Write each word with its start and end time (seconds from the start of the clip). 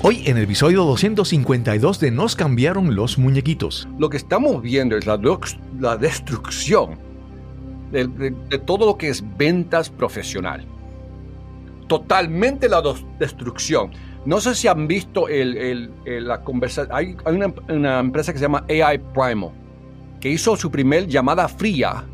Hoy 0.00 0.22
en 0.26 0.36
el 0.36 0.44
episodio 0.44 0.84
252 0.84 1.98
de 1.98 2.12
Nos 2.12 2.36
cambiaron 2.36 2.94
los 2.94 3.18
muñequitos. 3.18 3.88
Lo 3.98 4.08
que 4.08 4.16
estamos 4.16 4.62
viendo 4.62 4.96
es 4.96 5.06
la, 5.06 5.18
la 5.80 5.96
destrucción 5.96 6.96
de, 7.90 8.08
todo 8.64 8.86
lo 8.86 8.96
que 8.96 9.08
es 9.08 9.24
ventas 9.36 9.90
profesional. 9.90 10.64
Totalmente 11.88 12.68
la 12.68 12.80
destrucción. 13.18 13.90
No 14.24 14.40
sé 14.40 14.54
si 14.54 14.68
han 14.68 14.86
visto 14.86 15.26
el, 15.26 15.90
la 16.04 16.42
conversación. 16.42 16.94
Hay, 16.96 17.16
una, 17.68 17.98
empresa 17.98 18.32
que 18.32 18.38
se 18.38 18.44
llama 18.44 18.64
AI 18.68 18.98
Primal 19.12 19.50
que 20.20 20.30
hizo 20.30 20.56
su 20.56 20.70
primer 20.70 21.08
llamada 21.08 21.48
fría 21.48 22.04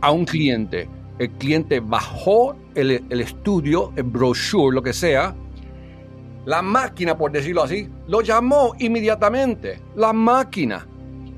a 0.00 0.10
un 0.10 0.24
cliente. 0.24 0.88
El 1.20 1.30
cliente 1.30 1.78
bajó 1.78 2.56
el, 2.74 3.04
el 3.08 3.20
estudio, 3.20 3.92
el 3.94 4.04
brochure, 4.04 4.74
lo 4.74 4.82
que 4.82 4.92
sea, 4.92 5.36
la 6.44 6.62
máquina, 6.62 7.16
por 7.16 7.30
decirlo 7.30 7.62
así, 7.62 7.88
lo 8.08 8.20
llamó 8.20 8.74
inmediatamente, 8.78 9.80
la 9.94 10.12
máquina, 10.12 10.86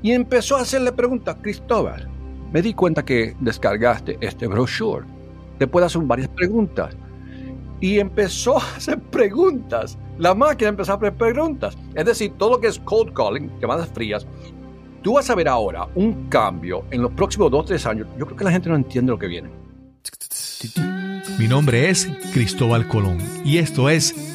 y 0.01 0.11
empezó 0.11 0.57
a 0.57 0.61
hacerle 0.61 0.91
preguntas. 0.91 1.37
Cristóbal, 1.41 2.09
me 2.51 2.61
di 2.61 2.73
cuenta 2.73 3.03
que 3.03 3.35
descargaste 3.39 4.17
este 4.21 4.47
brochure. 4.47 5.05
Te 5.57 5.67
puedo 5.67 5.85
hacer 5.85 6.01
varias 6.03 6.29
preguntas. 6.29 6.95
Y 7.79 7.99
empezó 7.99 8.57
a 8.57 8.75
hacer 8.77 8.99
preguntas. 8.99 9.97
La 10.17 10.33
máquina 10.33 10.69
empezó 10.69 10.93
a 10.93 10.95
hacer 10.95 11.13
preguntas. 11.13 11.77
Es 11.93 12.05
decir, 12.05 12.33
todo 12.37 12.51
lo 12.51 12.59
que 12.59 12.67
es 12.67 12.79
cold 12.79 13.13
calling, 13.13 13.51
llamadas 13.59 13.89
frías, 13.89 14.25
tú 15.01 15.13
vas 15.13 15.29
a 15.29 15.35
ver 15.35 15.47
ahora 15.47 15.87
un 15.95 16.29
cambio 16.29 16.83
en 16.91 17.01
los 17.01 17.11
próximos 17.11 17.51
dos 17.51 17.61
o 17.61 17.65
tres 17.65 17.85
años. 17.85 18.07
Yo 18.17 18.25
creo 18.25 18.37
que 18.37 18.43
la 18.43 18.51
gente 18.51 18.69
no 18.69 18.75
entiende 18.75 19.11
lo 19.11 19.19
que 19.19 19.27
viene. 19.27 19.49
Mi 21.37 21.47
nombre 21.47 21.89
es 21.89 22.07
Cristóbal 22.33 22.87
Colón 22.87 23.17
y 23.43 23.57
esto 23.57 23.89
es 23.89 24.34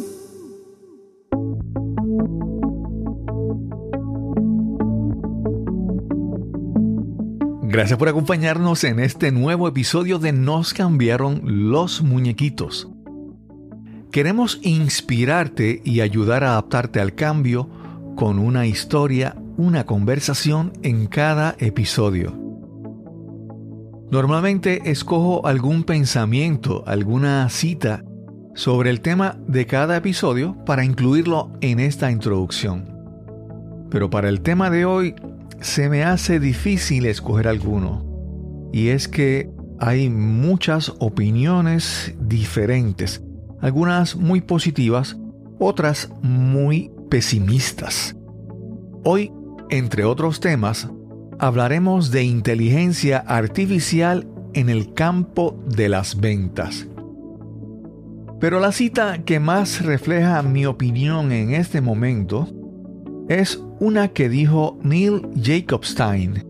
Gracias 7.71 7.97
por 7.97 8.09
acompañarnos 8.09 8.83
en 8.83 8.99
este 8.99 9.31
nuevo 9.31 9.65
episodio 9.65 10.19
de 10.19 10.33
Nos 10.33 10.73
cambiaron 10.73 11.71
los 11.71 12.01
muñequitos. 12.01 12.89
Queremos 14.11 14.59
inspirarte 14.61 15.81
y 15.85 16.01
ayudar 16.01 16.43
a 16.43 16.49
adaptarte 16.49 16.99
al 16.99 17.15
cambio 17.15 17.69
con 18.17 18.39
una 18.39 18.65
historia, 18.65 19.37
una 19.55 19.85
conversación 19.85 20.73
en 20.83 21.07
cada 21.07 21.55
episodio. 21.59 22.37
Normalmente 24.11 24.91
escojo 24.91 25.47
algún 25.47 25.85
pensamiento, 25.85 26.83
alguna 26.85 27.47
cita 27.47 28.03
sobre 28.53 28.89
el 28.89 28.99
tema 28.99 29.37
de 29.47 29.65
cada 29.65 29.95
episodio 29.95 30.57
para 30.65 30.83
incluirlo 30.83 31.53
en 31.61 31.79
esta 31.79 32.11
introducción. 32.11 32.91
Pero 33.89 34.09
para 34.09 34.27
el 34.27 34.41
tema 34.41 34.69
de 34.69 34.83
hoy 34.83 35.15
se 35.61 35.89
me 35.89 36.03
hace 36.03 36.39
difícil 36.39 37.05
escoger 37.05 37.47
alguno. 37.47 38.05
Y 38.73 38.89
es 38.89 39.07
que 39.07 39.49
hay 39.79 40.09
muchas 40.09 40.93
opiniones 40.99 42.13
diferentes, 42.19 43.23
algunas 43.61 44.15
muy 44.15 44.41
positivas, 44.41 45.17
otras 45.59 46.09
muy 46.21 46.91
pesimistas. 47.09 48.15
Hoy, 49.03 49.31
entre 49.69 50.03
otros 50.03 50.39
temas, 50.39 50.89
hablaremos 51.39 52.11
de 52.11 52.23
inteligencia 52.23 53.19
artificial 53.19 54.27
en 54.53 54.69
el 54.69 54.93
campo 54.93 55.59
de 55.65 55.89
las 55.89 56.19
ventas. 56.19 56.87
Pero 58.39 58.59
la 58.59 58.71
cita 58.71 59.23
que 59.23 59.39
más 59.39 59.83
refleja 59.85 60.41
mi 60.41 60.65
opinión 60.65 61.31
en 61.31 61.53
este 61.53 61.81
momento 61.81 62.47
es 63.29 63.61
una 63.81 64.09
que 64.09 64.29
dijo 64.29 64.77
Neil 64.83 65.27
Jacobstein, 65.35 66.45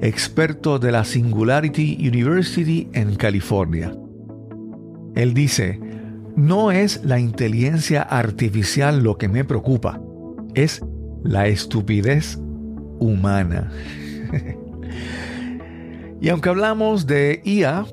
experto 0.00 0.78
de 0.78 0.92
la 0.92 1.04
Singularity 1.04 1.98
University 1.98 2.88
en 2.92 3.16
California. 3.16 3.92
Él 5.16 5.34
dice, 5.34 5.80
no 6.36 6.70
es 6.70 7.04
la 7.04 7.18
inteligencia 7.18 8.02
artificial 8.02 9.02
lo 9.02 9.18
que 9.18 9.28
me 9.28 9.44
preocupa, 9.44 10.00
es 10.54 10.80
la 11.24 11.48
estupidez 11.48 12.38
humana. 13.00 13.72
y 16.20 16.28
aunque 16.28 16.48
hablamos 16.48 17.08
de 17.08 17.42
IA, 17.44 17.86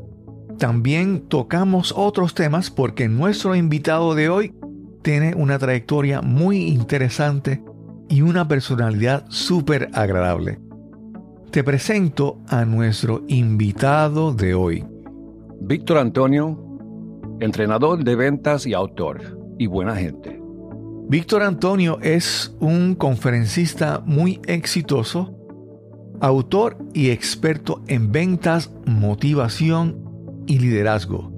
también 0.60 1.22
tocamos 1.22 1.92
otros 1.98 2.36
temas 2.36 2.70
porque 2.70 3.10
nuestro 3.10 3.56
invitado 3.56 4.14
de 4.14 4.30
hoy 4.30 4.54
tiene 5.02 5.34
una 5.34 5.58
trayectoria 5.58 6.22
muy 6.22 6.68
interesante 6.68 7.64
y 8.10 8.22
una 8.22 8.48
personalidad 8.48 9.26
súper 9.30 9.90
agradable. 9.94 10.60
Te 11.52 11.64
presento 11.64 12.40
a 12.48 12.66
nuestro 12.66 13.24
invitado 13.28 14.34
de 14.34 14.54
hoy. 14.54 14.86
Víctor 15.62 15.98
Antonio, 15.98 16.60
entrenador 17.40 18.04
de 18.04 18.16
ventas 18.16 18.66
y 18.66 18.74
autor, 18.74 19.40
y 19.58 19.68
buena 19.68 19.96
gente. 19.96 20.42
Víctor 21.08 21.44
Antonio 21.44 22.00
es 22.02 22.56
un 22.60 22.96
conferencista 22.96 24.02
muy 24.06 24.42
exitoso, 24.48 25.38
autor 26.20 26.78
y 26.94 27.12
experto 27.12 27.82
en 27.88 28.12
ventas, 28.12 28.72
motivación 28.86 30.44
y 30.48 30.60
liderazgo. 30.60 31.35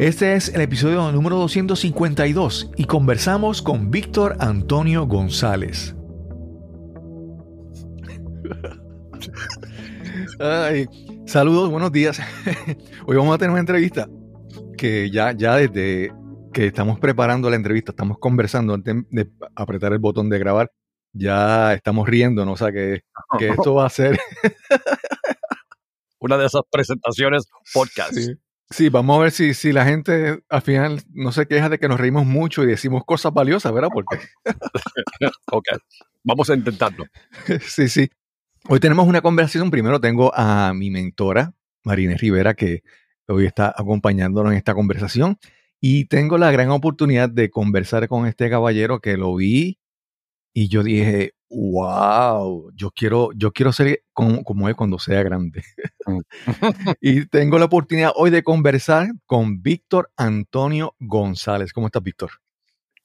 Este 0.00 0.34
es 0.34 0.48
el 0.48 0.62
episodio 0.62 1.12
número 1.12 1.36
252 1.36 2.70
y 2.74 2.86
conversamos 2.86 3.60
con 3.60 3.90
Víctor 3.90 4.34
Antonio 4.40 5.04
González. 5.04 5.94
saludos, 11.26 11.68
buenos 11.70 11.92
días. 11.92 12.18
Hoy 13.06 13.14
vamos 13.18 13.34
a 13.34 13.36
tener 13.36 13.50
una 13.50 13.60
entrevista 13.60 14.08
que 14.78 15.10
ya, 15.10 15.32
ya 15.32 15.56
desde 15.56 16.14
que 16.54 16.68
estamos 16.68 16.98
preparando 16.98 17.50
la 17.50 17.56
entrevista, 17.56 17.92
estamos 17.92 18.16
conversando 18.18 18.72
antes 18.72 18.94
de 19.10 19.30
apretar 19.54 19.92
el 19.92 19.98
botón 19.98 20.30
de 20.30 20.38
grabar, 20.38 20.72
ya 21.12 21.74
estamos 21.74 22.08
riendo, 22.08 22.46
¿no? 22.46 22.52
O 22.52 22.56
sea 22.56 22.72
que, 22.72 23.02
esto 23.38 23.74
va 23.74 23.84
a 23.84 23.90
ser 23.90 24.18
una 26.20 26.38
de 26.38 26.46
esas 26.46 26.62
presentaciones 26.70 27.44
podcast. 27.74 28.14
Sí, 28.14 28.34
vamos 28.90 29.16
a 29.18 29.22
ver 29.22 29.32
si, 29.32 29.54
si 29.54 29.72
la 29.72 29.84
gente 29.84 30.42
al 30.48 30.62
final 30.62 31.02
no 31.12 31.32
se 31.32 31.46
queja 31.46 31.68
de 31.68 31.78
que 31.78 31.88
nos 31.88 31.98
reímos 31.98 32.24
mucho 32.24 32.62
y 32.62 32.66
decimos 32.66 33.02
cosas 33.04 33.32
valiosas, 33.32 33.72
¿verdad? 33.72 33.90
Porque. 33.92 34.18
ok, 35.52 35.66
vamos 36.22 36.50
a 36.50 36.54
intentarlo. 36.54 37.04
sí, 37.60 37.88
sí. 37.88 38.10
Hoy 38.68 38.80
tenemos 38.80 39.06
una 39.06 39.22
conversación. 39.22 39.70
Primero 39.70 40.00
tengo 40.00 40.32
a 40.34 40.72
mi 40.74 40.90
mentora, 40.90 41.54
Marina 41.84 42.14
Rivera, 42.16 42.54
que 42.54 42.82
hoy 43.26 43.46
está 43.46 43.74
acompañándonos 43.76 44.52
en 44.52 44.58
esta 44.58 44.74
conversación. 44.74 45.38
Y 45.80 46.04
tengo 46.06 46.38
la 46.38 46.50
gran 46.50 46.70
oportunidad 46.70 47.30
de 47.30 47.50
conversar 47.50 48.06
con 48.06 48.26
este 48.26 48.50
caballero 48.50 49.00
que 49.00 49.16
lo 49.16 49.34
vi 49.34 49.78
y 50.52 50.68
yo 50.68 50.82
dije, 50.82 51.34
wow, 51.48 52.70
yo 52.74 52.90
quiero, 52.90 53.30
yo 53.34 53.52
quiero 53.52 53.72
ser 53.72 54.02
como, 54.12 54.42
como 54.44 54.68
él 54.68 54.76
cuando 54.76 54.98
sea 54.98 55.22
grande. 55.22 55.62
Y 57.00 57.26
tengo 57.26 57.58
la 57.58 57.66
oportunidad 57.66 58.12
hoy 58.16 58.30
de 58.30 58.42
conversar 58.42 59.08
con 59.26 59.62
Víctor 59.62 60.10
Antonio 60.16 60.96
González. 60.98 61.72
¿Cómo 61.72 61.86
estás, 61.86 62.02
Víctor? 62.02 62.30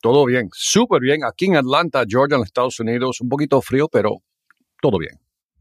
Todo 0.02 0.26
bien, 0.26 0.50
súper 0.54 1.02
bien. 1.02 1.24
Aquí 1.24 1.46
en 1.46 1.56
Atlanta, 1.56 2.04
Georgia, 2.08 2.36
en 2.36 2.42
los 2.42 2.48
Estados 2.48 2.80
Unidos, 2.80 3.22
un 3.22 3.30
poquito 3.30 3.62
frío, 3.62 3.88
pero 3.88 4.24
todo 4.82 4.98
bien. 4.98 5.20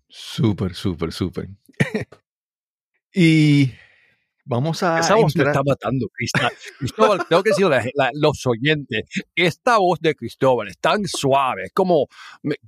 Súper, 0.08 0.75
súper, 0.75 1.12
súper. 1.12 1.49
y 3.14 3.73
Vamos 4.46 4.82
a. 4.82 4.99
Esa 4.99 5.14
voz 5.14 5.35
me 5.37 5.44
está 5.44 5.62
matando, 5.64 6.06
Cristóbal. 6.12 7.26
tengo 7.29 7.43
que 7.43 7.50
decir 7.50 7.67
a 7.67 8.11
los 8.12 8.44
oyentes. 8.46 9.05
Esta 9.35 9.79
voz 9.79 10.00
de 10.00 10.14
Cristóbal 10.14 10.69
es 10.69 10.79
tan 10.79 11.06
suave. 11.06 11.64
Es 11.64 11.73
como, 11.73 12.08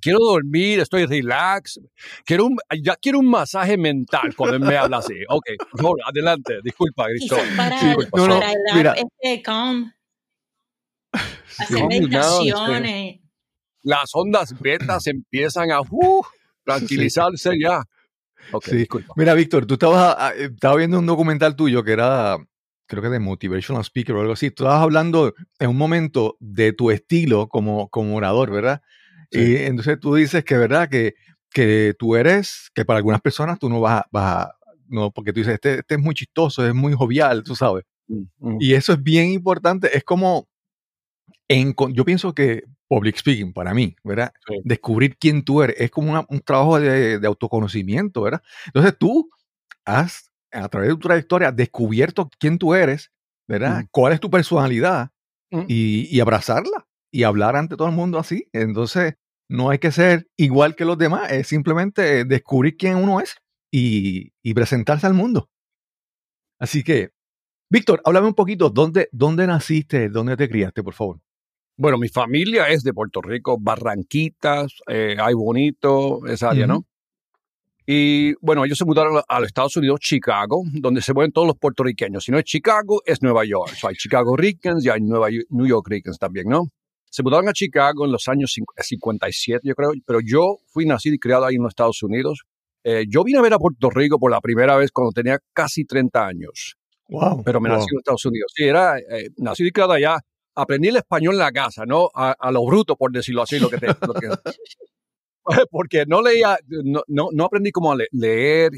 quiero 0.00 0.18
dormir, 0.20 0.80
estoy 0.80 1.04
relax. 1.04 1.78
Quiero 2.24 2.46
un, 2.46 2.56
ya 2.82 2.96
quiero 2.96 3.18
un 3.18 3.28
masaje 3.28 3.76
mental 3.76 4.34
cuando 4.34 4.58
me 4.58 4.74
habla 4.76 4.98
así. 4.98 5.14
Ok, 5.28 5.44
por 5.70 5.80
favor, 5.80 6.00
adelante. 6.06 6.60
Disculpa, 6.64 7.06
Cristóbal. 7.08 7.56
Para, 7.56 7.78
sí, 7.78 7.94
no, 8.14 8.26
no, 8.26 8.40
mira. 8.74 8.94
este 8.94 9.42
calm. 9.42 9.92
Hacer 11.58 11.86
meditaciones. 11.86 13.20
Las 13.82 14.10
ondas 14.14 14.58
betas 14.58 15.06
empiezan 15.06 15.70
a 15.70 15.80
uh, 15.80 16.24
tranquilizarse 16.64 17.52
ya. 17.60 17.84
Sí. 18.62 18.86
Mira, 19.16 19.34
Víctor, 19.34 19.66
tú 19.66 19.74
estabas, 19.74 20.16
ah, 20.18 20.32
eh, 20.36 20.50
estabas 20.54 20.78
viendo 20.78 20.98
un 20.98 21.06
documental 21.06 21.56
tuyo 21.56 21.84
que 21.84 21.92
era, 21.92 22.36
creo 22.86 23.02
que 23.02 23.08
de 23.08 23.18
Motivational 23.18 23.84
Speaker 23.84 24.14
o 24.14 24.20
algo 24.20 24.32
así. 24.32 24.50
Tú 24.50 24.64
estabas 24.64 24.82
hablando 24.82 25.34
en 25.58 25.70
un 25.70 25.76
momento 25.76 26.36
de 26.40 26.72
tu 26.72 26.90
estilo 26.90 27.48
como, 27.48 27.88
como 27.88 28.16
orador, 28.16 28.50
¿verdad? 28.50 28.82
Y 29.30 29.56
entonces 29.56 29.98
tú 30.00 30.14
dices 30.14 30.44
que, 30.44 30.56
¿verdad? 30.56 30.88
Que, 30.88 31.14
que 31.50 31.94
tú 31.98 32.16
eres, 32.16 32.70
que 32.74 32.84
para 32.84 32.98
algunas 32.98 33.20
personas 33.20 33.58
tú 33.58 33.68
no 33.68 33.80
vas 33.80 34.00
a, 34.00 34.06
vas 34.10 34.48
no, 34.88 35.10
porque 35.10 35.32
tú 35.32 35.40
dices, 35.40 35.54
este, 35.54 35.80
este, 35.80 35.94
es 35.96 36.00
muy 36.00 36.14
chistoso, 36.14 36.66
es 36.66 36.74
muy 36.74 36.92
jovial, 36.92 37.42
tú 37.42 37.54
sabes. 37.54 37.84
Mm, 38.08 38.22
mm. 38.38 38.56
Y 38.60 38.74
eso 38.74 38.92
es 38.92 39.02
bien 39.02 39.30
importante. 39.30 39.96
Es 39.96 40.04
como, 40.04 40.48
en, 41.48 41.74
yo 41.92 42.04
pienso 42.04 42.34
que 42.34 42.64
public 42.88 43.16
speaking 43.16 43.52
para 43.52 43.74
mí, 43.74 43.96
¿verdad? 44.04 44.32
Descubrir 44.64 45.16
quién 45.18 45.44
tú 45.44 45.62
eres 45.62 45.76
es 45.78 45.90
como 45.90 46.26
un 46.28 46.40
trabajo 46.40 46.78
de, 46.80 47.20
autoconocimiento, 47.26 48.22
¿verdad? 48.22 48.42
Entonces 48.66 48.96
tú 48.98 49.30
has, 49.84 50.30
a 50.52 50.68
través 50.68 50.90
de 50.90 50.94
tu 50.94 51.00
trayectoria, 51.00 51.52
descubierto 51.52 52.30
quién 52.38 52.58
tú 52.58 52.74
eres, 52.74 53.12
¿verdad? 53.48 53.82
Mm. 53.82 53.88
¿Cuál 53.90 54.12
es 54.12 54.20
tu 54.20 54.30
personalidad? 54.30 55.10
Y, 55.68 56.08
y, 56.14 56.20
abrazarla 56.20 56.86
y 57.10 57.22
hablar 57.22 57.56
ante 57.56 57.76
todo 57.76 57.88
el 57.88 57.94
mundo 57.94 58.18
así. 58.18 58.48
Entonces, 58.52 59.14
no 59.48 59.70
hay 59.70 59.78
que 59.78 59.92
ser 59.92 60.28
igual 60.36 60.74
que 60.74 60.84
los 60.84 60.98
demás, 60.98 61.30
es 61.30 61.46
simplemente 61.46 62.24
descubrir 62.24 62.76
quién 62.76 62.96
uno 62.96 63.20
es 63.20 63.36
y, 63.72 64.32
y 64.42 64.54
presentarse 64.54 65.06
al 65.06 65.14
mundo. 65.14 65.48
Así 66.58 66.82
que, 66.82 67.10
Víctor, 67.70 68.02
háblame 68.04 68.28
un 68.28 68.34
poquito, 68.34 68.70
¿dónde, 68.70 69.08
dónde 69.12 69.46
naciste, 69.46 70.08
dónde 70.08 70.36
te 70.36 70.48
criaste, 70.48 70.82
por 70.82 70.94
favor? 70.94 71.20
Bueno, 71.78 71.98
mi 71.98 72.08
familia 72.08 72.68
es 72.68 72.82
de 72.82 72.94
Puerto 72.94 73.20
Rico, 73.20 73.58
Barranquitas, 73.60 74.72
eh, 74.88 75.16
Ay 75.20 75.34
Bonito, 75.34 76.26
esa 76.26 76.50
área, 76.50 76.66
¿no? 76.66 76.86
Y 77.86 78.34
bueno, 78.44 78.64
ellos 78.64 78.78
se 78.78 78.84
mudaron 78.84 79.22
a 79.28 79.40
los 79.40 79.46
Estados 79.46 79.76
Unidos, 79.76 80.00
Chicago, 80.00 80.62
donde 80.72 81.02
se 81.02 81.12
mueven 81.12 81.32
todos 81.32 81.46
los 81.46 81.56
puertorriqueños. 81.56 82.24
Si 82.24 82.32
no 82.32 82.38
es 82.38 82.44
Chicago, 82.44 83.02
es 83.04 83.22
Nueva 83.22 83.44
York. 83.44 83.76
hay 83.82 83.94
Chicago 83.94 84.36
Ricans 84.36 84.84
y 84.84 84.88
hay 84.88 85.00
Nueva 85.02 85.28
New 85.50 85.66
York 85.66 85.86
Ricans 85.86 86.18
también, 86.18 86.48
¿no? 86.48 86.64
Se 87.10 87.22
mudaron 87.22 87.48
a 87.48 87.52
Chicago 87.52 88.04
en 88.04 88.12
los 88.12 88.26
años 88.26 88.56
57, 88.76 89.60
yo 89.62 89.74
creo, 89.74 89.92
pero 90.04 90.20
yo 90.20 90.58
fui 90.66 90.84
nacido 90.86 91.14
y 91.14 91.18
criado 91.18 91.44
ahí 91.44 91.54
en 91.54 91.62
los 91.62 91.70
Estados 91.70 92.02
Unidos. 92.02 92.42
Eh, 92.82 93.04
yo 93.08 93.22
vine 93.22 93.38
a 93.38 93.42
ver 93.42 93.52
a 93.52 93.58
Puerto 93.58 93.90
Rico 93.90 94.18
por 94.18 94.30
la 94.30 94.40
primera 94.40 94.76
vez 94.76 94.90
cuando 94.90 95.12
tenía 95.12 95.38
casi 95.52 95.84
30 95.84 96.26
años. 96.26 96.76
Wow. 97.08 97.42
Pero 97.44 97.60
me 97.60 97.68
nací 97.68 97.86
en 97.92 97.98
Estados 97.98 98.24
Unidos. 98.24 98.52
Sí, 98.54 98.64
era 98.64 98.98
eh, 98.98 99.28
nacido 99.36 99.68
y 99.68 99.72
criado 99.72 99.92
allá 99.92 100.18
aprendí 100.56 100.88
el 100.88 100.96
español 100.96 101.34
en 101.34 101.40
la 101.40 101.52
casa, 101.52 101.84
¿no? 101.86 102.10
A, 102.14 102.50
lo 102.50 102.64
bruto, 102.64 102.96
por 102.96 103.12
decirlo 103.12 103.42
así, 103.42 103.58
lo 103.58 103.68
que 103.68 103.78
te... 103.78 103.86
porque 105.70 106.04
no 106.06 106.22
leía, 106.22 106.58
no, 106.84 107.02
no, 107.06 107.44
aprendí 107.44 107.70
cómo 107.70 107.94
leer 108.10 108.72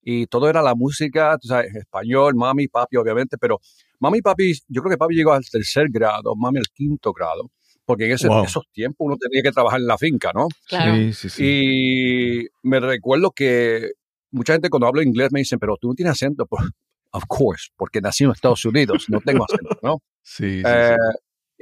y 0.00 0.26
todo 0.26 0.48
era 0.48 0.62
la 0.62 0.74
música, 0.74 1.36
tú 1.38 1.48
sabes, 1.48 1.74
español, 1.74 2.34
mami, 2.34 2.68
papi, 2.68 2.96
obviamente, 2.96 3.36
pero 3.36 3.60
mami 3.98 4.18
y 4.18 4.22
papi, 4.22 4.52
yo 4.68 4.82
creo 4.82 4.92
que 4.92 4.98
papi 4.98 5.14
llegó 5.14 5.32
al 5.32 5.44
tercer 5.44 5.88
grado, 5.90 6.34
mami 6.36 6.58
al 6.58 6.68
quinto 6.72 7.12
grado, 7.12 7.50
porque 7.84 8.06
en, 8.06 8.12
ese, 8.12 8.28
esos 8.44 8.64
tiempos 8.72 9.06
uno 9.06 9.16
tenía 9.16 9.42
que 9.42 9.52
trabajar 9.52 9.80
en 9.80 9.86
la 9.86 9.98
finca, 9.98 10.30
¿no? 10.34 10.48
Claro. 10.68 10.94
Sí, 10.94 11.12
sí, 11.12 11.28
sí. 11.28 11.44
Y 11.44 12.48
me 12.62 12.80
recuerdo 12.80 13.30
que 13.30 13.92
mucha 14.30 14.52
gente 14.52 14.70
cuando 14.70 14.86
hablo 14.86 15.02
inglés 15.02 15.30
me 15.32 15.40
dicen, 15.40 15.58
pero 15.58 15.76
tú 15.80 15.88
no 15.88 15.94
tienes 15.94 16.12
acento. 16.12 16.46
Pues, 17.14 17.22
of 17.22 17.24
course, 17.28 17.68
porque 17.76 18.00
nací 18.00 18.24
en 18.24 18.32
Estados 18.32 18.64
Unidos, 18.64 19.06
no 19.08 19.20
tengo 19.20 19.44
acento, 19.44 19.78
¿no? 19.84 20.02
Sí, 20.20 20.58
sí, 20.58 20.62
eh, 20.66 20.96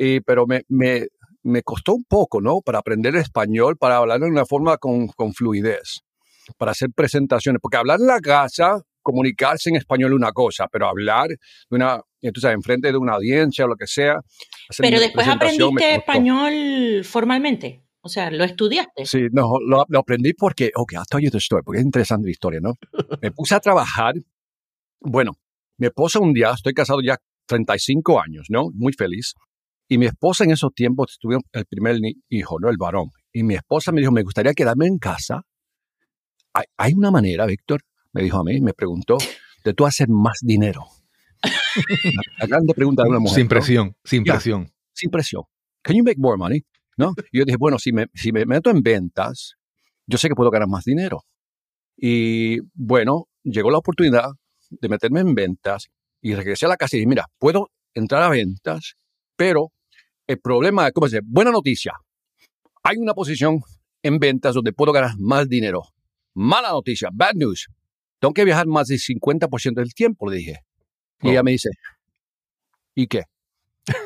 y, 0.03 0.21
pero 0.21 0.47
me, 0.47 0.63
me, 0.69 1.07
me, 1.45 1.63
costó 1.63 1.95
un 1.95 2.05
poco, 2.05 2.41
¿no? 2.41 2.61
Para 2.61 2.81
aprender 2.81 3.15
español, 3.15 3.77
para 3.77 3.99
hablar 3.99 4.19
de 4.21 4.27
una 4.27 4.45
forma 4.45 4.77
con, 4.79 5.07
con 5.09 5.33
fluidez, 5.33 6.01
para 6.59 6.73
hacer 6.73 6.89
presentaciones, 6.95 7.61
porque 7.63 7.77
hablar 7.77 8.01
en 8.01 8.09
la 8.09 8.19
casa, 8.19 8.83
comunicarse 9.01 9.71
en 9.71 9.77
español 9.77 10.11
es 10.11 10.17
una 10.17 10.33
cosa, 10.33 10.67
pero 10.67 10.89
hablar 10.89 11.29
de 11.29 11.37
una, 11.77 12.01
entonces, 12.21 12.53
enfrente 12.53 12.91
de 12.91 12.99
una 12.99 13.15
audiencia 13.15 13.65
o 13.65 13.69
lo 13.69 13.77
que 13.77 13.87
sea. 13.87 14.21
Pero 14.77 14.99
después 14.99 15.29
aprendiste 15.29 15.95
español 15.95 17.05
formalmente. 17.05 17.85
O 18.01 18.09
sea, 18.09 18.33
¿lo 18.33 18.43
estudiaste? 18.43 19.07
Sí, 19.07 19.29
no, 19.31 19.53
lo, 19.65 19.85
lo, 19.89 19.99
aprendí 20.01 20.33
porque, 20.33 20.73
ok, 20.75 20.95
I'll 20.95 21.05
tell 21.09 21.21
you 21.21 21.31
the 21.31 21.39
story, 21.39 21.63
porque 21.63 21.79
es 21.79 21.85
interesante 21.85 22.27
la 22.27 22.33
historia, 22.33 22.59
¿no? 22.61 22.75
me 23.21 23.31
puse 23.31 23.55
a 23.55 23.61
trabajar, 23.61 24.15
bueno, 24.99 25.39
mi 25.77 25.87
esposa 25.87 26.19
un 26.19 26.33
día, 26.33 26.51
estoy 26.51 26.73
casado 26.75 27.01
ya 27.01 27.17
35 27.47 28.21
años, 28.21 28.47
¿no? 28.49 28.71
Muy 28.75 28.93
feliz. 28.93 29.35
Y 29.89 29.99
mi 29.99 30.07
esposa 30.07 30.45
en 30.45 30.53
esos 30.53 30.73
tiempos 30.75 31.19
tuvieron 31.21 31.43
el 31.53 31.67
primer 31.67 31.97
hijo, 32.29 32.59
¿no? 32.61 32.69
El 32.71 32.77
varón. 32.79 33.11
Y 33.33 33.43
mi 33.43 33.55
esposa 33.55 33.93
me 33.93 34.01
dijo, 34.01 34.13
me 34.13 34.23
gustaría 34.23 34.55
quedarme 34.55 34.87
en 34.87 34.99
casa. 34.99 35.43
Hay, 36.77 36.93
una 36.95 37.11
manera, 37.11 37.47
Víctor, 37.47 37.83
me 38.13 38.23
dijo 38.23 38.39
a 38.39 38.45
mí, 38.45 38.61
me 38.61 38.75
preguntó, 38.75 39.17
de 39.65 39.75
tú 39.75 39.87
hacer 39.87 40.09
más 40.09 40.39
dinero. 40.43 40.85
la 42.39 42.47
grande 42.47 42.75
pregunta 42.75 43.03
de 43.03 43.09
una 43.09 43.19
mujer. 43.19 43.37
Sin 43.37 43.49
presión, 43.49 43.97
sin 44.05 44.25
presión. 44.25 44.71
sin 44.93 45.11
presión. 45.11 45.43
Can 45.83 45.97
you 45.97 46.05
make 46.05 46.19
more 46.19 46.37
money? 46.37 46.63
¿No? 46.97 47.15
Y 47.33 47.39
yo 47.39 47.45
dije, 47.45 47.57
bueno, 47.59 47.79
si 47.79 47.93
me, 47.93 48.07
si 48.15 48.33
me 48.33 48.45
meto 48.45 48.71
en 48.71 48.83
ventas, 48.83 49.55
yo 50.07 50.19
sé 50.19 50.29
que 50.29 50.35
puedo 50.35 50.51
ganar 50.51 50.69
más 50.69 50.85
dinero. 50.85 51.25
Y 51.97 52.61
bueno, 52.75 53.29
llegó 53.43 53.71
la 53.71 53.79
oportunidad 53.79 54.31
de 54.71 54.89
meterme 54.89 55.21
en 55.21 55.35
ventas 55.35 55.89
y 56.21 56.35
regresé 56.35 56.67
a 56.67 56.69
la 56.69 56.77
casa 56.77 56.97
y 56.97 57.01
dije, 57.01 57.09
mira, 57.09 57.27
puedo 57.39 57.71
entrar 57.95 58.23
a 58.23 58.29
ventas, 58.29 58.95
pero 59.37 59.73
el 60.27 60.41
problema 60.41 60.87
es, 60.87 60.93
¿cómo 60.93 61.09
se 61.09 61.17
dice? 61.17 61.27
Buena 61.29 61.51
noticia. 61.51 61.93
Hay 62.83 62.97
una 62.97 63.15
posición 63.15 63.61
en 64.03 64.19
ventas 64.19 64.55
donde 64.55 64.73
puedo 64.73 64.93
ganar 64.93 65.13
más 65.19 65.49
dinero. 65.49 65.83
Mala 66.35 66.71
noticia, 66.71 67.09
bad 67.13 67.35
news. 67.35 67.69
Tengo 68.19 68.35
que 68.35 68.45
viajar 68.45 68.67
más 68.67 68.89
del 68.89 68.99
50% 68.99 69.75
del 69.75 69.95
tiempo, 69.95 70.29
le 70.31 70.37
dije. 70.37 70.61
Y 71.23 71.31
ella 71.31 71.43
me 71.43 71.53
dice, 71.53 71.71
¿y 72.95 73.07
qué? 73.07 73.25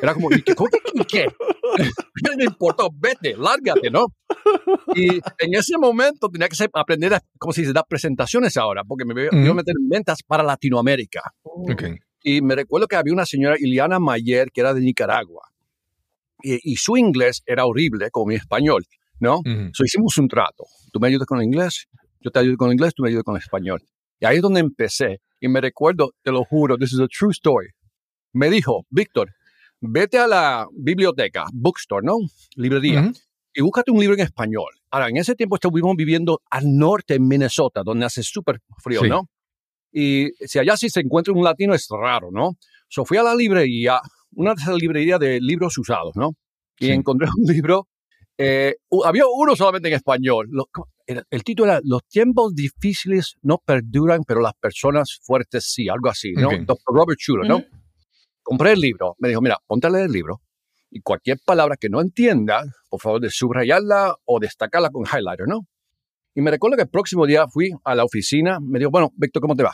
Era 0.01 0.13
como, 0.13 0.31
¿y 0.31 0.41
qué? 0.41 0.55
¿Cómo 0.55 0.69
que, 0.69 0.79
¿y 0.93 1.05
qué? 1.05 1.27
No 2.23 2.35
me 2.35 2.45
importó, 2.45 2.89
vete, 2.91 3.35
lárgate, 3.37 3.91
¿no? 3.91 4.07
Y 4.95 5.17
en 5.17 5.53
ese 5.53 5.77
momento 5.77 6.27
tenía 6.29 6.47
que 6.47 6.67
aprender 6.73 7.13
a, 7.13 7.21
¿cómo 7.37 7.53
se 7.53 7.61
dice?, 7.61 7.73
dar 7.73 7.85
presentaciones 7.87 8.57
ahora, 8.57 8.83
porque 8.83 9.05
me 9.05 9.25
iba 9.25 9.51
a 9.51 9.53
meter 9.53 9.75
en 9.79 9.87
ventas 9.87 10.23
para 10.25 10.41
Latinoamérica. 10.41 11.21
Y 12.27 12.41
me 12.41 12.55
recuerdo 12.55 12.89
que 12.89 12.97
había 12.97 13.13
una 13.13 13.25
señora, 13.25 13.55
Iliana 13.57 13.99
Mayer, 13.99 14.51
que 14.51 14.59
era 14.59 14.73
de 14.73 14.81
Nicaragua 14.81 15.43
y, 16.43 16.75
su 16.75 16.97
inglés 16.97 17.41
era 17.45 17.65
horrible 17.65 18.11
como 18.11 18.25
mi 18.25 18.35
español, 18.35 18.83
¿no? 19.21 19.39
So 19.71 19.85
hicimos 19.85 20.17
un 20.17 20.27
trato. 20.27 20.65
Tú 20.91 20.99
me 20.99 21.07
ayudas 21.07 21.25
con 21.25 21.37
el 21.37 21.45
inglés, 21.45 21.87
yo 22.19 22.29
te 22.29 22.39
ayudo 22.39 22.57
con 22.57 22.67
el 22.67 22.73
inglés, 22.73 22.93
tú 22.93 23.03
me 23.03 23.07
ayudas 23.07 23.23
con 23.23 23.37
el 23.37 23.41
español. 23.41 23.81
Y 24.19 24.25
ahí 24.25 24.35
es 24.35 24.41
donde 24.41 24.59
empecé. 24.59 25.21
Y 25.39 25.47
me 25.47 25.61
recuerdo, 25.61 26.11
te 26.21 26.33
lo 26.33 26.43
juro, 26.43 26.77
this 26.77 26.91
is 26.91 26.99
a 26.99 27.07
true 27.07 27.31
story. 27.31 27.69
Me 28.33 28.49
dijo, 28.49 28.85
Víctor, 28.89 29.33
vete 29.79 30.17
a 30.17 30.27
la 30.27 30.67
biblioteca, 30.73 31.45
bookstore, 31.53 32.05
¿no? 32.05 32.17
Librería. 32.57 33.09
Y 33.53 33.61
búscate 33.61 33.89
un 33.89 34.01
libro 34.01 34.15
en 34.15 34.23
español. 34.23 34.73
Ahora, 34.91 35.07
en 35.07 35.15
ese 35.15 35.33
tiempo 35.33 35.55
estuvimos 35.55 35.95
viviendo 35.95 36.41
al 36.49 36.75
norte 36.75 37.15
en 37.15 37.25
Minnesota, 37.25 37.83
donde 37.85 38.05
hace 38.05 38.21
súper 38.21 38.59
frío, 38.83 39.01
¿no? 39.03 39.29
Y 39.91 40.29
si 40.45 40.59
allá 40.59 40.77
sí 40.77 40.89
se 40.89 41.01
encuentra 41.01 41.33
un 41.33 41.43
latino 41.43 41.73
es 41.73 41.87
raro, 41.89 42.29
¿no? 42.31 42.57
So 42.89 43.05
fui 43.05 43.17
a 43.17 43.23
la 43.23 43.35
librería, 43.35 43.99
una 44.31 44.53
de 44.53 44.61
esas 44.61 44.75
librerías 44.75 45.19
de 45.19 45.39
libros 45.41 45.77
usados, 45.77 46.15
¿no? 46.15 46.31
Y 46.79 46.91
encontré 46.91 47.27
un 47.37 47.53
libro, 47.53 47.87
eh, 48.37 48.75
había 49.03 49.23
uno 49.27 49.55
solamente 49.55 49.87
en 49.87 49.95
español. 49.95 50.49
el 51.07 51.43
título 51.43 51.71
era 51.71 51.81
Los 51.83 52.05
tiempos 52.07 52.53
difíciles 52.53 53.35
no 53.41 53.57
perduran, 53.63 54.23
pero 54.27 54.41
las 54.41 54.53
personas 54.53 55.19
fuertes 55.23 55.71
sí, 55.71 55.89
algo 55.89 56.09
así, 56.09 56.33
¿no? 56.33 56.49
Dr. 56.49 56.77
Robert 56.85 57.19
Schuller, 57.19 57.47
¿no? 57.47 57.63
Compré 58.43 58.73
el 58.73 58.79
libro, 58.79 59.15
me 59.19 59.27
dijo, 59.27 59.41
mira, 59.41 59.57
ponte 59.65 59.87
a 59.87 59.89
leer 59.89 60.05
el 60.05 60.11
libro 60.11 60.41
y 60.89 61.01
cualquier 61.01 61.39
palabra 61.45 61.75
que 61.77 61.89
no 61.89 62.01
entienda, 62.01 62.63
por 62.89 63.01
favor, 63.01 63.21
de 63.21 63.29
subrayarla 63.29 64.15
o 64.25 64.39
destacarla 64.39 64.89
con 64.89 65.03
highlighter, 65.03 65.47
¿no? 65.47 65.67
Y 66.37 66.41
me 66.41 66.51
recuerdo 66.51 66.77
que 66.77 66.83
el 66.83 66.89
próximo 66.89 67.25
día 67.25 67.47
fui 67.47 67.71
a 67.83 67.95
la 67.95 68.03
oficina, 68.03 68.59
me 68.61 68.77
dijo, 68.77 68.91
bueno, 68.91 69.11
Víctor, 69.15 69.41
¿cómo 69.41 69.55
te 69.55 69.63
va? 69.63 69.73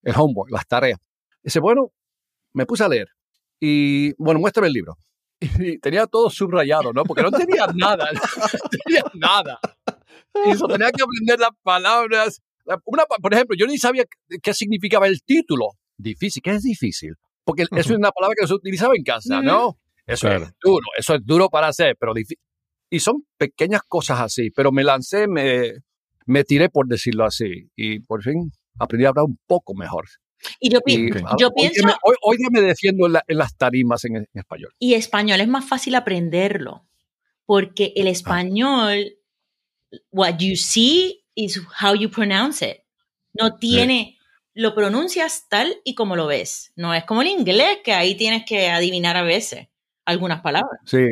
El 0.00 0.14
homework, 0.16 0.48
las 0.48 0.64
tareas. 0.64 1.00
Dice, 1.42 1.58
bueno, 1.58 1.90
me 2.52 2.66
puse 2.66 2.84
a 2.84 2.88
leer. 2.88 3.08
Y 3.58 4.12
bueno, 4.22 4.38
muéstrame 4.38 4.68
el 4.68 4.74
libro. 4.74 4.96
Y 5.58 5.78
tenía 5.80 6.06
todo 6.06 6.30
subrayado, 6.30 6.92
¿no? 6.92 7.02
Porque 7.02 7.24
no 7.24 7.32
tenía 7.32 7.66
nada, 7.74 8.12
no 8.12 8.68
tenía 8.70 9.02
nada. 9.14 9.58
Y 10.46 10.50
eso 10.50 10.68
tenía 10.68 10.92
que 10.92 11.02
aprender 11.02 11.40
las 11.40 11.50
palabras. 11.64 12.40
Una, 12.84 13.06
por 13.06 13.34
ejemplo, 13.34 13.56
yo 13.58 13.66
ni 13.66 13.76
sabía 13.76 14.04
qué 14.40 14.54
significaba 14.54 15.08
el 15.08 15.20
título. 15.24 15.70
Difícil, 15.98 16.40
¿qué 16.44 16.52
es 16.52 16.62
difícil? 16.62 17.14
Porque 17.42 17.62
eso 17.62 17.92
es 17.92 17.98
una 17.98 18.12
palabra 18.12 18.36
que 18.38 18.46
se 18.46 18.54
utilizaba 18.54 18.94
en 18.94 19.02
casa, 19.02 19.42
¿no? 19.42 19.80
Eso 20.06 20.28
es 20.28 20.48
duro, 20.62 20.86
eso 20.96 21.16
es 21.16 21.22
duro 21.24 21.48
para 21.48 21.66
hacer, 21.66 21.96
pero 21.98 22.14
difícil. 22.14 22.38
Y 22.88 23.00
son 23.00 23.26
pequeñas 23.36 23.82
cosas 23.88 24.20
así, 24.20 24.52
pero 24.52 24.70
me 24.70 24.84
lancé, 24.84 25.26
me, 25.26 25.72
me 26.26 26.44
tiré 26.44 26.68
por 26.68 26.86
decirlo 26.86 27.24
así, 27.24 27.70
y 27.76 28.00
por 28.00 28.22
fin 28.22 28.50
aprendí 28.78 29.04
a 29.04 29.10
hablar 29.10 29.24
un 29.24 29.38
poco 29.46 29.74
mejor. 29.74 30.06
Y 30.60 30.70
yo, 30.70 30.80
yo 31.38 31.50
pienso... 31.52 31.82
Hoy, 32.22 32.36
me 32.50 32.60
defiendo 32.60 33.06
en, 33.06 33.14
las 33.28 33.56
tarimas 33.56 34.04
en, 34.04 34.26
español. 34.34 34.74
Y 34.78 34.94
español 34.94 35.40
es 35.40 35.48
más 35.48 35.64
fácil 35.64 35.94
aprenderlo, 35.94 36.86
porque 37.46 37.92
el 37.96 38.06
ah. 38.06 38.10
español, 38.10 39.16
what 40.10 40.36
you 40.38 40.56
see 40.56 41.24
is 41.34 41.60
how 41.80 41.94
you 41.94 42.10
pronounce 42.10 42.64
it. 42.66 42.84
no 43.34 43.56
tiene, 43.56 44.18
lo 44.54 44.74
pronuncias 44.74 45.46
tal 45.48 45.76
y 45.84 45.94
como 45.94 46.16
lo 46.16 46.26
ves. 46.26 46.72
No 46.76 46.94
es 46.94 47.04
como 47.04 47.22
el 47.22 47.28
inglés, 47.28 47.78
que 47.84 47.92
ahí 47.92 48.14
tienes 48.14 48.44
que 48.46 48.68
adivinar 48.68 49.16
a 49.16 49.22
veces 49.22 49.68
algunas 50.04 50.40
palabras. 50.40 50.80
Sí. 50.86 51.04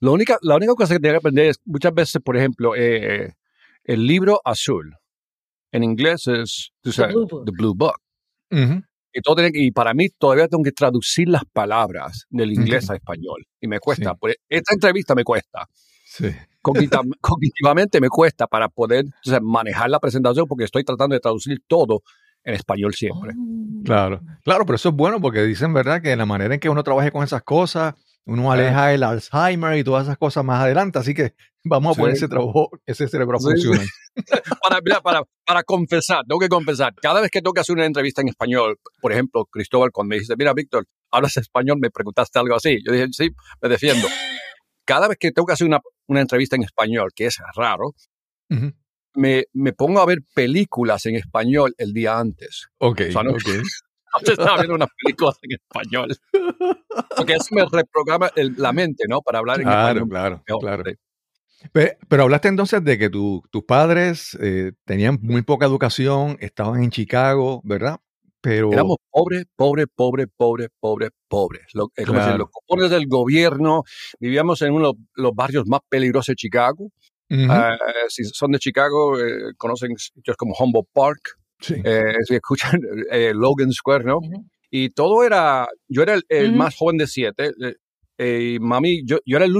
La 0.00 0.10
única, 0.10 0.38
la 0.42 0.56
única 0.56 0.74
cosa 0.74 0.94
que 0.94 1.00
tienes 1.00 1.14
que 1.14 1.22
aprender 1.22 1.46
es 1.46 1.60
muchas 1.64 1.94
veces, 1.94 2.22
por 2.22 2.36
ejemplo, 2.36 2.76
eh, 2.76 3.34
el 3.86 4.06
libro 4.06 4.40
azul. 4.44 4.96
En 5.72 5.84
inglés 5.84 6.26
es 6.26 6.70
tú 6.82 6.92
sabes, 6.92 7.14
The 7.44 7.52
Blue 7.52 7.74
Book. 7.74 7.96
y, 8.50 9.20
todo 9.22 9.36
tiene, 9.36 9.50
y 9.54 9.70
para 9.70 9.94
mí 9.94 10.08
todavía 10.18 10.48
tengo 10.48 10.62
que 10.62 10.72
traducir 10.72 11.28
las 11.28 11.44
palabras 11.52 12.26
del 12.28 12.52
inglés 12.52 12.90
a 12.90 12.96
español. 12.96 13.46
Y 13.60 13.68
me 13.68 13.78
cuesta. 13.78 14.14
Pues, 14.14 14.36
esta 14.48 14.74
entrevista 14.74 15.14
me 15.14 15.24
cuesta. 15.24 15.66
Sí. 16.04 16.28
Cognitivamente 17.20 18.00
me 18.00 18.08
cuesta 18.08 18.48
para 18.48 18.68
poder 18.68 19.04
manejar 19.40 19.88
la 19.88 20.00
presentación 20.00 20.46
porque 20.48 20.64
estoy 20.64 20.82
tratando 20.82 21.14
de 21.14 21.20
traducir 21.20 21.60
todo 21.68 22.02
en 22.42 22.54
español 22.54 22.94
siempre. 22.94 23.32
Oh. 23.38 23.82
Claro, 23.84 24.20
claro, 24.42 24.66
pero 24.66 24.74
eso 24.74 24.88
es 24.88 24.94
bueno 24.96 25.20
porque 25.20 25.44
dicen, 25.44 25.72
¿verdad?, 25.72 26.02
que 26.02 26.16
la 26.16 26.26
manera 26.26 26.54
en 26.54 26.60
que 26.60 26.68
uno 26.68 26.82
trabaje 26.82 27.12
con 27.12 27.22
esas 27.22 27.42
cosas, 27.44 27.94
uno 28.26 28.52
aleja 28.52 28.92
el 28.92 29.02
Alzheimer 29.02 29.78
y 29.78 29.84
todas 29.84 30.04
esas 30.04 30.18
cosas 30.18 30.44
más 30.44 30.60
adelante. 30.60 30.98
Así 30.98 31.14
que 31.14 31.34
vamos 31.64 31.92
a 31.92 31.94
Sí. 31.94 32.00
poner 32.00 32.16
ese 32.16 32.28
trabajo, 32.28 32.70
ese 32.84 33.08
cerebro 33.08 33.36
a 33.36 33.40
Sí, 33.40 33.46
funcionar. 33.46 33.86
para, 34.62 35.00
para, 35.00 35.22
para 35.44 35.62
confesar, 35.62 36.24
tengo 36.26 36.38
que 36.40 36.48
confesar, 36.48 36.94
cada 37.00 37.20
vez 37.20 37.30
que 37.30 37.40
tengo 37.40 37.52
que 37.52 37.60
hacer 37.60 37.74
una 37.76 37.84
entrevista 37.86 38.20
en 38.22 38.28
español, 38.28 38.78
por 39.00 39.12
ejemplo, 39.12 39.44
Cristóbal, 39.46 39.90
cuando 39.92 40.10
me 40.10 40.18
dice, 40.18 40.34
mira, 40.36 40.52
Víctor, 40.54 40.86
¿hablas 41.10 41.36
español? 41.36 41.78
Me 41.80 41.90
preguntaste 41.90 42.38
algo 42.38 42.56
así. 42.56 42.78
Yo 42.84 42.92
dije, 42.92 43.06
sí, 43.12 43.30
me 43.62 43.68
defiendo. 43.68 44.08
Cada 44.84 45.08
vez 45.08 45.18
que 45.18 45.32
tengo 45.32 45.46
que 45.46 45.52
hacer 45.52 45.66
una, 45.66 45.80
una 46.08 46.20
entrevista 46.20 46.56
en 46.56 46.62
español, 46.64 47.10
que 47.14 47.26
es 47.26 47.36
raro, 47.56 47.94
me, 49.14 49.44
me 49.52 49.72
pongo 49.72 50.00
a 50.00 50.06
ver 50.06 50.18
películas 50.34 51.06
en 51.06 51.16
español 51.16 51.74
el 51.78 51.92
día 51.92 52.18
antes. 52.18 52.68
Ok, 52.78 53.00
O 53.08 53.12
sea, 53.12 53.22
no- 53.22 53.30
ok. 53.32 53.48
Antes 54.18 54.38
estaba 54.38 54.56
viendo 54.56 54.74
unas 54.74 54.88
películas 55.02 55.36
en 55.42 55.52
español. 55.52 56.16
Porque 57.16 57.34
eso 57.34 57.48
me 57.52 57.64
reprograma 57.70 58.30
el- 58.36 58.54
la 58.56 58.72
mente, 58.72 59.04
¿no? 59.08 59.20
Para 59.20 59.38
hablar 59.38 59.58
en 59.60 59.64
Claro, 59.66 59.88
español. 59.88 60.08
claro, 60.08 60.42
mejor. 60.46 60.60
claro. 60.60 60.82
Sí. 60.86 61.68
Pe- 61.72 61.98
Pero, 62.08 62.22
hablaste 62.24 62.48
entonces 62.48 62.84
de 62.84 62.98
que 62.98 63.08
tu- 63.10 63.42
tus 63.50 63.64
padres 63.64 64.36
eh, 64.40 64.72
tenían 64.84 65.18
muy 65.22 65.42
poca 65.42 65.66
educación, 65.66 66.36
estaban 66.40 66.82
en 66.82 66.90
Chicago, 66.90 67.60
¿verdad? 67.64 67.98
Pero 68.42 68.70
Éramos 68.72 68.98
pobres, 69.10 69.44
pobres, 69.56 69.86
pobres, 69.92 70.26
pobres, 70.36 70.68
pobres, 70.78 71.10
pobres. 71.28 71.62
Lo, 71.72 71.86
eh, 71.96 72.04
como 72.04 72.18
Claro. 72.18 72.26
decir, 72.26 72.38
los 72.38 72.50
cupones 72.50 72.90
del 72.90 73.06
gobierno. 73.08 73.82
Vivíamos 74.20 74.62
en 74.62 74.72
uno 74.74 74.92
de 74.92 74.98
los 75.14 75.34
barrios 75.34 75.66
más 75.66 75.80
peligrosos 75.88 76.28
de 76.28 76.36
Chicago. 76.36 76.84
Ujú, 77.28 77.52
Eh, 77.52 77.76
si 78.08 78.22
son 78.24 78.52
de 78.52 78.58
Chicago, 78.60 79.18
eh, 79.18 79.52
conocen 79.56 79.96
sitios 79.96 80.36
como 80.36 80.54
Humboldt 80.56 80.88
Park, 80.92 81.20
sí. 81.60 81.74
eh, 81.84 82.16
si 82.24 82.34
escuchan 82.34 82.80
eh, 83.10 83.32
Logan 83.34 83.72
Square, 83.72 84.04
¿no? 84.04 84.20
Y 84.70 84.90
todo 84.90 85.24
era, 85.24 85.68
yo 85.88 86.02
era 86.02 86.18
el, 86.28 86.54
más 86.54 86.76
joven 86.76 86.98
de 86.98 87.06
siete. 87.06 87.52
eh, 87.60 87.76
eh, 88.18 88.54
y 88.54 88.58
mami, 88.58 89.02
yo, 89.04 89.18
yo 89.24 89.36
era 89.36 89.46
el, 89.46 89.54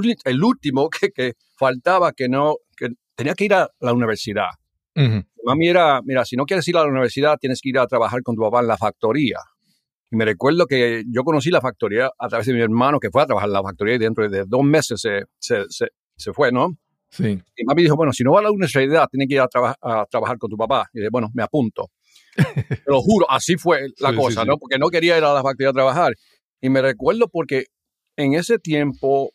último 0.44 0.88
que, 1.00 1.10
que 1.10 1.34
faltaba, 1.56 2.12
que 2.12 2.28
no, 2.28 2.56
que 2.76 2.90
tenía 3.14 3.34
que 3.34 3.44
ir 3.44 3.54
a 3.54 3.68
la 3.80 3.92
universidad. 3.92 4.50
Ujú, 4.94 5.24
Mami 5.44 5.68
era, 5.68 6.00
mira, 6.02 6.24
si 6.24 6.36
no 6.36 6.44
quieres 6.44 6.66
ir 6.68 6.76
a 6.76 6.82
la 6.82 6.90
universidad, 6.90 7.36
tienes 7.38 7.60
que 7.60 7.68
ir 7.68 7.78
a 7.78 7.86
trabajar 7.86 8.22
con 8.22 8.34
tu 8.34 8.42
papá 8.42 8.60
en 8.60 8.66
la 8.66 8.78
factoría. 8.78 9.38
Y 10.10 10.16
me 10.16 10.24
recuerdo 10.24 10.66
que 10.66 11.04
yo 11.08 11.22
conocí 11.22 11.50
la 11.50 11.60
factoría 11.60 12.10
a 12.18 12.28
través 12.28 12.46
de 12.46 12.54
mi 12.54 12.60
hermano 12.60 12.98
que 12.98 13.10
fue 13.10 13.22
a 13.22 13.26
trabajar 13.26 13.48
en 13.48 13.52
la 13.52 13.62
factoría 13.62 13.94
y 13.96 13.98
dentro 13.98 14.28
de 14.28 14.44
dos 14.46 14.62
meses 14.64 15.00
se, 15.00 15.24
se, 15.38 15.64
se, 15.68 15.88
se 16.16 16.32
fue, 16.32 16.50
¿no? 16.50 16.76
Sí. 17.16 17.40
Y 17.56 17.64
mami 17.64 17.82
dijo, 17.82 17.96
bueno, 17.96 18.12
si 18.12 18.22
no 18.24 18.32
va 18.32 18.40
a 18.40 18.42
la 18.42 18.50
universidad, 18.50 19.08
tienes 19.10 19.28
que 19.28 19.34
ir 19.34 19.40
a, 19.40 19.48
traba- 19.48 19.76
a 19.80 20.04
trabajar 20.10 20.38
con 20.38 20.50
tu 20.50 20.56
papá. 20.56 20.88
Y 20.92 20.98
dije, 20.98 21.08
bueno, 21.10 21.30
me 21.34 21.42
apunto. 21.42 21.90
Te 22.36 22.82
lo 22.86 23.00
juro, 23.00 23.30
así 23.30 23.56
fue 23.56 23.88
la 23.98 24.10
Sí, 24.10 24.16
cosa, 24.16 24.42
sí. 24.42 24.46
¿no? 24.48 24.58
Porque 24.58 24.78
no 24.78 24.88
quería 24.88 25.16
ir 25.16 25.24
a 25.24 25.32
la 25.32 25.42
factoría 25.42 25.70
a 25.70 25.72
trabajar. 25.72 26.12
Y 26.60 26.68
me 26.68 26.82
recuerdo 26.82 27.28
porque 27.28 27.66
en 28.16 28.34
ese 28.34 28.58
tiempo 28.58 29.30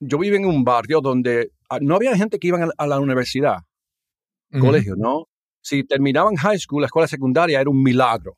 yo 0.00 0.18
vivía 0.18 0.38
en 0.38 0.46
un 0.46 0.64
barrio 0.64 1.00
donde 1.00 1.50
ah, 1.70 1.78
no 1.80 1.94
había 1.96 2.16
gente 2.16 2.38
que 2.38 2.48
iban 2.48 2.70
a 2.76 2.86
la- 2.86 2.98
universidad 3.00 3.58
Ujú, 4.52 4.60
colegio, 4.60 4.94
¿no? 4.96 5.28
Si 5.60 5.84
terminaban 5.84 6.34
high 6.36 6.58
school, 6.58 6.82
la 6.82 6.86
escuela 6.86 7.06
secundaria 7.08 7.60
era 7.60 7.70
un 7.70 7.82
milagro. 7.82 8.36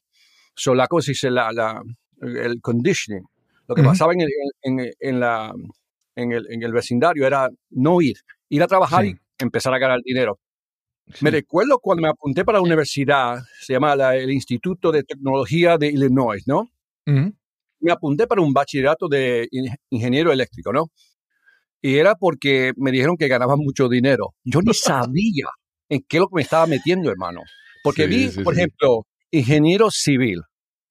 So, 0.55 0.75
la 0.75 0.87
cosa 0.87 1.11
la, 1.31 1.51
la- 1.53 1.83
el 2.21 2.61
conditioning. 2.61 3.25
Lo 3.67 3.75
que 3.75 3.83
pasaba 3.83 4.13
en 4.13 4.21
el, 4.21 4.29
en, 4.63 4.93
en 5.01 5.21
la, 5.21 5.53
en, 6.17 6.33
el, 6.33 6.47
en 6.51 6.63
el 6.63 6.73
vecindario 6.73 7.27
era 7.27 7.49
no 7.71 8.01
ir, 8.03 8.17
ir 8.55 8.63
a 8.63 8.67
trabajar 8.67 9.05
Sí. 9.05 9.11
y 9.41 9.43
empezar 9.45 9.73
a 9.75 9.79
ganar 9.79 10.01
dinero. 10.05 10.39
sí. 11.13 11.23
Me 11.25 11.31
recuerdo 11.31 11.79
cuando 11.81 12.03
me 12.03 12.09
apunté 12.09 12.45
para 12.45 12.59
la 12.59 12.63
universidad, 12.63 13.39
se 13.61 13.75
llama 13.75 13.95
la- 13.95 14.17
el 14.17 14.31
Instituto 14.31 14.91
de 14.91 15.03
Tecnología 15.03 15.77
de 15.77 15.89
Illinois, 15.89 16.43
¿no? 16.47 16.71
Ujú, 17.07 17.35
me 17.81 17.93
apunté 17.93 18.27
para 18.27 18.41
un 18.41 18.55
bachillerato 18.55 19.07
de 19.09 19.47
in- 19.51 19.69
ingeniero 19.91 20.33
eléctrico, 20.33 20.73
¿no? 20.73 20.87
Y 21.83 21.97
era 21.99 22.15
porque 22.15 22.73
me 22.79 22.91
dijeron 22.91 23.17
que 23.19 23.29
ganaban 23.29 23.59
mucho 23.59 23.89
dinero. 23.91 24.35
Yo 24.45 24.61
ni 24.63 24.73
sabía 24.73 25.49
en 25.91 26.01
qué 26.09 26.19
lo 26.19 26.29
que 26.29 26.37
me 26.37 26.43
estaba 26.43 26.67
metiendo, 26.67 27.11
hermano. 27.11 27.43
Porque 27.83 28.05
Sí, 28.05 28.09
vi, 28.09 28.31
sí, 28.31 28.43
por 28.43 28.55
ejemplo, 28.55 29.07
ingeniero 29.31 29.91
civil. 29.91 30.41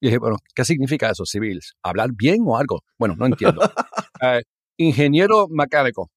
Y 0.00 0.06
dije, 0.06 0.18
bueno, 0.18 0.36
¿qué 0.54 0.64
significa 0.64 1.10
eso, 1.10 1.24
civil? 1.26 1.58
¿Hablar 1.82 2.10
bien 2.16 2.42
o 2.46 2.56
algo? 2.56 2.82
Bueno, 2.98 3.16
no 3.18 3.26
entiendo. 3.26 3.60
Eh, 4.22 4.42
ingeniero 4.76 5.48
mecánico. 5.50 6.08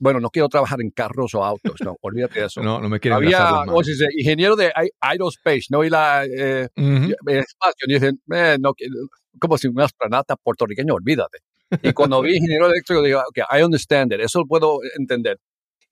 Bueno, 0.00 0.18
no 0.18 0.30
quiero 0.30 0.48
trabajar 0.48 0.80
en 0.80 0.90
carros 0.90 1.34
o 1.34 1.44
autos, 1.44 1.80
no, 1.84 1.94
olvídate 2.00 2.40
de 2.40 2.46
eso. 2.46 2.62
No, 2.62 2.80
no 2.80 2.88
me 2.88 2.96
enlazar 2.96 3.16
Había, 3.16 3.38
las 3.38 3.50
¿cómo 3.66 3.66
manos. 3.66 3.86
se 3.86 3.92
dice? 3.92 4.06
Ingeniero 4.16 4.56
de 4.56 4.72
ae- 4.74 4.90
aerospace, 5.00 5.66
¿no? 5.68 5.84
Y 5.84 5.90
la, 5.90 6.24
eh, 6.24 6.68
Ujú, 6.76 7.12
el 7.26 7.38
espacio. 7.38 7.86
Y 7.86 7.92
dicen, 7.92 8.20
eh, 8.34 8.56
no, 8.58 8.72
como 9.38 9.58
si 9.58 9.68
un 9.68 9.78
astronauta 9.80 10.36
puertorriqueño, 10.36 10.94
olvídate. 10.94 11.38
Y 11.82 11.92
cuando 11.92 12.20
vi 12.22 12.34
ingeniero 12.36 12.66
eléctrico, 12.66 13.02
digo, 13.02 13.20
ok, 13.20 13.38
I 13.58 13.62
understand 13.62 14.12
it, 14.14 14.20
eso 14.20 14.40
lo 14.40 14.46
puedo 14.46 14.78
entender. 14.98 15.38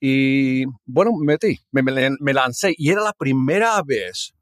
Y 0.00 0.64
bueno, 0.86 1.10
me 1.20 1.34
metí, 1.34 1.58
me, 1.70 1.82
me- 1.82 2.10
me 2.18 2.32
lancé 2.32 2.72
y 2.76 2.90
era 2.90 3.02
la 3.02 3.12
primera 3.12 3.82
vez. 3.84 4.32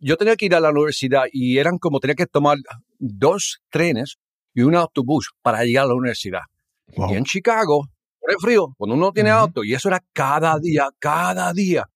Yo 0.00 0.16
tenía 0.16 0.34
que 0.36 0.46
ir 0.46 0.54
a 0.54 0.60
la 0.60 0.70
universidad 0.70 1.24
y 1.30 1.58
eran 1.58 1.78
como 1.78 2.00
tenía 2.00 2.14
que 2.16 2.26
tomar 2.26 2.56
dos 2.98 3.60
trenes 3.70 4.16
y 4.54 4.62
un 4.62 4.74
autobús 4.74 5.30
para 5.42 5.62
llegar 5.64 5.84
a 5.84 5.88
la 5.88 5.94
universidad. 5.94 6.40
wow. 6.96 7.12
Y 7.12 7.16
en 7.16 7.24
Chicago, 7.24 7.86
el 8.30 8.38
frío, 8.40 8.74
cuando 8.76 8.94
uno 8.96 9.06
no 9.06 9.12
tiene 9.12 9.30
auto, 9.30 9.64
y 9.64 9.74
eso 9.74 9.88
era 9.88 10.00
cada 10.12 10.58
día, 10.58 10.88
cada 10.98 11.52
día. 11.52 11.86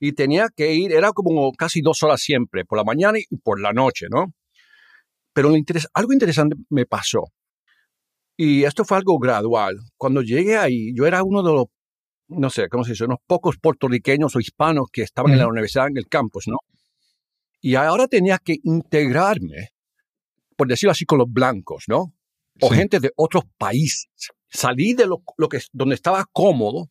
Y 0.00 0.12
tenía 0.12 0.48
que 0.54 0.74
ir, 0.74 0.92
era 0.92 1.12
como 1.12 1.52
casi 1.52 1.80
dos 1.80 2.02
horas 2.02 2.20
siempre, 2.20 2.64
por 2.64 2.78
la 2.78 2.84
mañana 2.84 3.18
y 3.18 3.36
por 3.38 3.60
la 3.60 3.72
noche, 3.72 4.06
¿no? 4.10 4.32
Pero 5.32 5.48
lo 5.50 5.56
interes- 5.56 5.88
algo 5.94 6.12
interesante 6.12 6.56
me 6.70 6.86
pasó. 6.86 7.24
Y 8.36 8.64
esto 8.64 8.84
fue 8.84 8.98
algo 8.98 9.18
gradual. 9.18 9.76
Cuando 9.96 10.20
llegué 10.22 10.56
ahí, 10.58 10.92
yo 10.94 11.06
era 11.06 11.22
uno 11.22 11.42
de 11.42 11.52
los, 11.52 11.64
no 12.28 12.50
sé, 12.50 12.68
¿cómo 12.68 12.84
se 12.84 12.92
dice? 12.92 13.04
Unos 13.04 13.18
pocos 13.26 13.56
puertorriqueños 13.58 14.36
o 14.36 14.40
hispanos 14.40 14.88
que 14.92 15.02
estaban 15.02 15.32
en 15.32 15.38
la 15.38 15.46
universidad, 15.48 15.86
en 15.88 15.96
el 15.96 16.06
campus, 16.08 16.46
¿no? 16.48 16.58
Y 17.62 17.74
ahora 17.76 18.06
tenía 18.06 18.38
que 18.38 18.56
integrarme, 18.62 19.70
por 20.56 20.68
decirlo 20.68 20.92
así, 20.92 21.04
con 21.06 21.18
los 21.18 21.30
blancos, 21.30 21.84
¿no? 21.88 22.12
o 22.62 22.70
Sí. 22.70 22.74
gente 22.76 23.00
de 23.00 23.10
otros 23.16 23.44
países. 23.58 24.08
Salí 24.48 24.94
de 24.94 25.06
lo, 25.06 25.22
lo 25.36 25.48
que, 25.48 25.60
donde 25.72 25.94
estaba 25.94 26.24
cómodo 26.32 26.90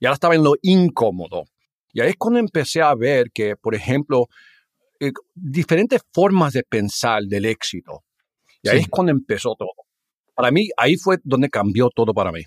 y 0.00 0.06
ahora 0.06 0.14
estaba 0.14 0.34
en 0.34 0.44
lo 0.44 0.54
incómodo. 0.62 1.44
Y 1.92 2.00
ahí 2.00 2.10
es 2.10 2.16
cuando 2.16 2.38
empecé 2.40 2.82
a 2.82 2.94
ver 2.94 3.30
que, 3.32 3.56
por 3.56 3.74
ejemplo, 3.74 4.28
eh, 5.00 5.12
diferentes 5.34 6.02
formas 6.12 6.52
de 6.52 6.62
pensar 6.62 7.22
del 7.24 7.46
éxito. 7.46 8.04
Y 8.62 8.68
ahí 8.68 8.78
Sí. 8.78 8.82
es 8.84 8.88
cuando 8.88 9.12
empezó 9.12 9.54
todo. 9.54 9.70
Para 10.34 10.50
mí, 10.50 10.68
ahí 10.76 10.96
fue 10.96 11.18
donde 11.24 11.48
cambió 11.48 11.88
todo 11.94 12.12
para 12.12 12.32
mí. 12.32 12.42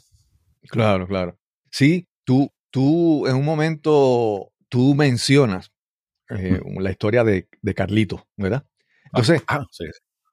Claro, 0.69 1.07
claro. 1.07 1.39
Sí, 1.71 2.07
tú, 2.23 2.51
tú 2.69 3.25
en 3.27 3.35
un 3.35 3.45
momento, 3.45 4.51
tú 4.67 4.93
mencionas 4.93 5.71
eh, 6.29 6.59
la 6.79 6.91
historia 6.91 7.23
de, 7.23 7.47
de 7.61 7.73
Carlito, 7.73 8.27
¿verdad? 8.37 8.63
Entonces, 9.05 9.41
Ah, 9.47 9.65
sí. 9.71 9.85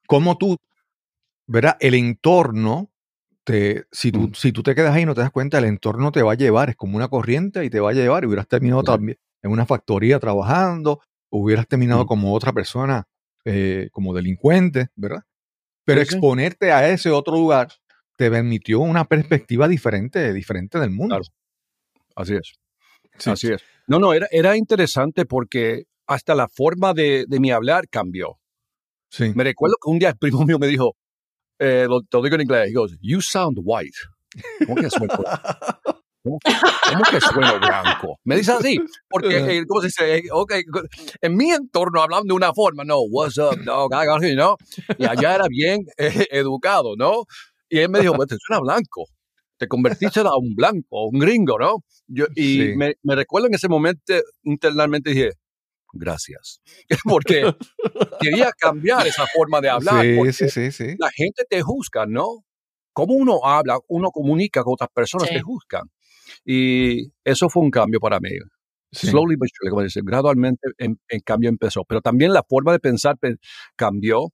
¿cómo 0.07 0.37
tú, 0.37 0.59
¿verdad? 1.47 1.77
El 1.81 1.95
entorno, 1.95 2.91
te, 3.47 3.85
si, 3.93 4.11
tú, 4.11 4.21
Mm. 4.29 4.35
si 4.35 4.51
tú 4.53 4.63
te 4.65 4.75
quedas 4.75 4.93
ahí 4.95 5.03
y 5.03 5.07
no 5.07 5.15
te 5.15 5.21
das 5.21 5.31
cuenta, 5.31 5.59
el 5.59 5.67
entorno 5.67 6.11
te 6.11 6.21
va 6.23 6.33
a 6.33 6.37
llevar, 6.37 6.69
es 6.71 6.77
como 6.77 6.97
una 6.97 7.07
corriente 7.09 7.65
y 7.65 7.71
te 7.71 7.79
va 7.79 7.91
a 7.91 7.95
llevar 7.95 8.25
y 8.25 8.27
hubieras 8.27 8.49
terminado 8.49 8.83
Claro. 8.83 8.99
también 8.99 9.19
en 9.43 9.51
una 9.53 9.65
factoría 9.67 10.19
trabajando, 10.19 11.01
hubieras 11.31 11.69
terminado 11.69 12.03
Mm. 12.05 12.07
como 12.09 12.35
otra 12.35 12.53
persona, 12.53 13.05
eh, 13.45 13.89
como 13.93 14.13
delincuente, 14.13 14.89
¿verdad? 14.97 15.23
Pero 15.85 16.01
Sí, 16.01 16.07
sí. 16.09 16.15
exponerte 16.17 16.73
a 16.73 16.89
ese 16.91 17.11
otro 17.11 17.35
lugar 17.37 17.69
te 18.17 18.29
permitió 18.31 18.81
una 18.81 19.05
perspectiva 19.05 19.69
diferente, 19.69 20.33
diferente 20.33 20.81
del 20.81 20.91
mundo. 20.91 21.15
Claro. 21.17 21.25
Así 22.17 22.35
es. 22.35 22.55
Sí. 23.19 23.31
Así 23.31 23.47
es. 23.53 23.63
No, 23.87 23.99
no, 24.01 24.13
era, 24.13 24.27
era 24.33 24.57
interesante 24.57 25.25
porque 25.27 25.85
hasta 26.09 26.35
la 26.35 26.49
forma 26.49 26.93
de, 26.95 27.27
de 27.29 27.39
mi 27.41 27.53
hablar 27.53 27.89
cambió. 27.89 28.39
Sí. 29.11 29.31
Me 29.37 29.45
recuerdo 29.45 29.77
que 29.83 29.91
un 29.91 29.99
día 30.01 30.09
el 30.09 30.17
primo 30.17 30.39
mío 30.47 30.59
me 30.59 30.67
dijo, 30.67 30.97
eh, 31.59 31.87
lo, 31.89 32.01
te 32.03 32.17
lo 32.17 32.23
digo 32.23 32.35
en 32.37 32.43
inglés, 32.43 32.69
he 32.71 32.73
goes, 32.73 32.97
you 33.01 33.21
sound 33.21 33.59
white. 33.63 33.97
¿Cómo 34.67 34.77
que 34.77 34.87
white? 34.87 35.15
¿Cómo, 36.23 36.39
cómo 36.43 37.05
que 37.11 37.21
sueno 37.21 37.59
blanco? 37.61 38.19
Me 38.25 38.37
dice 38.37 38.53
así, 38.53 38.79
porque, 39.09 39.59
eh, 39.59 39.65
¿cómo 39.67 39.81
se 39.81 39.87
dice? 39.87 40.17
Eh, 40.17 40.23
Ok, 40.33 40.55
en 41.21 41.37
mi 41.37 41.53
entorno 41.53 42.03
hablan 42.03 42.25
de 42.25 42.33
una 42.35 42.53
forma, 42.53 42.83
no, 42.85 43.01
what's 43.03 43.39
up, 43.39 43.57
dog, 43.65 43.93
I 43.95 44.07
got 44.07 44.23
you, 44.23 44.35
¿no? 44.35 44.57
Y 44.99 45.05
allá 45.07 45.37
era 45.37 45.45
bien 45.49 45.87
eh, 45.99 46.27
educado, 46.33 46.97
¿no? 46.97 47.25
Y 47.69 47.79
él 47.79 47.91
me 47.91 48.01
dijo, 48.01 48.15
pues 48.15 48.29
te 48.29 48.37
suena 48.41 48.61
blanco, 48.61 49.05
te 49.57 49.69
convertiste 49.69 50.21
a 50.21 50.37
un 50.37 50.55
blanco, 50.57 51.07
un 51.07 51.19
gringo, 51.21 51.59
¿no? 51.59 51.77
Yo, 52.09 52.27
y 52.35 52.57
Sí. 52.57 52.73
me, 52.77 52.95
me 53.05 53.15
recuerdo 53.15 53.47
en 53.47 53.55
ese 53.55 53.69
momento, 53.69 54.15
internamente 54.43 55.11
dije, 55.11 55.31
gracias, 55.99 56.61
porque 57.05 57.55
quería 58.21 58.51
cambiar 58.59 59.07
esa 59.07 59.27
forma 59.35 59.61
de 59.61 59.69
hablar, 59.71 60.05
sí, 60.05 60.15
porque 60.17 60.33
sí, 60.33 60.49
sí, 60.49 60.73
sí. 60.73 60.95
la 60.99 61.11
gente 61.11 61.45
te 61.49 61.63
juzga, 61.63 62.07
¿no? 62.07 62.45
Cómo 62.93 63.15
uno 63.15 63.45
habla, 63.45 63.79
uno 63.89 64.11
comunica 64.11 64.63
con 64.63 64.75
otras 64.75 64.91
personas, 64.95 65.29
Sí. 65.29 65.35
te 65.35 65.43
juzgan. 65.43 65.85
Y 66.45 67.13
eso 67.25 67.49
fue 67.49 67.63
un 67.63 67.71
cambio 67.71 68.01
para 68.01 68.19
mí. 68.21 68.31
Sí. 68.93 69.09
Slowly 69.09 69.37
but 69.37 69.49
surely, 69.53 69.71
como 69.71 69.83
dice, 69.83 70.01
gradualmente 70.03 70.69
en- 70.79 70.99
el 71.09 71.23
cambio 71.23 71.51
empezó. 71.51 71.85
Pero 71.85 72.01
también 72.01 72.33
la 72.33 72.43
forma 72.49 72.73
de 72.73 72.79
pensar 72.79 73.19
pe- 73.19 73.37
cambió 73.77 74.33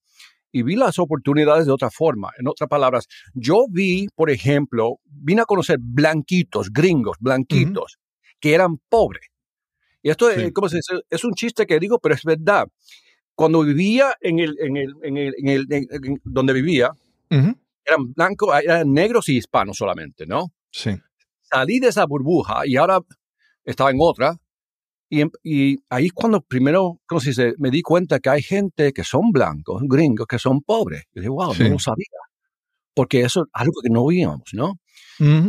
y 0.52 0.62
vi 0.62 0.76
las 0.76 0.98
oportunidades 0.98 1.66
de 1.66 1.72
otra 1.72 1.90
forma. 1.90 2.30
En 2.38 2.46
otras 2.46 2.68
palabras, 2.68 3.06
yo 3.34 3.64
vi, 3.70 4.06
por 4.14 4.30
ejemplo, 4.30 4.98
vine 5.04 5.42
a 5.42 5.46
conocer 5.46 5.78
blanquitos, 5.80 6.70
gringos, 6.70 7.16
blanquitos, 7.18 7.96
que 8.38 8.54
eran 8.54 8.76
pobres. 8.88 9.26
Y 10.02 10.10
esto 10.10 10.30
Sí. 10.30 10.40
es, 10.42 10.52
¿cómo 10.52 10.68
se 10.68 10.76
dice? 10.76 11.00
es 11.08 11.24
un 11.24 11.32
chiste 11.34 11.66
que 11.66 11.78
digo, 11.78 11.98
pero 11.98 12.14
es 12.14 12.22
verdad. 12.24 12.66
Cuando 13.34 13.62
vivía 13.62 14.14
en 14.20 14.38
el, 14.40 14.56
en 14.60 14.76
el, 14.76 14.94
en 15.02 15.16
el, 15.16 15.34
en 15.38 15.48
el- 15.48 15.66
en- 15.70 16.20
donde 16.24 16.52
vivía, 16.52 16.90
eran 17.30 18.12
blancos, 18.14 18.50
eran 18.62 18.92
negros 18.92 19.28
y 19.28 19.36
hispanos 19.38 19.76
solamente, 19.76 20.26
¿no? 20.26 20.52
Sí. 20.70 20.90
salí 21.42 21.80
de 21.80 21.88
esa 21.88 22.06
burbuja 22.06 22.66
y 22.66 22.76
ahora 22.76 22.98
estaba 23.64 23.90
en 23.90 23.98
otra. 24.00 24.36
Y, 25.10 25.20
em- 25.20 25.30
y 25.42 25.76
ahí 25.90 26.06
es 26.06 26.12
cuando 26.14 26.40
primero, 26.40 26.98
¿cómo 27.06 27.20
se 27.20 27.28
dice? 27.30 27.52
Me 27.58 27.70
di 27.70 27.82
cuenta 27.82 28.20
que 28.20 28.30
hay 28.30 28.42
gente 28.42 28.92
que 28.94 29.04
son 29.04 29.30
blancos, 29.32 29.82
gringos, 29.84 30.26
que 30.26 30.38
son 30.38 30.62
pobres. 30.62 31.02
Y 31.14 31.20
dije, 31.20 31.28
wow, 31.28 31.54
Sí. 31.54 31.64
no 31.64 31.68
lo 31.70 31.78
sabía. 31.78 32.06
Porque 32.94 33.20
eso 33.20 33.42
es 33.42 33.46
algo 33.52 33.74
que 33.82 33.90
no 33.90 34.06
veíamos, 34.06 34.42
¿no? 34.54 34.78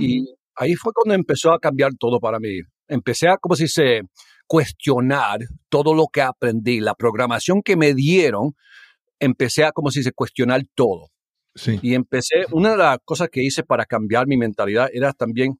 Y 0.01 0.25
ahí 0.55 0.75
fue 0.75 0.91
cuando 0.93 1.13
empezó 1.15 1.53
a 1.53 1.59
cambiar 1.59 1.91
todo 1.97 2.19
para 2.19 2.37
mí. 2.39 2.59
Empecé 2.89 3.29
a, 3.29 3.37
¿cómo 3.37 3.55
se 3.55 3.63
dice? 3.63 4.01
Cuestionar 4.53 5.39
todo 5.67 5.95
lo 5.95 6.05
que 6.13 6.21
aprendí, 6.21 6.79
la 6.79 6.93
programación 6.93 7.63
que 7.63 7.75
me 7.75 7.95
dieron, 7.95 8.55
empecé 9.19 9.63
a, 9.63 9.71
¿cómo 9.71 9.89
se 9.89 10.01
dice? 10.01 10.11
Cuestionar 10.11 10.61
todo. 10.75 11.09
Sí. 11.55 11.79
Y 11.81 11.95
empecé, 11.95 12.45
una 12.51 12.69
de 12.73 12.77
las 12.77 12.99
cosas 13.03 13.29
que 13.31 13.41
hice 13.41 13.63
para 13.63 13.87
cambiar 13.87 14.27
mi 14.27 14.37
mentalidad 14.37 14.89
era 14.93 15.11
también 15.11 15.59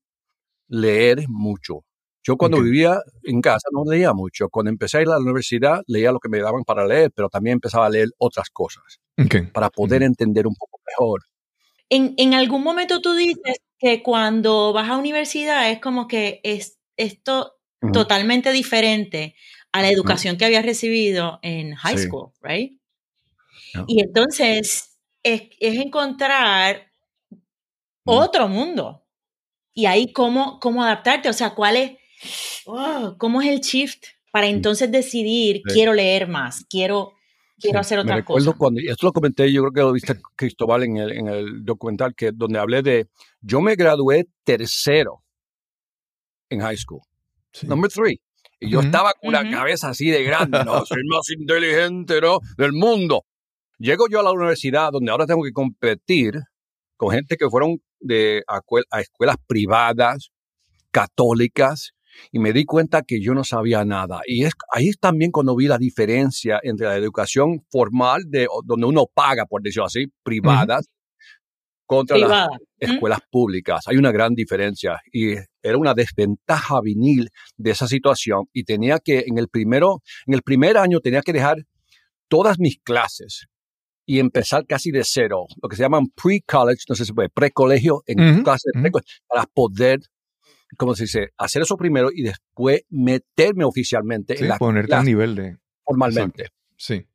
leer 0.68 1.26
mucho. 1.28 1.80
Yo 2.22 2.38
cuando 2.38 2.58
Ok. 2.58 2.66
vivía 2.66 3.00
en 3.24 3.42
casa 3.42 3.68
no 3.72 3.84
leía 3.92 4.14
mucho. 4.14 4.48
Cuando 4.50 4.70
empecé 4.70 5.00
a 5.00 5.02
ir 5.02 5.08
a 5.08 5.14
la 5.14 5.22
universidad 5.22 5.82
leía 5.88 6.12
lo 6.12 6.20
que 6.20 6.30
me 6.30 6.40
daban 6.40 6.64
para 6.64 6.86
leer, 6.86 7.12
pero 7.16 7.30
también 7.30 7.54
empezaba 7.56 7.88
a 7.88 7.90
leer 7.90 8.10
otras 8.20 8.52
cosas 8.52 8.84
Ok. 9.18 9.52
para 9.52 9.72
poder 9.72 10.04
entender 10.04 10.46
un 10.46 10.54
poco 10.54 10.80
mejor. 10.86 11.22
En, 11.90 12.14
en 12.18 12.36
algún 12.36 12.62
momento 12.62 13.02
tú 13.02 13.16
dices 13.16 13.58
que 13.80 14.04
cuando 14.04 14.72
vas 14.72 14.88
a 14.88 14.98
universidad 14.98 15.72
es 15.72 15.80
como 15.80 16.08
que 16.08 16.42
es 16.44 16.78
esto 16.96 17.54
Totalmente 17.92 18.52
diferente 18.52 19.36
a 19.72 19.82
la 19.82 19.90
educación 19.90 20.38
que 20.38 20.46
habías 20.46 20.66
recibido 20.66 21.40
en 21.42 21.76
high 21.76 21.98
Sí. 21.98 22.08
school, 22.08 22.32
right? 22.42 22.80
Yeah. 23.74 23.86
Y 23.88 24.02
entonces 24.02 24.98
es, 25.24 25.42
es 25.60 25.78
encontrar 25.80 26.88
Mm. 28.06 28.10
otro 28.12 28.48
mundo. 28.48 29.06
Y 29.74 29.86
ahí 29.86 30.12
cómo, 30.14 30.60
cómo 30.60 30.84
adaptarte, 30.84 31.30
o 31.30 31.34
sea, 31.34 31.56
cuál 31.56 31.78
es, 31.78 31.92
oh, 32.66 33.16
cómo 33.18 33.42
es 33.42 33.48
el 33.50 33.60
shift 33.62 34.06
para 34.32 34.48
entonces 34.48 34.92
decidir, 34.92 35.58
Sí. 35.58 35.74
quiero 35.74 35.94
leer 35.94 36.28
más, 36.28 36.66
quiero, 36.70 37.14
quiero 37.60 37.80
Sí, 37.80 37.82
hacer 37.82 37.98
Me 38.00 38.04
otra 38.04 38.16
recuerdo 38.18 38.46
cosa. 38.48 38.58
cuando, 38.58 38.82
y 38.82 38.88
esto 38.90 39.08
lo 39.08 39.14
comenté, 39.14 39.52
yo 39.52 39.62
creo 39.62 39.74
que 39.74 39.80
lo 39.82 39.92
viste 39.94 40.16
Cristóbal 40.36 40.84
en 40.84 40.98
el, 40.98 41.12
en 41.12 41.28
el 41.28 41.64
documental, 41.66 42.14
que 42.14 42.32
donde 42.34 42.60
hablé 42.60 42.82
de, 42.82 43.08
yo 43.42 43.62
me 43.62 43.76
gradué 43.76 44.28
tercero 44.44 45.24
en 46.50 46.60
high 46.62 46.78
school. 46.78 47.02
Sí. 47.54 47.68
number 47.68 47.90
three. 47.92 48.20
Y 48.60 48.70
yo 48.70 48.80
Ujú. 48.80 48.88
estaba 48.88 49.14
con 49.14 49.30
una 49.30 49.42
Ujú. 49.42 49.52
cabeza 49.52 49.90
así 49.90 50.10
de 50.10 50.24
grande, 50.24 50.64
¿no? 50.66 50.86
Soy 50.86 51.00
el 51.00 51.08
más 51.08 51.30
inteligente, 51.30 52.22
¿no? 52.22 52.40
Del 52.58 52.74
mundo. 52.74 53.24
Llego 53.78 54.08
yo 54.10 54.20
a 54.20 54.24
la 54.24 54.32
universidad 54.32 54.92
donde 54.92 55.12
ahora 55.12 55.26
tengo 55.26 55.44
que 55.44 55.52
competir 55.52 56.40
con 56.98 57.12
gente 57.12 57.36
que 57.36 57.50
fueron 57.50 57.82
de 58.00 58.44
a, 58.48 58.60
a 58.92 59.02
escuelas 59.02 59.36
privadas, 59.48 60.30
católicas, 60.92 61.92
y 62.32 62.40
me 62.40 62.54
di 62.54 62.66
cuenta 62.66 63.02
que 63.02 63.22
yo 63.22 63.34
no 63.34 63.44
sabía 63.44 63.84
nada. 63.84 64.22
Y 64.28 64.46
es, 64.46 64.54
ahí 64.72 64.90
es 64.90 65.00
también 65.00 65.32
cuando 65.32 65.56
vi 65.56 65.68
la 65.68 65.78
diferencia 65.78 66.60
entre 66.64 66.88
la 66.88 66.96
educación 66.96 67.66
formal, 67.70 68.24
de, 68.28 68.48
donde 68.66 68.86
uno 68.86 69.06
paga, 69.12 69.46
por 69.46 69.62
decirlo 69.62 69.86
así, 69.86 70.06
privadas, 70.24 70.86
contra 71.86 72.18
las. 72.18 72.48
¿Mm? 72.48 72.94
escuelas 72.94 73.20
públicas. 73.32 73.88
Hay 73.88 73.98
una 73.98 74.12
gran 74.12 74.34
diferencia 74.34 75.00
y 75.12 75.36
era 75.62 75.78
una 75.78 75.94
desventaja 75.94 76.82
vinil 76.82 77.30
de 77.56 77.72
esa 77.72 77.88
situación 77.88 78.46
y 78.52 78.64
tenía 78.64 79.00
que 79.00 79.24
en 79.26 79.38
el 79.38 79.48
primero, 79.48 80.02
en 80.26 80.34
el 80.34 80.42
primer 80.42 80.78
año 80.78 81.00
tenía 81.00 81.22
que 81.22 81.34
dejar 81.34 81.58
todas 82.28 82.60
mis 82.60 82.80
clases 82.80 83.48
y 84.06 84.20
empezar 84.20 84.66
casi 84.66 84.92
de 84.92 85.04
cero, 85.06 85.46
lo 85.62 85.70
que 85.70 85.78
se 85.78 85.84
llaman 85.84 86.08
pre-college, 86.10 86.84
no 86.90 86.96
sé 86.96 87.06
si 87.06 87.14
puede, 87.14 87.30
pre-colegio, 87.30 88.04
en 88.06 88.44
clases 88.44 88.74
para 89.28 89.46
poder, 89.46 90.00
como 90.78 90.94
se 90.96 91.04
dice, 91.04 91.30
hacer 91.38 91.62
eso 91.62 91.78
primero 91.78 92.10
y 92.14 92.24
después 92.24 92.82
meterme 92.90 93.64
oficialmente 93.64 94.36
Sí, 94.36 94.44
en 94.44 94.50
la 94.50 94.58
ponerte 94.58 94.88
clase 94.88 95.06
nivel 95.06 95.36
de. 95.36 95.58
formalmente. 95.86 96.50
Sí. 96.76 97.06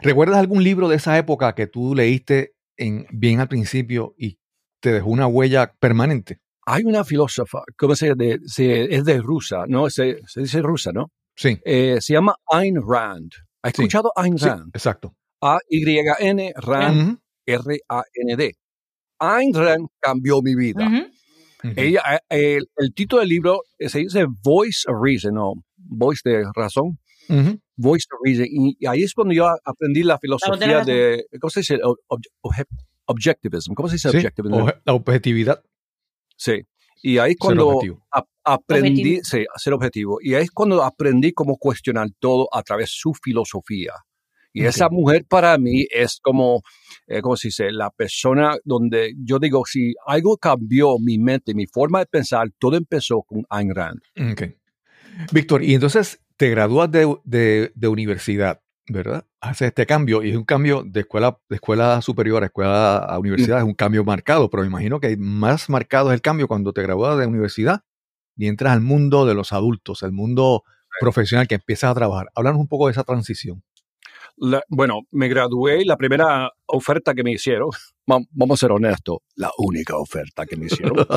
¿Recuerdas 0.00 0.38
algún 0.38 0.64
libro 0.64 0.88
de 0.88 0.96
esa 0.96 1.18
época 1.18 1.54
que 1.54 1.66
tú 1.66 1.94
leíste 1.94 2.54
en, 2.78 3.06
bien 3.10 3.40
al 3.40 3.48
principio 3.48 4.14
y 4.16 4.38
te 4.80 4.92
dejó 4.92 5.10
una 5.10 5.26
huella 5.26 5.74
permanente? 5.78 6.38
Hay 6.64 6.84
una 6.84 7.04
filósofa, 7.04 7.60
¿cómo 7.76 7.94
se, 7.96 8.14
de, 8.14 8.38
se- 8.46 8.94
es 8.94 9.04
de 9.04 9.18
rusa, 9.20 9.64
¿no? 9.68 9.90
Se, 9.90 10.20
se 10.26 10.40
dice 10.42 10.62
rusa, 10.62 10.92
¿no? 10.92 11.10
Sí. 11.36 11.58
Eh, 11.64 11.98
se 12.00 12.12
llama 12.14 12.34
Ayn 12.50 12.76
Rand. 12.86 13.30
¿Has 13.62 13.72
Sí. 13.74 13.82
escuchado 13.82 14.12
Ayn 14.16 14.38
Sí, 14.38 14.46
Rand? 14.46 14.70
exacto. 14.74 15.14
A-Y-N, 15.40 16.52
Rand, 16.56 17.08
Ujú, 17.10 17.18
R-A-N-D. 17.46 18.54
Ayn 19.20 19.54
Rand 19.54 19.86
cambió 20.00 20.40
mi 20.42 20.54
vida. 20.54 20.86
Ujú. 20.86 20.96
ujú. 21.64 21.72
Ella, 21.76 22.02
eh, 22.28 22.56
el, 22.56 22.66
el 22.76 22.94
título 22.94 23.20
del 23.20 23.28
libro 23.30 23.62
eh, 23.78 23.88
se 23.88 24.00
dice 24.00 24.26
Voice 24.44 24.88
of 24.90 24.96
Reason, 25.02 25.36
o 25.38 25.54
Voice 25.76 26.20
de 26.24 26.44
Razón, 26.54 26.98
Ujú, 27.28 27.58
Voice 27.76 28.06
of 28.12 28.20
Reason. 28.24 28.46
Y, 28.48 28.76
y 28.80 28.86
ahí 28.86 29.02
es 29.02 29.14
cuando 29.14 29.34
yo 29.34 29.46
aprendí 29.64 30.02
la 30.02 30.18
filosofía 30.18 30.84
de, 30.84 31.26
¿cómo 31.40 31.50
se 31.50 31.60
dice? 31.60 31.76
Ob- 31.76 31.98
ob- 32.08 32.30
obje- 32.42 32.66
objectivism. 33.06 33.74
¿Cómo 33.74 33.88
se 33.88 33.94
dice 33.96 34.10
Sí, 34.10 34.16
objectivism? 34.16 34.54
La 34.84 34.92
objetividad. 34.94 35.62
Sí. 36.36 36.62
Y 37.02 37.18
ahí 37.18 37.32
es 37.32 37.36
cuando 37.38 37.80
aprendí, 38.44 39.00
Objetivo. 39.18 39.20
sí, 39.24 39.44
a 39.54 39.58
ser 39.58 39.72
objetivo. 39.72 40.18
Y 40.20 40.34
ahí 40.34 40.42
es 40.44 40.50
cuando 40.50 40.82
aprendí 40.82 41.32
cómo 41.32 41.56
cuestionar 41.56 42.08
todo 42.18 42.48
a 42.52 42.62
través 42.62 42.86
de 42.86 42.92
su 42.94 43.12
filosofía. 43.14 43.92
Y 44.52 44.64
esa 44.64 44.88
mujer 44.88 45.24
para 45.28 45.56
mí 45.58 45.86
es 45.94 46.18
como, 46.20 46.62
eh, 47.06 47.20
¿cómo 47.20 47.36
se 47.36 47.48
dice? 47.48 47.70
La 47.70 47.90
persona 47.90 48.56
donde 48.64 49.12
yo 49.22 49.38
digo, 49.38 49.62
si 49.64 49.94
algo 50.06 50.36
cambió 50.38 50.98
mi 50.98 51.18
mente, 51.18 51.54
mi 51.54 51.66
forma 51.66 52.00
de 52.00 52.06
pensar, 52.06 52.48
todo 52.58 52.76
empezó 52.76 53.22
con 53.22 53.44
Ayn 53.50 53.72
Rand. 53.72 54.00
Ok. 54.32 54.42
Víctor, 55.32 55.62
y 55.62 55.74
entonces 55.74 56.20
te 56.38 56.48
gradúas 56.48 56.90
de, 56.90 57.14
de- 57.24 57.72
de 57.74 57.88
universidad, 57.88 58.62
¿verdad? 58.88 59.26
Haces 59.40 59.68
este 59.68 59.84
cambio 59.86 60.22
y 60.22 60.30
es 60.30 60.36
un 60.36 60.44
cambio 60.44 60.82
de 60.86 61.00
escuela, 61.00 61.38
de 61.50 61.56
escuela 61.56 62.00
superior 62.00 62.42
a 62.42 62.46
escuela 62.46 62.96
a 62.98 63.18
universidad, 63.18 63.58
es 63.58 63.64
un 63.64 63.74
cambio 63.74 64.04
marcado, 64.04 64.48
pero 64.48 64.62
me 64.62 64.68
imagino 64.68 64.98
que 65.00 65.16
más 65.18 65.68
marcado 65.68 66.10
es 66.10 66.14
el 66.14 66.22
cambio 66.22 66.48
cuando 66.48 66.72
te 66.72 66.82
gradúas 66.82 67.18
de 67.18 67.26
universidad 67.26 67.82
y 68.36 68.46
entras 68.46 68.72
al 68.72 68.80
mundo 68.80 69.26
de 69.26 69.34
los 69.34 69.52
adultos, 69.52 70.02
el 70.02 70.12
mundo 70.12 70.62
profesional 71.00 71.46
que 71.46 71.56
empiezas 71.56 71.90
a 71.90 71.94
trabajar. 71.94 72.28
Háblanos 72.34 72.60
un 72.60 72.68
poco 72.68 72.86
de 72.86 72.92
esa 72.92 73.04
transición. 73.04 73.62
La- 74.36 74.62
bueno, 74.68 75.00
me 75.10 75.26
gradué 75.28 75.82
y 75.82 75.84
la 75.84 75.96
primera 75.96 76.50
oferta 76.66 77.14
que 77.14 77.24
me 77.24 77.32
hicieron, 77.32 77.68
va- 78.10 78.20
vamos 78.30 78.58
a 78.58 78.60
ser 78.66 78.72
honestos, 78.72 79.18
la 79.34 79.50
única 79.58 79.96
oferta 79.96 80.46
que 80.46 80.56
me 80.56 80.66
hicieron, 80.66 80.96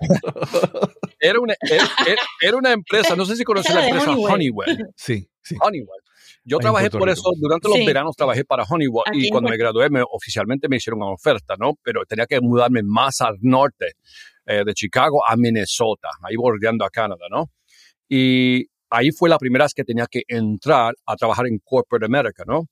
era 1.20 1.40
una, 1.40 1.54
era, 1.60 1.84
era- 2.06 2.22
era 2.40 2.56
una 2.56 2.72
empresa, 2.72 3.16
no 3.16 3.24
sé 3.24 3.36
si 3.36 3.44
conoces 3.44 3.74
la 3.74 3.86
empresa 3.86 4.10
Honeywell. 4.12 4.32
Honeywell. 4.34 4.86
Sí, 4.96 5.28
sí. 5.42 5.56
Honeywell. 5.60 6.00
Yo 6.44 6.56
Ahí 6.58 6.62
trabajé 6.62 6.90
por 6.90 7.08
eso, 7.10 7.22
durante 7.36 7.68
los 7.68 7.76
Sí. 7.76 7.84
veranos 7.86 8.16
trabajé 8.16 8.44
para 8.44 8.64
Honeywell 8.64 9.04
Aquí 9.06 9.26
y 9.26 9.30
cuando 9.30 9.50
me 9.50 9.56
gradué 9.58 9.90
me, 9.90 10.02
oficialmente 10.10 10.68
me 10.68 10.76
hicieron 10.76 11.02
una 11.02 11.12
oferta, 11.12 11.56
¿no? 11.58 11.74
Pero 11.82 12.04
tenía 12.06 12.26
que 12.26 12.40
mudarme 12.40 12.82
más 12.82 13.20
al 13.20 13.36
norte, 13.42 13.92
eh, 14.46 14.62
de 14.64 14.72
Chicago 14.74 15.26
a 15.26 15.36
Minnesota, 15.36 16.08
ahí 16.22 16.36
bordeando 16.36 16.84
a 16.86 16.90
Canadá, 16.90 17.26
¿no? 17.30 17.50
Y 18.08 18.66
ahí 18.88 19.10
fue 19.10 19.28
la 19.28 19.36
primera 19.38 19.66
vez 19.66 19.74
que 19.74 19.84
tenía 19.84 20.06
que 20.10 20.22
entrar 20.26 20.94
a 21.04 21.16
trabajar 21.16 21.46
en 21.46 21.58
Corporate 21.62 22.06
America, 22.06 22.44
¿no? 22.46 22.62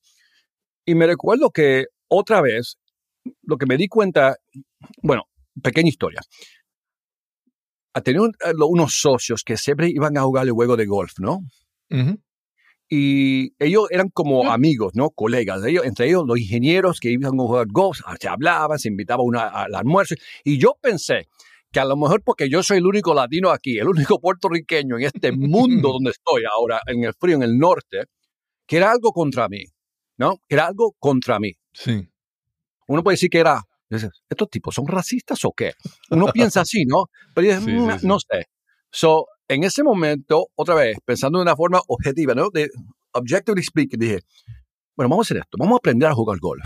Y 0.87 0.95
me 0.95 1.07
recuerdo 1.07 1.51
que 1.51 1.87
otra 2.09 2.41
vez, 2.41 2.79
lo 3.43 3.59
que 3.59 3.67
me 3.67 3.77
di 3.77 3.89
cuenta, 3.89 4.37
bueno, 5.03 5.25
pequeña 5.63 5.89
historia. 5.91 6.21
Tenía 8.03 8.23
un- 8.23 8.35
eh, 8.45 8.53
unos 8.69 9.01
socios 9.01 9.43
que 9.45 9.57
siempre 9.57 9.89
iban 9.89 10.17
a 10.19 10.23
jugar 10.23 10.47
el 10.47 10.53
juego 10.53 10.77
de 10.77 10.87
golf, 10.87 11.13
¿no? 11.19 11.41
Y 12.89 13.53
ellos 13.59 13.89
eran 13.91 14.11
como 14.11 14.51
amigos, 14.51 14.93
¿no? 14.95 15.11
Colegas. 15.11 15.65
Ellos, 15.65 15.85
entre 15.85 16.07
ellos, 16.09 16.25
los 16.27 16.39
ingenieros 16.39 17.01
que 17.01 17.11
iban 17.11 17.27
a 17.35 17.43
jugar 17.43 17.67
golf, 17.69 18.01
ah, 18.07 18.15
se 18.21 18.29
hablaban, 18.29 18.79
se 18.79 18.89
invitaba 18.89 19.23
uno 19.25 19.41
a- 19.41 19.65
al 19.65 19.75
almuerzo. 19.75 20.15
Y 20.45 20.59
yo 20.59 20.77
pensé 20.81 21.29
que 21.73 21.81
a 21.81 21.85
lo 21.85 21.97
mejor 21.97 22.23
porque 22.23 22.49
yo 22.49 22.63
soy 22.63 22.79
el 22.79 22.87
único 22.87 23.13
latino 23.13 23.51
aquí, 23.51 23.79
el 23.79 23.89
único 23.89 24.21
puertorriqueño 24.21 24.99
en 24.99 25.05
este 25.05 25.33
mundo 25.33 25.93
donde 25.95 26.11
estoy 26.11 26.45
ahora, 26.51 26.81
en 26.87 27.03
el 27.05 27.13
frío, 27.15 27.35
en 27.37 27.43
el 27.43 27.59
norte, 27.59 28.05
que 28.67 28.77
era 28.77 28.93
algo 28.93 29.11
contra 29.13 29.49
mí, 29.49 29.65
¿no? 30.17 30.37
Que 30.49 30.55
era 30.55 30.67
algo 30.69 30.95
contra 30.99 31.41
mí. 31.41 31.53
Sí. 31.73 32.07
Uno 32.87 33.03
puede 33.03 33.15
decir 33.15 33.31
que 33.31 33.39
era, 33.41 33.63
dices, 33.91 34.11
¿estos 34.29 34.51
tipos 34.51 34.75
son 34.75 34.87
racistas 34.87 35.45
o 35.45 35.53
qué? 35.53 35.73
Uno 36.11 36.27
piensa 36.33 36.61
así, 36.63 36.85
¿no? 36.85 37.07
Pero 37.35 37.47
yo, 37.49 37.61
Sí, 37.61 37.71
"Mm, 37.71 37.91
sí, 37.93 37.99
sí. 38.01 38.07
no 38.07 38.19
sé. 38.19 38.45
So, 38.91 39.27
en 39.49 39.65
ese 39.65 39.83
momento, 39.83 40.49
otra 40.57 40.75
vez, 40.75 40.99
pensando 41.05 41.39
de 41.39 41.43
una 41.43 41.55
forma 41.57 41.81
objetiva, 41.89 42.35
¿no? 42.35 42.51
De 42.51 42.69
objectively 43.13 43.63
speaking, 43.63 43.99
dije, 43.99 44.21
bueno, 44.97 45.11
vamos 45.11 45.27
a 45.27 45.29
hacer 45.29 45.37
esto, 45.39 45.57
vamos 45.59 45.75
a 45.75 45.79
aprender 45.79 46.09
a 46.09 46.15
jugar 46.15 46.39
golf. 46.41 46.65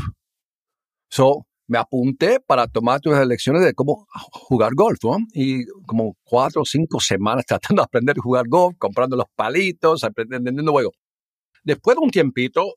So, 1.10 1.46
me 1.66 1.78
apunté 1.78 2.40
para 2.40 2.66
tomar 2.66 3.00
unas 3.04 3.26
lecciones 3.26 3.62
de 3.62 3.74
cómo 3.74 4.06
jugar 4.32 4.74
golf, 4.74 4.98
¿no? 5.04 5.18
Y 5.32 5.66
como 5.86 6.16
cuatro 6.24 6.62
o 6.62 6.64
cinco 6.64 7.00
semanas 7.00 7.44
tratando 7.48 7.82
de 7.82 7.84
aprender 7.84 8.16
a 8.18 8.22
jugar 8.22 8.46
golf, 8.48 8.76
comprando 8.78 9.16
los 9.16 9.26
palitos, 9.36 10.04
aprendiendo 10.04 10.72
juego. 10.72 10.92
Después 11.62 11.96
de 11.96 12.04
un 12.04 12.10
tiempito, 12.10 12.74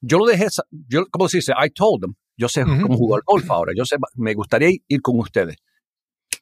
yo 0.00 0.18
lo 0.18 0.26
dejé, 0.26 0.48
yo, 0.88 1.06
¿cómo 1.10 1.28
se 1.28 1.38
dice? 1.38 1.52
I 1.52 1.70
told 1.70 2.02
them, 2.02 2.14
yo 2.36 2.48
sé 2.48 2.64
Ujú. 2.64 2.82
cómo 2.82 2.96
jugar 2.96 3.22
golf 3.24 3.50
ahora, 3.50 3.72
yo 3.76 3.84
sé, 3.84 3.96
me 4.14 4.34
gustaría 4.34 4.70
ir 4.86 5.00
con 5.02 5.18
ustedes. 5.18 5.56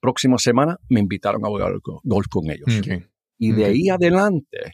Próxima 0.01 0.39
semana 0.39 0.79
me 0.89 1.01
invitaron 1.01 1.45
a 1.45 1.49
jugar 1.49 1.73
go- 1.83 2.01
golf 2.05 2.27
con 2.29 2.51
ellos. 2.51 2.69
Ok. 2.79 3.03
Y 3.39 3.53
de 3.53 3.65
ahí 3.65 3.89
adelante, 3.89 4.73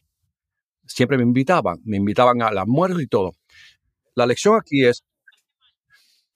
siempre 0.86 1.16
me 1.16 1.22
invitaban, 1.24 1.78
me 1.84 1.96
invitaban 1.98 2.42
al 2.42 2.58
almuerzo 2.58 3.00
y 3.00 3.06
todo. 3.06 3.32
La 4.14 4.26
lección 4.26 4.56
aquí 4.56 4.84
es, 4.84 5.04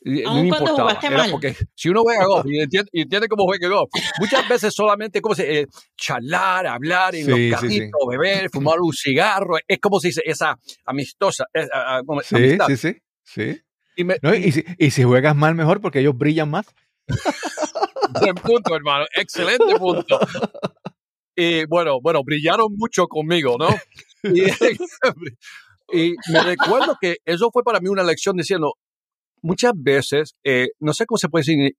y 0.06 0.22
no 0.22 0.34
me 0.34 0.48
importaba, 0.48 0.98
era 1.02 1.16
mal. 1.16 1.30
porque 1.30 1.56
si 1.74 1.88
uno 1.88 2.02
juega 2.02 2.26
golf 2.26 2.44
y 2.46 2.60
entiende, 2.60 2.90
y 2.92 3.00
entiende 3.02 3.26
cómo 3.26 3.44
juega 3.44 3.68
golf, 3.68 3.90
muchas 4.20 4.46
veces 4.48 4.74
solamente 4.74 5.20
como 5.22 5.34
se, 5.34 5.60
eh, 5.60 5.66
charlar, 5.96 6.66
hablar 6.66 7.14
en 7.14 7.24
Sí, 7.24 7.30
los 7.30 7.38
sí, 7.38 7.48
carritos, 7.50 8.00
beber, 8.08 8.50
fumar 8.50 8.80
un 8.80 8.92
cigarro, 8.92 9.56
es 9.66 9.78
como 9.80 9.98
se 10.00 10.08
dice, 10.08 10.22
esa 10.26 10.58
amistosa, 10.84 11.46
Sí, 12.22 12.34
amistad. 12.36 12.66
sí, 12.68 12.76
sí. 12.76 12.96
sí. 13.24 13.60
Y 13.96 14.04
me- 14.04 14.18
No, 14.22 14.34
y, 14.34 14.50
si, 14.52 14.64
y 14.78 14.90
si 14.90 15.02
juegas 15.04 15.36
mal, 15.36 15.54
mejor 15.54 15.80
porque 15.80 16.00
ellos 16.00 16.16
brillan 16.16 16.50
más. 16.50 16.66
Buen 18.20 18.34
punto, 18.36 18.74
hermano. 18.74 19.06
Excelente 19.14 19.76
punto. 19.78 20.18
Y 21.36 21.64
bueno, 21.66 22.00
bueno, 22.00 22.22
brillaron 22.24 22.68
mucho 22.76 23.06
conmigo, 23.08 23.56
¿no? 23.58 23.68
Y, 24.22 24.44
y 25.92 26.14
me 26.32 26.40
recuerdo 26.42 26.96
que 27.00 27.16
eso 27.24 27.50
fue 27.52 27.62
para 27.62 27.80
mí 27.80 27.88
una 27.88 28.02
lección 28.04 28.36
diciendo, 28.36 28.74
muchas 29.42 29.72
veces, 29.76 30.34
eh, 30.44 30.68
no 30.80 30.92
sé 30.92 31.06
cómo 31.06 31.18
se 31.18 31.28
puede 31.28 31.42
decir 31.42 31.74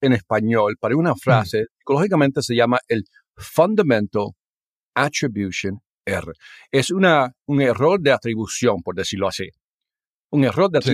en, 0.00 0.12
español, 0.12 0.76
para 0.80 0.96
una 0.96 1.14
frase, 1.14 1.66
psicológicamente 1.78 2.42
se 2.42 2.54
llama 2.54 2.78
el 2.88 3.04
fundamental 3.36 4.28
attribution 4.94 5.80
error. 6.06 6.34
Es 6.70 6.90
una, 6.90 7.32
un 7.46 7.60
error 7.60 8.00
de 8.00 8.12
atribución, 8.12 8.82
por 8.82 8.94
decirlo 8.94 9.28
así. 9.28 9.48
Un 10.30 10.44
error 10.44 10.70
de 10.70 10.80
Sí. 10.80 10.90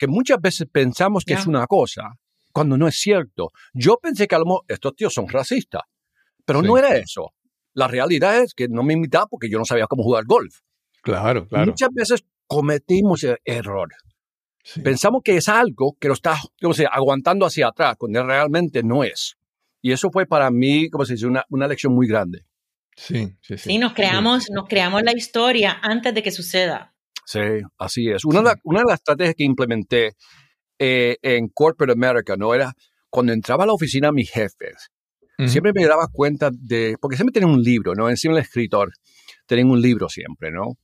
Que 0.00 0.08
muchas 0.08 0.40
veces 0.40 0.66
pensamos 0.72 1.24
que 1.26 1.34
es 1.34 1.46
una 1.46 1.66
cosa, 1.66 2.18
cuando 2.52 2.78
no 2.78 2.88
es 2.88 2.96
cierto. 2.98 3.50
Yo 3.74 3.98
pensé 3.98 4.26
que 4.26 4.34
a 4.34 4.38
lo 4.38 4.46
mejor 4.46 4.62
estos 4.66 4.96
tíos 4.96 5.12
son 5.12 5.28
racistas, 5.28 5.82
pero 6.46 6.62
Sí. 6.62 6.66
no 6.66 6.78
era 6.78 6.96
eso. 6.96 7.34
La 7.74 7.86
realidad 7.86 8.38
es 8.42 8.54
que 8.54 8.66
no 8.68 8.82
me 8.82 8.94
invitaban 8.94 9.28
porque 9.30 9.50
yo 9.50 9.58
no 9.58 9.66
sabía 9.66 9.86
cómo 9.86 10.02
jugar 10.02 10.24
golf. 10.24 10.60
Claro, 11.02 11.46
claro. 11.46 11.66
Muchas 11.66 11.90
veces 11.92 12.24
cometimos 12.46 13.22
el 13.24 13.36
error. 13.44 13.90
Sí. 14.64 14.80
Pensamos 14.80 15.20
que 15.22 15.36
es 15.36 15.48
algo 15.48 15.96
que 16.00 16.08
lo 16.08 16.14
está 16.14 16.36
aguantando 16.90 17.44
hacia 17.44 17.68
atrás, 17.68 17.96
cuando 17.98 18.24
realmente 18.24 18.82
no 18.82 19.04
es. 19.04 19.36
Y 19.82 19.92
eso 19.92 20.10
fue 20.10 20.24
para 20.26 20.50
mí, 20.50 20.88
como 20.88 21.04
se 21.04 21.12
dice, 21.14 21.26
una, 21.26 21.44
una 21.50 21.68
lección 21.68 21.94
muy 21.94 22.06
grande. 22.08 22.46
Sí, 22.96 23.28
sí, 23.42 23.56
sí. 23.58 23.70
Sí, 23.70 23.78
nos 23.78 23.92
creamos, 23.92 24.46
nos 24.50 24.66
creamos 24.66 25.02
la 25.02 25.12
historia 25.12 25.78
antes 25.82 26.14
de 26.14 26.22
que 26.22 26.30
suceda. 26.30 26.89
Sí, 27.32 27.40
así 27.78 28.10
es. 28.10 28.24
Una, 28.24 28.38
de, 28.40 28.44
la- 28.44 28.60
una 28.64 28.78
de 28.80 28.84
las 28.86 28.94
estrategias 28.94 29.34
que 29.36 29.44
implementé 29.44 30.12
eh, 30.78 31.16
en 31.22 31.48
Corporate 31.48 31.92
America, 31.92 32.34
¿no? 32.36 32.54
Era 32.54 32.72
cuando 33.08 33.32
entraba 33.32 33.64
a 33.64 33.66
la 33.66 33.72
oficina 33.72 34.10
mis 34.12 34.30
jefes, 34.30 34.88
siempre 35.48 35.72
me 35.74 35.86
daba 35.86 36.06
cuenta 36.12 36.50
de, 36.52 36.96
porque 37.00 37.16
siempre 37.16 37.32
tienen 37.32 37.50
un 37.50 37.62
libro, 37.62 37.94
¿no? 37.94 38.10
Encima 38.10 38.34
del 38.34 38.42
escritor, 38.44 38.90
tienen 39.46 39.70
un 39.70 39.80
libro 39.80 40.08
siempre, 40.08 40.50
¿no? 40.50 40.76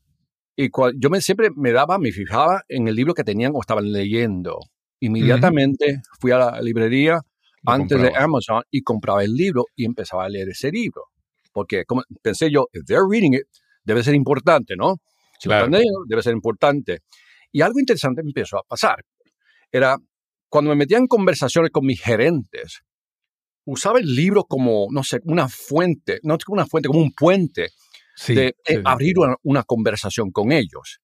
Y 0.56 0.70
cua- 0.70 0.92
yo 0.96 1.10
me, 1.10 1.20
siempre 1.20 1.50
me 1.54 1.72
daba, 1.72 1.98
me 1.98 2.10
fijaba 2.12 2.62
en 2.68 2.88
el 2.88 2.94
libro 2.94 3.12
que 3.12 3.24
tenían 3.24 3.52
o 3.54 3.60
estaban 3.60 3.90
leyendo. 3.92 4.58
Inmediatamente 5.00 6.00
fui 6.20 6.30
a 6.30 6.38
la 6.38 6.60
librería 6.62 7.14
Lo 7.64 7.72
antes 7.72 7.98
de. 8.00 8.12
Amazon 8.16 8.62
y 8.70 8.82
compraba 8.82 9.22
el 9.24 9.32
libro 9.34 9.64
y 9.74 9.84
empezaba 9.84 10.24
a 10.24 10.28
leer 10.28 10.48
ese 10.50 10.70
libro. 10.70 11.02
Porque 11.52 11.84
como, 11.84 12.02
pensé 12.22 12.50
yo, 12.50 12.68
if 12.72 12.84
they're 12.86 13.04
reading 13.08 13.34
it, 13.34 13.46
debe 13.84 14.02
ser 14.02 14.14
importante, 14.14 14.74
¿no? 14.76 14.96
Si 15.38 15.48
Claro. 15.48 15.68
debe 16.06 16.22
ser 16.22 16.32
importante. 16.32 17.00
Y 17.52 17.60
algo 17.62 17.78
interesante 17.78 18.20
empezó 18.20 18.58
a 18.58 18.62
pasar. 18.62 19.04
Era 19.70 19.96
cuando 20.48 20.70
me 20.70 20.76
metía 20.76 20.98
en 20.98 21.06
conversaciones 21.06 21.70
con 21.70 21.84
mis 21.86 22.00
gerentes, 22.00 22.80
usaba 23.64 23.98
el 23.98 24.14
libro 24.14 24.44
como, 24.44 24.86
no 24.90 25.02
sé, 25.02 25.20
una 25.24 25.48
fuente, 25.48 26.20
no 26.22 26.36
como 26.44 26.54
una 26.60 26.66
fuente, 26.66 26.88
como 26.88 27.00
un 27.00 27.12
puente 27.12 27.68
Sí, 28.18 28.34
de 28.34 28.54
sí, 28.64 28.74
eh, 28.76 28.82
abrir 28.84 29.18
una, 29.18 29.34
una 29.42 29.62
conversación 29.64 30.30
con 30.30 30.50
ellos. 30.52 31.00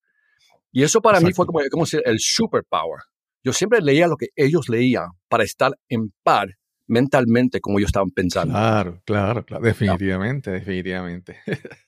Y 0.71 0.83
eso 0.83 1.03
para 1.03 1.21
mí 1.21 1.33
fue 1.35 1.45
como, 1.45 1.61
como 1.71 1.85
si- 1.85 1.99
el 2.03 2.19
superpower. 2.19 3.01
Yo 3.45 3.53
siempre 3.53 3.81
leía 3.83 4.07
lo 4.07 4.17
que 4.17 4.29
ellos 4.37 4.69
leían 4.71 5.09
para 5.29 5.45
estar 5.45 5.73
en 5.89 6.13
par 6.23 6.49
mentalmente 6.87 7.61
como 7.61 7.79
ellos 7.79 7.89
estaban 7.89 8.11
pensando. 8.11 8.55
Claro, 8.55 9.03
claro, 9.05 9.45
claro. 9.45 9.63
Definitivamente, 9.65 10.51
definitivamente. 10.53 11.39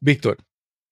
Víctor, 0.00 0.36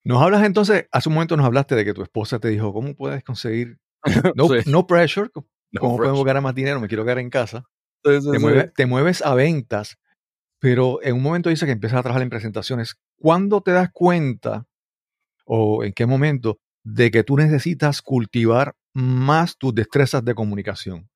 nos 0.06 0.22
hablas 0.22 0.44
entonces, 0.44 0.86
hace 0.92 1.08
un 1.08 1.14
momento 1.14 1.36
nos 1.36 1.46
hablaste 1.46 1.74
de 1.74 1.84
que 1.84 1.94
tu 1.94 2.02
esposa 2.02 2.38
te 2.38 2.48
dijo, 2.48 2.72
¿cómo 2.72 2.94
puedes 2.94 3.22
conseguir? 3.24 3.78
No, 4.36 4.48
Sí. 4.48 4.70
no 4.70 4.86
pressure, 4.86 5.30
¿cómo 5.30 5.46
No, 5.72 5.96
podemos 5.96 6.24
ganar 6.24 6.42
más 6.42 6.54
dinero? 6.54 6.80
Me 6.80 6.88
quiero 6.88 7.04
quedar 7.04 7.18
en 7.18 7.30
casa. 7.30 7.64
Sí, 8.04 8.20
sí, 8.20 8.30
Te, 8.30 8.38
sí. 8.38 8.44
mueve- 8.44 8.72
te 8.74 8.86
mueves 8.86 9.22
a 9.22 9.34
ventas, 9.34 9.98
pero 10.60 11.02
en 11.02 11.16
un 11.16 11.22
momento 11.22 11.50
dice 11.50 11.66
que 11.66 11.72
empiezas 11.72 11.98
a 11.98 12.02
trabajar 12.02 12.22
en 12.22 12.30
presentaciones. 12.30 12.94
¿Cuándo 13.18 13.60
te 13.62 13.72
das 13.72 13.90
cuenta 13.92 14.66
o 15.44 15.84
en 15.84 15.92
qué 15.92 16.06
momento 16.06 16.58
de 16.84 17.10
que 17.10 17.24
tú 17.24 17.36
necesitas 17.36 18.02
cultivar 18.02 18.74
más 18.94 19.56
tus 19.58 19.74
destrezas 19.74 20.24
de 20.24 20.34
comunicación? 20.34 21.08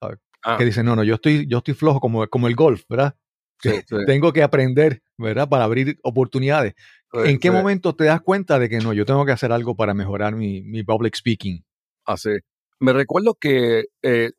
Ah, 0.42 0.56
Que 0.58 0.64
dices, 0.64 0.84
no, 0.84 0.96
no, 0.96 1.04
yo 1.04 1.14
estoy, 1.16 1.46
yo 1.46 1.58
estoy 1.58 1.74
flojo 1.74 2.00
como, 2.00 2.26
como 2.28 2.48
el 2.48 2.56
golf, 2.56 2.82
¿verdad? 2.88 3.14
que 3.60 3.82
Tengo 4.06 4.32
que 4.32 4.42
aprender, 4.42 5.02
¿verdad? 5.18 5.48
Para 5.48 5.64
abrir 5.64 5.98
oportunidades. 6.02 6.74
Sí, 7.12 7.18
¿En 7.30 7.38
qué 7.38 7.48
sí. 7.48 7.54
momento 7.54 7.94
te 7.94 8.04
das 8.04 8.20
cuenta 8.20 8.58
de 8.58 8.68
que 8.68 8.78
no, 8.78 8.92
yo 8.92 9.04
tengo 9.04 9.24
que 9.24 9.32
hacer 9.32 9.52
algo 9.52 9.74
para 9.76 9.94
mejorar 9.94 10.34
mi, 10.36 10.62
mi 10.62 10.82
public 10.82 11.14
speaking? 11.16 11.64
Así. 12.04 12.30
Me 12.78 12.92
recuerdo 12.92 13.34
que 13.34 13.86
eh, 14.02 14.30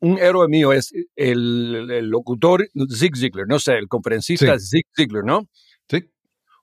un 0.00 0.18
héroe 0.18 0.46
mío 0.48 0.72
es 0.72 0.92
el, 1.16 1.90
el 1.90 2.08
locutor 2.08 2.68
Zig 2.94 3.16
Ziglar, 3.16 3.46
no 3.48 3.58
sé, 3.58 3.74
el 3.74 3.88
conferencista 3.88 4.58
Zig 4.58 4.84
Ziglar, 4.96 5.24
¿no? 5.24 5.48
Sí. 5.90 6.04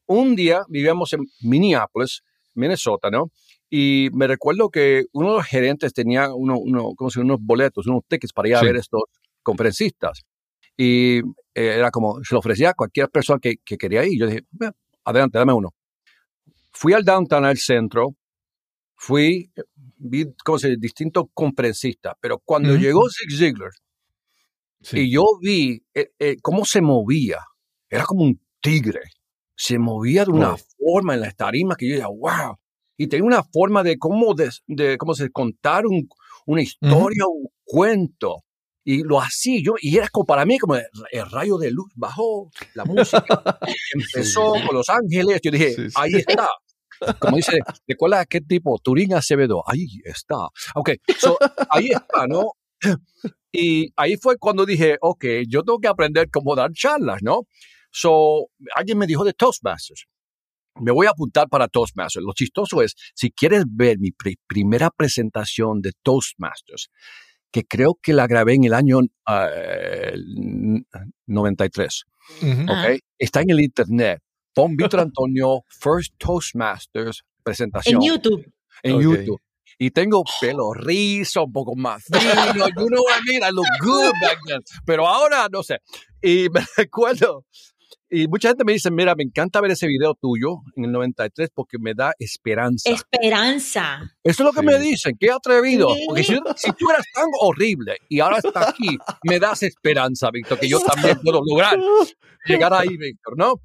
Un 0.06 0.36
día 0.36 0.64
vivíamos 0.70 1.12
en 1.14 1.22
Minneapolis, 1.42 2.22
Minnesota, 2.54 3.10
¿no? 3.10 3.32
Y 3.70 4.10
me 4.14 4.28
recuerdo 4.28 4.70
que 4.70 5.06
uno 5.12 5.32
de 5.32 5.36
los 5.38 5.46
gerentes 5.48 5.92
tenía 5.94 6.34
uno, 6.34 6.58
uno, 6.58 6.92
¿cómo 6.96 7.10
se 7.10 7.20
unos 7.20 7.40
boletos, 7.42 7.88
unos 7.88 8.04
tickets 8.08 8.32
para 8.32 8.48
ir 8.48 8.56
a 8.56 8.60
Sí. 8.60 8.66
ver 8.68 8.76
estos 8.78 9.02
conferencistas. 9.44 10.22
Y 10.78 11.18
eh, 11.20 11.22
era 11.54 11.92
como, 11.92 12.24
se 12.24 12.36
lo 12.36 12.40
ofrecía 12.40 12.70
a 12.70 12.74
cualquier 12.74 13.10
persona 13.10 13.40
que, 13.42 13.56
que 13.66 13.78
quería 13.78 14.06
ir. 14.06 14.20
Yo 14.20 14.28
dije, 14.28 14.44
"Bueno, 14.52 14.74
adelante, 15.06 15.38
dame 15.38 15.54
uno. 15.54 15.70
Fui 16.72 16.94
al 16.94 17.04
downtown, 17.04 17.46
al 17.46 17.58
centro, 17.58 18.16
fui, 18.96 19.52
vi, 19.98 20.26
¿cómo 20.44 20.58
se 20.60 20.70
dice? 20.70 20.80
Distintos 20.82 21.26
conferencistas, 21.34 22.14
pero 22.20 22.40
cuando 22.40 22.76
llegó 22.76 23.02
Zig 23.10 23.38
Ziglar 23.38 23.72
Sí. 24.82 25.00
y 25.00 25.12
yo 25.12 25.24
vi 25.42 25.82
eh, 25.96 26.12
eh, 26.20 26.36
cómo 26.42 26.64
se 26.66 26.80
movía, 26.82 27.40
era 27.90 28.04
como 28.06 28.24
un 28.24 28.40
tigre, 28.62 29.02
se 29.56 29.80
movía 29.80 30.26
de 30.26 30.32
una 30.32 30.56
forma 30.78 31.14
en 31.16 31.22
las 31.22 31.36
tarimas 31.36 31.78
que 31.78 31.88
yo 31.88 31.94
decía, 31.96 32.08
wow, 32.08 32.56
y 32.98 33.08
tenía 33.08 33.26
una 33.26 33.44
forma 33.44 33.82
de 33.84 33.98
cómo, 33.98 34.34
de, 34.36 34.50
de 34.68 34.98
cómo 34.98 35.16
se 35.16 35.30
contar 35.32 35.86
un- 35.88 36.08
una 36.46 36.62
historia, 36.62 37.26
un 37.28 37.48
cuento. 37.64 38.44
Y 38.88 39.04
lo 39.04 39.20
hacía 39.20 39.60
yo, 39.64 39.74
y 39.82 39.98
era 39.98 40.08
como 40.10 40.26
para 40.26 40.46
mí 40.46 40.60
como 40.60 40.76
el, 40.76 40.84
el 41.12 41.30
rayo 41.32 41.58
de 41.58 41.72
luz 41.72 41.92
bajó, 41.96 42.52
la 42.76 42.86
música 42.86 43.26
empezó 43.94 44.54
con 44.66 44.76
Los 44.76 44.90
Ángeles. 44.90 45.40
Yo 45.44 45.50
dije, 45.52 45.74
Sí, 45.74 45.90
sí. 45.90 45.96
ahí 45.96 46.12
está. 46.16 46.48
Como 47.20 47.36
dice, 47.36 47.60
¿recuerda 47.88 48.26
qué 48.26 48.42
tipo? 48.42 48.78
Turín 48.82 49.14
Acevedo. 49.16 49.64
Ahí 49.68 49.88
está. 50.06 50.36
Ok, 50.76 50.92
so, 51.18 51.38
ahí 51.70 51.88
está, 51.90 52.28
¿no? 52.28 52.52
Y 53.52 53.92
ahí 53.96 54.18
fue 54.18 54.38
cuando 54.38 54.66
dije, 54.66 54.98
ok, 55.02 55.26
yo 55.48 55.64
tengo 55.64 55.80
que 55.80 55.88
aprender 55.88 56.30
cómo 56.32 56.56
dar 56.56 56.72
charlas, 56.74 57.20
¿no? 57.22 57.42
So, 57.92 58.48
alguien 58.76 58.98
me 58.98 59.08
dijo 59.08 59.24
de 59.24 59.34
Toastmasters. 59.34 60.06
Me 60.82 60.92
voy 60.92 61.08
a 61.08 61.12
apuntar 61.12 61.48
para 61.48 61.68
Toastmasters. 61.70 62.24
Lo 62.26 62.34
chistoso 62.34 62.82
es, 62.82 62.96
si 63.14 63.32
quieres 63.32 63.64
ver 63.68 63.98
mi 64.00 64.12
pri- 64.12 64.38
primera 64.46 64.90
presentación 64.90 65.82
de 65.82 65.94
Toastmasters, 66.04 66.90
que 67.56 67.64
creo 67.64 67.98
que 68.02 68.12
la 68.12 68.28
grabé 68.28 68.56
en 68.56 68.66
el 68.66 68.74
año 68.74 69.00
n- 69.00 69.10
93, 71.28 72.04
Ujú. 72.42 72.66
Ah. 72.68 72.88
¿ok? 72.92 73.00
Está 73.18 73.42
en 73.42 73.50
el 73.52 73.62
internet. 73.62 74.20
Pon 74.54 74.76
Víctor 74.76 75.00
Antonio 75.00 75.62
First 75.70 76.16
Toastmasters 76.18 77.24
presentación 77.44 78.02
En 78.02 78.10
YouTube. 78.10 78.46
en 78.84 78.96
Ok. 78.96 79.02
YouTube. 79.04 79.42
Y 79.78 79.92
tengo 79.92 80.24
pelo 80.42 80.74
rizo, 80.74 81.46
un 81.46 81.54
poco 81.54 81.76
más 81.76 82.04
fino. 82.04 82.68
You 82.68 82.88
know 82.88 83.04
what 83.04 83.20
I 83.22 83.30
mean? 83.30 83.44
I 83.44 83.52
look 83.54 83.68
good 83.82 84.12
back 84.22 84.38
then. 84.48 84.60
Pero 84.86 85.08
ahora, 85.08 85.48
no 85.50 85.64
sé. 85.64 85.80
Y 86.22 86.48
me 86.54 86.66
recuerdo. 86.76 87.46
Y 88.10 88.28
mucha 88.28 88.50
gente 88.50 88.64
me 88.64 88.74
dice, 88.74 88.92
mira, 88.92 89.16
me 89.16 89.24
encanta 89.24 89.60
ver 89.62 89.72
ese 89.72 89.88
video 89.88 90.14
tuyo 90.14 90.58
en 90.76 90.86
el 90.86 90.92
93 90.92 91.50
porque 91.54 91.78
me 91.80 91.94
da 91.94 92.14
esperanza. 92.20 92.90
Esperanza. 92.90 94.00
Eso 94.24 94.44
es 94.44 94.46
lo 94.46 94.52
que 94.54 94.60
Sí. 94.62 94.66
me 94.66 94.80
dicen, 94.80 95.18
qué 95.20 95.32
atrevido. 95.32 95.94
Sí. 95.94 96.04
Porque 96.08 96.24
si, 96.24 96.34
si 96.56 96.72
tú 96.74 96.90
eras 96.90 97.06
tan 97.14 97.26
horrible 97.42 97.98
y 98.10 98.20
ahora 98.20 98.38
estás 98.38 98.70
aquí, 98.70 98.98
me 99.24 99.40
das 99.40 99.64
esperanza, 99.64 100.30
Víctor, 100.32 100.60
que 100.60 100.70
yo 100.70 100.80
también 100.80 101.20
puedo 101.22 101.42
lograr 101.44 101.78
llegar 102.46 102.74
ahí, 102.74 102.96
Víctor, 102.98 103.38
¿no? 103.38 103.56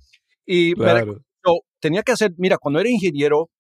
Y 0.47 0.71
me 0.77 0.85
Claro. 0.85 1.19
yo 1.47 1.59
tenía 1.79 2.03
que 2.03 2.13
hacer, 2.13 2.33
mira, 2.39 2.57
cuando 2.59 2.81
era 2.81 2.89
ingeniero 2.89 3.51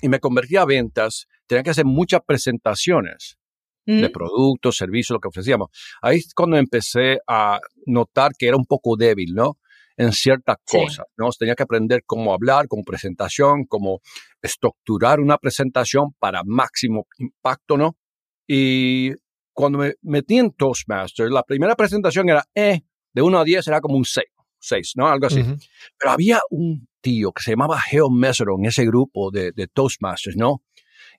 y 0.00 0.08
me 0.08 0.20
convertí 0.20 0.56
a 0.56 0.64
ventas, 0.64 1.26
tenía 1.46 1.62
que 1.62 1.70
hacer 1.70 1.84
muchas 1.86 2.20
presentaciones 2.26 3.36
de 3.86 4.08
¿Mm? 4.08 4.12
productos, 4.12 4.76
servicios, 4.76 5.16
lo 5.16 5.20
que 5.20 5.28
ofrecíamos. 5.28 5.68
Ahí 6.00 6.18
es 6.18 6.32
cuando 6.34 6.56
empecé 6.56 7.18
a 7.26 7.58
notar 7.86 8.32
que 8.38 8.46
era 8.46 8.56
un 8.56 8.64
poco 8.66 8.94
débil, 8.96 9.34
¿no? 9.34 9.56
En 10.02 10.12
ciertas 10.12 10.56
Sí. 10.66 10.78
cosas, 10.78 11.06
¿no? 11.16 11.28
Tenía 11.38 11.54
que 11.54 11.62
aprender 11.62 12.02
cómo 12.04 12.32
hablar, 12.32 12.66
cómo 12.68 12.82
presentación, 12.82 13.64
cómo 13.66 14.00
estructurar 14.40 15.20
una 15.20 15.38
presentación 15.38 16.12
para 16.18 16.42
máximo 16.44 17.06
impacto, 17.18 17.76
¿no? 17.76 17.96
Y 18.46 19.12
cuando 19.52 19.78
me 19.78 19.94
metí 20.02 20.38
en 20.38 20.50
Toastmasters, 20.52 21.30
la 21.30 21.42
primera 21.42 21.76
presentación 21.76 22.28
era, 22.28 22.44
eh, 22.54 22.80
de 23.12 23.22
1 23.22 23.38
a 23.38 23.44
10 23.44 23.68
era 23.68 23.80
como 23.80 23.96
un 23.96 24.04
6, 24.04 24.26
6, 24.58 24.92
¿no? 24.96 25.06
Algo 25.08 25.26
así. 25.26 25.42
Pero 25.98 26.12
había 26.12 26.40
un 26.50 26.88
tío 27.00 27.32
que 27.32 27.42
se 27.42 27.50
llamaba 27.52 27.80
Geo 27.80 28.10
Mesero 28.10 28.56
en 28.58 28.64
ese 28.66 28.84
grupo 28.84 29.30
de, 29.30 29.52
de 29.52 29.66
Toastmasters, 29.68 30.36
¿no? 30.36 30.62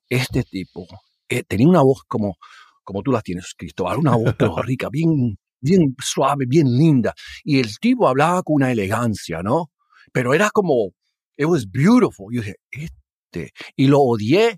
Este 0.10 0.44
tipo 0.44 0.86
eh, 1.30 1.44
tenía 1.44 1.68
una 1.68 1.82
voz 1.82 2.04
como, 2.08 2.36
como 2.84 3.02
tú 3.02 3.12
la 3.12 3.22
tienes, 3.22 3.54
Cristóbal, 3.58 3.98
una 4.00 4.16
voz 4.16 4.36
pero 4.38 4.62
rica, 4.62 4.90
bien, 4.92 5.38
bien 5.64 5.96
suave, 6.00 6.46
bien 6.48 6.68
linda. 6.68 7.14
Y 7.44 7.60
el 7.60 7.78
tipo 7.80 8.08
hablaba 8.08 8.44
con 8.44 8.56
una 8.58 8.72
elegancia, 8.72 9.42
¿no? 9.42 9.72
Pero 10.12 10.34
era 10.34 10.50
como, 10.52 10.92
it 11.38 11.46
was 11.48 11.66
beautiful. 11.70 12.28
Yo 12.32 12.42
dije, 12.42 12.56
este. 12.72 13.52
Y 13.76 13.88
lo 13.88 14.00
odié. 14.02 14.58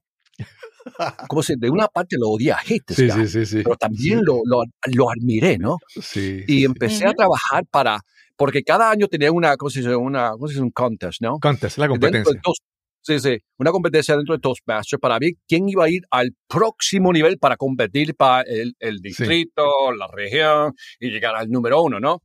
Como 1.27 1.41
si 1.41 1.55
de 1.57 1.69
una 1.69 1.87
parte 1.87 2.17
lo 2.19 2.29
odié, 2.29 2.51
hate 2.53 2.83
this 2.85 2.97
Sí, 2.97 3.07
guy, 3.07 3.27
sí, 3.27 3.27
sí, 3.27 3.45
sí. 3.45 3.63
pero 3.63 3.75
también 3.75 4.19
lo, 4.23 4.41
lo, 4.45 4.63
lo 4.93 5.09
admiré, 5.09 5.57
¿no? 5.57 5.77
Sí, 5.87 6.43
Y 6.47 6.65
empecé 6.65 7.07
a 7.07 7.13
trabajar 7.13 7.65
para, 7.71 8.01
porque 8.35 8.61
cada 8.63 8.91
año 8.91 9.07
tenía 9.07 9.31
una, 9.31 9.55
¿cómo 9.57 9.69
se 9.69 9.79
dice? 9.79 9.95
Una, 9.95 10.31
¿cómo 10.31 10.47
se 10.47 10.53
dice? 10.53 10.61
Un 10.63 10.71
contest, 10.71 11.21
¿no? 11.21 11.39
Contest, 11.39 11.77
la 11.79 11.87
competencia. 11.87 12.33
Toast- 12.41 12.61
sí, 13.05 13.19
sí, 13.19 13.37
una 13.59 13.71
competencia 13.71 14.15
dentro 14.17 14.35
de 14.35 14.41
Toastmasters 14.41 14.99
para 14.99 15.19
ver 15.19 15.33
quién 15.47 15.69
iba 15.69 15.85
a 15.85 15.89
ir 15.89 16.01
al 16.09 16.35
próximo 16.47 17.13
nivel 17.13 17.37
para 17.37 17.55
competir 17.55 18.15
para 18.15 18.41
el, 18.41 18.75
el 18.79 18.97
distrito, 18.99 19.91
la 19.97 20.07
región 20.11 20.73
y 20.99 21.11
llegar 21.11 21.35
al 21.35 21.49
número 21.49 21.81
uno, 21.83 21.99
¿no? 21.99 22.23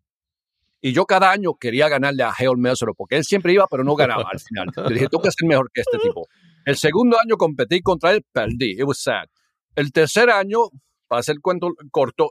Y 0.80 0.92
yo 0.92 1.04
cada 1.04 1.30
año 1.30 1.54
quería 1.60 1.88
ganarle 1.88 2.22
a 2.22 2.30
Harold 2.30 2.58
Mesero 2.58 2.94
porque 2.94 3.16
él 3.16 3.24
siempre 3.24 3.52
iba, 3.52 3.66
pero 3.70 3.84
no 3.84 3.94
ganaba 3.94 4.24
al 4.32 4.40
final. 4.40 4.70
Yo 4.74 4.88
dije, 4.88 5.08
tengo 5.08 5.22
que 5.22 5.30
ser 5.30 5.46
mejor 5.46 5.70
que 5.72 5.82
este 5.82 5.98
tipo. 5.98 6.26
El 6.64 6.76
segundo 6.76 7.18
año 7.22 7.36
competí 7.36 7.82
contra 7.82 8.12
él, 8.12 8.24
perdí. 8.32 8.72
It 8.72 8.84
was 8.84 9.02
sad. 9.02 9.26
El 9.74 9.92
tercer 9.92 10.30
año, 10.30 10.60
para 11.06 11.20
hacer 11.20 11.34
el 11.34 11.42
cuento 11.42 11.74
corto, 11.90 12.30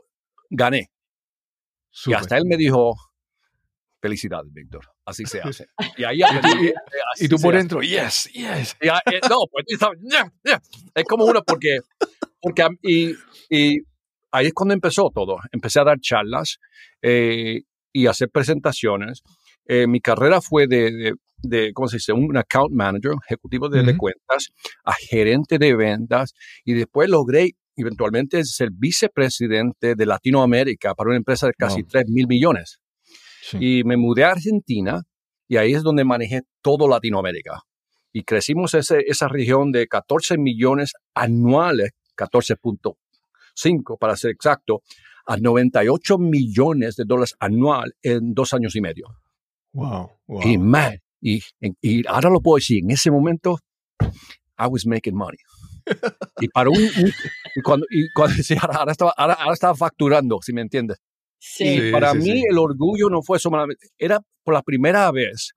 gané. 0.50 0.90
Y 2.06 2.12
hasta 2.12 2.38
él 2.38 2.44
me 2.46 2.56
dijo, 2.56 2.96
felicidades, 4.00 4.52
Víctor. 4.52 4.86
Así 5.04 5.24
se 5.26 5.40
hace. 5.40 5.66
Y 5.96 6.04
ahí 6.04 6.22
aprendí, 6.22 6.72
así 7.14 7.24
Y 7.24 7.28
tú 7.28 7.36
por 7.36 7.54
dentro, 7.54 7.82
yes, 7.82 8.30
yes. 8.32 8.76
Y, 8.80 8.88
eh, 8.88 9.20
no, 9.28 9.36
pues 9.50 9.66
ya, 10.02 10.30
ya. 10.44 10.60
es 10.94 11.04
como 11.04 11.24
uno 11.24 11.42
porque, 11.42 11.78
porque 12.40 12.66
y, 12.82 13.14
y 13.50 13.78
ahí 14.32 14.46
es 14.46 14.52
cuando 14.52 14.74
empezó 14.74 15.10
todo. 15.14 15.38
Empecé 15.52 15.80
a 15.80 15.84
dar 15.84 15.98
charlas 16.00 16.58
eh, 17.02 17.62
y 17.92 18.06
hacer 18.06 18.30
presentaciones. 18.30 19.22
Eh, 19.66 19.86
mi 19.86 20.00
carrera 20.00 20.40
fue 20.40 20.66
de, 20.66 20.90
de, 20.90 21.14
de, 21.42 21.72
¿cómo 21.72 21.88
se 21.88 21.96
dice? 21.96 22.12
Un 22.12 22.36
account 22.36 22.72
manager, 22.72 23.12
ejecutivo 23.26 23.68
de, 23.68 23.96
cuentas, 23.96 24.48
a 24.84 24.92
gerente 24.92 25.58
de 25.58 25.74
ventas 25.76 26.32
y 26.64 26.74
después 26.74 27.08
logré 27.08 27.52
eventualmente 27.76 28.44
ser 28.44 28.70
vicepresidente 28.72 29.94
de 29.94 30.06
Latinoamérica 30.06 30.94
para 30.94 31.10
una 31.10 31.16
empresa 31.16 31.46
de 31.46 31.54
casi 31.54 31.82
Wow. 31.82 31.90
3 31.90 32.04
mil 32.08 32.26
millones. 32.26 32.80
Sí. 33.42 33.58
Y 33.60 33.84
me 33.84 33.96
mudé 33.96 34.24
a 34.24 34.32
Argentina 34.32 35.02
y 35.48 35.56
ahí 35.56 35.72
es 35.72 35.82
donde 35.82 36.04
manejé 36.04 36.42
todo 36.62 36.88
Latinoamérica. 36.88 37.62
Y 38.12 38.24
crecimos 38.24 38.74
ese, 38.74 39.04
esa 39.06 39.28
región 39.28 39.72
de 39.72 39.86
14 39.86 40.38
millones 40.38 40.92
anuales, 41.14 41.90
14.5 42.16 43.98
para 43.98 44.16
ser 44.16 44.32
exacto, 44.32 44.82
a 45.26 45.36
98 45.36 46.18
millones 46.18 46.96
de 46.96 47.04
dólares 47.04 47.34
anual 47.38 47.94
en 48.02 48.34
dos 48.34 48.52
años 48.52 48.74
y 48.76 48.80
medio. 48.80 49.06
Wow, 49.72 50.10
wow. 50.26 50.42
Y 50.42 50.58
man, 50.58 50.98
y, 51.20 51.40
y 51.80 52.06
ahora 52.06 52.30
lo 52.30 52.40
puedo 52.40 52.56
decir, 52.56 52.82
en 52.82 52.90
ese 52.90 53.10
momento, 53.10 53.58
I 54.58 54.66
was 54.68 54.86
making 54.86 55.16
money. 55.16 55.38
y 56.40 56.48
para 56.48 56.70
un, 56.70 56.78
y 57.56 57.62
cuando, 57.62 57.86
y 57.90 58.10
cuando 58.12 58.34
sí, 58.42 58.54
ahora, 58.60 58.78
ahora 58.78 58.92
estaba, 58.92 59.14
ahora, 59.16 59.34
ahora 59.34 59.54
estaba 59.54 59.74
facturando, 59.74 60.38
si 60.42 60.52
me 60.52 60.62
entiendes. 60.62 60.98
Sí. 61.42 61.88
Y 61.88 61.90
para 61.92 62.12
sí, 62.12 62.18
mí 62.18 62.24
sí. 62.24 62.44
el 62.50 62.58
orgullo 62.58 63.08
no 63.08 63.22
fue 63.22 63.38
solamente, 63.38 63.88
era 63.98 64.20
por 64.44 64.52
la 64.54 64.62
primera 64.62 65.10
vez. 65.10 65.52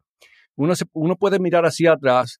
Uno, 0.55 0.75
se- 0.75 0.85
uno 0.93 1.15
puede 1.17 1.39
mirar 1.39 1.65
hacia 1.65 1.91
atrás 1.93 2.39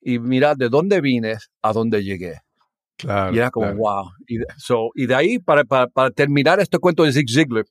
y 0.00 0.18
mirar 0.20 0.56
de 0.56 0.68
dónde 0.68 1.00
vine 1.00 1.34
a 1.60 1.72
dónde 1.72 2.04
llegué. 2.04 2.36
Claro. 2.96 3.32
y 3.34 3.38
era 3.38 3.50
como, 3.50 3.66
claro. 3.66 3.78
wow. 3.78 4.10
Y 4.26 4.38
de, 4.38 4.46
so, 4.56 4.90
y 4.94 5.06
de 5.06 5.14
ahí, 5.14 5.38
para, 5.38 5.64
para, 5.64 5.86
para 5.88 6.10
terminar 6.10 6.58
este 6.60 6.78
cuento 6.78 7.02
de 7.04 7.12
Zig 7.12 7.28
Ziglar, 7.30 7.64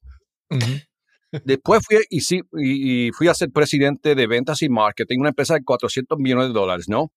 Ujú. 0.49 1.41
después 1.43 1.81
fui, 1.85 1.97
y, 2.09 2.21
sí, 2.21 2.41
y, 2.53 3.07
y 3.07 3.11
fui 3.11 3.27
a 3.27 3.33
ser 3.33 3.49
presidente 3.51 4.15
de 4.15 4.27
ventas 4.27 4.61
y 4.61 4.69
marketing, 4.69 5.19
una 5.19 5.29
empresa 5.29 5.53
de 5.55 5.63
400 5.63 6.17
millones 6.17 6.47
de 6.47 6.53
dólares, 6.53 6.87
¿no? 6.89 7.11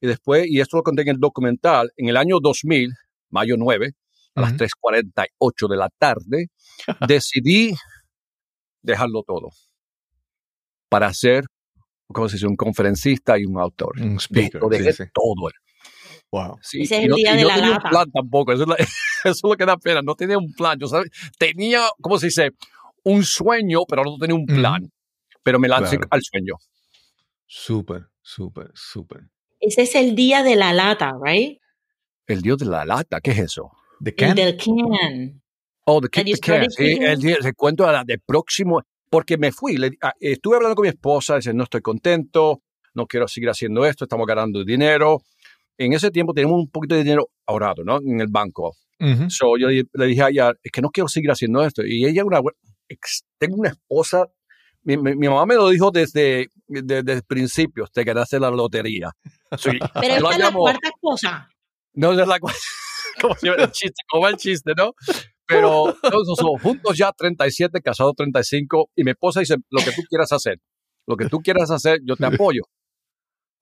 Y 0.00 0.06
después, 0.06 0.46
y 0.48 0.60
esto 0.60 0.76
lo 0.76 0.82
conté 0.84 1.02
en 1.02 1.08
el 1.08 1.18
documental, 1.18 1.90
en 1.96 2.08
el 2.08 2.16
año 2.16 2.38
2000, 2.40 2.92
mayo 3.30 3.56
9, 3.58 3.92
a 4.34 4.40
las 4.42 4.50
Ujú. 4.52 4.58
3.48 4.64 5.68
de 5.68 5.76
la 5.76 5.88
tarde, 5.98 6.46
decidí 7.08 7.74
dejarlo 8.82 9.22
todo 9.26 9.48
para 10.88 11.12
ser, 11.14 11.44
¿cómo 12.08 12.28
se 12.28 12.36
dice? 12.36 12.46
Un 12.46 12.56
conferencista 12.56 13.38
y 13.38 13.44
un 13.44 13.58
autor. 13.60 14.00
Un 14.00 14.14
De- 14.16 14.20
speaker. 14.20 14.60
lo 14.60 14.68
sí, 14.70 14.78
dejé 14.78 14.92
sí. 14.92 15.04
todo. 15.12 15.50
Wow. 16.32 16.58
Sí, 16.62 16.82
Ese 16.82 16.96
es 16.98 17.02
el 17.04 17.08
no, 17.10 17.16
día 17.16 17.34
de 17.34 17.42
no 17.42 17.48
la 17.48 17.54
tenía 17.54 17.70
lata. 17.70 17.82
un 17.84 17.90
plan 17.90 18.10
tampoco. 18.12 18.52
Eso 18.52 18.62
es, 18.62 18.68
la- 18.68 18.76
eso 18.78 18.88
es 19.24 19.40
lo 19.42 19.56
que 19.56 19.66
da 19.66 19.76
pena. 19.76 20.00
No 20.02 20.14
tenía 20.14 20.38
un 20.38 20.52
plan. 20.52 20.78
Yo 20.80 20.86
sabía- 20.88 21.10
tenía, 21.38 21.82
¿cómo 22.00 22.18
se 22.18 22.26
dice? 22.26 22.50
Un 23.04 23.24
sueño, 23.24 23.80
pero 23.88 24.04
no 24.04 24.16
tenía 24.18 24.34
un 24.36 24.46
plan. 24.46 24.90
Pero 25.42 25.58
me 25.58 25.68
lancé 25.68 25.96
Claro. 25.96 26.08
al 26.10 26.20
sueño. 26.22 26.54
Súper, 27.46 28.06
súper, 28.22 28.70
súper. 28.74 29.22
Ese 29.60 29.82
es 29.82 29.94
el 29.94 30.14
día 30.14 30.42
de 30.42 30.54
la 30.56 30.72
lata, 30.72 31.12
right? 31.22 31.58
El 32.26 32.42
dios 32.42 32.58
de 32.58 32.66
la 32.66 32.84
lata, 32.84 33.20
¿qué 33.20 33.32
es 33.32 33.38
eso? 33.38 33.70
¿De 34.00 34.10
El 34.10 34.16
can? 34.16 34.34
del 34.34 34.56
can. 34.56 35.42
Oh, 35.86 36.00
the 36.00 36.08
you 36.24 36.34
the 36.34 36.40
can. 36.40 36.70
Sí, 36.70 36.98
el, 37.00 37.24
el 37.46 37.54
cuento 37.54 37.86
de 37.86 37.92
la 37.92 38.04
de 38.04 38.18
próximo. 38.18 38.82
Porque 39.08 39.36
me 39.38 39.50
fui. 39.52 39.76
le- 39.76 39.96
ah, 40.02 40.14
estuve 40.20 40.56
hablando 40.56 40.74
con 40.76 40.82
mi 40.84 40.88
esposa. 40.88 41.36
Dice, 41.36 41.52
no 41.54 41.64
estoy 41.64 41.80
contento. 41.80 42.62
No 42.94 43.06
quiero 43.06 43.26
seguir 43.28 43.50
haciendo 43.50 43.84
esto. 43.86 44.04
Estamos 44.04 44.26
ganando 44.26 44.64
dinero. 44.64 45.20
En 45.78 45.92
ese 45.92 46.10
tiempo 46.10 46.32
teníamos 46.34 46.58
un 46.60 46.68
poquito 46.70 46.94
de 46.94 47.02
dinero 47.02 47.28
ahorrado, 47.46 47.82
¿no? 47.84 47.98
En 47.98 48.20
el 48.20 48.28
banco. 48.28 48.74
Ujú. 49.00 49.30
So, 49.30 49.56
yo 49.58 49.68
le, 49.68 49.84
le 49.92 50.06
dije 50.06 50.22
a 50.22 50.28
ella, 50.28 50.52
es 50.62 50.70
que 50.70 50.82
no 50.82 50.90
quiero 50.90 51.08
seguir 51.08 51.30
haciendo 51.30 51.64
esto. 51.64 51.82
Y 51.84 52.04
ella, 52.04 52.24
una, 52.24 52.40
tengo 53.38 53.56
una 53.56 53.70
esposa, 53.70 54.26
mi, 54.82 54.96
mi- 54.98 55.14
mi 55.16 55.28
mamá 55.28 55.46
me 55.46 55.54
lo 55.54 55.68
dijo 55.70 55.90
desde, 55.90 56.48
desde 56.68 57.12
el 57.14 57.22
principio, 57.22 57.86
te 57.92 58.04
ganaste 58.04 58.38
la 58.38 58.50
lotería. 58.50 59.10
So, 59.58 59.72
yo 59.72 59.78
Pero 60.00 60.14
esta 60.14 60.32
es 60.32 60.38
la 60.38 60.52
cuarta 60.52 60.90
cosa. 61.00 61.48
no 61.94 62.12
es 62.12 62.28
la 62.28 62.38
cu- 62.38 62.50
como 63.20 63.34
si 63.34 63.46
fuera 63.46 63.64
el 63.64 63.70
chiste, 63.70 64.02
como 64.08 64.28
el 64.28 64.36
chiste, 64.36 64.72
¿no? 64.76 64.92
Pero 65.46 65.86
nosotros 66.02 66.38
somos 66.38 66.62
juntos 66.62 66.96
ya 66.96 67.12
37, 67.12 67.80
casados 67.80 68.14
35, 68.16 68.90
y 68.94 69.04
mi 69.04 69.10
esposa 69.10 69.40
dice, 69.40 69.56
lo 69.70 69.80
que 69.82 69.92
tú 69.92 70.02
quieras 70.08 70.30
hacer, 70.32 70.58
lo 71.06 71.16
que 71.16 71.28
tú 71.28 71.40
quieras 71.40 71.70
hacer, 71.70 71.98
yo 72.04 72.16
te 72.16 72.26
apoyo, 72.26 72.62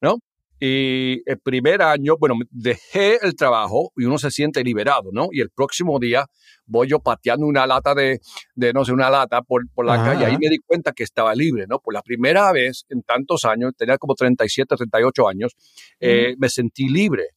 ¿no? 0.03 0.19
Y 0.61 1.23
el 1.31 1.39
primer 1.39 1.83
año, 1.83 2.17
bueno, 2.19 2.35
dejé 2.51 3.19
el 3.23 3.37
trabajo 3.37 3.93
y 3.97 4.05
uno 4.05 4.19
se 4.19 4.31
siente 4.31 4.65
liberado, 4.65 5.11
¿no? 5.13 5.29
Y 5.31 5.41
el 5.41 5.51
próximo 5.51 6.01
día 6.01 6.27
voy 6.67 6.89
yo 6.89 6.99
pateando 6.99 7.47
una 7.47 7.65
lata 7.67 7.95
de, 7.95 8.19
de 8.57 8.73
no 8.73 8.85
sé, 8.85 8.93
una 8.93 9.09
lata 9.09 9.43
por, 9.43 9.63
por 9.73 9.87
la 9.87 10.03
calle. 10.03 10.27
Ahí 10.27 10.37
me 10.37 10.49
di 10.49 10.59
cuenta 10.59 10.93
que 10.93 11.05
estaba 11.05 11.33
libre, 11.35 11.67
¿no? 11.69 11.79
Por 11.79 11.95
la 11.95 12.03
primera 12.03 12.51
vez 12.53 12.85
en 12.89 13.03
tantos 13.03 13.45
años, 13.45 13.73
tenía 13.77 13.99
como 13.99 14.15
37, 14.15 14.75
38 14.75 15.29
años, 15.29 15.53
eh, 16.01 16.35
me 16.39 16.49
sentí 16.49 16.89
libre. 16.89 17.29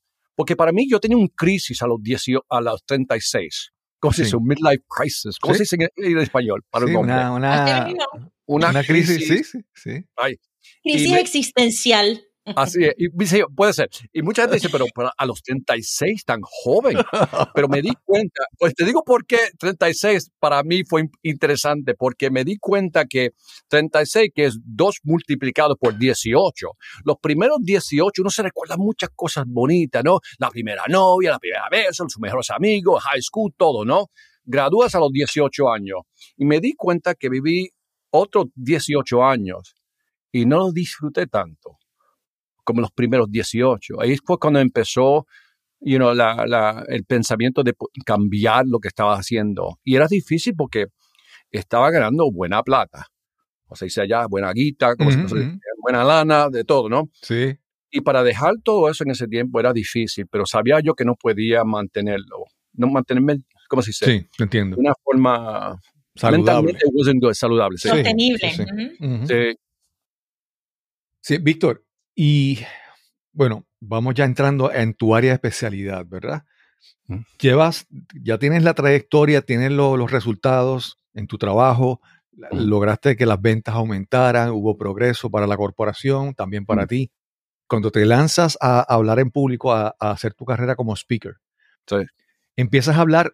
Porque 0.42 0.56
para 0.56 0.72
mí 0.72 0.88
yo 0.90 1.00
tenía 1.00 1.18
un 1.18 1.28
crisis 1.28 1.84
a 1.84 1.86
los, 1.86 2.02
10, 2.02 2.24
a 2.50 2.62
los 2.62 2.84
36. 2.84 3.74
¿Cómo 4.00 4.12
se 4.12 4.24
dice? 4.24 4.36
Un 4.36 4.48
midlife 4.48 4.84
crisis. 4.88 5.38
¿Cómo 5.38 5.54
se 5.54 5.62
dice 5.62 5.78
en, 5.96 6.18
español? 6.18 6.64
Para 6.68 6.88
un 6.88 6.96
hombre? 6.96 7.14
Una, 7.14 7.32
una, 7.32 7.94
una, 8.48 8.84
crisis, 8.84 9.28
sí, 9.28 9.44
sí. 9.44 9.60
sí. 9.72 10.04
Ay, 10.16 10.40
crisis 10.82 11.14
existencial. 11.16 12.24
Así 12.46 12.84
es, 12.84 12.96
y 12.98 13.10
puede 13.10 13.74
ser. 13.74 13.90
Y 14.12 14.24
mucha 14.24 14.44
gente 14.44 14.56
dice, 14.56 14.70
pero, 14.70 14.86
a 15.16 15.26
los 15.26 15.44
36, 15.44 16.26
tan 16.26 16.42
joven. 16.42 16.98
Pero 17.54 17.68
me 17.68 17.82
di 17.82 17.92
cuenta, 18.04 18.44
pues 18.58 18.74
te 18.74 18.84
digo 18.84 19.04
por 19.04 19.26
qué 19.26 19.38
36 19.60 20.32
para 20.40 20.64
mí 20.64 20.84
fue 20.84 21.10
interesante, 21.22 21.94
porque 21.94 22.32
me 22.32 22.44
di 22.44 22.58
cuenta 22.58 23.06
que 23.06 23.32
36, 23.68 24.32
que 24.34 24.46
es 24.46 24.60
2 24.64 25.00
multiplicado 25.04 25.76
por 25.78 25.98
18, 25.98 26.68
los 27.04 27.18
primeros 27.22 27.60
18 27.62 28.22
uno 28.22 28.30
se 28.30 28.44
recuerda 28.44 28.76
muchas 28.78 29.10
cosas 29.16 29.46
bonitas, 29.48 30.04
¿no? 30.04 30.20
La 30.40 30.50
primera 30.50 30.84
novia, 30.88 31.32
la 31.32 31.40
primera 31.40 31.70
vez, 31.70 31.96
sus 31.96 32.20
mejores 32.20 32.50
amigos, 32.50 33.04
high 33.04 33.22
school, 33.22 33.54
todo, 33.56 33.86
¿no? 33.86 34.08
Gradúas 34.44 34.96
a 34.96 35.00
los 35.00 35.12
18 35.12 35.72
años. 35.72 36.00
Y 36.38 36.46
me 36.46 36.60
di 36.60 36.74
cuenta 36.74 37.14
que 37.14 37.30
viví 37.30 37.70
otros 38.10 38.48
18 38.56 39.24
años 39.24 39.76
y 40.32 40.46
no 40.46 40.58
lo 40.58 40.72
disfruté 40.72 41.28
tanto 41.28 41.81
como 42.72 42.82
los 42.82 42.92
primeros 42.92 43.30
18. 43.30 44.02
Ahí 44.02 44.18
fue 44.26 44.38
cuando 44.38 44.60
empezó 44.60 45.26
you 45.82 45.98
know, 45.98 46.14
la, 46.14 46.46
la, 46.48 46.86
el 46.88 47.04
pensamiento 47.06 47.64
de 47.64 47.74
cambiar 48.06 48.66
lo 48.68 48.80
que 48.80 48.88
estaba 48.88 49.16
haciendo. 49.16 49.80
Y 49.84 49.96
era 49.96 50.08
difícil 50.08 50.54
porque 50.56 50.88
estaba 51.52 51.90
ganando 51.92 52.32
buena 52.32 52.64
plata. 52.64 53.08
O 53.68 53.76
sea, 53.76 53.86
dice 53.86 54.02
allá, 54.02 54.26
buena 54.28 54.52
guita, 54.54 54.96
como 54.96 55.10
buena 55.82 56.04
lana, 56.04 56.50
de 56.50 56.64
todo, 56.64 56.90
¿no? 56.90 57.10
Sí. 57.22 57.56
Y 57.90 58.02
para 58.02 58.24
dejar 58.24 58.56
todo 58.64 58.90
eso 58.90 59.04
en 59.04 59.12
ese 59.12 59.28
tiempo 59.28 59.60
era 59.60 59.74
difícil, 59.74 60.28
pero 60.30 60.46
sabía 60.46 60.80
yo 60.82 60.94
que 60.94 61.04
no 61.04 61.16
podía 61.16 61.64
mantenerlo. 61.64 62.46
No 62.74 62.88
mantenerme, 62.88 63.42
¿cómo 63.68 63.82
se 63.82 63.90
dice? 63.90 64.06
Sí, 64.06 64.44
entiendo. 64.44 64.76
De 64.76 64.82
una 64.82 64.94
forma 65.04 65.80
saludable. 66.16 66.78
saludable. 67.34 67.78
Sí. 67.78 67.90
Sostenible. 67.90 68.52
sí. 69.28 69.58
sí, 71.20 71.38
Víctor, 71.40 71.84
y 72.24 72.60
bueno, 73.34 73.66
vamos 73.80 74.14
ya 74.14 74.26
entrando 74.26 74.72
en 74.72 74.94
tu 74.94 75.16
área 75.16 75.32
de 75.32 75.36
especialidad, 75.38 76.06
¿verdad? 76.06 76.44
Mm. 77.08 77.22
Llevas, 77.40 77.88
ya 78.14 78.38
tienes 78.38 78.62
la 78.62 78.76
trayectoria, 78.76 79.42
tienes 79.42 79.72
los 79.72 80.12
resultados 80.12 81.00
en 81.16 81.26
tu 81.26 81.40
trabajo, 81.40 82.00
mm. 82.34 82.58
lograste 82.60 83.16
que 83.16 83.26
las 83.26 83.42
ventas 83.42 83.74
aumentaran, 83.74 84.52
hubo 84.52 84.78
progreso 84.78 85.32
para 85.32 85.48
la 85.48 85.58
corporación, 85.58 86.36
también 86.36 86.64
para 86.64 86.84
mm. 86.84 86.88
ti. 86.88 87.12
Cuando 87.68 87.90
te 87.90 88.06
lanzas 88.06 88.56
a, 88.62 88.82
hablar 88.82 89.18
en 89.18 89.32
público, 89.32 89.74
a, 89.74 89.96
hacer 90.00 90.36
tu 90.36 90.46
carrera 90.46 90.76
como 90.76 90.96
speaker, 90.96 91.38
empiezas 92.56 92.98
a 92.98 93.02
hablar 93.02 93.34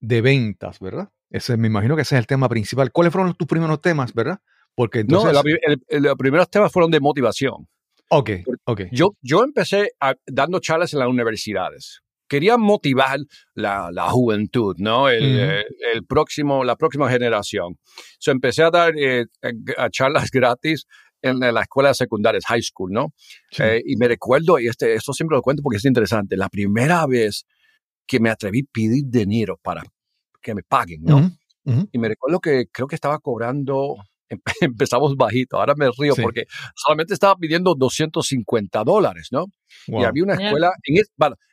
de 0.00 0.22
ventas, 0.22 0.80
¿verdad? 0.80 1.10
Ese, 1.28 1.58
me 1.58 1.66
imagino 1.66 1.96
que 1.96 2.02
ese 2.02 2.14
es 2.14 2.20
el 2.20 2.26
tema 2.26 2.48
principal. 2.48 2.92
¿Cuáles 2.92 3.12
fueron 3.12 3.34
tus 3.34 3.46
primeros 3.46 3.82
temas, 3.82 4.14
verdad? 4.14 4.40
Porque 4.74 5.00
entonces... 5.00 5.34
No, 5.34 6.00
los 6.00 6.16
primeros 6.16 6.48
temas 6.48 6.72
fueron 6.72 6.90
de 6.90 6.98
motivación. 6.98 7.68
Ok, 8.14 8.30
ok. 8.64 8.82
Yo, 8.92 9.16
yo 9.22 9.42
empecé 9.42 9.92
dando 10.26 10.60
charlas 10.60 10.92
en 10.92 10.98
las 10.98 11.08
universidades. 11.08 12.02
Quería 12.28 12.58
motivar 12.58 13.18
la, 13.54 13.88
la 13.90 14.10
juventud, 14.10 14.76
¿no? 14.78 15.08
El, 15.08 15.38
eh, 15.40 15.64
el, 15.94 16.04
próximo, 16.04 16.62
la 16.62 16.76
próxima 16.76 17.10
generación. 17.10 17.78
So, 18.18 18.30
empecé 18.30 18.64
a 18.64 18.70
dar 18.70 18.92
eh, 18.98 19.24
charlas 19.90 20.30
gratis 20.30 20.84
en, 21.22 21.40
las 21.40 21.62
escuelas 21.62 21.96
secundarias, 21.96 22.44
high 22.46 22.60
school, 22.62 22.90
¿no? 22.92 23.14
Eh, 23.58 23.80
y 23.86 23.96
me 23.96 24.08
recuerdo, 24.08 24.58
y 24.58 24.68
este, 24.68 24.92
esto 24.92 25.14
siempre 25.14 25.36
lo 25.36 25.42
cuento 25.42 25.62
porque 25.62 25.78
es 25.78 25.84
interesante, 25.86 26.36
la 26.36 26.50
primera 26.50 27.06
vez 27.06 27.46
que 28.06 28.20
me 28.20 28.28
atreví 28.28 28.60
a 28.60 28.70
pedir 28.70 29.04
dinero 29.06 29.58
para 29.62 29.82
que 30.42 30.54
me 30.54 30.62
paguen, 30.62 31.02
¿no? 31.02 31.30
Y 31.64 31.98
me 31.98 32.08
recuerdo 32.08 32.40
que 32.40 32.66
creo 32.70 32.88
que 32.88 32.96
estaba 32.96 33.20
cobrando 33.20 33.96
empezamos 34.60 35.16
bajito. 35.16 35.58
Ahora 35.58 35.74
me 35.76 35.88
río 35.96 36.14
porque 36.16 36.44
solamente 36.74 37.14
estaba 37.14 37.36
pidiendo 37.36 37.74
250 37.74 38.84
dólares, 38.84 39.28
¿no? 39.30 39.46
Y 39.86 40.04
había 40.04 40.22
una 40.22 40.34
escuela, 40.34 40.72
en, 40.84 41.02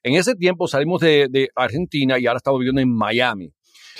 en 0.04 0.15
ese 0.15 0.36
tiempo 0.36 0.68
salimos 0.68 1.02
de, 1.02 1.50
Argentina 1.56 2.20
y 2.20 2.28
ahora 2.28 2.38
estamos 2.38 2.60
viviendo 2.60 2.82
en 2.82 2.94
Miami. 2.94 3.52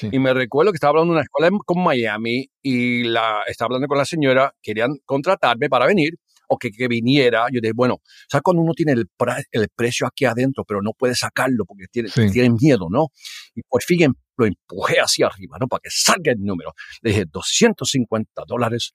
Y 0.02 0.18
me 0.18 0.34
recuerdo 0.34 0.72
que 0.72 0.78
estaba 0.78 0.92
hablando 0.92 1.12
de 1.12 1.18
una 1.18 1.24
escuela 1.24 1.50
con 1.65 1.84
Miami 1.84 2.48
y 2.62 3.04
la, 3.04 3.44
estaba 3.48 3.68
hablando 3.68 3.88
con 3.88 3.98
la 3.98 4.06
señora, 4.06 4.54
querían 4.62 4.92
contratarme 5.06 5.68
para 5.68 5.86
venir 5.88 6.13
o 6.50 6.58
que, 6.58 6.72
que 6.72 6.88
viniera. 6.88 7.46
Yo 7.52 7.62
dije, 7.62 7.74
bueno, 7.74 8.02
¿sabes 8.30 8.44
cuando 8.44 8.62
uno 8.62 8.74
tiene 8.74 8.94
el, 8.94 9.10
el 9.52 9.68
precio 9.76 10.08
aquí 10.08 10.26
adentro, 10.26 10.66
pero 10.66 10.82
no 10.82 10.92
puede 10.94 11.16
sacarlo 11.16 11.66
porque 11.66 11.86
tiene, 11.92 12.10
tienen 12.10 12.58
miedo, 12.60 12.88
¿no? 12.90 13.08
Y 13.56 13.62
por 13.64 13.82
fin 13.84 14.14
lo 14.38 14.46
empujé 14.46 15.00
hacia 15.00 15.28
arriba, 15.28 15.58
¿no? 15.60 15.68
Para 15.68 15.82
que 15.82 15.90
salga 15.92 16.32
el 16.32 16.40
número. 16.40 16.74
Le 17.02 17.12
dije, 17.12 17.26
250 17.32 18.44
dólares 18.48 18.94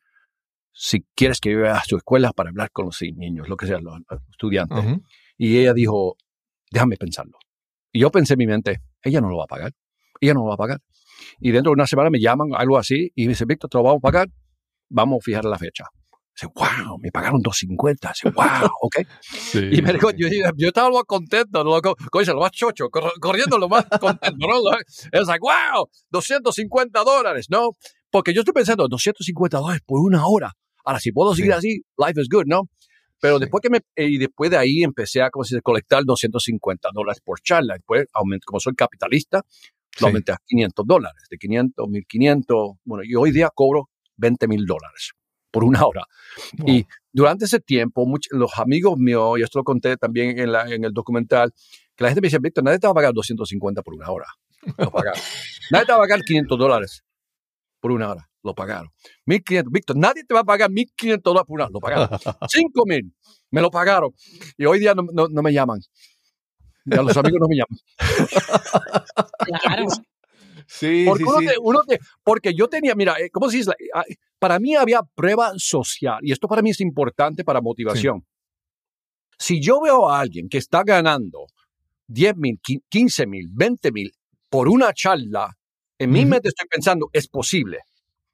si 0.74 1.06
quieres 1.14 1.40
que 1.40 1.52
yo 1.52 1.70
a 1.70 1.82
su 1.84 1.96
escuela 1.96 2.32
para 2.32 2.50
hablar 2.50 2.70
con 2.72 2.86
los 2.86 3.00
niños, 3.00 3.48
lo 3.48 3.56
que 3.56 3.66
sea, 3.66 3.78
los, 3.78 4.00
estudiantes. 4.30 4.84
Y 5.38 5.58
ella 5.58 5.72
dijo, 5.72 6.16
déjame 6.70 6.96
pensarlo. 6.96 7.38
Y 7.92 8.00
yo 8.00 8.10
pensé 8.10 8.34
en 8.34 8.38
mi 8.38 8.46
mente, 8.46 8.82
ella 9.02 9.20
no 9.20 9.30
lo 9.30 9.36
va 9.36 9.44
a 9.44 9.46
pagar. 9.46 9.72
Ella 10.20 10.34
no 10.34 10.40
lo 10.40 10.46
va 10.46 10.54
a 10.54 10.58
pagar. 10.58 10.80
Y 11.38 11.52
dentro 11.52 11.70
de 11.70 11.74
una 11.74 11.86
semana 11.86 12.10
me 12.10 12.18
llaman, 12.18 12.48
algo 12.54 12.76
así, 12.76 13.12
y 13.14 13.22
me 13.26 13.30
dice, 13.30 13.44
Víctor, 13.44 13.70
te 13.70 13.78
lo 13.78 13.84
vamos 13.84 13.98
a 13.98 14.02
pagar. 14.02 14.28
Vamos 14.90 15.18
a 15.20 15.24
fijar 15.24 15.44
la 15.44 15.58
fecha. 15.58 15.84
Dice, 16.34 16.48
wow, 16.52 16.98
me 16.98 17.12
pagaron 17.12 17.40
250. 17.40 18.08
Dice, 18.08 18.30
wow, 18.30 18.68
ok. 18.82 18.96
y 19.54 19.82
me 19.82 19.92
dijo, 19.92 20.10
yo, 20.10 20.28
yo, 20.56 20.68
estaba 20.68 20.88
lo 20.88 20.96
más 20.96 21.04
contento, 21.04 21.62
lo, 21.62 21.80
lo 21.80 22.40
más 22.40 22.50
chocho, 22.50 22.88
corriendo 22.90 23.56
lo 23.58 23.68
más 23.68 23.86
contento, 24.00 24.36
¿no? 24.38 24.76
Es 25.12 25.26
like, 25.28 25.40
wow, 25.40 25.88
250 26.10 27.04
dólares, 27.04 27.46
¿no? 27.50 27.70
Porque 28.10 28.34
yo 28.34 28.40
estoy 28.40 28.52
pensando, 28.52 28.88
250 28.88 29.58
dólares 29.58 29.82
por 29.86 30.00
una 30.00 30.26
hora. 30.26 30.52
Ahora, 30.84 30.98
si 30.98 31.12
puedo 31.12 31.34
seguir 31.34 31.52
así, 31.52 31.82
life 31.96 32.20
is 32.20 32.28
good, 32.28 32.46
¿no? 32.46 32.68
Pero 33.20 33.38
después 33.38 33.62
que 33.62 33.70
me, 33.70 33.80
y 33.96 34.18
después 34.18 34.50
de 34.50 34.58
ahí 34.58 34.82
empecé 34.82 35.22
a 35.22 35.30
como 35.30 35.44
si, 35.44 35.58
colectar 35.60 36.04
250 36.04 36.90
dólares 36.92 37.22
por 37.24 37.40
charla. 37.40 37.74
Después, 37.74 38.06
como 38.44 38.60
soy 38.60 38.74
capitalista, 38.74 39.42
lo 40.00 40.08
aumenté 40.08 40.32
a 40.32 40.36
500 40.44 40.84
dólares, 40.86 41.22
de 41.30 41.38
500, 41.38 41.88
1500. 41.88 42.72
Bueno, 42.84 43.04
y 43.04 43.14
hoy 43.14 43.30
día 43.30 43.48
cobro 43.54 43.88
20 44.16 44.48
mil 44.48 44.66
dólares 44.66 45.12
por 45.54 45.62
una 45.62 45.86
hora. 45.86 46.04
Y 46.66 46.84
durante 47.12 47.44
ese 47.44 47.60
tiempo, 47.60 48.04
los 48.32 48.58
amigos 48.58 48.98
míos, 48.98 49.38
y 49.38 49.42
esto 49.42 49.60
lo 49.60 49.64
conté 49.64 49.96
también 49.96 50.36
en, 50.36 50.50
la, 50.50 50.68
en 50.68 50.82
el 50.84 50.92
documental, 50.92 51.54
que 51.94 52.02
la 52.02 52.08
gente 52.10 52.20
me 52.20 52.26
decía, 52.26 52.40
Víctor, 52.42 52.64
nadie 52.64 52.80
te 52.80 52.88
va 52.88 52.90
a 52.90 52.94
pagar 52.94 53.12
250 53.14 53.82
por 53.82 53.94
una 53.94 54.10
hora. 54.10 54.26
Lo 54.76 54.90
pagaron. 54.90 55.20
nadie 55.70 55.86
te 55.86 55.92
va 55.92 55.98
a 55.98 56.00
pagar 56.00 56.22
500 56.22 56.58
dólares 56.58 57.04
por 57.78 57.92
una 57.92 58.10
hora. 58.10 58.28
Lo 58.42 58.52
pagaron. 58.52 58.90
1500. 59.26 59.72
Víctor, 59.72 59.96
nadie 59.96 60.24
te 60.24 60.34
va 60.34 60.40
a 60.40 60.44
pagar 60.44 60.70
1500 60.70 61.22
dólares 61.22 61.46
por 61.46 61.54
una 61.54 61.64
hora. 61.64 61.72
Lo 61.72 61.80
pagaron. 61.80 62.08
5000. 62.48 63.14
Me 63.52 63.60
lo 63.60 63.70
pagaron. 63.70 64.10
Y 64.58 64.64
hoy 64.64 64.80
día 64.80 64.92
no, 64.94 65.06
no, 65.12 65.42
me 65.42 65.52
llaman. 65.52 65.78
Ya 66.84 67.00
los 67.00 67.16
amigos 67.16 67.38
no 67.40 67.46
me 67.46 67.56
llaman. 67.56 67.78
Claro. 69.62 69.86
Sí, 70.66 71.04
porque, 71.06 71.24
sí, 71.24 71.48
sí. 71.48 71.96
porque 72.22 72.54
yo 72.54 72.68
tenía, 72.68 72.94
mira, 72.94 73.14
eh, 73.18 73.30
¿cómo 73.30 73.50
se 73.50 73.58
dice? 73.58 73.72
Ah, 73.94 74.04
para 74.38 74.58
mí 74.58 74.74
había 74.74 75.00
prueba 75.14 75.52
social 75.56 76.18
y 76.22 76.32
esto 76.32 76.48
para 76.48 76.62
mí 76.62 76.70
es 76.70 76.80
importante 76.80 77.44
para 77.44 77.60
motivación. 77.60 78.24
Si 79.38 79.60
yo 79.60 79.80
veo 79.80 80.08
a 80.08 80.20
alguien 80.20 80.48
que 80.48 80.58
está 80.58 80.82
ganando 80.84 81.46
10 82.08 82.36
mil, 82.36 82.60
15 82.88 83.26
mil, 83.26 83.48
20 83.50 83.92
mil 83.92 84.12
por 84.48 84.68
una 84.68 84.92
charla, 84.92 85.52
en 85.98 86.10
mi 86.10 86.24
mente 86.24 86.48
estoy 86.48 86.68
pensando, 86.68 87.08
es 87.12 87.28
posible. 87.28 87.78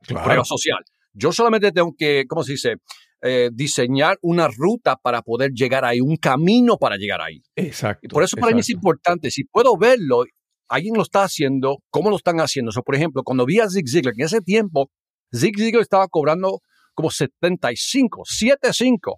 Prueba 0.07 0.45
social. 0.45 0.83
Yo 1.13 1.33
solamente 1.33 1.73
tengo 1.73 1.95
que, 1.97 2.25
¿cómo 2.29 2.43
se 2.43 2.53
dice? 2.53 2.75
Eh, 3.23 3.51
diseñar 3.53 4.19
una 4.23 4.49
ruta 4.49 4.97
para 4.97 5.21
poder 5.21 5.53
llegar 5.53 5.85
ahí, 5.85 6.01
un 6.01 6.17
camino 6.17 6.79
para 6.79 6.97
llegar 6.97 7.21
ahí. 7.21 7.43
Exacto. 7.55 8.09
por 8.09 8.23
eso 8.23 8.37
para 8.39 8.53
mí 8.55 8.61
es 8.61 8.71
importante, 8.71 9.31
si 9.31 9.45
puedo 9.45 9.77
verlo 9.77 10.25
alguien 10.71 10.95
lo 10.95 11.03
está 11.03 11.25
haciendo, 11.25 11.83
¿cómo 11.91 12.09
lo 12.11 12.17
están 12.17 12.41
haciendo? 12.41 12.71
por 12.83 12.95
ejemplo, 12.95 13.23
cuando 13.23 13.45
vi 13.45 13.61
a 13.61 13.69
Zig 13.69 13.89
Ziglar, 13.89 14.15
en 14.17 14.25
ese 14.25 14.41
tiempo, 14.41 14.91
Zig 15.35 15.59
Ziglar 15.59 15.83
estaba 15.83 16.09
cobrando 16.09 16.61
como 16.95 17.11
75, 17.11 18.23
75, 18.25 19.15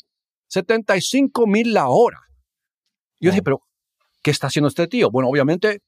75 0.49 1.47
mil 1.47 1.73
la 1.73 1.89
hora. 1.89 2.19
Yo 3.21 3.31
dije, 3.31 3.43
pero, 3.43 3.61
¿qué 4.23 4.31
está 4.31 4.49
haciendo 4.49 4.69
este 4.69 4.89
tío? 4.89 5.11
Bueno, 5.11 5.29
obviamente, 5.29 5.81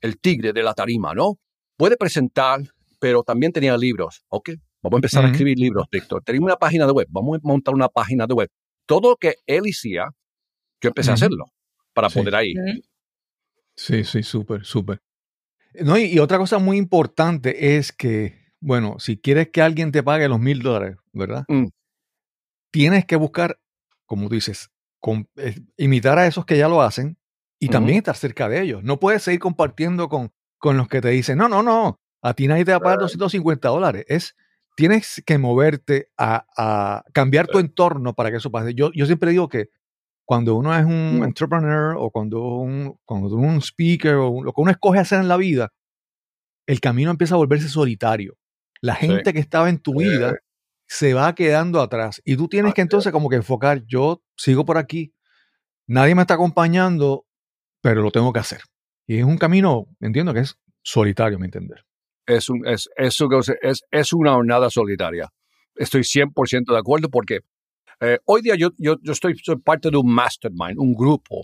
el 0.00 0.18
tigre 0.18 0.52
de 0.52 0.62
la 0.62 0.74
tarima, 0.74 1.14
¿no? 1.14 1.38
Puede 1.76 1.96
presentar, 1.96 2.60
pero 2.98 3.22
también 3.22 3.52
tenía 3.52 3.76
libros. 3.76 4.22
Ok, 4.28 4.50
vamos 4.82 4.96
a 4.96 4.98
empezar 4.98 5.24
a 5.24 5.28
escribir 5.30 5.58
libros, 5.58 5.86
Víctor. 5.92 6.22
Tenía 6.24 6.40
una 6.40 6.56
página 6.56 6.86
de 6.86 6.92
web, 6.92 7.06
vamos 7.10 7.36
a 7.38 7.40
montar 7.42 7.74
una 7.74 7.88
página 7.88 8.26
de 8.26 8.34
web. 8.34 8.48
Todo 8.86 9.10
lo 9.10 9.16
que 9.16 9.36
él 9.46 9.62
hacía 9.70 10.08
yo 10.80 10.88
empecé 10.88 11.10
a 11.12 11.14
hacerlo 11.14 11.44
para 11.92 12.08
Sí. 12.10 12.18
poder 12.18 12.34
ahí. 12.34 12.54
Sí, 13.76 14.04
sí, 14.04 14.22
súper, 14.22 14.64
súper. 14.64 15.00
No, 15.74 15.96
y, 15.96 16.04
y 16.04 16.18
otra 16.18 16.38
cosa 16.38 16.58
muy 16.58 16.76
importante 16.76 17.76
es 17.76 17.92
que, 17.92 18.52
bueno, 18.60 18.96
si 18.98 19.18
quieres 19.18 19.48
que 19.50 19.62
alguien 19.62 19.92
te 19.92 20.02
pague 20.02 20.28
los 20.28 20.40
mil 20.40 20.62
dólares, 20.62 20.96
¿verdad? 21.12 21.44
Mm. 21.48 21.68
Tienes 22.70 23.06
que 23.06 23.16
buscar, 23.16 23.58
como 24.06 24.28
tú 24.28 24.34
dices, 24.34 24.70
eh, 25.36 25.60
imitar 25.76 26.18
a 26.18 26.26
esos 26.26 26.44
que 26.44 26.58
ya 26.58 26.68
lo 26.68 26.82
hacen 26.82 27.18
y 27.58 27.66
Ujú. 27.66 27.72
también 27.72 27.98
estar 27.98 28.16
cerca 28.16 28.48
de 28.48 28.62
ellos. 28.62 28.82
No 28.82 29.00
puedes 29.00 29.22
seguir 29.22 29.40
compartiendo 29.40 30.08
con, 30.08 30.32
con 30.58 30.76
los 30.76 30.88
que 30.88 31.00
te 31.00 31.08
dicen, 31.08 31.38
no, 31.38 31.48
no, 31.48 31.62
no, 31.62 32.00
a 32.22 32.34
ti 32.34 32.46
nadie 32.46 32.64
te 32.64 32.72
va 32.72 32.78
a 32.78 32.80
pagar 32.80 32.98
250 33.00 33.68
dólares. 33.68 34.04
Es, 34.08 34.36
tienes 34.76 35.22
que 35.26 35.38
moverte 35.38 36.10
a, 36.16 36.46
a 36.56 37.04
cambiar 37.12 37.48
tu 37.48 37.58
entorno 37.58 38.14
para 38.14 38.30
que 38.30 38.36
eso 38.36 38.50
pase. 38.50 38.74
Yo, 38.74 38.90
yo 38.94 39.06
siempre 39.06 39.30
digo 39.30 39.48
que 39.48 39.70
cuando 40.24 40.54
uno 40.54 40.76
es 40.76 40.84
un 40.84 41.20
Mm. 41.20 41.24
entrepreneur 41.24 41.94
o 41.98 42.10
cuando, 42.10 42.42
un, 42.42 42.96
cuando 43.04 43.28
uno 43.36 43.48
es 43.48 43.54
un 43.54 43.62
speaker 43.62 44.14
o 44.14 44.30
un- 44.30 44.44
lo 44.44 44.52
que 44.52 44.60
uno 44.60 44.70
escoge 44.70 44.98
hacer 44.98 45.20
en 45.20 45.28
la 45.28 45.36
vida, 45.36 45.70
el 46.66 46.80
camino 46.80 47.10
empieza 47.10 47.34
a 47.34 47.38
volverse 47.38 47.68
solitario. 47.68 48.36
La 48.80 48.96
Sí. 48.96 49.06
gente 49.06 49.32
que 49.32 49.40
estaba 49.40 49.68
en 49.68 49.78
tu 49.78 49.92
Sí. 49.92 49.98
vida 50.08 50.36
se 50.86 51.14
va 51.14 51.34
quedando 51.34 51.80
atrás 51.80 52.20
y 52.24 52.36
tú 52.36 52.48
tienes 52.48 52.74
que 52.74 52.82
Así 52.82 52.86
entonces 52.86 53.12
como 53.12 53.28
que 53.28 53.36
enfocar, 53.36 53.82
yo 53.86 54.22
sigo 54.36 54.64
por 54.64 54.78
aquí, 54.78 55.12
nadie 55.86 56.14
me 56.14 56.22
está 56.22 56.34
acompañando, 56.34 57.26
pero 57.80 58.02
lo 58.02 58.10
tengo 58.10 58.32
que 58.32 58.40
hacer. 58.40 58.60
Y 59.06 59.18
es 59.18 59.24
un 59.24 59.38
camino, 59.38 59.86
entiendo 60.00 60.32
que 60.34 60.40
es 60.40 60.56
solitario, 60.82 61.38
me 61.38 61.46
entender. 61.46 61.84
Es, 62.26 62.48
un, 62.48 62.66
es, 62.66 62.88
es, 62.96 63.18
es 63.90 64.12
una 64.12 64.32
jornada 64.34 64.70
solitaria. 64.70 65.28
Estoy 65.74 66.04
100% 66.04 66.72
de 66.72 66.78
acuerdo 66.78 67.08
porque 67.08 67.40
eh, 68.02 68.18
hoy 68.26 68.42
día 68.42 68.54
yo, 68.56 68.70
yo, 68.78 68.96
yo 69.02 69.12
estoy 69.12 69.34
soy 69.42 69.56
parte 69.56 69.90
de 69.90 69.96
un 69.96 70.12
mastermind, 70.12 70.78
un 70.78 70.92
grupo 70.94 71.42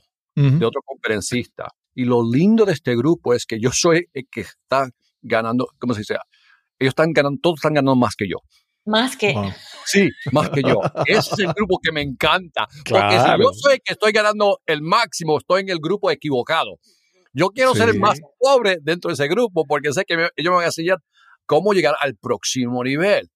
de 0.59 0.67
otro 0.67 0.81
conferencista. 0.85 1.67
Y 1.95 2.05
lo 2.05 2.23
lindo 2.23 2.65
de 2.65 2.73
este 2.73 2.95
grupo 2.95 3.35
es 3.35 3.45
que 3.47 3.59
yo 3.59 3.73
soy 3.73 4.07
el 4.13 4.29
que 4.31 4.43
está 4.43 4.89
ganando, 5.23 5.67
¿cómo 5.81 5.95
se 5.95 6.01
dice? 6.01 6.15
Ellos 6.79 6.91
están 6.93 7.13
ganando, 7.13 7.41
todos 7.43 7.57
están 7.59 7.75
ganando 7.75 7.97
más 7.97 8.15
que 8.15 8.29
yo. 8.29 8.37
Más 8.87 9.17
que. 9.17 9.33
Wow. 9.33 9.51
Sí, 9.85 10.09
más 10.33 10.49
que 10.51 10.63
yo. 10.63 10.81
Ese 11.07 11.31
es 11.35 11.39
el 11.41 11.53
grupo 11.55 11.79
que 11.83 11.91
me 11.93 12.03
encanta. 12.03 12.67
Porque 12.89 13.19
si 13.19 13.25
Claro. 13.25 13.43
yo 13.43 13.51
soy 13.53 13.75
el 13.75 13.81
que 13.85 13.93
estoy 13.95 14.13
ganando 14.13 14.61
el 14.67 14.81
máximo, 14.81 15.39
estoy 15.39 15.63
en 15.63 15.71
el 15.71 15.79
grupo 15.79 16.11
equivocado. 16.11 16.77
Yo 17.33 17.49
quiero 17.49 17.75
ser 17.75 17.89
el 17.91 17.99
más 18.01 18.19
pobre 18.39 18.79
dentro 18.81 19.09
de 19.09 19.15
ese 19.15 19.27
grupo 19.29 19.65
porque 19.67 19.93
sé 19.93 20.05
que 20.07 20.17
me- 20.17 20.29
ellos 20.37 20.51
me 20.51 20.57
van 20.57 20.63
a 20.63 20.67
enseñar 20.67 20.99
cómo 21.47 21.73
llegar 21.73 21.95
al 22.01 22.15
próximo 22.17 22.83
nivel. 22.85 23.29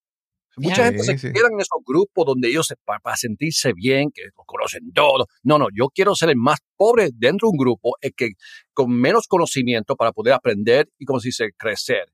Mucha 0.57 0.75
Sí, 0.75 0.81
gente 0.83 1.03
se 1.03 1.17
sí. 1.17 1.33
queda 1.33 1.47
en 1.51 1.59
esos 1.59 1.79
grupos 1.85 2.25
donde 2.25 2.49
ellos 2.49 2.67
se, 2.67 2.75
para, 2.85 2.99
para 2.99 3.15
sentirse 3.15 3.73
bien, 3.73 4.09
que 4.13 4.21
lo 4.25 4.43
conocen 4.45 4.91
todo. 4.93 5.25
No, 5.43 5.57
no, 5.57 5.67
yo 5.75 5.87
quiero 5.87 6.13
ser 6.15 6.29
el 6.29 6.35
más 6.37 6.59
pobre 6.77 7.09
dentro 7.13 7.47
de 7.47 7.51
un 7.53 7.57
grupo, 7.57 7.95
el 8.01 8.13
que 8.15 8.29
con 8.73 8.91
menos 8.91 9.27
conocimiento 9.27 9.95
para 9.95 10.11
poder 10.11 10.33
aprender 10.33 10.89
y, 10.99 11.05
como 11.05 11.19
se 11.19 11.29
dice, 11.29 11.49
crecer. 11.57 12.05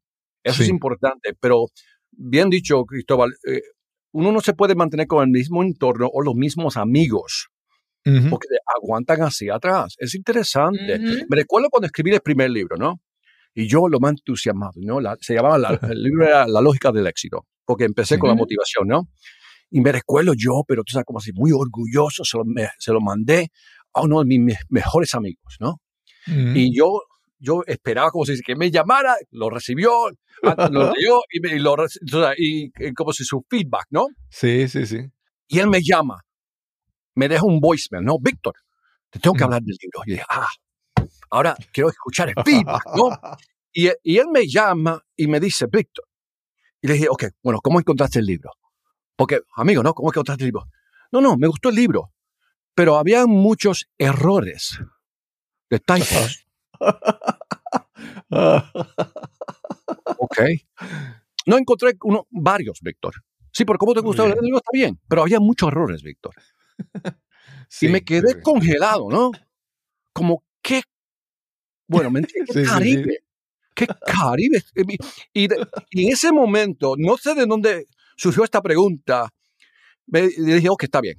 Eso 0.43 0.61
es 0.61 0.67
Sí. 0.67 0.71
importante, 0.71 1.33
pero 1.39 1.65
bien 2.11 2.49
dicho, 2.49 2.85
Cristóbal, 2.85 3.33
eh, 3.45 3.61
uno 4.13 4.31
no 4.31 4.39
se 4.41 4.53
puede 4.53 4.73
mantener 4.73 5.05
con 5.07 5.23
el 5.23 5.29
mismo 5.29 5.61
entorno 5.63 6.09
o 6.11 6.21
los 6.21 6.33
mismos 6.35 6.77
amigos 6.77 7.49
porque 8.29 8.47
aguantan 8.81 9.19
hacia 9.19 9.55
atrás. 9.55 9.95
Es 9.99 10.15
interesante. 10.15 10.95
Ujú. 10.95 11.25
Me 11.29 11.35
recuerdo 11.35 11.69
cuando 11.69 11.85
escribí 11.87 12.11
el 12.13 12.21
primer 12.21 12.49
libro, 12.49 12.77
¿no? 12.77 13.01
Y 13.53 13.67
yo 13.67 13.87
lo 13.89 13.99
más 13.99 14.11
entusiasmado, 14.11 14.73
¿no? 14.77 14.99
La- 15.01 15.17
se 15.19 15.35
llamaba, 15.35 15.57
la- 15.57 15.79
el 15.91 16.01
libro 16.01 16.25
era 16.25 16.47
La 16.47 16.61
lógica 16.61 16.91
del 16.91 17.05
éxito, 17.07 17.45
porque 17.69 17.83
empecé 17.85 18.15
Sí. 18.15 18.19
con 18.19 18.29
la 18.29 18.35
motivación, 18.35 18.87
¿no? 18.87 19.09
Y 19.69 19.79
me 19.81 19.91
recuerdo 19.91 20.33
yo, 20.35 20.63
pero 20.67 20.83
tú 20.83 20.93
sabes, 20.93 21.05
como 21.05 21.19
así, 21.19 21.31
muy 21.33 21.51
orgulloso, 21.51 22.23
se 22.25 22.35
lo, 22.35 22.43
me- 22.43 22.67
se 22.79 22.91
lo 22.91 22.99
mandé 22.99 23.51
a 23.93 24.01
uno 24.01 24.21
de 24.21 24.25
mis 24.25 24.39
me- 24.39 24.57
mejores 24.69 25.13
amigos, 25.13 25.57
¿no? 25.59 25.75
Ujú. 26.27 26.57
Y 26.57 26.75
yo, 26.75 27.01
yo 27.37 27.61
esperaba 27.67 28.09
como 28.09 28.25
si 28.25 28.41
que 28.41 28.55
me 28.55 28.71
llamara, 28.71 29.15
lo 29.29 29.51
recibió, 29.51 29.91
antes 30.41 30.71
lo 30.71 30.79
leyó 30.97 31.19
y, 31.31 31.39
me- 31.41 31.55
y 31.55 31.59
lo 31.59 31.75
y, 32.37 32.71
y 32.79 32.93
como 32.95 33.13
si 33.13 33.23
su 33.23 33.45
feedback, 33.47 33.85
¿no? 33.91 34.07
Sí, 34.31 34.67
sí, 34.67 34.87
sí. 34.87 35.01
Y 35.47 35.59
él 35.59 35.67
me 35.69 35.81
llama, 35.83 36.21
me 37.13 37.27
deja 37.29 37.45
un 37.45 37.59
voicemail, 37.59 38.03
¿no? 38.03 38.17
Víctor, 38.19 38.55
te 39.11 39.19
tengo 39.19 39.35
que 39.35 39.43
Ujú. 39.43 39.45
hablar 39.45 39.61
del 39.61 39.77
libro. 39.79 40.01
Y 40.07 40.11
dije, 40.13 40.23
ah, 40.27 40.47
ahora 41.29 41.55
quiero 41.71 41.89
escuchar 41.89 42.29
el 42.29 42.43
feedback, 42.43 42.85
¿no? 42.95 43.09
Y, 43.71 43.87
y 44.01 44.17
él 44.17 44.25
me 44.33 44.47
llama 44.47 44.99
y 45.15 45.27
me 45.27 45.39
dice, 45.39 45.67
Víctor. 45.71 46.05
Y 46.81 46.87
le 46.87 46.93
dije, 46.93 47.07
ok, 47.09 47.25
bueno, 47.43 47.59
¿cómo 47.61 47.79
encontraste 47.79 48.19
el 48.19 48.25
libro? 48.25 48.51
Porque, 49.15 49.41
amigo, 49.55 49.83
¿no? 49.83 49.93
¿Cómo 49.93 50.09
encontraste 50.09 50.43
el 50.43 50.47
libro? 50.47 50.69
No, 51.11 51.21
no, 51.21 51.35
me 51.37 51.47
gustó 51.47 51.69
el 51.69 51.75
libro, 51.75 52.13
pero 52.73 52.97
había 52.97 53.25
muchos 53.25 53.89
errores 53.97 54.79
de 55.69 55.79
typos, 55.79 56.47
¿ok? 60.17 60.39
No 61.45 61.57
encontré 61.57 61.97
uno, 62.03 62.27
varios, 62.29 62.79
Víctor. 62.81 63.15
Sí, 63.51 63.65
pero 63.65 63.79
¿cómo 63.79 63.93
te 63.93 64.01
gustó 64.01 64.25
el 64.25 64.37
libro? 64.41 64.57
Está 64.57 64.71
bien, 64.71 64.99
pero 65.07 65.23
había 65.23 65.39
muchos 65.39 65.67
errores, 65.69 66.03
Víctor. 66.03 66.35
Sí, 67.71 67.85
y 67.85 67.89
me 67.89 68.03
quedé 68.03 68.29
sí, 68.29 68.41
congelado, 68.41 69.11
¿no? 69.11 69.29
Como, 70.11 70.43
¿qué? 70.59 70.81
Bueno, 71.87 72.09
¿me 72.09 72.21
entiendes? 72.21 72.55
Sí, 72.55 72.63
¿Qué 72.63 72.83
sí, 72.83 73.03
sí. 73.03 73.17
¿Qué 73.79 73.87
Caribe? 74.05 74.63
Y, 75.33 75.47
de- 75.47 75.67
y 75.91 76.05
en 76.07 76.13
ese 76.13 76.31
momento, 76.31 76.95
no 76.97 77.17
sé 77.17 77.33
de 77.35 77.45
dónde 77.45 77.85
surgió 78.17 78.43
esta 78.43 78.61
pregunta, 78.61 79.29
me 80.07 80.23
le 80.23 80.55
dije, 80.55 80.69
ok, 80.69 80.83
está 80.83 81.01
bien. 81.01 81.15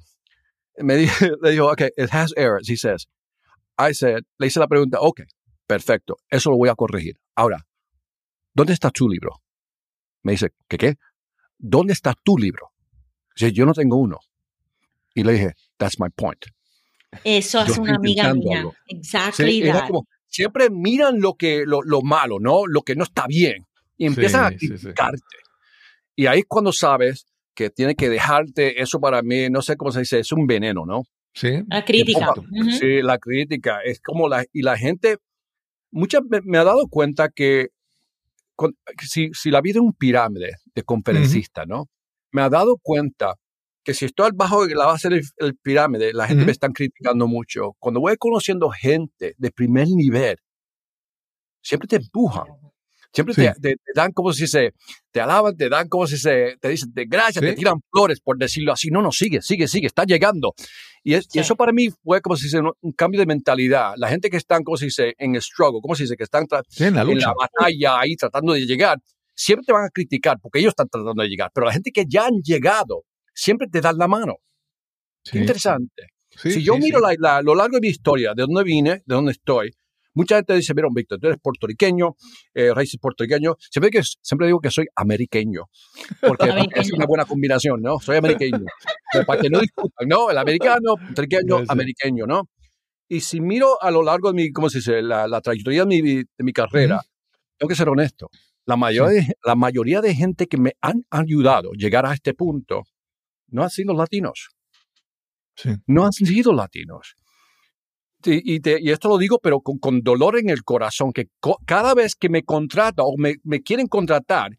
Me 0.77 0.95
dije, 0.95 1.31
le 1.41 1.51
dijo, 1.51 1.67
ok, 1.71 1.81
it 1.97 2.09
has 2.11 2.33
errors, 2.37 2.69
he 2.69 2.77
says. 2.77 3.07
I 3.77 3.93
said, 3.93 4.23
le 4.37 4.47
hice 4.47 4.59
la 4.59 4.67
pregunta, 4.67 4.99
ok, 5.01 5.21
perfecto, 5.65 6.17
eso 6.29 6.51
lo 6.51 6.57
voy 6.57 6.69
a 6.69 6.75
corregir. 6.75 7.15
Ahora, 7.35 7.65
¿dónde 8.53 8.73
está 8.73 8.91
tu 8.91 9.09
libro? 9.09 9.41
Me 10.23 10.33
dice, 10.33 10.49
¿qué 10.67 10.77
qué? 10.77 10.95
¿Dónde 11.57 11.93
está 11.93 12.13
tu 12.23 12.37
libro? 12.37 12.69
Dice, 13.35 13.51
yo 13.53 13.65
no 13.65 13.73
tengo 13.73 13.97
uno. 13.97 14.19
Y 15.15 15.23
le 15.23 15.33
dije, 15.33 15.53
that's 15.77 15.99
my 15.99 16.09
point. 16.09 16.45
Eso 17.23 17.59
hace 17.59 17.79
una 17.79 17.95
amiga 17.95 18.33
mía. 18.33 18.65
Exactly 18.87 19.61
Sí, 19.61 19.71
that. 19.71 19.87
como, 19.87 20.05
siempre 20.31 20.69
miran 20.71 21.19
lo 21.21 21.35
que 21.35 21.63
lo, 21.65 21.81
lo 21.83 22.01
malo, 22.01 22.39
¿no? 22.39 22.65
Lo 22.65 22.81
que 22.81 22.95
no 22.95 23.03
está 23.03 23.27
bien 23.27 23.67
y 23.97 24.07
empiezan 24.07 24.49
Sí, 24.49 24.55
a 24.55 24.59
sí, 24.59 24.67
sí. 24.67 24.73
criticarte. 24.73 25.37
Y 26.15 26.25
ahí 26.25 26.39
es 26.39 26.45
cuando 26.47 26.71
sabes 26.73 27.25
que 27.53 27.69
tiene 27.69 27.95
que 27.95 28.09
dejarte, 28.09 28.81
eso 28.81 28.99
para 28.99 29.21
mí, 29.21 29.49
no 29.49 29.61
sé 29.61 29.75
cómo 29.75 29.91
se 29.91 29.99
dice, 29.99 30.19
es 30.19 30.31
un 30.31 30.47
veneno, 30.47 30.85
¿no? 30.85 31.03
Sí. 31.33 31.61
La 31.67 31.83
crítica. 31.85 32.33
Sí, 32.79 33.01
la 33.01 33.17
crítica, 33.17 33.79
es 33.83 33.99
como 34.01 34.27
la, 34.27 34.43
y 34.51 34.61
la 34.63 34.77
gente, 34.77 35.17
muchas 35.91 36.21
me, 36.29 36.39
me 36.43 36.57
ha 36.57 36.63
dado 36.63 36.87
cuenta 36.87 37.29
que 37.29 37.69
con- 38.55 38.75
si, 39.01 39.29
si 39.33 39.51
la 39.51 39.61
vida 39.61 39.79
es 39.79 39.83
un 39.85 39.93
pirámide 39.93 40.55
de 40.73 40.83
conferencista, 40.83 41.65
¿no? 41.65 41.87
Me 42.31 42.41
ha 42.41 42.49
dado 42.49 42.77
cuenta 42.81 43.35
que 43.83 43.93
si 43.93 44.05
estoy 44.05 44.29
abajo 44.33 44.67
de 44.67 44.75
la 44.75 44.85
base 44.85 45.09
del 45.09 45.21
el 45.37 45.55
pirámide, 45.55 46.13
la 46.13 46.27
gente 46.27 46.45
me 46.45 46.51
está 46.51 46.69
criticando 46.69 47.27
mucho. 47.27 47.73
Cuando 47.79 47.99
voy 47.99 48.15
conociendo 48.17 48.69
gente 48.69 49.33
de 49.37 49.51
primer 49.51 49.87
nivel, 49.87 50.37
siempre 51.61 51.87
te 51.87 51.95
empujan. 51.97 52.45
Siempre 53.13 53.35
Sí. 53.35 53.41
te, 53.41 53.51
te- 53.59 53.75
te 53.75 53.91
dan 53.93 54.13
como 54.13 54.31
si 54.31 54.47
se, 54.47 54.71
te 55.11 55.19
alaban, 55.19 55.57
te 55.57 55.67
dan 55.67 55.89
como 55.89 56.07
si 56.07 56.15
se, 56.17 56.55
te 56.61 56.69
dicen 56.69 56.93
de 56.93 57.03
gracias, 57.05 57.43
Sí. 57.43 57.49
te 57.49 57.55
tiran 57.57 57.81
flores 57.91 58.21
por 58.21 58.37
decirlo 58.37 58.71
así. 58.71 58.89
No, 58.89 59.01
no, 59.01 59.11
sigue, 59.11 59.41
sigue, 59.41 59.67
sigue, 59.67 59.87
está 59.87 60.05
llegando. 60.05 60.53
Y, 61.03 61.15
es- 61.15 61.25
y 61.25 61.31
Sí. 61.33 61.39
eso 61.39 61.57
para 61.57 61.73
mí 61.73 61.89
fue 62.03 62.21
como 62.21 62.37
si 62.37 62.47
se 62.47 62.59
un, 62.59 62.93
cambio 62.95 63.19
de 63.19 63.25
mentalidad. 63.25 63.95
La 63.97 64.07
gente 64.07 64.29
que 64.29 64.37
están, 64.37 64.63
como 64.63 64.77
si 64.77 64.89
se, 64.91 65.13
en 65.17 65.35
el 65.35 65.41
struggle, 65.41 65.81
como 65.81 65.95
si 65.95 66.07
se, 66.07 66.15
que 66.15 66.23
están 66.23 66.45
en 66.79 66.93
la 66.95 67.01
en 67.01 67.17
la 67.19 67.33
batalla 67.33 67.99
ahí 67.99 68.15
tratando 68.15 68.53
de 68.53 68.61
llegar, 68.65 68.97
siempre 69.35 69.65
te 69.65 69.73
van 69.73 69.83
a 69.85 69.89
criticar 69.89 70.37
porque 70.41 70.59
ellos 70.59 70.69
están 70.71 70.87
tratando 70.87 71.21
de 71.21 71.27
llegar. 71.27 71.51
Pero 71.53 71.65
la 71.67 71.73
gente 71.73 71.91
que 71.91 72.05
ya 72.07 72.27
han 72.27 72.39
llegado, 72.41 73.03
siempre 73.41 73.67
te 73.67 73.81
dan 73.81 73.97
la 73.97 74.07
mano. 74.07 74.35
Sí. 75.23 75.37
interesante. 75.39 76.07
Sí, 76.29 76.51
si 76.51 76.63
yo 76.63 76.77
miro 76.77 76.99
la- 76.99 77.15
la- 77.19 77.41
lo 77.41 77.53
largo 77.55 77.75
de 77.77 77.81
mi 77.81 77.87
historia, 77.89 78.33
de 78.35 78.43
dónde 78.43 78.63
vine, 78.63 78.91
de 79.05 79.15
dónde 79.15 79.31
estoy, 79.33 79.71
mucha 80.13 80.35
gente 80.37 80.55
dice, 80.55 80.73
mira, 80.73 80.87
Víctor, 80.93 81.19
tú 81.19 81.27
eres 81.27 81.39
puertorriqueño, 81.41 82.15
eh, 82.53 82.73
raíces 82.73 82.99
puertorriqueños. 82.99 83.55
Siempre, 83.69 83.89
que, 83.91 84.01
siempre 84.21 84.47
digo 84.47 84.59
que 84.59 84.71
soy 84.71 84.85
ameriqueño, 84.95 85.63
porque 86.21 86.45
es 86.89 86.93
una 86.93 87.05
buena 87.05 87.25
combinación, 87.25 87.81
¿no? 87.81 87.99
Soy 87.99 88.17
ameriqueño. 88.17 88.63
Pero 89.11 89.25
para 89.25 89.41
que 89.41 89.49
no 89.49 89.59
discutan, 89.59 90.07
¿no? 90.07 90.29
El 90.31 90.37
americano, 90.37 90.95
puertorriqueño, 90.97 91.57
ameriqueño, 91.71 92.25
¿no? 92.27 92.43
Y 93.09 93.19
si 93.21 93.41
miro 93.41 93.81
a 93.81 93.91
lo 93.91 94.01
largo 94.03 94.29
de 94.29 94.35
mi, 94.35 94.51
¿cómo 94.51 94.69
se 94.69 94.77
dice? 94.79 95.01
La, 95.01 95.27
la 95.27 95.41
trayectoria 95.41 95.85
de 95.85 96.01
mi, 96.01 96.01
de 96.15 96.43
mi 96.43 96.53
carrera, 96.53 97.01
tengo 97.57 97.67
que 97.69 97.75
ser 97.75 97.89
honesto. 97.89 98.29
La 98.65 98.75
mayoría, 98.77 99.27
la 99.43 99.55
mayoría 99.55 99.99
de 100.01 100.15
gente 100.15 100.47
que 100.47 100.57
me 100.57 100.73
han 100.81 101.03
ayudado 101.09 101.71
a 101.73 101.77
llegar 101.77 102.05
a 102.05 102.13
este 102.13 102.33
punto 102.33 102.83
no 103.51 103.63
han 103.63 103.69
sido 103.69 103.93
latinos 103.93 104.49
Sí. 105.55 105.69
no 105.85 106.05
han 106.05 106.11
sido 106.13 106.53
latinos. 106.53 107.15
Y, 108.23 108.55
y 108.55 108.59
te- 108.61 108.79
y 108.81 108.89
esto 108.91 109.09
lo 109.09 109.17
digo, 109.17 109.39
pero 109.39 109.59
con, 109.61 109.77
con 109.79 110.01
dolor 110.01 110.37
en 110.39 110.49
el 110.49 110.63
corazón, 110.63 111.11
que 111.11 111.25
co- 111.39 111.57
cada 111.65 111.93
vez 111.93 112.15
que 112.15 112.29
me 112.29 112.43
contrata 112.43 113.03
o 113.03 113.15
me, 113.17 113.35
me 113.43 113.61
quieren 113.61 113.87
contratar 113.87 114.51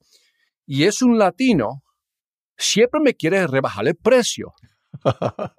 y 0.66 0.84
es 0.84 1.00
un 1.02 1.18
latino, 1.18 1.82
siempre 2.56 3.00
me 3.00 3.14
quiere 3.14 3.46
rebajar 3.46 3.86
el 3.88 3.96
precio. 3.96 4.52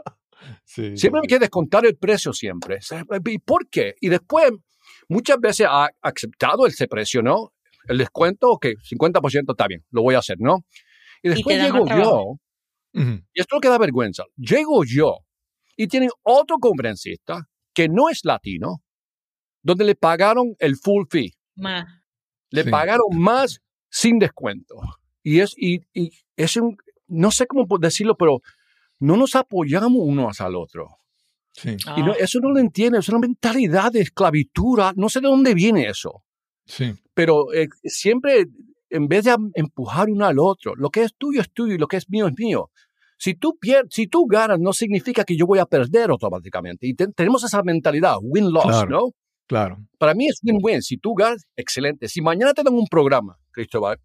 Sí, 0.65 0.97
Siempre 0.97 1.21
me 1.21 1.27
quiere 1.27 1.45
descontar 1.45 1.86
el 1.86 1.95
precio 1.95 2.34
siempre. 2.34 2.79
¿Y 3.25 3.39
por 3.39 3.69
qué? 3.69 3.93
Y 4.01 4.09
después, 4.09 4.51
muchas 5.07 5.38
veces 5.39 5.67
ha 5.69 5.88
aceptado 6.01 6.67
ese 6.67 6.86
precio, 6.88 7.21
¿no? 7.21 7.53
El 7.88 7.97
descuento, 7.97 8.49
ok, 8.51 8.65
50% 8.84 9.53
está 9.53 9.67
bien, 9.67 9.86
lo 9.91 10.01
voy 10.01 10.15
a 10.15 10.19
hacer, 10.19 10.36
¿no? 10.39 10.65
Y 11.21 11.29
después 11.29 11.55
llego 11.65 11.86
trabajo. 11.86 12.39
Y 12.94 13.39
esto 13.39 13.56
es 13.56 13.58
lo 13.58 13.60
que 13.62 13.70
da 13.70 13.78
vergüenza, 13.78 14.24
llego 14.38 14.84
yo 14.86 15.20
y 15.76 15.88
tienen 15.88 16.10
otro 16.22 16.58
conferencista 16.60 17.48
que 17.74 17.89
no 17.89 18.10
es 18.10 18.22
latino, 18.24 18.84
donde 19.64 19.84
le 19.86 19.96
pagaron 19.96 20.56
el 20.60 20.76
full 20.78 21.06
fee, 21.10 21.34
Más. 21.56 21.86
le 22.52 22.64
Sí. 22.64 22.70
pagaron 22.70 23.08
más 23.18 23.60
sin 23.89 24.20
descuento. 24.20 24.76
Y 25.24 25.39
es, 25.39 25.54
y, 25.58 25.82
y 25.94 26.12
es 26.36 26.56
un, 26.58 26.78
no 27.08 27.32
sé 27.32 27.48
cómo 27.48 27.66
decirlo, 27.80 28.16
pero 28.16 28.41
no 29.00 29.18
nos 29.18 29.36
apoyamos 29.36 29.91
uno 29.96 30.30
el 30.48 30.56
otro. 30.56 30.89
Sí, 31.54 31.78
Y 31.98 32.02
no- 32.04 32.12
Ah. 32.14 32.16
eso 32.20 32.39
no 32.41 32.50
lo 32.52 32.60
entiende, 32.60 33.00
es 33.00 33.10
una 33.10 33.20
mentalidad 33.20 33.91
de 33.91 34.02
esclavitud, 34.02 34.80
ah, 34.80 34.94
no 34.96 35.08
sé 35.10 35.22
de 35.22 35.28
dónde 35.28 35.54
viene 35.54 35.88
eso, 35.88 36.24
sí, 36.66 36.94
pero 37.14 37.54
eh, 37.54 37.68
siempre 37.84 38.46
en 38.94 39.08
vez 39.08 39.26
de 39.26 39.36
empujar 39.56 40.10
uno 40.10 40.26
al 40.26 40.39
otro, 40.39 40.76
lo 40.76 40.89
que 40.89 41.04
es 41.04 41.14
tuyo 41.18 41.41
es 41.41 41.52
tuyo 41.52 41.74
y 41.74 41.78
lo 41.78 41.88
que 41.88 41.98
es 41.98 42.10
mío 42.10 42.28
es 42.28 42.34
mío. 42.38 42.72
Si 43.18 43.34
tú, 43.36 43.58
pier- 43.62 43.88
si 43.89 44.08
tú 44.08 44.26
ganas, 44.26 44.60
no 44.60 44.74
significa 44.74 45.24
que 45.24 45.36
yo 45.38 45.46
voy 45.46 45.60
a 45.60 45.66
perder 45.66 46.10
automáticamente. 46.10 46.88
Y 46.88 46.94
te- 46.94 47.08
tenemos 47.08 47.44
esa 47.44 47.64
mentalidad, 47.64 48.16
win-loss, 48.22 48.64
Claro. 48.66 48.89
¿no? 48.89 49.10
claro. 49.48 49.78
Para 49.98 50.14
mí 50.14 50.28
es 50.28 50.39
win-win. 50.44 50.82
Si 50.82 50.98
tú 50.98 51.14
ganas, 51.14 51.46
excelente. 51.56 52.08
Si 52.08 52.22
mañana 52.22 52.54
te 52.54 52.64
dan 52.64 52.74
un 52.74 52.88
programa, 52.88 53.38
Cristóbal, 53.52 54.00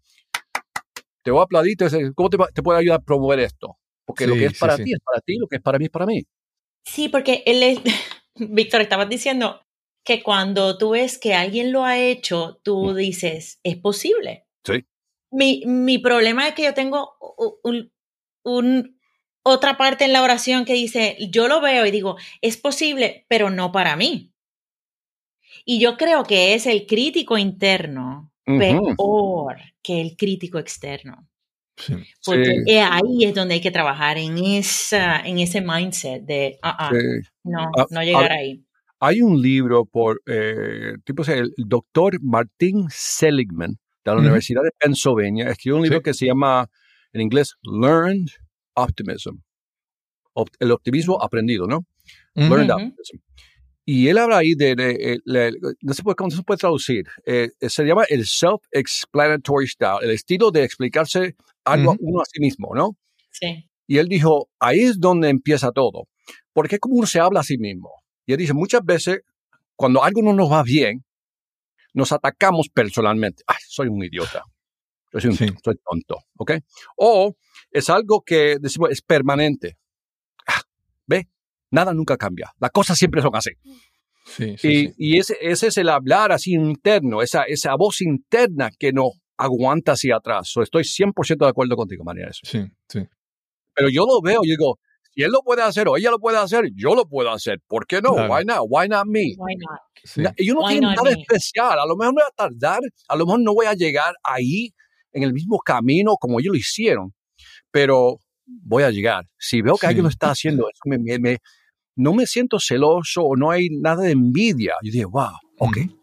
te 1.23 1.31
voy 1.31 1.41
a 1.41 1.43
aplaudir, 1.43 1.75
te 1.77 1.85
voy 1.85 1.93
a 1.93 1.97
decir, 1.97 2.13
¿cómo 2.15 2.29
te, 2.29 2.37
te 2.53 2.63
puede 2.63 2.79
ayudar 2.79 2.99
a 2.99 3.03
promover 3.03 3.39
esto? 3.39 3.77
Porque 4.05 4.25
lo 4.25 4.33
Sí, 4.33 4.39
que 4.39 4.45
es 4.47 4.53
sí, 4.53 4.59
para 4.59 4.75
sí. 4.77 4.83
ti 4.85 4.93
es 4.93 4.99
para 5.05 5.21
ti, 5.21 5.37
lo 5.37 5.47
que 5.47 5.55
es 5.57 5.61
para 5.61 5.77
mí 5.79 5.85
es 5.85 5.91
para 5.91 6.05
mí. 6.05 6.23
Sí, 6.85 7.09
porque 7.09 7.43
él 7.45 7.61
es, 7.63 7.79
Víctor, 8.35 8.81
estabas 8.81 9.09
diciendo 9.09 9.59
que 10.05 10.23
cuando 10.23 10.77
tú 10.77 10.91
ves 10.91 11.17
que 11.19 11.33
alguien 11.35 11.71
lo 11.71 11.83
ha 11.83 11.97
hecho, 11.99 12.59
tú 12.63 12.93
dices, 12.95 13.59
es 13.63 13.75
posible. 13.77 14.45
Sí. 14.63 14.85
Mi, 15.31 15.63
mi 15.65 15.97
problema 15.99 16.47
es 16.47 16.55
que 16.55 16.63
yo 16.63 16.73
tengo 16.73 17.15
un, 17.63 17.91
un- 18.43 18.99
otra 19.43 19.77
parte 19.77 20.05
en 20.05 20.13
la 20.13 20.21
oración 20.23 20.65
que 20.65 20.73
dice, 20.73 21.17
yo 21.31 21.47
lo 21.47 21.61
veo 21.61 21.85
y 21.85 21.91
digo, 21.91 22.17
es 22.41 22.57
posible, 22.57 23.25
pero 23.29 23.49
no 23.49 23.71
para 23.71 23.95
mí. 23.95 24.33
Y 25.65 25.79
yo 25.79 25.97
creo 25.97 26.23
que 26.23 26.53
es 26.53 26.65
el 26.65 26.85
crítico 26.85 27.37
interno 27.37 28.31
peor 28.45 29.57
que 29.81 30.01
el 30.01 30.17
crítico 30.17 30.59
externo. 30.59 31.27
Sí, 31.77 31.93
Porque 32.25 32.45
Sí. 32.65 32.71
eh, 32.73 32.81
ahí 32.81 33.23
es 33.23 33.33
donde 33.33 33.55
hay 33.55 33.61
que 33.61 33.71
trabajar 33.71 34.17
en, 34.17 34.37
esa, 34.37 35.21
en 35.21 35.39
ese 35.39 35.61
mindset 35.61 36.23
de, 36.23 36.59
ah, 36.61 36.91
Eh, 36.93 37.21
no, 37.43 37.71
Ah, 37.77 37.85
no 37.89 38.03
llegar 38.03 38.31
ah, 38.31 38.35
ahí. 38.35 38.63
Hay 38.99 39.21
un 39.21 39.41
libro 39.41 39.85
por 39.85 40.21
eh, 40.25 40.95
tipo 41.05 41.23
el, 41.23 41.53
el 41.57 41.65
doctor 41.67 42.19
Martin 42.21 42.87
Seligman 42.89 43.77
de 44.11 44.21
la. 44.21 44.27
Universidad 44.27 44.61
de 44.63 44.71
Pennsylvania. 44.77 45.49
Escribió 45.49 45.77
un 45.77 45.83
libro 45.83 45.99
Sí. 45.99 46.03
que 46.03 46.13
se 46.13 46.25
llama 46.25 46.69
en 47.13 47.21
inglés 47.21 47.55
Learned 47.63 48.27
Optimism. 48.75 49.37
Op- 50.33 50.49
el 50.59 50.71
optimismo 50.71 51.21
aprendido, 51.21 51.65
¿no? 51.67 51.77
Ujú. 52.35 52.47
Learned 52.49 52.69
Ujú. 52.69 52.73
Optimism. 52.87 53.17
Y 53.85 54.07
él 54.07 54.17
habla 54.19 54.37
ahí 54.37 54.53
de, 54.53 54.75
de- 54.75 55.13
eh, 55.13 55.19
la- 55.25 55.49
no 55.81 55.93
por- 56.03 56.15
cómo 56.15 56.29
se 56.29 56.43
puede 56.43 56.59
traducir, 56.59 57.05
Eh, 57.25 57.49
se 57.59 57.83
llama 57.83 58.03
el 58.07 58.25
self-explanatory 58.25 59.67
style, 59.67 59.97
el 60.03 60.11
estilo 60.11 60.51
de 60.51 60.63
explicarse 60.63 61.35
algo 61.65 61.91
a 61.91 61.93
Ujú. 61.95 62.05
uno 62.07 62.21
a 62.21 62.25
sí 62.25 62.39
mismo, 62.39 62.69
¿no? 62.75 62.97
Sí. 63.31 63.67
Y 63.87 63.97
él 63.97 64.07
dijo, 64.07 64.49
ahí 64.59 64.81
es 64.81 64.99
donde 64.99 65.29
empieza 65.29 65.71
todo. 65.71 66.07
Porque 66.53 66.75
es 66.75 66.81
como 66.81 66.95
uno 66.95 67.07
se 67.07 67.19
habla 67.19 67.39
a 67.39 67.43
sí 67.43 67.57
mismo. 67.57 67.89
Y 68.27 68.33
él 68.33 68.37
dice, 68.37 68.53
muchas 68.53 68.83
veces, 68.85 69.21
cuando 69.75 70.03
algo 70.03 70.21
no 70.21 70.33
nos 70.33 70.51
va 70.51 70.61
bien, 70.61 71.03
nos 71.93 72.11
atacamos 72.11 72.69
personalmente. 72.69 73.43
Ay, 73.47 73.57
soy 73.67 73.87
un 73.87 74.03
idiota. 74.03 74.43
Soy, 75.11 75.27
un- 75.31 75.35
Sí. 75.37 75.47
soy 75.63 75.75
tonto. 75.83 76.17
¿Ok? 76.37 76.51
O 76.97 77.35
es 77.71 77.89
algo 77.89 78.21
que 78.21 78.57
decimos 78.59 78.89
es 78.91 79.01
permanente. 79.01 79.77
Ah, 80.47 80.61
¿Ve? 81.07 81.27
Nada 81.71 81.93
nunca 81.93 82.17
cambia. 82.17 82.51
Las 82.59 82.71
cosas 82.71 82.97
siempre 82.97 83.21
son 83.21 83.35
así. 83.35 83.51
Sí, 84.25 84.55
sí, 84.57 84.67
y 84.69 84.87
sí. 84.89 84.93
y 84.97 85.17
ese, 85.17 85.37
ese 85.41 85.67
es 85.67 85.77
el 85.77 85.89
hablar 85.89 86.31
así 86.31 86.53
interno, 86.53 87.21
esa, 87.23 87.43
esa 87.43 87.75
voz 87.75 88.01
interna 88.01 88.69
que 88.77 88.93
no 88.93 89.09
aguanta 89.37 89.93
hacia 89.93 90.17
atrás. 90.17 90.49
So, 90.49 90.61
estoy 90.61 90.83
100% 90.83 91.45
de 91.45 91.49
acuerdo 91.49 91.75
contigo, 91.75 92.03
María. 92.03 92.27
Eso. 92.27 92.41
Sí, 92.43 92.63
sí. 92.87 92.99
Pero 93.73 93.89
yo 93.89 94.05
lo 94.05 94.21
veo 94.21 94.41
y 94.43 94.49
digo, 94.49 94.77
si 95.19 95.23
él 95.25 95.31
lo 95.33 95.41
puede 95.41 95.61
hacer 95.63 95.85
o 95.89 95.97
ella 95.97 96.11
lo 96.11 96.19
puede 96.19 96.37
hacer, 96.37 96.69
yo 96.75 96.95
lo 96.95 97.05
puedo 97.05 97.29
hacer. 97.29 97.59
¿Por 97.67 97.85
qué 97.85 98.01
no? 98.01 98.13
Claro. 98.13 98.33
Why 98.33 98.45
not? 98.45 98.59
Why 98.69 98.87
not 98.87 99.05
me? 99.05 99.33
Why 99.37 99.55
not? 99.57 99.79
sí. 100.01 100.23
Ellos 100.37 100.55
no 100.55 100.61
Why 100.61 100.67
tienen 100.69 100.89
not 100.91 100.95
nada 101.03 101.11
me? 101.15 101.21
especial. 101.21 101.77
A 101.77 101.85
lo 101.85 101.97
mejor 101.97 102.13
me 102.15 102.21
voy 102.21 102.29
a 102.29 102.35
tardar, 102.35 102.79
a 103.09 103.15
lo 103.17 103.25
mejor 103.25 103.41
no 103.41 103.53
voy 103.53 103.65
a 103.65 103.73
llegar 103.73 104.15
ahí 104.23 104.73
en 105.11 105.23
el 105.23 105.33
mismo 105.33 105.57
camino 105.59 106.13
como 106.17 106.39
ellos 106.39 106.53
lo 106.53 106.57
hicieron, 106.57 107.13
pero 107.69 108.19
voy 108.45 108.83
a 108.83 108.91
llegar. 108.91 109.25
Si 109.37 109.61
veo 109.61 109.73
que 109.73 109.81
Sí. 109.81 109.87
alguien 109.87 110.03
lo 110.03 110.09
está 110.09 110.31
haciendo, 110.31 110.69
eso 110.69 110.81
me, 110.85 110.97
me- 110.99 111.19
me- 111.19 111.37
no 111.97 112.13
me 112.13 112.25
siento 112.25 112.57
celoso 112.61 113.23
o 113.23 113.35
no 113.35 113.51
hay 113.51 113.67
nada 113.71 114.03
de 114.03 114.11
envidia. 114.11 114.73
Yo 114.83 114.91
digo, 114.93 115.09
wow, 115.09 115.33
ok, 115.57 115.77
Ujú. 115.85 116.01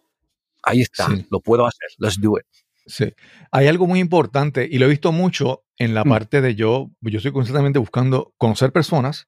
ahí 0.64 0.82
está, 0.82 1.06
Sí. 1.06 1.26
lo 1.30 1.40
puedo 1.40 1.64
hacer, 1.66 1.88
let's 1.98 2.20
do 2.20 2.36
it. 2.38 2.44
Sí. 2.86 3.12
Hay 3.50 3.66
algo 3.66 3.86
muy 3.86 3.98
importante 4.00 4.68
y 4.70 4.78
lo 4.78 4.86
he 4.86 4.90
visto 4.90 5.12
mucho 5.12 5.64
en 5.78 5.92
la 5.94 6.04
Mm. 6.04 6.08
parte 6.08 6.40
de 6.40 6.54
yo, 6.54 6.90
yo 7.00 7.16
estoy 7.18 7.32
constantemente 7.32 7.78
buscando 7.78 8.32
conocer 8.38 8.72
personas. 8.72 9.26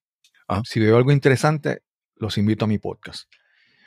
Ah. 0.49 0.63
Si 0.65 0.81
veo 0.81 0.97
algo 0.97 1.13
interesante, 1.13 1.83
los 2.17 2.39
invito 2.39 2.65
a 2.65 2.69
mi 2.69 2.79
podcast. 2.79 3.25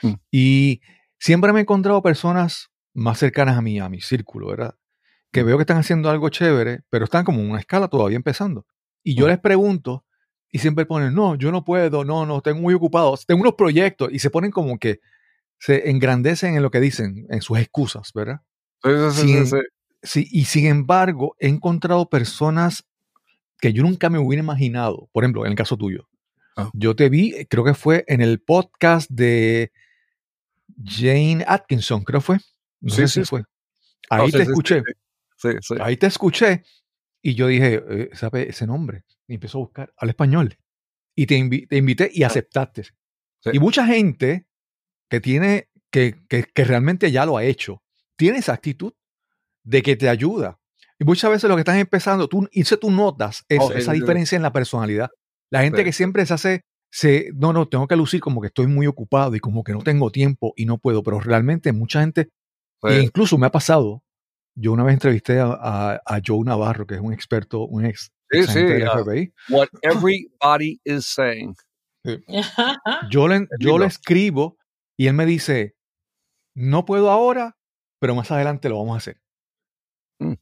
Mm. 0.03 0.13
Y 0.29 0.81
siempre 1.19 1.53
me 1.53 1.59
he 1.59 1.61
encontrado 1.63 2.01
personas 2.01 2.69
más 2.93 3.17
cercanas 3.19 3.57
a 3.57 3.61
mí, 3.61 3.79
a 3.79 3.87
mi 3.89 4.01
círculo, 4.01 4.47
¿verdad? 4.47 4.75
Que 5.31 5.43
Mm. 5.43 5.45
veo 5.47 5.57
que 5.57 5.61
están 5.63 5.77
haciendo 5.77 6.09
algo 6.09 6.29
chévere, 6.29 6.81
pero 6.89 7.05
están 7.05 7.23
como 7.23 7.39
en 7.41 7.49
una 7.49 7.59
escala 7.59 7.87
todavía 7.87 8.17
empezando. 8.17 8.65
Y 9.03 9.15
yo 9.15 9.25
Mm. 9.25 9.29
les 9.29 9.39
pregunto 9.39 10.05
y 10.51 10.59
siempre 10.59 10.85
ponen, 10.85 11.13
no, 11.15 11.35
yo 11.35 11.51
no 11.51 11.63
puedo, 11.63 12.03
no, 12.03 12.25
no, 12.25 12.37
estoy 12.37 12.53
muy 12.53 12.73
ocupado, 12.73 13.17
tengo 13.25 13.41
unos 13.41 13.53
proyectos 13.55 14.09
y 14.11 14.19
se 14.19 14.29
ponen 14.29 14.51
como 14.51 14.77
que 14.77 14.99
se 15.57 15.89
engrandecen 15.89 16.55
en 16.55 16.61
lo 16.63 16.71
que 16.71 16.81
dicen, 16.81 17.25
en 17.29 17.41
sus 17.41 17.57
excusas, 17.59 18.11
¿verdad? 18.13 18.41
Sí, 19.13 19.43
Sí, 20.03 20.27
y 20.31 20.45
sin 20.45 20.65
embargo, 20.65 21.35
he 21.39 21.47
encontrado 21.47 22.09
personas 22.09 22.83
que 23.59 23.71
yo 23.71 23.83
nunca 23.83 24.09
me 24.09 24.17
hubiera 24.17 24.41
imaginado. 24.41 25.07
Por 25.11 25.23
ejemplo, 25.23 25.45
en 25.45 25.51
el 25.51 25.55
caso 25.55 25.77
tuyo. 25.77 26.09
Ah. 26.57 26.71
Yo 26.73 26.95
te 26.95 27.07
vi, 27.09 27.35
eh, 27.35 27.47
creo 27.47 27.63
que 27.63 27.75
fue 27.75 28.03
en 28.07 28.21
el 28.21 28.41
podcast 28.41 29.09
de 29.11 29.71
Jane 30.83 31.45
Atkinson, 31.47 32.03
creo 32.03 32.19
fue. 32.21 32.37
No 32.79 32.89
Sí, 32.89 33.01
sé 33.01 33.07
sí, 33.07 33.13
si 33.13 33.19
sí. 33.25 33.29
fue. 33.29 33.43
Ahí 34.09 34.31
te 34.31 34.41
escuché. 34.41 34.81
Ahí 35.79 35.97
te 35.97 36.07
escuché. 36.07 36.63
Y 37.21 37.35
yo 37.35 37.45
dije, 37.47 37.83
eh, 37.87 38.09
¿sabe 38.13 38.49
ese 38.49 38.65
nombre? 38.65 39.03
Y 39.27 39.35
empezó 39.35 39.59
a 39.59 39.61
buscar 39.61 39.93
al 39.97 40.09
español. 40.09 40.57
Y 41.15 41.27
te, 41.27 41.37
invi- 41.37 41.67
te 41.67 41.77
invité 41.77 42.09
y 42.11 42.23
aceptaste. 42.23 42.83
Sí. 42.85 43.51
Y 43.53 43.59
mucha 43.59 43.85
gente 43.85 44.47
que 45.09 45.19
tiene, 45.21 45.69
que, 45.91 46.15
que, 46.27 46.43
que 46.45 46.63
realmente 46.63 47.11
ya 47.11 47.25
lo 47.27 47.37
ha 47.37 47.43
hecho, 47.43 47.83
tiene 48.21 48.37
esa 48.37 48.53
actitud 48.53 48.93
de 49.63 49.81
que 49.81 49.95
te 49.95 50.07
ayuda. 50.07 50.59
Y 50.99 51.05
muchas 51.05 51.31
veces 51.31 51.49
lo 51.49 51.55
que 51.55 51.61
están 51.61 51.77
empezando, 51.79 52.27
tú, 52.27 52.47
tú 52.79 52.91
notas 52.91 53.43
esa, 53.49 53.63
Oh, 53.63 53.71
esa 53.71 53.91
sí, 53.93 53.97
sí. 53.97 54.01
diferencia 54.01 54.35
en 54.35 54.43
la 54.43 54.53
personalidad. 54.53 55.09
La 55.51 55.63
gente 55.63 55.79
Sí, 55.79 55.83
que 55.85 55.91
siempre 55.91 56.23
se 56.27 56.33
hace, 56.35 56.61
se, 56.91 57.31
no, 57.33 57.51
no, 57.51 57.67
tengo 57.67 57.87
que 57.87 57.95
lucir 57.95 58.19
como 58.21 58.39
que 58.39 58.47
estoy 58.47 58.67
muy 58.67 58.85
ocupado 58.85 59.33
y 59.35 59.39
como 59.39 59.63
que 59.63 59.71
no 59.73 59.79
tengo 59.81 60.11
tiempo 60.11 60.53
y 60.55 60.65
no 60.65 60.77
puedo, 60.77 61.01
pero 61.01 61.19
realmente 61.19 61.71
mucha 61.73 62.01
gente, 62.01 62.29
e 62.83 62.99
Sí. 62.99 63.05
incluso 63.05 63.39
me 63.39 63.47
ha 63.47 63.51
pasado, 63.51 64.03
yo 64.55 64.71
una 64.73 64.83
vez 64.83 64.93
entrevisté 64.93 65.39
a, 65.39 65.47
a, 65.59 65.93
a 66.05 66.21
Joe 66.23 66.43
Navarro, 66.45 66.85
que 66.85 66.93
es 66.93 67.01
un 67.01 67.11
experto, 67.13 67.65
un 67.65 67.85
ex, 67.87 68.11
Sí, 68.29 68.37
ex 68.37 68.49
agente 68.49 68.73
sí, 68.75 68.79
del. 68.81 68.89
FBI. 69.03 69.33
What 69.49 69.67
everybody 69.81 70.79
is 70.85 71.05
saying. 71.07 71.55
Yo 73.11 73.27
le, 73.27 73.47
yo 73.59 73.77
le 73.79 73.85
escribo 73.87 74.57
y 74.97 75.07
él 75.07 75.13
me 75.15 75.25
dice, 75.25 75.75
no 76.55 76.85
puedo 76.85 77.09
ahora, 77.09 77.57
pero 78.01 78.15
más 78.15 78.31
adelante 78.31 78.67
lo 78.67 78.79
vamos 78.79 78.95
a 78.95 78.97
hacer. 78.97 79.21
Mm. 80.19 80.33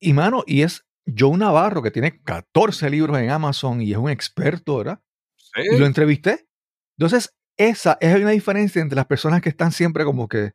Y 0.00 0.12
mano, 0.12 0.42
y 0.46 0.62
es 0.62 0.84
Joe 1.16 1.38
Navarro, 1.38 1.82
que 1.82 1.92
tiene 1.92 2.20
14 2.22 2.90
libros 2.90 3.16
en 3.18 3.30
Amazon 3.30 3.80
y 3.80 3.92
es 3.92 3.98
un 3.98 4.10
experto, 4.10 4.78
¿verdad? 4.78 5.00
Sí. 5.36 5.62
Y 5.72 5.78
lo 5.78 5.86
entrevisté. 5.86 6.48
Entonces, 6.98 7.34
esa 7.56 7.98
es 8.00 8.16
una 8.16 8.30
diferencia 8.30 8.82
entre 8.82 8.96
las 8.96 9.06
personas 9.06 9.40
que 9.40 9.48
están 9.48 9.70
siempre 9.72 10.04
como 10.04 10.28
que, 10.28 10.52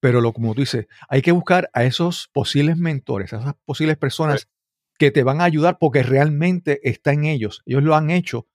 pero 0.00 0.20
lo 0.20 0.32
como 0.32 0.54
tú 0.54 0.60
dices, 0.62 0.86
hay 1.08 1.22
que 1.22 1.32
buscar 1.32 1.70
a 1.72 1.84
esos 1.84 2.28
posibles 2.32 2.76
mentores, 2.76 3.32
a 3.32 3.38
esas 3.38 3.54
posibles 3.64 3.96
personas 3.96 4.48
que 4.98 5.12
te 5.12 5.22
van 5.22 5.40
a 5.40 5.44
ayudar 5.44 5.78
porque 5.78 6.02
realmente 6.02 6.80
está 6.88 7.12
en 7.12 7.24
ellos. 7.24 7.62
Ellos 7.64 7.82
lo 7.84 7.94
han 7.94 8.10
hecho 8.10 8.48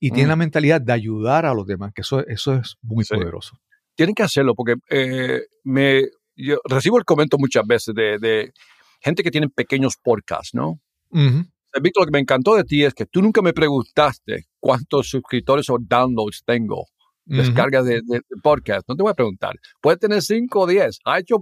y 0.00 0.10
tienen 0.10 0.28
Mm. 0.28 0.30
la 0.30 0.36
mentalidad 0.36 0.80
de 0.80 0.92
ayudar 0.92 1.44
a 1.46 1.54
los 1.54 1.66
demás, 1.66 1.92
que 1.94 2.02
eso, 2.02 2.26
eso 2.28 2.54
es 2.54 2.76
muy 2.82 3.04
Sí. 3.04 3.14
poderoso. 3.14 3.60
tienen 3.96 4.14
que 4.14 4.22
hacerlo 4.22 4.54
porque 4.54 4.76
eh, 4.90 5.42
me, 5.64 6.04
yo 6.46 6.58
recibo 6.64 6.98
el 6.98 7.04
comentario 7.04 7.40
muchas 7.40 7.66
veces 7.66 7.94
de, 7.94 8.18
de 8.18 8.52
gente 9.00 9.22
que 9.22 9.30
tiene 9.30 9.48
pequeños 9.48 9.94
podcasts, 10.02 10.54
¿no? 10.54 10.80
Eh, 11.14 11.80
Víctor, 11.82 12.02
lo 12.02 12.06
que 12.06 12.12
me 12.12 12.18
encantó 12.20 12.54
de 12.54 12.64
ti 12.64 12.84
es 12.84 12.94
que 12.94 13.06
tú 13.06 13.20
nunca 13.22 13.42
me 13.42 13.52
preguntaste 13.52 14.46
cuántos 14.60 15.08
suscriptores 15.10 15.68
o 15.70 15.78
downloads 15.80 16.42
tengo, 16.44 16.86
descargas 17.24 17.84
de, 17.84 18.00
de, 18.06 18.16
de 18.18 18.40
podcast. 18.42 18.88
No 18.88 18.96
te 18.96 19.02
voy 19.02 19.10
a 19.10 19.14
preguntar. 19.14 19.54
Puede 19.82 19.98
tener 19.98 20.22
5 20.22 20.60
o 20.60 20.66
10. 20.66 20.98
Ha 21.04 21.18
hecho 21.18 21.36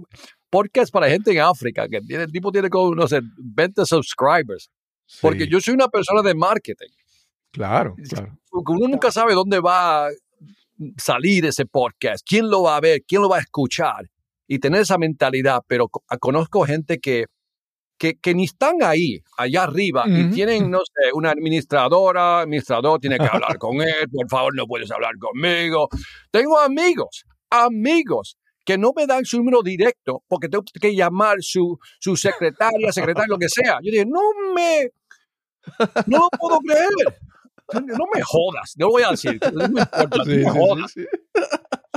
podcast 0.49 0.91
para 0.91 1.09
gente 1.09 1.31
en 1.31 1.39
África, 1.39 1.87
que 1.87 2.01
tiene, 2.01 2.23
el 2.25 2.31
tipo 2.31 2.51
tiene 2.51 2.69
como, 2.69 2.93
no 2.95 3.07
sé, 3.07 3.21
20 3.37 3.85
subscribers. 3.85 4.69
Porque 5.21 5.45
Sí. 5.45 5.49
yo 5.49 5.61
soy 5.61 5.73
una 5.73 5.87
persona 5.87 6.21
de 6.21 6.35
marketing. 6.35 6.89
Claro, 7.51 7.95
claro. 8.09 8.37
Porque 8.49 8.71
uno 8.73 8.87
nunca 8.89 9.11
sabe 9.11 9.33
dónde 9.33 9.59
va 9.61 10.07
a 10.07 10.09
salir 10.97 11.45
ese 11.45 11.65
podcast, 11.65 12.25
quién 12.27 12.49
lo 12.49 12.63
va 12.63 12.75
a 12.75 12.81
ver, 12.81 13.01
quién 13.07 13.21
lo 13.21 13.29
va 13.29 13.37
a 13.37 13.41
escuchar 13.41 14.09
y 14.47 14.59
tener 14.59 14.81
esa 14.81 14.97
mentalidad. 14.97 15.61
Pero 15.67 15.87
co- 15.89 16.03
conozco 16.19 16.65
gente 16.65 16.99
que, 16.99 17.25
que, 17.97 18.15
que 18.19 18.33
ni 18.35 18.45
están 18.45 18.75
ahí, 18.83 19.19
allá 19.37 19.63
arriba, 19.63 20.05
y 20.07 20.21
Ujú. 20.25 20.29
tienen, 20.33 20.69
no 20.71 20.79
sé, 20.79 21.11
una 21.13 21.31
administradora, 21.31 22.41
administrador 22.41 22.99
tiene 22.99 23.17
que 23.17 23.27
hablar 23.27 23.57
con 23.57 23.81
él, 23.81 24.07
por 24.11 24.29
favor, 24.29 24.55
no 24.55 24.65
puedes 24.67 24.89
hablar 24.91 25.13
conmigo. 25.19 25.89
Tengo 26.31 26.59
amigos, 26.59 27.25
amigos 27.49 28.37
que 28.65 28.77
no 28.77 28.91
me 28.95 29.07
dan 29.07 29.23
su 29.25 29.37
número 29.37 29.61
directo 29.63 30.23
porque 30.27 30.49
tengo 30.49 30.63
que 30.79 30.93
llamar 30.93 31.37
su, 31.39 31.77
su 31.99 32.15
secretaria, 32.17 32.91
secretario, 32.91 33.33
lo 33.33 33.37
que 33.39 33.47
sea. 33.49 33.79
Yo 33.81 33.91
dije, 33.91 34.05
no 34.05 34.19
me, 34.53 34.89
no 36.05 36.17
lo 36.19 36.29
puedo 36.37 36.59
creer. 36.59 36.89
No 37.73 38.05
me 38.13 38.21
jodas, 38.23 38.73
no 38.77 38.85
lo 38.87 38.91
voy 38.91 39.03
a 39.03 39.11
decir. 39.11 39.39
No 39.51 39.67
me 39.69 39.81
importa, 39.81 40.23
Sí, 40.23 40.29
no 40.29 40.35
me 40.35 40.43
sí, 40.43 40.59
jodas. 40.59 40.91
sí, 40.91 41.05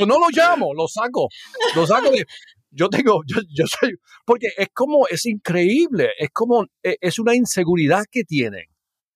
no 0.07 0.19
lo 0.19 0.27
llamo, 0.31 0.73
lo 0.75 0.87
saco. 0.89 1.29
Lo 1.75 1.87
saco 1.87 2.11
de. 2.11 2.25
Yo 2.71 2.89
tengo, 2.89 3.23
yo, 3.27 3.37
yo 3.55 3.65
soy. 3.67 3.95
Porque 4.25 4.49
es 4.57 4.69
como, 4.73 5.07
es 5.09 5.27
increíble. 5.27 6.11
Es 6.19 6.29
como, 6.33 6.65
eh, 6.83 6.97
es 7.01 7.19
una 7.19 7.35
inseguridad 7.35 8.05
que 8.11 8.23
tienen. 8.25 8.65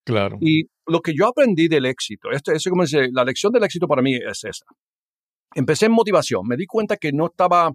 Claro. 0.05 0.39
Y 0.41 0.65
lo 0.87 1.01
que 1.01 1.13
yo 1.17 1.27
aprendí 1.29 1.69
del 1.69 1.87
éxito, 1.87 2.31
esto, 2.31 2.53
eso 2.53 2.69
como 2.71 2.83
dice, 2.83 3.09
la 3.13 3.25
lección 3.25 3.53
del 3.53 3.65
éxito 3.65 3.87
para 3.87 4.03
mí 4.03 4.17
es 4.17 4.45
esa. 4.45 4.67
Empecé 5.55 5.87
en 5.87 5.93
motivación, 5.93 6.43
me 6.47 6.57
di 6.57 6.67
cuenta 6.67 6.97
que 6.97 7.13
no 7.13 7.27
estaba, 7.27 7.71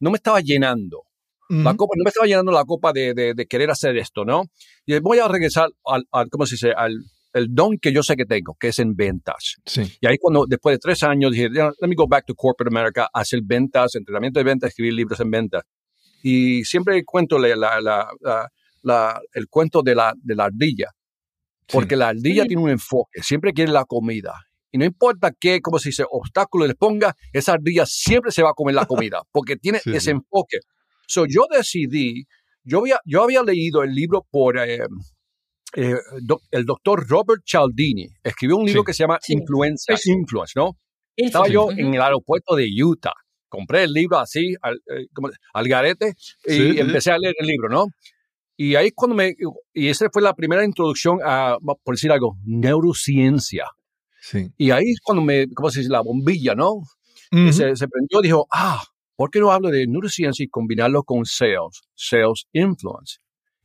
no 0.00 0.10
me 0.10 0.16
estaba 0.16 0.40
llenando. 0.40 1.02
La 1.48 1.74
copa, 1.74 1.94
no 1.98 2.04
me 2.04 2.08
estaba 2.08 2.26
llenando 2.26 2.50
la 2.52 2.64
copa 2.64 2.92
de, 2.94 3.12
de- 3.12 3.34
de 3.34 3.46
querer 3.46 3.70
hacer 3.70 3.96
esto, 3.98 4.24
¿no? 4.24 4.44
Y 4.86 4.98
voy 5.00 5.18
a 5.18 5.28
regresar 5.28 5.68
al, 5.84 6.04
al 6.10 6.28
¿cómo 6.30 6.46
se 6.46 6.54
dice? 6.54 6.72
Al 6.74 6.94
el 7.32 7.46
don 7.54 7.78
que 7.78 7.92
yo 7.92 8.02
sé 8.02 8.16
que 8.16 8.24
tengo, 8.26 8.54
que 8.58 8.68
es 8.68 8.78
en 8.78 8.94
ventas. 8.94 9.56
Sí. 9.64 9.82
Y 10.00 10.06
ahí 10.06 10.16
cuando, 10.18 10.44
después 10.46 10.74
de 10.74 10.78
tres 10.78 11.02
años, 11.02 11.32
dije, 11.32 11.48
"Yeah, 11.52 11.72
let 11.80 11.88
me 11.88 11.94
go 11.94 12.06
back 12.06 12.26
to 12.26 12.34
corporate 12.34 12.74
America, 12.76 13.08
hacer 13.12 13.40
ventas, 13.44 13.94
entrenamiento 13.94 14.38
de 14.40 14.44
ventas, 14.44 14.68
escribir 14.68 14.94
libros 14.94 15.18
en 15.20 15.30
ventas. 15.30 15.62
Y 16.22 16.64
siempre 16.64 17.02
cuento 17.04 17.38
la, 17.38 17.56
la- 17.56 17.80
la- 17.80 18.08
la- 18.20 18.48
la- 18.82 19.20
el 19.32 19.48
cuento 19.48 19.82
de 19.82 19.94
la, 19.94 20.12
de 20.16 20.34
la 20.34 20.44
ardilla, 20.44 20.90
porque 21.70 21.96
la 21.96 22.08
ardilla 22.08 22.42
Sí. 22.42 22.48
tiene 22.48 22.62
un 22.62 22.70
enfoque, 22.70 23.22
siempre 23.22 23.52
quiere 23.52 23.72
la 23.72 23.84
comida. 23.84 24.34
Y 24.70 24.78
no 24.78 24.84
importa 24.84 25.32
qué, 25.38 25.60
como 25.60 25.78
se 25.78 25.90
dice, 25.90 26.04
obstáculo 26.10 26.66
le 26.66 26.74
ponga, 26.74 27.14
esa 27.32 27.52
ardilla 27.54 27.84
siempre 27.86 28.30
se 28.32 28.42
va 28.42 28.50
a 28.50 28.54
comer 28.54 28.74
la 28.74 28.86
comida, 28.86 29.22
porque 29.32 29.56
tiene 29.56 29.78
Sí, 29.80 29.90
ese 29.90 30.00
sí. 30.00 30.10
enfoque. 30.10 30.58
So, 31.06 31.26
yo 31.26 31.46
decidí, 31.50 32.24
yo 32.64 32.78
había, 32.80 32.98
yo 33.04 33.22
había 33.22 33.42
leído 33.42 33.82
el 33.82 33.94
libro 33.94 34.26
por 34.30 34.56
eh, 34.58 34.80
eh, 35.74 35.94
doc- 36.22 36.42
el 36.50 36.64
doctor 36.64 37.06
Robert 37.08 37.42
Cialdini, 37.46 38.08
escribió 38.22 38.56
un 38.56 38.66
libro 38.66 38.82
Sí. 38.82 38.86
que 38.86 38.94
se 38.94 39.02
llama 39.04 39.18
Sí. 39.22 39.32
Influencia, 39.34 39.96
Sí. 39.96 40.10
Influence, 40.12 40.52
¿no? 40.56 40.76
Estaba 41.16 41.48
yo 41.48 41.70
en 41.70 41.94
el 41.94 42.00
aeropuerto 42.00 42.54
de 42.56 42.68
Utah. 42.82 43.12
Compré 43.48 43.84
el 43.84 43.92
libro 43.92 44.18
así, 44.18 44.54
al, 44.62 44.76
eh, 44.76 45.06
como- 45.12 45.28
al 45.52 45.68
garete, 45.68 46.14
y 46.46 46.50
Sí, 46.52 46.72
sí. 46.72 46.80
empecé 46.80 47.10
a 47.12 47.18
leer 47.18 47.34
el 47.38 47.46
libro, 47.46 47.68
¿no? 47.68 47.86
Y 48.56 48.74
ahí 48.76 48.90
cuando 48.92 49.14
me... 49.16 49.34
Y 49.74 49.88
esa 49.88 50.08
fue 50.12 50.22
la 50.22 50.34
primera 50.34 50.64
introducción 50.64 51.18
a, 51.24 51.56
por 51.82 51.94
decir 51.94 52.12
algo, 52.12 52.36
neurociencia. 52.44 53.64
Sí. 54.20 54.48
Y 54.56 54.70
ahí 54.70 54.90
es 54.90 55.00
cuando 55.02 55.22
me... 55.22 55.48
¿Cómo 55.54 55.70
se 55.70 55.80
dice? 55.80 55.90
La 55.90 56.00
bombilla, 56.00 56.54
¿no? 56.54 56.74
Ujú. 57.34 57.52
se, 57.52 57.74
se 57.76 57.88
prendió 57.88 58.20
y 58.20 58.24
dijo, 58.24 58.46
ah, 58.52 58.82
¿por 59.16 59.30
qué 59.30 59.40
no 59.40 59.50
hablo 59.52 59.70
de 59.70 59.86
neurociencia 59.86 60.44
y 60.44 60.48
combinarlo 60.48 61.02
con 61.02 61.24
sales, 61.24 61.80
sales 61.94 62.44
influence? 62.52 63.16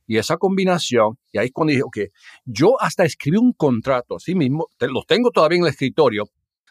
Y 0.08 0.16
esa 0.18 0.36
combinación, 0.38 1.18
y 1.30 1.38
ahí 1.38 1.46
es 1.46 1.52
cuando 1.52 1.70
dije, 1.70 1.82
ok, 1.84 1.98
yo 2.44 2.80
hasta 2.80 3.04
escribí 3.04 3.36
un 3.36 3.52
contrato, 3.52 4.16
así 4.16 4.34
mismo, 4.34 4.66
te- 4.76 4.88
los 4.88 5.06
tengo 5.06 5.30
todavía 5.30 5.58
en 5.58 5.64
el 5.64 5.70
escritorio, 5.70 6.24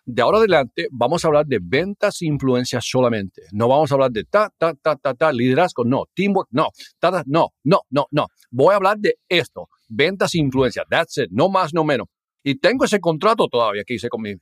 de 0.06 0.22
ahora 0.22 0.40
adelante 0.40 0.88
vamos 0.92 1.24
a 1.24 1.28
hablar 1.28 1.46
de 1.46 1.60
ventas 1.62 2.22
e 2.22 2.26
influencia 2.28 2.80
solamente. 2.82 3.44
No 3.52 3.68
vamos 3.68 3.92
a 3.92 3.96
hablar 3.96 4.10
de 4.12 4.24
ta, 4.24 4.50
ta, 4.58 4.74
ta, 4.74 4.96
ta, 4.96 5.14
ta, 5.14 5.32
liderazgo, 5.32 5.84
no, 5.86 6.06
teamwork, 6.14 6.48
no, 6.52 6.70
ta, 7.00 7.12
ta, 7.12 7.24
no, 7.28 7.50
no, 7.64 7.82
no, 7.90 8.08
no. 8.12 8.28
Voy 8.50 8.74
a 8.74 8.78
hablar 8.78 8.98
de 9.00 9.16
esto, 9.30 9.68
ventas 9.88 10.34
e 10.36 10.40
influencia, 10.40 10.84
that's 10.90 11.18
it, 11.18 11.30
no 11.32 11.50
más, 11.50 11.74
no 11.74 11.84
menos. 11.84 12.08
Y 12.44 12.56
tengo 12.56 12.86
ese 12.86 13.00
contrato 13.00 13.48
todavía 13.50 13.84
que 13.86 13.96
hice 13.96 14.08
con 14.10 14.22
mi, 14.22 14.34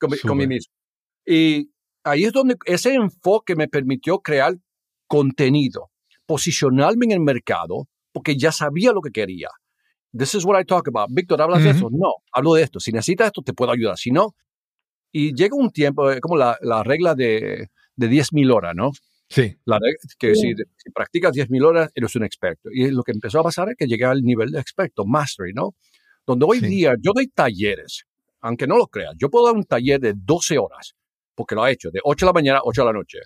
con 0.00 0.10
mi, 0.10 0.18
con 0.18 0.38
mí 0.38 0.46
mismo. 0.46 0.72
Y 1.26 1.70
ahí 2.02 2.24
es 2.24 2.32
donde 2.32 2.56
ese 2.64 2.94
enfoque 2.94 3.54
me 3.56 3.68
permitió 3.68 4.18
crear 4.20 4.54
contenido, 5.06 5.90
posicionarme 6.26 7.04
en 7.04 7.12
el 7.12 7.20
mercado, 7.20 7.86
porque 8.14 8.36
ya 8.36 8.52
sabía 8.52 8.92
lo 8.92 9.00
que 9.02 9.10
quería. 9.10 9.48
This 10.16 10.36
is 10.36 10.44
what 10.44 10.58
I 10.60 10.64
talk 10.64 10.86
about. 10.88 11.08
Víctor, 11.10 11.42
¿hablas 11.42 11.62
de 11.64 11.70
Ujú. 11.70 11.76
eso? 11.78 11.88
No, 11.90 12.12
hablo 12.32 12.54
de 12.54 12.62
esto. 12.62 12.78
Si 12.78 12.92
necesitas 12.92 13.26
esto, 13.26 13.42
te 13.42 13.52
puedo 13.52 13.72
ayudar. 13.72 13.98
Si 13.98 14.12
no, 14.12 14.34
y 15.12 15.34
llega 15.34 15.56
un 15.56 15.70
tiempo, 15.70 16.10
eh, 16.10 16.20
como 16.20 16.36
la, 16.36 16.56
la 16.62 16.82
regla 16.84 17.14
de, 17.16 17.68
de 17.96 18.08
10.000 18.08 18.50
horas, 18.52 18.74
¿no? 18.76 18.92
Sí. 19.28 19.56
La 19.64 19.78
regla, 19.80 19.98
que 20.18 20.34
si, 20.36 20.52
si 20.76 20.90
practicas 20.94 21.32
10.000 21.32 21.64
horas, 21.64 21.90
eres 21.96 22.14
un 22.14 22.22
experto. 22.24 22.68
Y 22.72 22.90
lo 22.92 23.02
que 23.02 23.10
empezó 23.12 23.40
a 23.40 23.42
pasar 23.42 23.70
es 23.70 23.76
que 23.76 23.86
llegué 23.86 24.04
al 24.04 24.22
nivel 24.22 24.52
de 24.52 24.60
experto, 24.60 25.04
mastery, 25.04 25.52
¿no? 25.52 25.74
Donde 26.26 26.46
hoy 26.48 26.60
Sí. 26.60 26.66
día 26.68 26.94
yo 27.02 27.10
doy 27.12 27.26
talleres, 27.28 28.04
aunque 28.40 28.66
no 28.68 28.76
lo 28.78 28.86
creas. 28.86 29.14
Yo 29.18 29.28
puedo 29.30 29.46
dar 29.46 29.56
un 29.56 29.64
taller 29.64 29.98
de 30.00 30.14
12 30.16 30.58
horas, 30.58 30.94
porque 31.34 31.54
lo 31.56 31.66
he 31.66 31.72
hecho, 31.72 31.90
de 31.90 31.98
8 32.04 32.24
de 32.26 32.28
la 32.28 32.32
mañana 32.34 32.58
a 32.58 32.62
8 32.64 32.82
de 32.82 32.86
la 32.86 32.92
noche. 32.92 33.18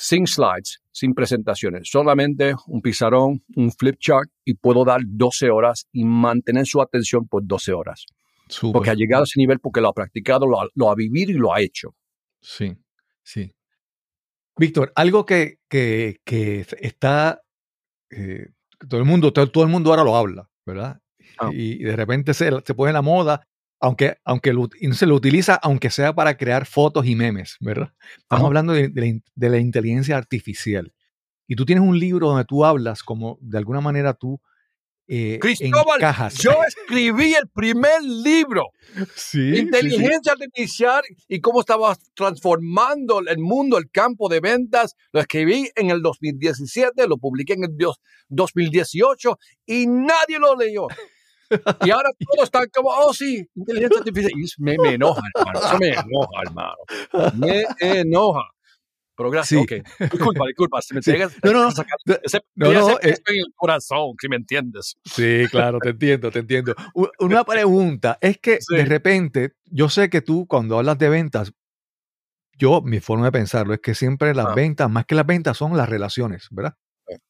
Sin 0.00 0.28
slides, 0.28 0.80
sin 0.92 1.12
presentaciones, 1.12 1.88
solamente 1.90 2.54
un 2.68 2.80
pizarrón, 2.80 3.42
un 3.56 3.72
flip 3.72 3.96
chart 3.98 4.30
y 4.44 4.54
puedo 4.54 4.84
dar 4.84 5.00
12 5.04 5.50
horas 5.50 5.88
y 5.90 6.04
mantener 6.04 6.66
su 6.66 6.80
atención 6.80 7.26
por 7.26 7.44
12 7.44 7.72
horas. 7.72 8.06
Porque 8.72 8.90
ha 8.90 8.94
llegado 8.94 9.22
a 9.22 9.24
ese 9.24 9.40
nivel 9.40 9.58
porque 9.58 9.80
lo 9.80 9.88
ha 9.88 9.92
practicado, 9.92 10.46
lo 10.46 10.60
ha, 10.60 10.68
lo 10.72 10.88
ha 10.88 10.94
vivido 10.94 11.32
y 11.32 11.34
lo 11.34 11.52
ha 11.52 11.60
hecho. 11.60 11.96
Sí, 12.40 12.76
sí. 13.24 13.52
Víctor, 14.56 14.92
algo 14.94 15.26
que, 15.26 15.58
que, 15.68 16.20
que 16.24 16.64
está, 16.78 17.42
eh, 18.10 18.50
todo 18.88 19.00
el 19.00 19.04
mundo, 19.04 19.32
todo, 19.32 19.50
todo 19.50 19.64
el 19.64 19.70
mundo 19.70 19.90
ahora 19.90 20.04
lo 20.04 20.14
habla, 20.14 20.48
¿verdad? 20.64 21.00
Ah. 21.40 21.50
Y 21.52 21.78
de 21.78 21.96
repente 21.96 22.34
se, 22.34 22.52
se 22.64 22.74
pone 22.74 22.90
en 22.90 22.94
la 22.94 23.02
moda, 23.02 23.47
aunque, 23.80 24.16
aunque 24.24 24.52
lo, 24.52 24.68
se 24.92 25.06
lo 25.06 25.14
utiliza, 25.14 25.54
aunque 25.56 25.90
sea 25.90 26.12
para 26.14 26.36
crear 26.36 26.66
fotos 26.66 27.06
y 27.06 27.14
memes, 27.14 27.56
¿verdad? 27.60 27.92
Estamos 28.18 28.40
Ajá. 28.42 28.46
hablando 28.46 28.72
de, 28.72 28.88
de 28.88 29.00
la, 29.00 29.06
in- 29.06 29.24
de 29.34 29.48
la 29.48 29.58
inteligencia 29.58 30.16
artificial. 30.16 30.92
Y 31.46 31.56
tú 31.56 31.64
tienes 31.64 31.82
un 31.84 31.98
libro 31.98 32.28
donde 32.28 32.44
tú 32.44 32.64
hablas 32.64 33.02
como 33.02 33.38
de 33.40 33.56
alguna 33.58 33.80
manera 33.80 34.14
tú 34.14 34.40
eh, 35.10 35.38
Cristóbal, 35.40 35.96
encajas. 35.96 36.34
yo 36.34 36.52
escribí 36.66 37.32
el 37.32 37.48
primer 37.48 38.02
libro. 38.02 38.64
sí, 39.16 39.52
sí, 39.52 39.54
sí. 39.54 39.58
Inteligencia 39.60 40.32
artificial 40.32 41.02
y 41.28 41.40
cómo 41.40 41.60
estaba 41.60 41.96
transformando 42.14 43.20
el 43.20 43.38
mundo, 43.38 43.78
el 43.78 43.90
campo 43.90 44.28
de 44.28 44.40
ventas. 44.40 44.94
Lo 45.12 45.20
escribí 45.20 45.70
en 45.76 45.90
el 45.90 46.02
2017, 46.02 47.08
lo 47.08 47.16
publiqué 47.16 47.54
en 47.54 47.64
el 47.64 47.76
dos- 47.78 48.00
2018 48.28 49.38
y 49.66 49.86
nadie 49.86 50.38
lo 50.38 50.54
leyó. 50.56 50.88
Y 51.88 51.90
ahora 51.90 52.10
todos 52.18 52.44
están 52.44 52.66
como, 52.74 52.90
oh 52.90 53.12
sí, 53.14 53.46
inteligencia 53.54 53.98
artificial. 53.98 54.32
Y 54.36 54.44
eso 54.44 54.56
me, 54.58 54.76
me 54.78 54.94
enoja, 54.94 55.22
hermano. 55.34 55.58
Eso 55.60 55.78
me 55.78 55.88
enoja, 55.88 56.42
hermano. 56.42 56.76
Me 57.38 57.64
enoja. 58.00 58.42
Pero 59.16 59.30
gracias, 59.30 59.64
Sí. 59.68 59.74
ok. 59.80 60.10
Disculpa, 60.12 60.46
disculpa. 60.46 60.80
Si 60.80 60.94
me 60.94 61.02
Sí. 61.02 61.10
llegas 61.10 61.34
No, 61.42 61.52
no, 61.52 61.70
sacar 61.72 61.98
ese, 62.22 62.40
no, 62.54 62.72
no, 62.72 62.90
eh. 62.98 62.98
en 63.02 63.14
el 63.36 63.52
corazón, 63.56 64.14
si 64.20 64.28
me 64.28 64.36
entiendes. 64.36 64.96
Sí, 65.04 65.44
claro, 65.50 65.78
te 65.80 65.88
entiendo, 65.90 66.30
te 66.30 66.38
entiendo. 66.38 66.74
Una 67.18 67.42
pregunta 67.44 68.16
es 68.20 68.38
que 68.38 68.58
Sí. 68.60 68.76
de 68.76 68.84
repente, 68.84 69.52
yo 69.64 69.88
sé 69.88 70.08
que 70.08 70.20
tú 70.22 70.46
cuando 70.46 70.78
hablas 70.78 70.98
de 70.98 71.08
ventas, 71.08 71.52
yo, 72.56 72.80
mi 72.82 73.00
forma 73.00 73.26
de 73.26 73.32
pensarlo 73.32 73.74
es 73.74 73.80
que 73.80 73.94
siempre 73.96 74.34
las 74.34 74.46
Ah. 74.46 74.54
ventas, 74.54 74.88
más 74.90 75.04
que 75.06 75.14
las 75.16 75.26
ventas, 75.26 75.56
son 75.56 75.76
las 75.76 75.88
relaciones, 75.88 76.46
¿verdad? 76.52 76.74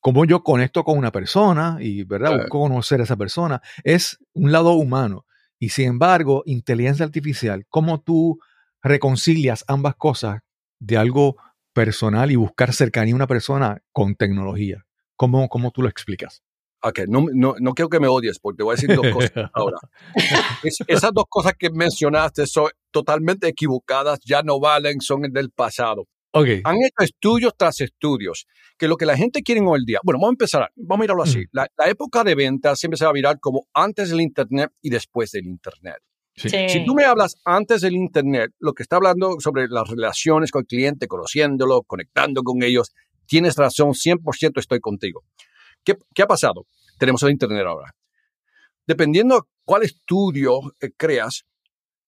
Cómo 0.01 0.25
yo 0.25 0.43
conecto 0.43 0.83
con 0.85 0.99
una 0.99 1.13
persona 1.13 1.77
y, 1.81 2.05
¿verdad? 2.05 2.31
Busco 2.43 2.61
conocer 2.61 3.01
a 3.01 3.05
esa 3.05 3.17
persona. 3.17 3.63
Es 3.85 4.19
un 4.35 4.51
lado 4.53 4.73
humano. 4.73 5.25
Y 5.59 5.71
sin 5.71 5.87
embargo, 5.89 6.43
inteligencia 6.47 7.05
artificial, 7.05 7.65
¿cómo 7.69 8.01
tú 8.01 8.39
reconcilias 8.83 9.65
ambas 9.69 9.97
cosas 9.97 10.41
de 10.79 10.97
algo 10.97 11.37
personal 11.73 12.31
y 12.31 12.37
buscar 12.37 12.73
cercanía 12.73 13.15
a 13.15 13.17
una 13.17 13.27
persona 13.27 13.83
con 13.93 14.15
tecnología? 14.15 14.85
¿Cómo, 15.17 15.49
cómo 15.49 15.71
tú 15.71 15.83
lo 15.83 15.89
explicas? 15.89 16.43
Ok, 16.81 17.01
no, 17.09 17.27
no, 17.33 17.55
no 17.59 17.73
quiero 17.75 17.89
que 17.89 17.99
me 17.99 18.07
odies 18.07 18.39
porque 18.39 18.59
te 18.59 18.63
voy 18.63 18.73
a 18.75 18.77
decir 18.77 18.95
dos 18.95 19.07
cosas 19.13 19.33
ahora. 19.53 19.79
Es- 20.63 20.79
esas 20.87 21.11
dos 21.13 21.25
cosas 21.29 21.55
que 21.59 21.71
mencionaste 21.71 22.47
son 22.47 22.71
totalmente 22.93 23.49
equivocadas, 23.49 24.21
ya 24.25 24.43
no 24.43 24.61
valen, 24.61 25.01
son 25.01 25.23
del 25.23 25.51
pasado. 25.51 26.07
Ok. 26.33 26.49
Han 26.65 26.77
hecho 26.77 27.05
estudios 27.05 27.53
tras 27.57 27.81
estudios, 27.81 28.47
que 28.77 28.89
lo 28.89 28.97
que 28.97 29.07
la 29.07 29.17
gente 29.17 29.43
quiere 29.43 29.61
hoy 29.63 29.85
día, 29.85 30.01
bueno, 30.05 30.19
vamos 30.19 30.31
a 30.31 30.35
empezar, 30.35 30.73
vamos 30.77 31.01
a 31.01 31.03
mirarlo 31.03 31.23
así. 31.23 31.41
Mm. 31.41 31.49
La, 31.53 31.69
la 31.77 31.89
época 31.89 32.25
de 32.25 32.35
ventas 32.35 32.79
siempre 32.79 32.99
se 32.99 33.05
va 33.05 33.11
a 33.11 33.15
mirar 33.15 33.41
como 33.41 33.67
antes 33.73 34.11
del 34.11 34.21
Internet 34.21 34.71
y 34.83 34.91
después 34.91 35.31
del 35.31 35.47
Internet. 35.47 35.99
Sí. 36.37 36.51
Sí. 36.51 36.69
Si 36.69 36.85
tú 36.85 36.95
me 36.95 37.05
hablas 37.05 37.35
antes 37.45 37.81
del 37.81 37.95
Internet, 37.95 38.53
lo 38.61 38.73
que 38.73 38.83
está 38.83 38.97
hablando 38.97 39.41
sobre 39.41 39.67
las 39.69 39.89
relaciones 39.89 40.51
con 40.53 40.61
el 40.61 40.67
cliente, 40.67 41.09
conociéndolo, 41.09 41.83
conectando 41.83 42.43
con 42.43 42.63
ellos, 42.63 42.93
tienes 43.27 43.57
razón, 43.57 43.93
100% 43.95 44.61
estoy 44.61 44.81
contigo. 44.81 45.25
¿Qué, 45.83 45.95
qué 46.15 46.23
ha 46.23 46.27
pasado? 46.27 46.67
Tenemos 46.99 47.23
el 47.25 47.31
Internet 47.31 47.65
ahora. 47.67 47.95
Dependiendo 48.87 49.49
cuál 49.65 49.83
estudio 49.83 50.61
eh, 50.81 50.91
creas, 50.97 51.45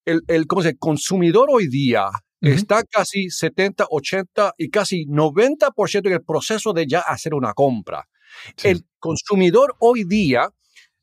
el, 0.05 0.23
el, 0.29 0.47
¿cómo 0.47 0.62
se 0.62 0.68
dice? 0.68 0.79
consumidor 0.79 1.49
hoy 1.51 1.68
día 1.68 2.09
Está 2.41 2.82
casi 2.84 3.28
70, 3.30 3.86
80 3.91 4.55
y 4.59 4.70
casi 4.70 5.05
90% 5.07 6.09
en 6.09 6.14
el 6.14 6.22
proceso 6.24 6.72
de 6.72 6.86
ya 6.86 7.01
hacer 7.01 7.34
una 7.34 7.53
compra. 7.53 8.09
Sí. 8.57 8.68
El 8.68 8.84
consumidor 8.99 9.74
hoy 9.80 10.05
día 10.05 10.49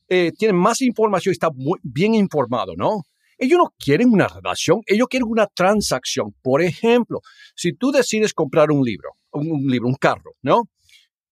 eh, 0.10 0.32
tiene 0.38 0.54
más 0.54 0.82
información 0.82 1.32
y 1.32 1.36
está 1.36 1.50
muy 1.54 1.80
bien 1.84 2.16
informado, 2.16 2.74
¿no? 2.76 3.04
Ellos 3.38 3.60
no 3.60 3.74
quieren 3.78 4.10
una 4.10 4.28
relación, 4.28 4.82
ellos 4.88 5.08
quieren 5.10 5.28
una 5.30 5.48
transacción. 5.48 6.34
Por 6.42 6.62
ejemplo, 6.64 7.22
si 7.56 7.74
tú 7.74 7.92
decides 7.92 8.34
comprar 8.34 8.72
un 8.72 8.84
libro, 8.84 9.12
un, 9.32 9.52
un 9.52 9.68
libro, 9.68 9.88
un 9.88 9.96
carro, 9.96 10.34
¿no? 10.42 10.64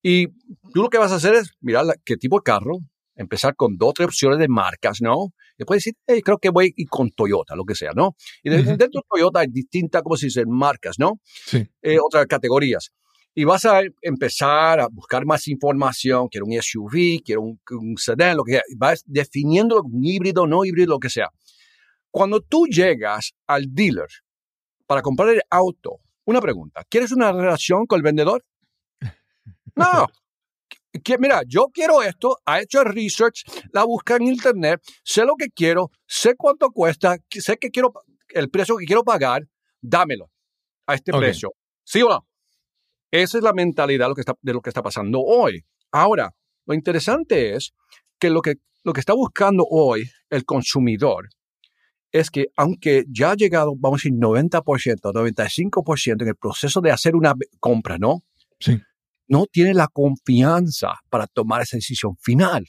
Y 0.02 0.28
tú 0.72 0.82
lo 0.82 0.88
que 0.90 0.98
vas 0.98 1.12
a 1.12 1.16
hacer 1.16 1.34
es 1.34 1.52
mirar 1.60 1.86
la- 1.86 1.96
qué 2.04 2.16
tipo 2.16 2.36
de 2.38 2.42
carro, 2.44 2.78
empezar 3.16 3.54
con 3.56 3.76
dos 3.76 3.90
o 3.90 3.92
tres 3.94 4.06
opciones 4.08 4.38
de 4.38 4.46
marcas, 4.48 4.98
¿no? 5.00 5.32
Después 5.58 5.78
decir, 5.78 5.94
hey, 6.06 6.20
creo 6.22 6.38
que 6.38 6.50
voy 6.50 6.66
a 6.66 6.68
ir 6.76 6.88
con 6.88 7.10
Toyota, 7.10 7.56
lo 7.56 7.64
que 7.64 7.74
sea, 7.74 7.90
¿no? 7.94 8.14
Y 8.42 8.50
de- 8.50 8.60
Ujú. 8.60 8.76
dentro 8.76 9.00
de 9.00 9.06
Toyota 9.08 9.40
hay 9.40 9.46
distintas, 9.48 10.02
¿cómo 10.02 10.16
se 10.16 10.26
dice? 10.26 10.44
Marcas, 10.46 10.96
¿no? 10.98 11.20
Sí. 11.24 11.66
eh, 11.82 11.98
otras 12.04 12.26
categorías. 12.26 12.90
Y 13.34 13.44
vas 13.44 13.64
a 13.66 13.80
empezar 14.00 14.80
a 14.80 14.88
buscar 14.90 15.26
más 15.26 15.46
información, 15.48 16.28
quiero 16.28 16.46
un 16.46 16.52
SUV, 16.54 17.22
quiero 17.24 17.42
un, 17.42 17.60
un 17.70 17.96
sedán, 17.98 18.36
lo 18.36 18.44
que 18.44 18.52
sea. 18.52 18.62
Y 18.68 18.76
Vas 18.76 19.02
definiendo 19.06 19.82
un 19.82 20.04
híbrido, 20.04 20.46
no 20.46 20.64
híbrido, 20.64 20.90
lo 20.94 20.98
que 20.98 21.10
sea. 21.10 21.28
Cuando 22.10 22.40
tú 22.40 22.66
llegas 22.66 23.32
al 23.46 23.66
dealer 23.74 24.08
para 24.86 25.02
comprar 25.02 25.28
el 25.30 25.42
auto, 25.50 25.98
una 26.24 26.40
pregunta, 26.40 26.82
¿quieres 26.88 27.12
una 27.12 27.30
relación 27.32 27.86
con 27.86 27.98
el 27.98 28.02
vendedor? 28.02 28.42
No. 29.76 30.06
Que- 31.02 31.18
mira, 31.18 31.42
yo 31.46 31.66
quiero 31.72 32.02
esto, 32.02 32.38
ha 32.44 32.60
hecho 32.60 32.80
el 32.82 32.92
research, 32.92 33.44
la 33.72 33.84
busca 33.84 34.16
en 34.16 34.22
internet, 34.22 34.80
sé 35.02 35.24
lo 35.24 35.34
que 35.36 35.48
quiero, 35.48 35.90
sé 36.06 36.34
cuánto 36.36 36.70
cuesta, 36.70 37.16
sé 37.30 37.56
que 37.56 37.70
quiero 37.70 37.92
el 38.28 38.50
precio 38.50 38.76
que 38.76 38.86
quiero 38.86 39.02
pagar, 39.04 39.46
dámelo 39.80 40.30
a 40.86 40.94
este 40.94 41.12
precio. 41.20 41.52
¿Sí 41.84 42.02
o 42.02 42.08
no? 42.08 42.26
Esa 43.10 43.38
es 43.38 43.44
la 43.44 43.52
mentalidad 43.52 44.06
de 44.06 44.08
lo 44.10 44.14
que 44.14 44.20
está, 44.22 44.34
de 44.40 44.52
lo 44.52 44.60
que 44.60 44.70
está 44.70 44.82
pasando 44.82 45.20
hoy. 45.20 45.64
Ahora, 45.92 46.34
lo 46.66 46.74
interesante 46.74 47.54
es 47.54 47.72
que 48.18 48.30
lo 48.30 48.42
que, 48.42 48.56
lo 48.82 48.92
que 48.92 49.00
está 49.00 49.14
buscando 49.14 49.64
hoy 49.68 50.10
el 50.30 50.44
consumidor 50.44 51.28
es 52.12 52.30
que 52.30 52.46
aunque 52.56 53.04
ya 53.08 53.32
ha 53.32 53.34
llegado, 53.36 53.74
vamos 53.76 54.00
a 54.00 54.08
decir, 54.08 54.12
90%, 54.18 55.12
95% 55.12 56.22
en 56.22 56.28
el 56.28 56.36
proceso 56.36 56.80
de 56.80 56.90
hacer 56.90 57.14
una 57.14 57.34
compra, 57.60 57.98
¿no? 57.98 58.22
Sí. 58.58 58.80
No 59.28 59.46
tiene 59.46 59.74
la 59.74 59.88
confianza 59.88 60.94
para 61.10 61.26
tomar 61.26 61.62
esa 61.62 61.76
decisión 61.76 62.16
final. 62.20 62.66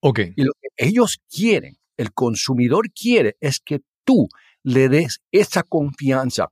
Ok. 0.00 0.20
Y 0.36 0.44
lo 0.44 0.52
que 0.60 0.68
ellos 0.86 1.18
quieren, 1.30 1.76
el 1.96 2.12
consumidor 2.12 2.90
quiere, 2.92 3.36
es 3.40 3.60
que 3.60 3.80
tú 4.04 4.28
le 4.62 4.88
des 4.88 5.20
esa 5.30 5.62
confianza. 5.62 6.48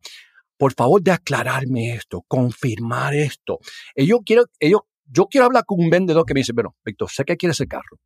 Por 0.56 0.74
favor, 0.74 1.02
de 1.02 1.10
aclararme 1.12 1.94
esto, 1.94 2.22
confirmar 2.28 3.14
esto. 3.14 3.58
Ellos 3.94 4.20
quiero, 4.24 4.44
ellos, 4.60 4.82
yo 5.04 5.26
quiero 5.26 5.46
hablar 5.46 5.64
con 5.66 5.80
un 5.80 5.90
vendedor 5.90 6.24
que 6.24 6.34
me 6.34 6.40
dice, 6.40 6.52
bueno, 6.52 6.76
Víctor, 6.84 7.10
sé 7.10 7.24
que 7.24 7.36
quieres 7.36 7.56
ese 7.56 7.66
carro, 7.66 7.98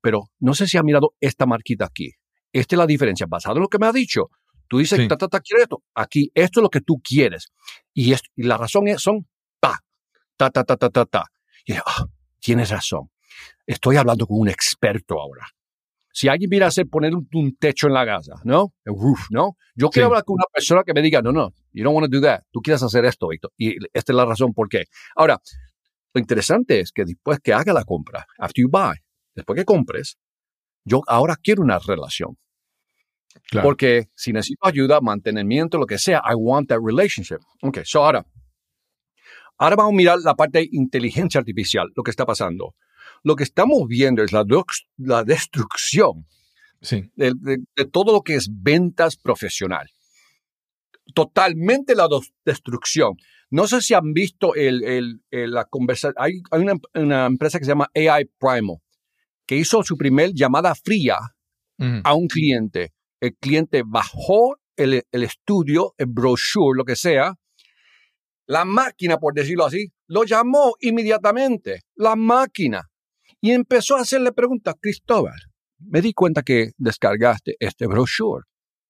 pero 0.00 0.30
no 0.38 0.54
sé 0.54 0.66
si 0.66 0.76
ha 0.78 0.82
mirado 0.82 1.14
esta 1.20 1.46
marquita 1.46 1.86
aquí. 1.86 2.10
Esta 2.52 2.74
es 2.74 2.78
la 2.78 2.86
diferencia, 2.86 3.26
basado 3.28 3.56
en 3.56 3.62
lo 3.62 3.68
que 3.68 3.78
me 3.78 3.86
ha 3.86 3.92
dicho. 3.92 4.28
Tú 4.68 4.78
dices, 4.78 4.98
Sí. 5.00 5.08
ta, 5.08 5.16
ta, 5.16 5.28
ta, 5.28 5.40
quiero 5.40 5.62
esto. 5.62 5.82
Aquí, 5.94 6.30
esto 6.34 6.60
es 6.60 6.62
lo 6.62 6.70
que 6.70 6.80
tú 6.80 7.00
quieres. 7.02 7.48
Y, 7.94 8.12
esto- 8.12 8.28
y 8.36 8.42
la 8.44 8.56
razón 8.58 8.88
es, 8.88 9.00
son, 9.02 9.26
ta, 10.36 10.50
ta, 10.50 10.64
ta, 10.64 10.76
ta, 10.76 10.90
ta, 10.90 11.04
ta. 11.06 11.24
Y 11.64 11.72
dije, 11.72 11.82
ah, 11.86 12.06
tienes 12.40 12.70
razón. 12.70 13.10
Estoy 13.66 13.96
hablando 13.96 14.26
con 14.26 14.40
un 14.40 14.48
experto 14.48 15.20
ahora. 15.20 15.46
Si 16.14 16.28
alguien 16.28 16.50
viene 16.50 16.66
a 16.66 16.68
hacer 16.68 16.86
poner 16.88 17.14
un, 17.14 17.26
un 17.32 17.56
techo 17.56 17.86
en 17.86 17.94
la 17.94 18.04
casa, 18.04 18.34
¿no? 18.44 18.74
El 18.84 18.92
roof, 18.94 19.28
¿no? 19.30 19.56
Yo 19.74 19.88
quiero 19.88 20.08
Sí. 20.08 20.10
hablar 20.10 20.24
con 20.24 20.34
una 20.34 20.44
persona 20.52 20.82
que 20.84 20.92
me 20.92 21.00
diga, 21.00 21.22
no, 21.22 21.32
no, 21.32 21.50
you 21.72 21.82
don't 21.82 21.94
want 21.96 22.10
to 22.10 22.18
do 22.18 22.20
that. 22.22 22.42
Tú 22.50 22.60
quieres 22.60 22.82
hacer 22.82 23.04
esto, 23.06 23.28
Víctor. 23.28 23.50
Y 23.56 23.76
esta 23.94 24.12
es 24.12 24.16
la 24.16 24.26
razón 24.26 24.52
por 24.52 24.68
qué. 24.68 24.84
Ahora, 25.16 25.40
lo 26.12 26.20
interesante 26.20 26.80
es 26.80 26.92
que 26.92 27.04
después 27.06 27.38
que 27.40 27.54
haga 27.54 27.72
la 27.72 27.84
compra, 27.84 28.26
after 28.38 28.62
you 28.62 28.68
buy, 28.70 28.96
después 29.34 29.56
que 29.58 29.64
compres, 29.64 30.18
yo 30.84 31.00
ahora 31.06 31.36
quiero 31.42 31.62
una 31.62 31.78
relación. 31.78 32.36
Claro. 33.48 33.66
Porque 33.68 34.08
si 34.14 34.32
necesito 34.34 34.66
ayuda, 34.66 35.00
mantenimiento, 35.00 35.78
lo 35.78 35.86
que 35.86 35.96
sea, 35.96 36.18
I 36.30 36.34
want 36.36 36.68
that 36.68 36.80
relationship. 36.84 37.38
Ok, 37.62 37.78
so 37.84 38.04
ahora, 38.04 38.26
ahora 39.62 39.76
vamos 39.76 39.92
a 39.92 39.96
mirar 39.96 40.18
la 40.24 40.34
parte 40.34 40.58
de 40.60 40.68
inteligencia 40.72 41.38
artificial, 41.38 41.88
lo 41.96 42.02
que 42.02 42.10
está 42.10 42.26
pasando. 42.26 42.74
Lo 43.24 43.36
que 43.36 43.44
estamos 43.44 43.86
viendo 43.88 44.22
es 44.22 44.32
la, 44.32 44.44
la 44.96 45.24
destrucción 45.24 46.26
Sí. 46.80 47.10
de, 47.14 47.32
de- 47.36 47.58
de 47.76 47.84
todo 47.86 48.12
lo 48.12 48.22
que 48.22 48.34
es 48.34 48.48
ventas 48.50 49.16
profesional. 49.16 49.86
Totalmente 51.14 51.94
la 51.94 52.08
destrucción. 52.44 53.14
No 53.50 53.66
sé 53.66 53.80
si 53.82 53.94
han 53.94 54.12
visto 54.12 54.54
el, 54.54 54.82
el- 54.84 55.20
el- 55.30 55.50
la 55.52 55.64
conversación. 55.64 56.14
Hay, 56.16 56.32
hay 56.50 56.60
una, 56.62 56.74
una 56.94 57.26
empresa 57.26 57.58
que 57.58 57.64
se 57.64 57.70
llama 57.70 57.88
AI 57.94 58.24
Primo, 58.38 58.82
que 59.46 59.56
hizo 59.56 59.82
su 59.82 59.96
primer 59.96 60.30
llamada 60.34 60.74
fría 60.74 61.18
a 62.04 62.14
un 62.14 62.28
cliente. 62.28 62.92
El 63.20 63.34
cliente 63.36 63.82
bajó 63.84 64.56
el, 64.76 65.02
el 65.10 65.22
estudio, 65.24 65.94
el 65.98 66.06
brochure, 66.06 66.76
lo 66.76 66.84
que 66.84 66.94
sea. 66.96 67.34
La 68.52 68.64
máquina, 68.66 69.16
por 69.18 69.32
decirlo 69.32 69.64
así, 69.64 69.88
lo 70.08 70.24
llamó 70.24 70.74
inmediatamente. 70.80 71.80
La 71.94 72.16
máquina. 72.16 72.82
Y 73.40 73.52
empezó 73.52 73.96
a 73.96 74.02
hacerle 74.02 74.30
preguntas. 74.32 74.74
Cristóbal, 74.78 75.38
me 75.78 76.02
di 76.02 76.12
cuenta 76.12 76.42
que 76.42 76.72
descargaste 76.76 77.56
este 77.58 77.86
brochure. 77.86 78.44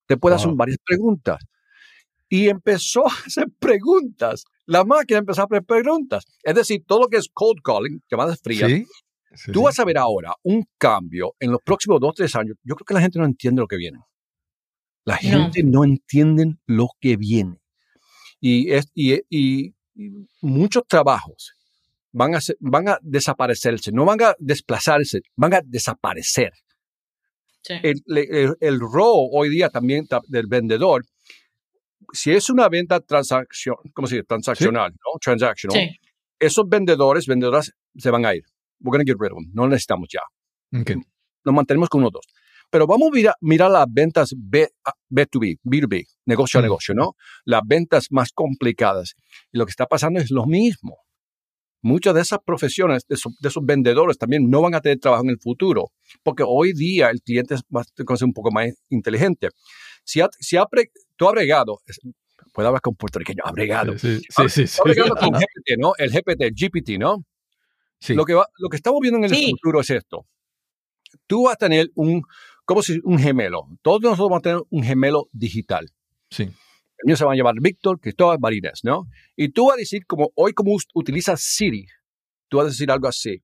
Te 0.06 0.16
puedo 0.16 0.34
hacer 0.34 0.50
varias 0.54 0.78
preguntas. 0.84 1.38
Y 2.28 2.48
empezó 2.48 3.06
a 3.06 3.12
hacer 3.26 3.46
preguntas. 3.60 4.44
La 4.66 4.84
máquina 4.84 5.20
empezó 5.20 5.42
a 5.42 5.44
hacer 5.44 5.62
preguntas. 5.62 6.24
Es 6.42 6.54
decir, 6.56 6.82
todo 6.84 7.02
lo 7.02 7.08
que 7.08 7.18
es 7.18 7.28
cold 7.32 7.60
calling, 7.62 8.00
llamadas 8.10 8.40
frías, 8.42 8.68
Sí. 8.70 8.84
Sí, 9.34 9.50
Tú 9.52 9.60
sí. 9.60 9.64
vas 9.64 9.78
a 9.78 9.84
ver 9.86 9.96
ahora 9.96 10.34
un 10.42 10.64
cambio 10.76 11.34
en 11.40 11.52
los 11.52 11.60
próximos 11.64 12.00
dos, 12.00 12.14
tres 12.16 12.34
años. 12.36 12.56
Yo 12.64 12.74
creo 12.74 12.84
que 12.84 12.94
la 12.94 13.00
gente 13.00 13.18
no 13.18 13.24
entiende 13.24 13.60
lo 13.62 13.66
que 13.68 13.76
viene. 13.76 13.98
La 15.06 15.14
No. 15.14 15.20
gente 15.20 15.62
no, 15.62 15.84
entiende 15.84 16.56
lo 16.66 16.88
que 17.00 17.16
viene. 17.16 17.61
Y, 18.45 18.72
es, 18.72 18.90
y, 18.95 19.14
y- 19.30 19.72
y 19.95 20.11
muchos 20.40 20.82
trabajos 20.88 21.55
van 22.11 22.34
a, 22.34 22.40
ser- 22.40 22.57
van 22.61 22.88
a 22.88 22.99
desaparecerse, 23.03 23.93
no 23.93 24.05
van 24.05 24.20
a 24.22 24.34
desplazarse, 24.38 25.20
van 25.36 25.55
a 25.55 25.61
desaparecer. 25.64 26.51
Sí. 27.62 27.74
El, 27.84 28.03
el, 28.07 28.57
el 28.61 28.80
rol 28.80 29.28
hoy 29.32 29.49
día 29.49 29.68
también 29.70 30.07
ta- 30.09 30.20
del 30.26 30.49
vendedor, 30.49 31.05
si 32.12 32.32
es 32.32 32.51
una 32.51 32.68
venta 32.68 32.99
transacción, 33.01 33.76
¿cómo 33.95 34.09
se 34.09 34.16
dice? 34.16 34.26
Transaccional, 34.26 34.90
¿no? 34.90 35.18
Transactional 35.20 35.78
Sí. 35.78 35.97
esos 36.40 36.68
vendedores, 36.68 37.26
vendedoras 37.26 37.70
se 37.97 38.11
van 38.11 38.26
a 38.26 38.34
ir. 38.34 38.43
We're 38.80 38.97
going 38.99 39.07
to 39.07 39.12
get 39.12 39.20
rid 39.20 39.30
of 39.30 39.38
them. 39.38 39.51
No 39.55 39.68
necesitamos 39.68 40.09
ya. 40.12 40.22
Ok. 40.80 40.90
Nos 41.45 41.55
mantenemos 41.55 41.88
con 41.88 42.01
uno 42.01 42.09
o 42.09 42.11
dos. 42.11 42.24
Pero 42.73 42.87
vamos 42.87 43.09
a 43.09 43.14
mirar, 43.14 43.35
mirar 43.43 43.70
las 43.70 43.85
ventas 43.89 44.31
B, 44.35 44.66
B2B, 45.11 45.59
B2B, 45.62 46.07
negocio 46.25 46.59
a 46.59 46.62
Mm. 46.62 46.64
negocio, 46.64 46.95
¿no? 46.95 47.16
Las 47.45 47.61
ventas 47.66 48.07
más 48.11 48.31
complicadas. 48.33 49.12
Y 49.53 49.59
lo 49.59 49.66
que 49.66 49.70
está 49.70 49.85
pasando 49.87 50.18
es 50.20 50.31
lo 50.31 50.47
mismo. 50.47 50.97
Muchas 51.83 52.14
de 52.14 52.23
esas 52.23 52.39
profesiones, 52.47 53.05
de 53.07 53.16
esos, 53.16 53.37
de 53.41 53.49
esos 53.51 53.62
vendedores 53.66 54.16
también 54.16 54.49
no 54.49 54.62
van 54.62 54.75
a 54.75 54.81
tener 54.81 54.99
trabajo 55.01 55.23
en 55.25 55.31
el 55.31 55.39
futuro, 55.39 55.91
porque 56.23 56.45
hoy 56.47 56.73
día 56.73 57.11
el 57.11 57.20
cliente 57.20 57.57
es 57.57 57.62
más- 57.68 57.93
un 58.23 58.33
poco 58.33 58.51
más 58.51 58.68
inteligente. 58.89 59.49
Si, 60.05 60.20
ha, 60.23 60.29
si 60.41 60.57
ha 60.57 60.64
pre- 60.64 60.93
tú 61.16 61.27
has 61.29 61.33
bregado, 61.35 61.79
puedo 62.55 62.68
hablar 62.68 62.81
con 62.81 62.95
puertorriqueño, 62.95 63.43
ha 63.45 63.53
bregado. 63.53 63.99
Sí, 63.99 64.18
sí, 64.31 64.49
sí. 64.49 64.66
sí. 64.66 64.79
Con 64.81 64.93
GPT, 64.93 65.77
¿no? 65.79 65.93
El 65.99 66.11
GPT, 66.11 66.41
el 66.47 66.55
GPT, 66.55 66.99
¿no? 66.99 67.23
Sí. 68.01 68.14
Lo, 68.14 68.25
que 68.25 68.33
va- 68.35 68.47
lo 68.59 68.68
que 68.70 68.77
estamos 68.77 68.99
viendo 69.03 69.18
en 69.18 69.25
el 69.25 69.31
Sí. 69.31 69.51
futuro 69.51 69.81
es 69.83 69.91
esto. 69.91 70.25
Tú 71.27 71.45
vas 71.45 71.55
a 71.55 71.57
tener 71.57 71.91
un, 71.95 72.23
¿cómo 72.73 72.83
se 72.83 72.95
dice? 72.95 73.03
Un 73.07 73.18
gemelo. 73.18 73.68
Todos 73.83 74.01
nosotros 74.03 74.29
vamos 74.29 74.39
a 74.39 74.43
tener 74.43 74.62
un 74.70 74.83
gemelo 74.83 75.29
digital. 75.33 75.91
Sí. 76.31 76.45
El 76.45 77.07
mío 77.07 77.16
se 77.16 77.25
va 77.25 77.33
a 77.33 77.37
llamar 77.37 77.55
Víctor 77.61 77.99
Cristóbal 78.01 78.39
Marínez, 78.41 78.81
¿no? 78.85 79.07
Y 79.37 79.49
tú 79.51 79.66
vas 79.66 79.75
a 79.75 79.79
decir, 79.79 80.07
como 80.07 80.31
hoy 80.35 80.53
como 80.53 80.77
utilizas 80.95 81.41
Siri, 81.43 81.87
tú 82.49 82.59
vas 82.59 82.66
a 82.66 82.68
decir 82.70 82.91
algo 82.91 83.09
así. 83.09 83.43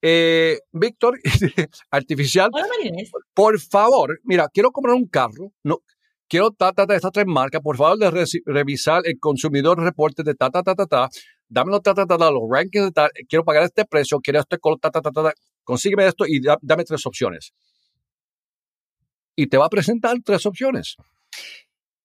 Eh, 0.00 0.58
Víctor, 0.72 1.18
artificial, 1.90 2.50
Hola, 2.52 2.66
Marinés. 2.68 3.10
por 3.34 3.58
favor, 3.60 4.20
mira, 4.24 4.48
quiero 4.52 4.70
comprar 4.70 4.94
un 4.94 5.06
carro, 5.08 5.52
no, 5.64 5.78
quiero 6.28 6.50
ta, 6.52 6.72
ta, 6.72 6.86
ta, 6.86 6.94
estas 6.94 7.12
tres 7.12 7.26
marcas, 7.26 7.60
por 7.60 7.76
favor, 7.76 7.98
de 7.98 8.10
reci- 8.10 8.42
revisar 8.46 9.02
el 9.04 9.18
consumidor 9.18 9.78
reporte 9.82 10.22
de 10.22 10.34
ta, 10.34 10.50
ta, 10.50 10.62
ta, 10.62 10.74
ta, 10.74 10.86
ta, 10.86 11.08
dámelo, 11.48 11.80
ta, 11.80 11.94
ta, 11.94 12.06
ta, 12.06 12.16
ta, 12.16 12.30
los 12.30 12.42
rankings 12.50 12.84
de 12.86 12.92
tal, 12.92 13.10
quiero 13.28 13.44
pagar 13.44 13.64
este 13.64 13.84
precio, 13.84 14.20
quiero 14.20 14.40
este 14.40 14.58
color, 14.58 14.78
ta, 14.78 14.90
ta, 14.90 15.00
ta, 15.02 15.10
ta, 15.10 15.22
ta, 15.24 15.32
consígueme 15.64 16.06
esto 16.06 16.24
y 16.26 16.40
da- 16.40 16.58
dame 16.62 16.84
tres 16.84 17.04
opciones. 17.04 17.52
Y 19.40 19.46
te 19.46 19.56
va 19.56 19.66
a 19.66 19.70
presentar 19.70 20.16
tres 20.24 20.44
opciones. 20.46 20.96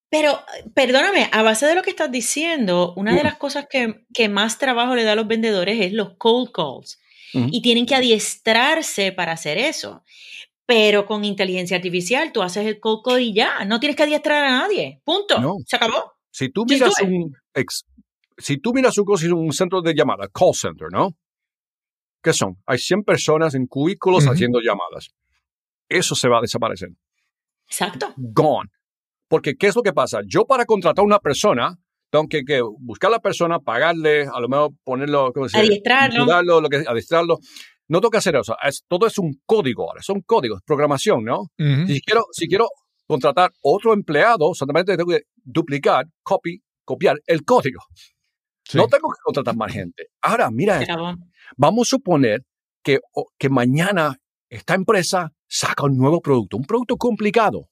Pero, 0.10 0.40
perdóname, 0.76 1.28
a 1.32 1.42
base 1.42 1.66
de 1.66 1.74
lo 1.74 1.82
que 1.82 1.90
estás 1.90 2.12
diciendo, 2.12 2.94
una 2.96 3.16
de 3.16 3.24
las 3.24 3.38
cosas 3.38 3.66
que, 3.68 4.06
que 4.14 4.30
más 4.30 4.60
trabajo 4.60 4.94
le 4.94 5.04
da 5.04 5.14
a 5.14 5.16
los 5.16 5.28
vendedores 5.28 5.82
es 5.82 5.94
los 5.94 6.16
cold 6.18 6.52
calls. 6.52 7.00
Y 7.34 7.64
tienen 7.64 7.88
que 7.88 7.96
adiestrarse 7.96 9.12
para 9.12 9.32
hacer 9.32 9.58
eso. 9.58 10.04
Pero 10.68 11.08
con 11.08 11.26
inteligencia 11.26 11.76
artificial, 11.76 12.32
tú 12.32 12.44
haces 12.44 12.68
el 12.68 12.80
cold 12.80 13.02
call 13.04 13.22
y 13.22 13.34
ya. 13.34 13.66
No 13.66 13.80
tienes 13.80 13.96
que 13.98 14.04
adiestrar 14.04 14.44
a 14.46 14.52
nadie. 14.52 15.02
Punto. 15.04 15.40
No. 15.42 15.56
Se 15.66 15.76
acabó. 15.78 16.14
Si 16.30 16.50
tú 16.50 16.64
miras 16.70 16.94
un, 17.02 17.36
ex- 17.56 17.86
si 18.38 18.60
tú 18.60 18.72
miras 18.72 18.96
un, 19.00 19.34
un 19.34 19.52
centro 19.52 19.82
de 19.82 19.96
llamada, 19.96 20.28
call 20.28 20.54
center, 20.54 20.90
¿no? 20.92 21.16
¿Qué 22.22 22.34
son? 22.34 22.62
Hay 22.68 22.78
100 22.78 23.04
personas 23.04 23.56
en 23.56 23.66
cubículos 23.66 24.28
haciendo 24.28 24.60
llamadas. 24.62 25.10
Eso 25.90 26.14
se 26.14 26.30
va 26.30 26.38
a 26.38 26.42
desaparecer. 26.42 26.90
Exacto. 27.68 28.14
Gone. 28.18 28.70
Porque, 29.28 29.56
¿qué 29.56 29.68
es 29.68 29.76
lo 29.76 29.82
que 29.82 29.94
pasa? 29.94 30.20
Yo 30.26 30.46
para 30.46 30.66
contratar 30.66 31.02
a 31.02 31.06
una 31.06 31.20
persona, 31.20 31.76
tengo 32.12 32.28
que, 32.28 32.44
que 32.44 32.62
buscar 32.62 33.08
a 33.10 33.14
la 33.14 33.20
persona, 33.20 33.60
pagarle, 33.60 34.28
a 34.32 34.40
lo 34.40 34.48
mejor 34.48 34.72
ponerlo, 34.84 35.32
¿cómo 35.34 35.50
se? 35.50 35.58
Adiestrarlo. 35.58 36.24
Ayudarlo, 36.24 36.62
lo 36.62 36.70
que, 36.70 36.84
adiestrarlo. 36.88 37.40
No 37.88 38.00
tengo 38.00 38.12
que 38.12 38.18
hacer 38.20 38.36
eso. 38.36 38.56
Es- 38.64 38.84
todo 38.88 39.08
es 39.08 39.18
un 39.18 39.42
código 39.46 39.90
ahora. 39.90 40.02
Son 40.04 40.22
códigos, 40.22 40.62
programación, 40.66 41.24
¿no? 41.24 41.48
Si 41.88 42.02
quiero, 42.02 42.26
si 42.32 42.48
quiero 42.48 42.68
contratar 43.08 43.52
otro 43.62 43.94
empleado, 43.94 44.54
solamente 44.54 44.96
tengo 44.96 45.10
que 45.10 45.24
duplicar, 45.44 46.06
copy, 46.22 46.62
copiar 46.86 47.18
el 47.26 47.44
código. 47.44 47.82
Sí. 48.66 48.78
No 48.78 48.88
tengo 48.88 49.10
que 49.10 49.20
contratar 49.24 49.56
más 49.56 49.74
gente. 49.74 50.08
Ahora, 50.22 50.50
mira, 50.52 50.80
vamos 51.58 51.88
a 51.88 51.90
suponer 51.90 52.44
que, 52.84 53.00
que 53.38 53.50
mañana 53.50 54.18
esta 54.56 54.76
empresa 54.76 55.34
saca 55.48 55.86
un 55.86 55.98
nuevo 55.98 56.22
producto, 56.22 56.58
un 56.58 56.66
producto 56.66 56.96
complicado. 56.98 57.70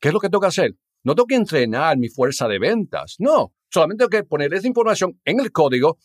¿Qué 0.00 0.08
es 0.08 0.14
lo 0.14 0.20
que 0.20 0.28
tengo 0.28 0.40
que 0.40 0.46
hacer? 0.48 0.74
No 1.04 1.14
tengo 1.14 1.26
que 1.26 1.34
entrenar 1.34 1.96
mi 1.98 2.08
fuerza 2.08 2.46
de 2.48 2.58
ventas. 2.58 3.16
No, 3.18 3.52
solamente 3.70 4.02
tengo 4.06 4.10
que 4.10 4.24
poner 4.24 4.52
esa 4.54 4.66
información 4.66 5.20
en 5.24 5.40
el 5.40 5.50
código, 5.52 5.98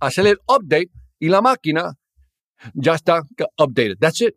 hacer 0.00 0.26
el 0.26 0.38
update 0.46 0.90
y 1.18 1.28
la 1.28 1.40
máquina 1.40 1.94
ya 2.74 2.94
está 2.94 3.22
updated. 3.58 3.96
That's 3.98 4.20
it. 4.20 4.34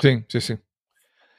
Sí, 0.00 0.24
sí, 0.28 0.40
sí. 0.40 0.54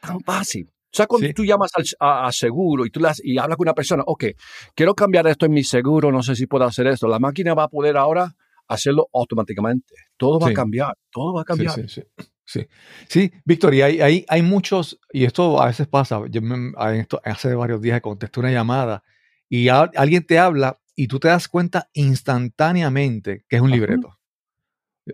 Tan 0.02 0.20
fácil. 0.22 0.68
O 0.70 0.96
sea, 0.96 1.06
cuando 1.06 1.28
Sí. 1.28 1.34
tú 1.34 1.46
llamas 1.46 1.72
al, 1.76 1.86
a, 2.00 2.28
a 2.28 2.32
seguro 2.32 2.86
y 2.86 2.90
tú 2.90 3.00
las, 3.00 3.22
y 3.24 3.38
hablas 3.38 3.58
con 3.58 3.66
una 3.66 3.76
persona, 3.76 4.04
ok, 4.08 4.26
quiero 4.74 4.96
cambiar 4.96 5.28
esto 5.28 5.46
en 5.46 5.52
mi 5.52 5.64
seguro, 5.64 6.12
no 6.12 6.24
sé 6.24 6.36
si 6.36 6.48
puedo 6.48 6.64
hacer 6.66 6.88
esto. 6.88 7.08
La 7.08 7.20
máquina 7.20 7.54
va 7.54 7.64
a 7.66 7.68
poder 7.68 7.96
ahora 7.98 8.36
hacerlo 8.68 9.08
automáticamente. 9.14 9.94
Todo 10.18 10.40
va 10.40 10.48
Sí. 10.48 10.54
a 10.54 10.56
cambiar, 10.56 10.98
todo 11.12 11.34
va 11.34 11.42
a 11.42 11.44
Sí, 11.44 11.48
cambiar. 11.48 11.90
sí, 11.90 12.02
sí. 12.50 12.68
Sí, 13.08 13.32
Víctor, 13.46 13.74
y 13.76 13.82
hay, 13.84 14.02
hay, 14.02 14.26
hay 14.28 14.42
muchos, 14.42 15.00
y 15.14 15.24
esto 15.26 15.62
a 15.62 15.68
veces 15.68 15.88
pasa, 15.88 16.20
yo 16.30 16.42
me- 16.42 16.72
esto- 17.00 17.22
hace 17.24 17.54
varios 17.54 17.80
días 17.82 18.02
contesté 18.02 18.40
una 18.40 18.52
llamada 18.52 19.04
y 19.48 19.70
a- 19.70 19.90
alguien 19.96 20.26
te 20.26 20.40
habla 20.40 20.80
y 20.96 21.08
tú 21.08 21.20
te 21.20 21.28
das 21.28 21.48
cuenta 21.48 21.90
instantáneamente 21.94 23.46
que 23.48 23.56
es 23.58 23.62
un 23.62 23.72
libreto. 23.72 24.18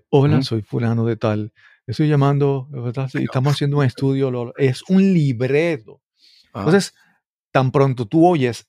Hola, 0.09 0.36
Ujú. 0.38 0.43
soy 0.43 0.61
fulano 0.61 1.05
de 1.05 1.15
tal, 1.17 1.53
estoy 1.86 2.07
llamando, 2.07 2.67
no. 2.71 2.89
estamos 2.89 3.53
haciendo 3.53 3.77
un 3.77 3.86
estudio, 3.86 4.53
es 4.57 4.81
un 4.89 5.13
libreto. 5.13 6.01
Ajá. 6.53 6.59
Entonces, 6.65 6.93
tan 7.51 7.71
pronto 7.71 8.05
tú 8.05 8.25
oyes, 8.25 8.67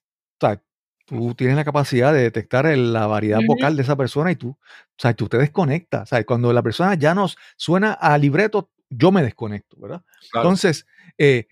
tú 1.07 1.35
tienes 1.35 1.57
la 1.57 1.65
capacidad 1.65 2.13
de 2.13 2.23
detectar 2.23 2.67
el- 2.67 2.93
la 2.93 3.07
variedad 3.07 3.41
vocal 3.47 3.77
de 3.77 3.83
esa 3.83 3.97
persona 3.97 4.31
y 4.33 4.37
tú, 4.37 4.51
o 4.51 4.59
sea, 4.99 5.15
tú 5.15 5.29
te 5.29 5.39
desconectas. 5.39 6.03
O 6.03 6.07
sea, 6.07 6.25
cuando 6.25 6.53
la 6.53 6.63
persona 6.63 6.95
ya 6.97 7.15
nos 7.15 7.37
suena 7.57 7.93
a 7.93 8.19
libreto, 8.19 8.71
yo 8.91 9.13
me 9.13 9.23
desconecto, 9.23 9.77
¿verdad? 9.81 10.03
Claro. 10.33 10.49
Entonces, 10.49 10.87
eh, 11.19 11.47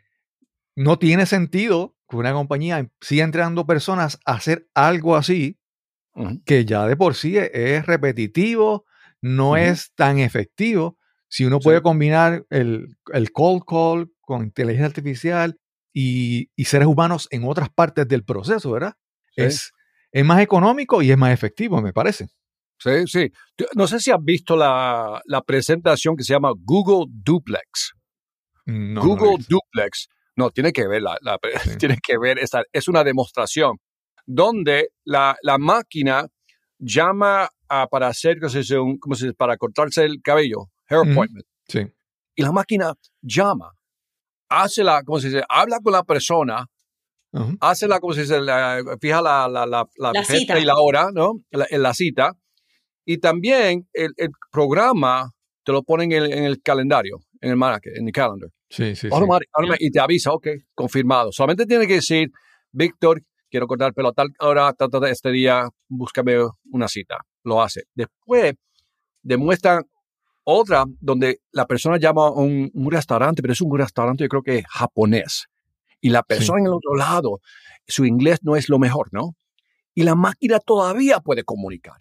no 0.76 0.98
tiene 0.98 1.26
sentido 1.26 1.94
que 2.08 2.16
una 2.16 2.32
compañía 2.32 2.88
siga 3.00 3.24
entrenando 3.24 3.66
personas 3.66 4.18
a 4.26 4.34
hacer 4.34 4.68
algo 4.74 5.16
así 5.16 5.58
que 6.44 6.64
ya 6.64 6.86
de 6.86 6.96
por 6.96 7.14
sí 7.16 7.36
es, 7.38 7.50
es 7.52 7.86
repetitivo, 7.86 8.84
no 9.20 9.56
es 9.56 9.92
tan 9.96 10.18
efectivo. 10.20 10.96
Si 11.28 11.44
uno 11.44 11.58
Sí. 11.58 11.64
puede 11.64 11.82
combinar 11.82 12.44
el, 12.50 12.96
el 13.12 13.32
cold 13.32 13.62
call 13.66 14.12
con 14.20 14.42
inteligencia 14.44 14.86
artificial 14.86 15.58
y, 15.92 16.50
y 16.54 16.64
seres 16.66 16.86
humanos 16.86 17.26
en 17.32 17.42
otras 17.44 17.68
partes 17.70 18.06
del 18.06 18.24
proceso, 18.24 18.70
¿verdad? 18.72 18.94
Sí. 19.36 19.42
Es, 19.42 19.72
es 20.12 20.24
más 20.24 20.40
económico 20.40 21.02
y 21.02 21.10
es 21.10 21.18
más 21.18 21.32
efectivo, 21.32 21.80
me 21.82 21.92
parece. 21.92 22.28
Sí, 22.78 23.06
sí. 23.06 23.30
No 23.76 23.86
sé 23.86 24.00
si 24.00 24.10
has 24.10 24.22
visto 24.22 24.56
la, 24.56 25.20
la 25.26 25.42
presentación 25.42 26.16
que 26.16 26.24
se 26.24 26.32
llama 26.34 26.52
Google 26.56 27.06
Duplex. 27.08 27.92
No, 28.66 29.02
Google. 29.02 29.44
Duplex. 29.48 30.08
No, 30.36 30.50
tiene 30.50 30.72
que 30.72 30.86
ver, 30.88 31.02
la, 31.02 31.16
la- 31.22 31.38
Sí. 31.62 31.76
tiene 31.78 31.98
que 32.02 32.18
ver, 32.18 32.38
esta, 32.38 32.62
es 32.72 32.88
una 32.88 33.04
demostración 33.04 33.76
donde 34.26 34.88
la, 35.04 35.36
la 35.42 35.58
máquina 35.58 36.26
llama 36.78 37.48
a- 37.68 37.86
para 37.86 38.08
hacer, 38.08 38.38
¿cómo 38.38 38.50
se 38.50 38.58
dice? 38.58 38.78
Un- 38.78 38.98
¿cómo 38.98 39.14
se 39.14 39.26
dice? 39.26 39.36
Para 39.36 39.56
cortarse 39.56 40.04
el 40.04 40.20
cabello, 40.22 40.70
hair 40.88 41.00
appointment. 41.10 41.46
Sí. 41.68 41.80
Y 42.34 42.42
la 42.42 42.52
máquina 42.52 42.92
llama, 43.22 43.72
hace 44.48 44.82
la, 44.82 45.02
¿cómo 45.04 45.20
se 45.20 45.28
dice? 45.28 45.44
Habla 45.48 45.78
con 45.80 45.92
la 45.92 46.02
persona, 46.02 46.66
Hace 47.60 47.88
la, 47.88 48.00
¿cómo 48.00 48.12
se 48.14 48.22
dice? 48.22 48.40
La- 48.40 48.82
fija 49.00 49.20
la, 49.20 49.48
la, 49.48 49.66
la, 49.66 49.88
la 49.96 50.12
cita. 50.24 50.58
y 50.60 50.64
la 50.64 50.74
hora, 50.78 51.08
¿no? 51.12 51.40
En 51.50 51.82
la 51.82 51.92
cita. 51.94 52.32
Y 53.04 53.18
también 53.18 53.88
el, 53.92 54.12
el 54.16 54.30
programa 54.52 55.30
te 55.64 55.72
lo 55.72 55.82
ponen 55.82 56.12
en 56.12 56.22
el, 56.24 56.32
en 56.32 56.44
el 56.44 56.62
calendario, 56.62 57.18
en 57.40 57.50
el 57.50 57.56
manager, 57.56 57.92
en 57.96 58.06
el 58.06 58.12
calendar. 58.12 58.50
Sí, 58.70 58.94
sí, 58.94 59.08
sí. 59.08 59.08
Automático- 59.08 59.50
automático, 59.54 59.84
y 59.86 59.90
te 59.90 60.00
avisa, 60.00 60.32
ok, 60.32 60.46
confirmado. 60.74 61.32
Solamente 61.32 61.66
tiene 61.66 61.86
que 61.86 61.94
decir, 61.94 62.30
Víctor, 62.72 63.22
quiero 63.50 63.66
cortar 63.66 63.88
el 63.88 63.94
pelo 63.94 64.08
a 64.08 64.12
tal 64.12 64.28
hora, 64.40 64.72
tal, 64.72 64.90
tal, 64.90 65.04
este 65.04 65.30
día, 65.30 65.68
búscame 65.88 66.36
una 66.70 66.88
cita. 66.88 67.18
Lo 67.44 67.62
hace. 67.62 67.82
Después 67.94 68.54
demuestran 69.22 69.84
otra 70.44 70.84
donde 71.00 71.40
la 71.52 71.66
persona 71.66 71.96
llama 71.98 72.26
a 72.28 72.30
un, 72.30 72.70
un 72.74 72.90
restaurante, 72.90 73.40
pero 73.42 73.52
es 73.52 73.60
un 73.60 73.76
restaurante, 73.78 74.24
yo 74.24 74.28
creo 74.28 74.42
que 74.42 74.62
japonés. 74.68 75.46
Y 76.04 76.10
la 76.10 76.22
persona 76.22 76.60
en 76.60 76.66
el 76.66 76.72
otro 76.74 76.94
lado, 76.96 77.40
su 77.86 78.04
inglés 78.04 78.40
no 78.42 78.56
es 78.56 78.68
lo 78.68 78.78
mejor, 78.78 79.08
¿no? 79.12 79.36
Y 79.94 80.02
la 80.02 80.14
máquina 80.14 80.58
todavía 80.58 81.20
puede 81.20 81.44
comunicar 81.44 81.98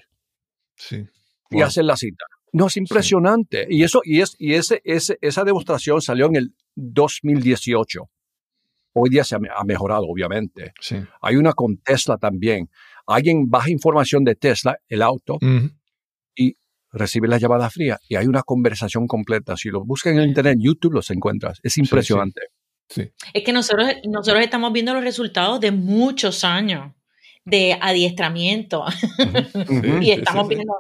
Sí. 0.75 1.05
y 1.49 1.55
Wow. 1.55 1.63
hacer 1.65 1.85
la 1.85 1.95
cita. 1.95 2.25
No, 2.51 2.67
es 2.67 2.75
impresionante. 2.77 3.65
Y 3.69 3.83
eso, 3.83 4.01
y 4.03 4.19
es, 4.21 4.35
y 4.37 4.53
ese, 4.55 4.81
ese, 4.83 5.17
esa 5.21 5.43
demostración 5.43 6.01
salió 6.01 6.25
en 6.27 6.35
el 6.35 6.55
2018. 6.75 8.09
Hoy 8.93 9.09
día 9.09 9.23
se 9.23 9.35
ha, 9.35 9.39
me- 9.39 9.49
ha 9.55 9.63
mejorado, 9.63 10.03
obviamente. 10.07 10.73
Sí. 10.79 10.97
Hay 11.21 11.35
una 11.35 11.53
con 11.53 11.77
Tesla 11.77 12.17
también. 12.17 12.69
Alguien 13.07 13.49
baja 13.49 13.69
información 13.71 14.23
de 14.23 14.35
Tesla, 14.35 14.77
el 14.87 15.01
auto, 15.01 15.35
Ujú. 15.35 15.69
recibe 16.95 17.27
la 17.27 17.39
llamada 17.39 17.69
fría 17.71 17.97
y 18.07 18.15
hay 18.17 18.27
una 18.27 18.43
conversación 18.43 19.07
completa. 19.07 19.57
Si 19.57 19.69
lo 19.69 19.83
buscas 19.83 20.13
en 20.13 20.19
el 20.19 20.27
internet, 20.27 20.53
en 20.55 20.61
YouTube 20.61 20.93
los 20.93 21.09
encuentras. 21.09 21.59
Es 21.63 21.77
impresionante. 21.77 22.41
Sí. 22.41 22.52
Es 22.87 23.43
que 23.43 23.53
nosotros, 23.53 23.87
nosotros 24.07 24.43
estamos 24.43 24.71
viendo 24.71 24.93
los 24.93 25.03
resultados 25.03 25.59
de 25.59 25.71
muchos 25.71 26.43
años 26.43 26.93
de 27.45 27.77
adiestramiento 27.81 28.85
y 30.01 30.05
sí, 30.05 30.11
estamos 30.11 30.47
sí, 30.47 30.49
sí. 30.49 30.55
viendo 30.55 30.73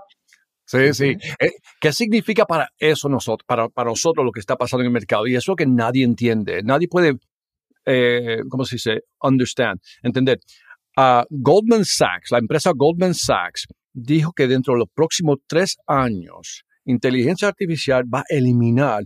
Sí, 0.65 0.93
sí. 0.93 1.17
Eh, 1.39 1.51
¿Qué 1.79 1.93
significa 1.93 2.45
para 2.45 2.69
eso 2.79 3.07
nosotros, 3.09 3.45
para, 3.45 3.69
para 3.69 3.91
nosotros 3.91 4.25
lo 4.25 4.31
que 4.31 4.39
está 4.39 4.55
pasando 4.55 4.81
en 4.81 4.87
el 4.87 4.93
mercado? 4.93 5.27
Y 5.27 5.35
eso 5.35 5.55
que 5.55 5.67
nadie 5.67 6.03
entiende. 6.03 6.63
Nadie 6.63 6.87
puede, 6.87 7.17
eh, 7.85 8.39
¿cómo 8.49 8.65
se 8.65 8.77
dice? 8.77 9.01
Understand, 9.21 9.79
entender. 10.01 10.39
Ah, 10.97 11.25
Goldman 11.29 11.85
Sachs, 11.85 12.31
la 12.31 12.39
empresa 12.39 12.71
Goldman 12.73 13.13
Sachs, 13.13 13.67
dijo 13.93 14.31
que 14.31 14.47
dentro 14.47 14.73
de 14.73 14.79
los 14.79 14.89
próximos 14.93 15.39
tres 15.45 15.77
años, 15.85 16.63
inteligencia 16.85 17.49
artificial 17.49 18.03
va 18.11 18.21
a 18.21 18.25
eliminar 18.29 19.03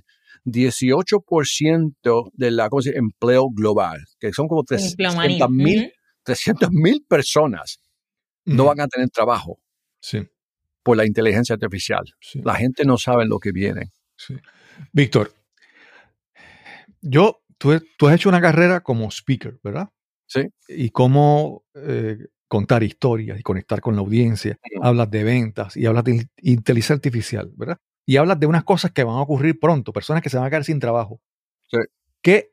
18% 0.51 2.29
de 2.33 2.51
la 2.51 2.69
¿cómo 2.69 2.81
se 2.81 2.89
dice? 2.89 2.99
empleo 2.99 3.49
global, 3.49 4.03
que 4.19 4.31
son 4.33 4.47
como 4.47 4.63
empleomanía. 4.69 5.39
300 5.39 5.49
mil 5.51 5.79
Ujú. 5.81 5.91
300 6.23 6.69
mil 6.71 7.05
personas 7.07 7.79
no 8.45 8.65
van 8.65 8.79
a 8.81 8.87
tener 8.87 9.09
trabajo 9.09 9.59
Sí. 10.01 10.19
por 10.83 10.97
la 10.97 11.05
inteligencia 11.05 11.53
artificial. 11.53 12.03
sí. 12.21 12.41
La 12.43 12.55
gente 12.55 12.83
no 12.85 12.97
sabe 12.97 13.25
lo 13.25 13.39
que 13.39 13.51
viene. 13.51 13.91
Sí. 14.17 14.35
Víctor, 14.93 15.31
yo, 17.01 17.41
tú, 17.57 17.79
tú 17.97 18.07
has 18.07 18.15
hecho 18.15 18.29
una 18.29 18.41
carrera 18.41 18.81
como 18.81 19.09
speaker, 19.11 19.59
¿verdad? 19.63 19.89
Sí. 20.25 20.41
Y 20.67 20.89
cómo 20.89 21.63
eh, 21.75 22.17
contar 22.47 22.83
historias 22.83 23.39
y 23.39 23.43
conectar 23.43 23.81
con 23.81 23.95
la 23.95 24.01
audiencia. 24.01 24.57
Hablas 24.81 25.09
de 25.11 25.23
ventas 25.23 25.77
y 25.77 25.85
hablas 25.85 26.03
de 26.05 26.15
in- 26.15 26.29
inteligencia 26.41 26.95
artificial, 26.95 27.51
¿verdad? 27.55 27.77
Y 28.07 28.17
hablas 28.17 28.39
de 28.39 28.47
unas 28.47 28.63
cosas 28.63 28.91
que 28.91 29.03
van 29.03 29.17
a 29.17 29.21
ocurrir 29.21 29.59
pronto, 29.59 29.93
personas 29.93 30.23
que 30.23 30.29
se 30.31 30.37
van 30.37 30.47
a 30.47 30.49
quedar 30.49 30.63
sin 30.63 30.79
trabajo. 30.79 31.21
Sí. 31.69 31.77
¿Qué, 32.23 32.51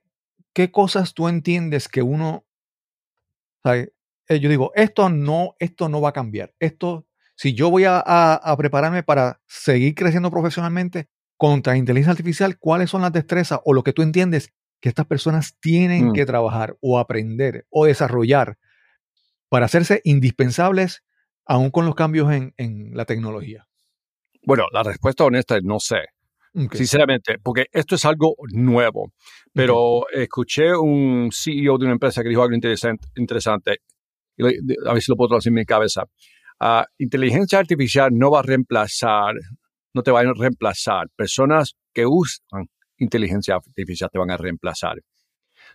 qué 0.52 0.70
cosas 0.70 1.14
tú 1.14 1.28
entiendes 1.28 1.88
que 1.88 2.02
uno, 2.02 2.44
sabe, 3.62 3.92
eh, 4.28 4.40
yo 4.40 4.48
digo, 4.50 4.72
esto 4.74 5.08
no, 5.08 5.54
esto 5.58 5.88
no 5.88 6.00
va 6.00 6.10
a 6.10 6.12
cambiar. 6.12 6.54
Esto, 6.58 7.06
si 7.36 7.54
yo 7.54 7.70
voy 7.70 7.84
a, 7.84 7.98
a- 8.04 8.34
a 8.34 8.56
prepararme 8.56 9.02
para 9.02 9.40
seguir 9.46 9.94
creciendo 9.94 10.30
profesionalmente 10.30 11.08
contra 11.36 11.76
inteligencia 11.76 12.12
artificial, 12.12 12.58
¿cuáles 12.58 12.90
son 12.90 13.02
las 13.02 13.12
destrezas 13.12 13.60
o 13.64 13.72
lo 13.74 13.82
que 13.84 13.92
tú 13.92 14.02
entiendes 14.02 14.52
que 14.80 14.88
estas 14.88 15.06
personas 15.06 15.56
tienen 15.60 16.08
Mm. 16.08 16.12
que 16.12 16.26
trabajar 16.26 16.76
o 16.80 16.98
aprender 16.98 17.66
o 17.70 17.86
desarrollar 17.86 18.58
para 19.48 19.66
hacerse 19.66 20.00
indispensables 20.04 21.04
aún 21.46 21.70
con 21.70 21.86
los 21.86 21.94
cambios 21.94 22.32
en, 22.32 22.54
en 22.56 22.90
la 22.96 23.04
tecnología? 23.04 23.66
Bueno, 24.46 24.64
la 24.72 24.82
respuesta 24.82 25.24
honesta 25.24 25.56
es 25.56 25.62
no 25.64 25.78
sé. 25.80 25.96
Sinceramente, 26.72 27.38
porque 27.42 27.66
esto 27.72 27.96
es 27.96 28.04
algo 28.04 28.34
nuevo. 28.52 29.12
Pero 29.52 30.04
escuché 30.12 30.72
un 30.76 31.30
CEO 31.32 31.78
de 31.78 31.84
una 31.86 31.94
empresa 31.94 32.22
que 32.22 32.28
dijo 32.28 32.42
algo 32.42 32.54
interesante. 32.54 33.08
interesante 33.16 33.78
a 34.38 34.92
ver 34.92 35.02
si 35.02 35.10
lo 35.12 35.16
puedo 35.16 35.28
traducir 35.28 35.50
en 35.50 35.54
mi 35.54 35.64
cabeza. 35.64 36.04
Ah, 36.60 36.86
inteligencia 36.98 37.58
artificial 37.58 38.10
no 38.12 38.30
va 38.30 38.40
a 38.40 38.42
reemplazar, 38.42 39.34
no 39.92 40.02
te 40.02 40.10
van 40.10 40.28
a 40.28 40.32
reemplazar. 40.32 41.08
Personas 41.16 41.74
que 41.92 42.04
usan 42.06 42.66
inteligencia 42.98 43.56
artificial 43.56 44.10
te 44.12 44.18
van 44.18 44.30
a 44.30 44.36
reemplazar. 44.36 44.98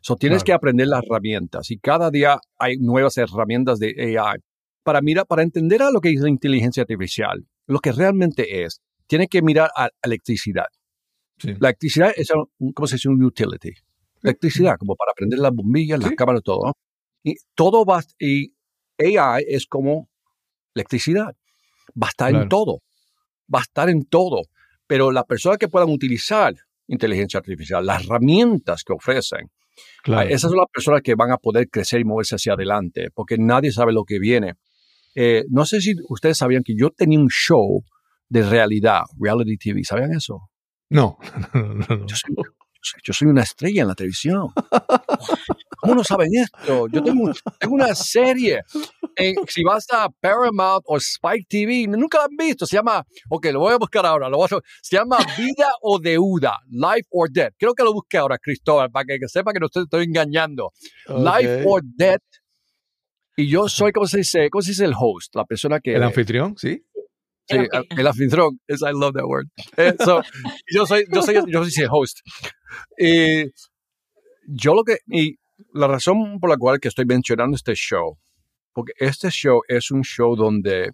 So, 0.02 0.16
tienes 0.16 0.44
Claro. 0.44 0.46
que 0.46 0.54
aprender 0.54 0.88
las 0.88 1.04
herramientas 1.06 1.72
y 1.72 1.78
cada 1.80 2.10
día 2.10 2.40
hay 2.58 2.78
nuevas 2.78 3.18
herramientas 3.18 3.80
de 3.80 4.18
AI. 4.18 4.40
Para 4.84 5.02
mirar, 5.02 5.26
para 5.26 5.44
entender 5.44 5.82
a 5.82 5.92
lo 5.92 6.00
que 6.00 6.10
es 6.12 6.22
la 6.22 6.30
inteligencia 6.30 6.82
artificial, 6.82 7.46
lo 7.70 7.80
que 7.80 7.92
realmente 7.92 8.64
es, 8.64 8.82
tiene 9.08 9.28
que 9.28 9.42
mirar 9.42 9.70
a 9.76 9.90
electricidad. 10.04 10.66
sí. 11.38 11.54
La 11.60 11.70
electricidad 11.70 12.12
es 12.16 12.30
un, 12.60 12.74
¿cómo 12.74 12.86
se 12.88 12.96
dice? 12.96 13.08
Un 13.10 13.24
utility. 13.24 13.72
Electricidad, 14.24 14.76
como 14.78 14.96
para 14.96 15.14
prender 15.16 15.40
las 15.40 15.54
bombillas, 15.54 16.00
las 16.00 16.10
Sí. 16.10 16.16
cámaras, 16.16 16.44
todo. 16.44 16.66
¿no? 16.68 16.74
Y 17.24 17.36
todo 17.56 17.86
va, 17.86 18.04
y 18.20 18.54
AI 18.98 19.46
es 19.48 19.66
como 19.66 20.10
electricidad. 20.76 21.36
Va 22.02 22.08
a 22.08 22.10
estar 22.10 22.30
Claro. 22.30 22.44
en 22.44 22.50
todo. 22.50 22.80
Va 23.54 23.60
a 23.60 23.62
estar 23.62 23.90
en 23.90 24.04
todo. 24.06 24.42
Pero 24.88 25.12
las 25.12 25.24
personas 25.26 25.58
que 25.60 25.68
puedan 25.70 25.90
utilizar 25.90 26.54
inteligencia 26.88 27.38
artificial, 27.40 27.86
las 27.86 28.04
herramientas 28.06 28.84
que 28.84 28.94
ofrecen, 28.94 29.50
Claro. 30.04 30.28
Esas 30.30 30.52
son 30.52 30.58
las 30.58 30.68
personas 30.74 31.02
que 31.02 31.16
van 31.16 31.32
a 31.32 31.38
poder 31.38 31.70
crecer 31.70 32.02
y 32.02 32.04
moverse 32.04 32.36
hacia 32.36 32.52
adelante, 32.54 33.12
porque 33.14 33.38
nadie 33.38 33.72
sabe 33.72 33.94
lo 33.94 34.04
que 34.04 34.20
viene. 34.20 34.56
Eh, 35.22 35.44
no 35.50 35.66
sé 35.66 35.82
si 35.82 35.96
ustedes 36.08 36.38
sabían 36.38 36.64
que 36.64 36.74
yo 36.78 36.92
tenía 36.92 37.20
un 37.20 37.28
show 37.30 37.84
de 38.30 38.42
realidad, 38.44 39.02
reality 39.20 39.58
TV. 39.58 39.84
¿Sabían 39.84 40.14
eso? 40.14 40.50
No, 40.92 41.18
no, 41.54 41.62
no, 41.74 41.86
no. 41.98 42.06
Yo 42.08 42.16
soy, 42.16 42.34
yo 42.36 42.44
soy- 42.82 43.02
yo 43.04 43.14
soy 43.14 43.28
una 43.28 43.44
estrella 43.44 43.82
en 43.84 43.88
la 43.90 43.94
televisión. 43.96 44.48
¿Cómo 45.78 45.96
no 45.96 46.04
saben 46.04 46.30
esto? 46.34 46.88
Yo 46.88 47.04
tengo, 47.04 47.32
tengo 47.60 47.76
una 47.76 47.94
serie. 47.96 48.62
En- 49.16 49.36
si 49.48 49.64
vas 49.64 49.86
a 49.92 50.10
Paramount 50.10 50.84
o 50.88 50.98
Spike 50.98 51.46
TV, 51.48 51.86
nunca 51.88 52.18
la 52.20 52.24
han 52.26 52.36
visto. 52.36 52.66
Se 52.66 52.76
llama, 52.76 53.06
ok, 53.30 53.46
lo 53.54 53.60
voy 53.60 53.74
a 53.74 53.78
buscar 53.78 54.06
ahora. 54.06 54.30
Lo 54.30 54.38
voy 54.38 54.48
a- 54.52 54.62
se 54.82 54.96
llama 54.98 55.18
Vida 55.38 55.70
o 55.82 56.00
Deuda, 56.00 56.58
Life 56.70 57.08
or 57.12 57.30
Death. 57.32 57.54
Creo 57.58 57.74
que 57.74 57.84
lo 57.84 57.94
busque 57.94 58.18
ahora, 58.18 58.38
Cristóbal, 58.40 58.90
para 58.90 59.06
que, 59.06 59.20
que 59.20 59.28
sepa 59.28 59.54
que 59.54 59.60
no 59.60 59.70
te 59.70 59.82
estoy 59.82 60.06
engañando. 60.06 60.72
Life 61.08 61.64
or 61.68 61.82
Death. 61.84 62.24
Y 63.36 63.48
yo 63.48 63.70
soy, 63.70 63.92
¿cómo 63.92 64.06
se 64.08 64.18
dice? 64.18 64.50
¿Cómo 64.50 64.62
se 64.62 64.72
dice 64.72 64.86
el 64.86 64.94
host? 64.98 65.36
La 65.36 65.46
persona 65.46 65.80
que... 65.80 65.96
El 65.96 66.04
anfitrión, 66.04 66.58
sí. 66.58 66.84
Sí, 67.48 67.58
El 67.58 67.70
el 67.98 68.08
anfitrión. 68.08 68.60
Yes, 68.68 68.82
I 68.82 68.92
love 68.92 69.14
that 69.14 69.26
word. 69.26 69.48
Eh, 69.78 69.96
so, 70.04 70.22
yo 70.72 70.86
soy, 70.86 71.06
yo 71.12 71.22
soy, 71.22 71.36
yo 71.48 71.64
soy 71.64 71.84
el 71.84 71.90
host. 71.92 72.20
Y 72.98 73.46
yo 74.48 74.74
lo 74.74 74.84
que, 74.84 74.98
y 75.08 75.38
la 75.74 75.88
razón 75.88 76.40
por 76.40 76.50
la 76.50 76.58
cual 76.58 76.80
que 76.80 76.90
estoy 76.90 77.06
mencionando 77.06 77.56
este 77.56 77.74
show, 77.74 78.18
porque 78.74 78.94
este 78.98 79.30
show 79.30 79.62
es 79.68 79.92
un 79.92 80.04
show 80.04 80.36
donde 80.36 80.92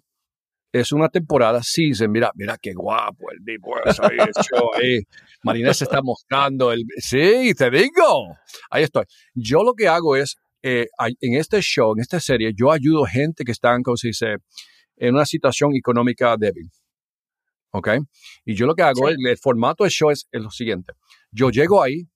es 0.72 0.92
una 0.92 1.08
temporada 1.08 1.62
season. 1.62 2.10
Mira, 2.10 2.30
mira 2.34 2.58
qué 2.60 2.72
guapo 2.72 3.30
el 3.30 3.38
Big 3.40 3.60
Boss 3.60 4.00
ahí, 4.00 4.16
el 4.18 4.44
show 4.44 4.70
ahí. 4.74 5.00
Marina 5.42 5.72
se 5.72 5.84
está 5.84 6.02
mostrando 6.02 6.72
el, 6.72 6.82
sí, 6.98 7.52
te 7.56 7.70
digo. 7.70 8.36
Ahí 8.70 8.84
estoy. 8.84 9.04
Yo 9.34 9.62
lo 9.62 9.74
que 9.74 9.88
hago 9.88 10.16
es, 10.16 10.36
eh, 10.68 10.86
en 11.20 11.34
este 11.34 11.60
show, 11.60 11.92
en 11.94 12.00
esta 12.00 12.18
serie, 12.20 12.52
yo 12.54 12.72
ayudo 12.72 13.04
gente 13.04 13.44
que 13.44 13.52
están, 13.52 13.82
como 13.82 13.96
se 13.96 14.08
dice, 14.08 14.36
en 14.96 15.14
una 15.14 15.24
situación 15.26 15.74
económica 15.76 16.36
débil. 16.36 16.68
¿Ok? 17.72 17.88
Y 18.44 18.54
yo 18.54 18.66
lo 18.66 18.74
que 18.74 18.82
hago, 18.82 19.06
Sí. 19.08 19.14
el, 19.18 19.26
el 19.30 19.36
formato 19.38 19.84
del 19.84 19.90
show 19.90 20.10
es, 20.10 20.26
es 20.32 20.42
lo 20.42 20.50
siguiente. 20.50 20.92
Yo 21.30 21.50
llego 21.50 21.82
ahí, 21.82 22.08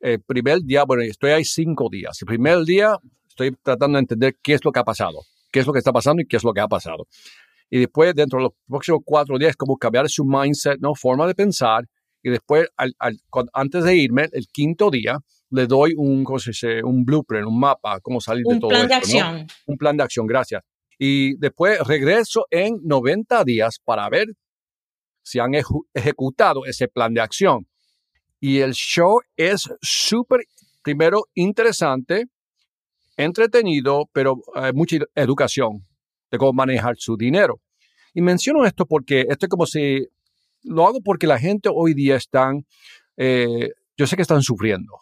el 0.00 0.20
primer 0.22 0.60
día, 0.62 0.84
bueno, 0.84 1.02
estoy 1.02 1.30
ahí 1.32 1.44
cinco 1.44 1.88
días. 1.90 2.20
El 2.22 2.26
primer 2.26 2.64
día 2.64 2.96
estoy 3.28 3.52
tratando 3.62 3.96
de 3.96 4.00
entender 4.00 4.36
qué 4.42 4.54
es 4.54 4.64
lo 4.64 4.72
que 4.72 4.80
ha 4.80 4.84
pasado, 4.84 5.18
qué 5.52 5.60
es 5.60 5.66
lo 5.66 5.72
que 5.72 5.78
está 5.78 5.92
pasando 5.92 6.22
y 6.22 6.26
qué 6.26 6.36
es 6.36 6.44
lo 6.44 6.52
que 6.52 6.60
ha 6.60 6.68
pasado. 6.68 7.06
Y 7.70 7.78
después, 7.80 8.14
dentro 8.14 8.38
de 8.38 8.44
los 8.44 8.52
próximos 8.68 9.00
cuatro 9.04 9.38
días, 9.38 9.56
como 9.56 9.76
cambiar 9.76 10.08
su 10.08 10.24
mindset, 10.24 10.78
¿no? 10.80 10.94
Forma 10.94 11.26
de 11.26 11.34
pensar. 11.34 11.84
Y 12.22 12.30
después, 12.30 12.66
al- 12.76 12.94
al- 12.98 13.20
antes 13.52 13.84
de 13.84 13.96
irme, 13.96 14.28
el 14.32 14.46
quinto 14.48 14.90
día, 14.90 15.18
le 15.54 15.66
doy 15.66 15.92
un, 15.96 16.24
¿cómo 16.24 16.38
se 16.38 16.50
dice? 16.50 16.82
un 16.82 17.04
blueprint, 17.04 17.46
un 17.46 17.58
mapa, 17.58 18.00
cómo 18.00 18.20
salir 18.20 18.44
de 18.44 18.54
Un 18.54 18.60
todo 18.60 18.70
plan 18.70 18.88
de 18.88 18.94
esto, 18.94 19.06
¿no? 19.18 19.20
acción. 19.24 19.46
un 19.66 19.76
plan 19.76 19.96
de 19.96 20.02
acción, 20.02 20.26
gracias. 20.26 20.62
Y 20.98 21.36
después 21.38 21.78
regreso 21.86 22.46
en 22.50 22.78
90 22.82 23.44
días 23.44 23.78
para 23.84 24.08
ver 24.08 24.26
si 25.22 25.38
han 25.38 25.52
ejecutado 25.94 26.66
ese 26.66 26.88
plan 26.88 27.14
de 27.14 27.20
acción. 27.20 27.66
Y 28.40 28.58
el 28.58 28.72
show 28.74 29.20
es 29.36 29.68
súper, 29.80 30.40
primero, 30.82 31.22
interesante, 31.34 32.24
entretenido, 33.16 34.08
pero 34.12 34.36
eh, 34.56 34.72
mucha 34.74 34.96
ed- 34.96 35.02
educación 35.14 35.86
de 36.30 36.38
cómo 36.38 36.52
manejar 36.52 36.94
su 36.98 37.16
dinero. 37.16 37.60
Y 38.12 38.20
menciono 38.22 38.64
esto 38.64 38.86
porque 38.86 39.22
esto 39.28 39.46
es 39.46 39.50
como 39.50 39.66
si, 39.66 40.06
lo 40.62 40.86
hago 40.86 41.00
porque 41.02 41.26
la 41.26 41.38
gente 41.38 41.68
hoy 41.72 41.94
día 41.94 42.16
están, 42.16 42.66
eh, 43.16 43.70
yo 43.96 44.06
sé 44.06 44.16
que 44.16 44.22
están 44.22 44.42
sufriendo. 44.42 44.92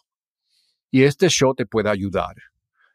Y 0.92 1.04
este 1.04 1.28
show 1.28 1.54
te 1.54 1.64
puede 1.64 1.88
ayudar. 1.88 2.36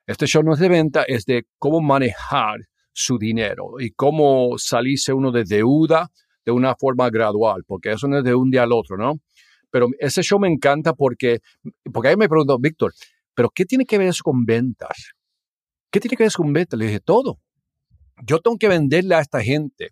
Este 0.05 0.27
show 0.27 0.43
no 0.43 0.53
es 0.53 0.59
de 0.59 0.69
venta, 0.69 1.03
es 1.03 1.25
de 1.25 1.47
cómo 1.57 1.81
manejar 1.81 2.59
su 2.93 3.17
dinero 3.17 3.73
y 3.79 3.91
cómo 3.91 4.57
salirse 4.57 5.11
uno 5.13 5.31
de 5.31 5.43
deuda 5.43 6.09
de 6.45 6.51
una 6.51 6.75
forma 6.75 7.09
gradual, 7.09 7.63
porque 7.65 7.91
eso 7.91 8.07
no 8.07 8.19
es 8.19 8.23
de 8.23 8.33
un 8.35 8.51
día 8.51 8.63
al 8.63 8.71
otro, 8.71 8.97
¿no? 8.97 9.15
Pero 9.69 9.87
ese 9.99 10.21
show 10.21 10.39
me 10.39 10.47
encanta 10.47 10.93
porque, 10.93 11.39
porque 11.91 12.09
ahí 12.09 12.15
me 12.15 12.29
preguntó, 12.29 12.57
Víctor, 12.59 12.93
¿pero 13.33 13.49
qué 13.49 13.65
tiene 13.65 13.83
que 13.85 13.97
ver 13.97 14.07
eso 14.09 14.23
con 14.23 14.45
ventas? 14.45 15.13
¿Qué 15.91 15.99
tiene 15.99 16.15
que 16.15 16.23
ver 16.23 16.27
eso 16.27 16.41
con 16.41 16.53
ventas? 16.53 16.79
Le 16.79 16.85
dije, 16.85 16.99
todo. 16.99 17.39
Yo 18.25 18.39
tengo 18.39 18.57
que 18.57 18.67
venderle 18.67 19.15
a 19.15 19.19
esta 19.21 19.41
gente 19.41 19.89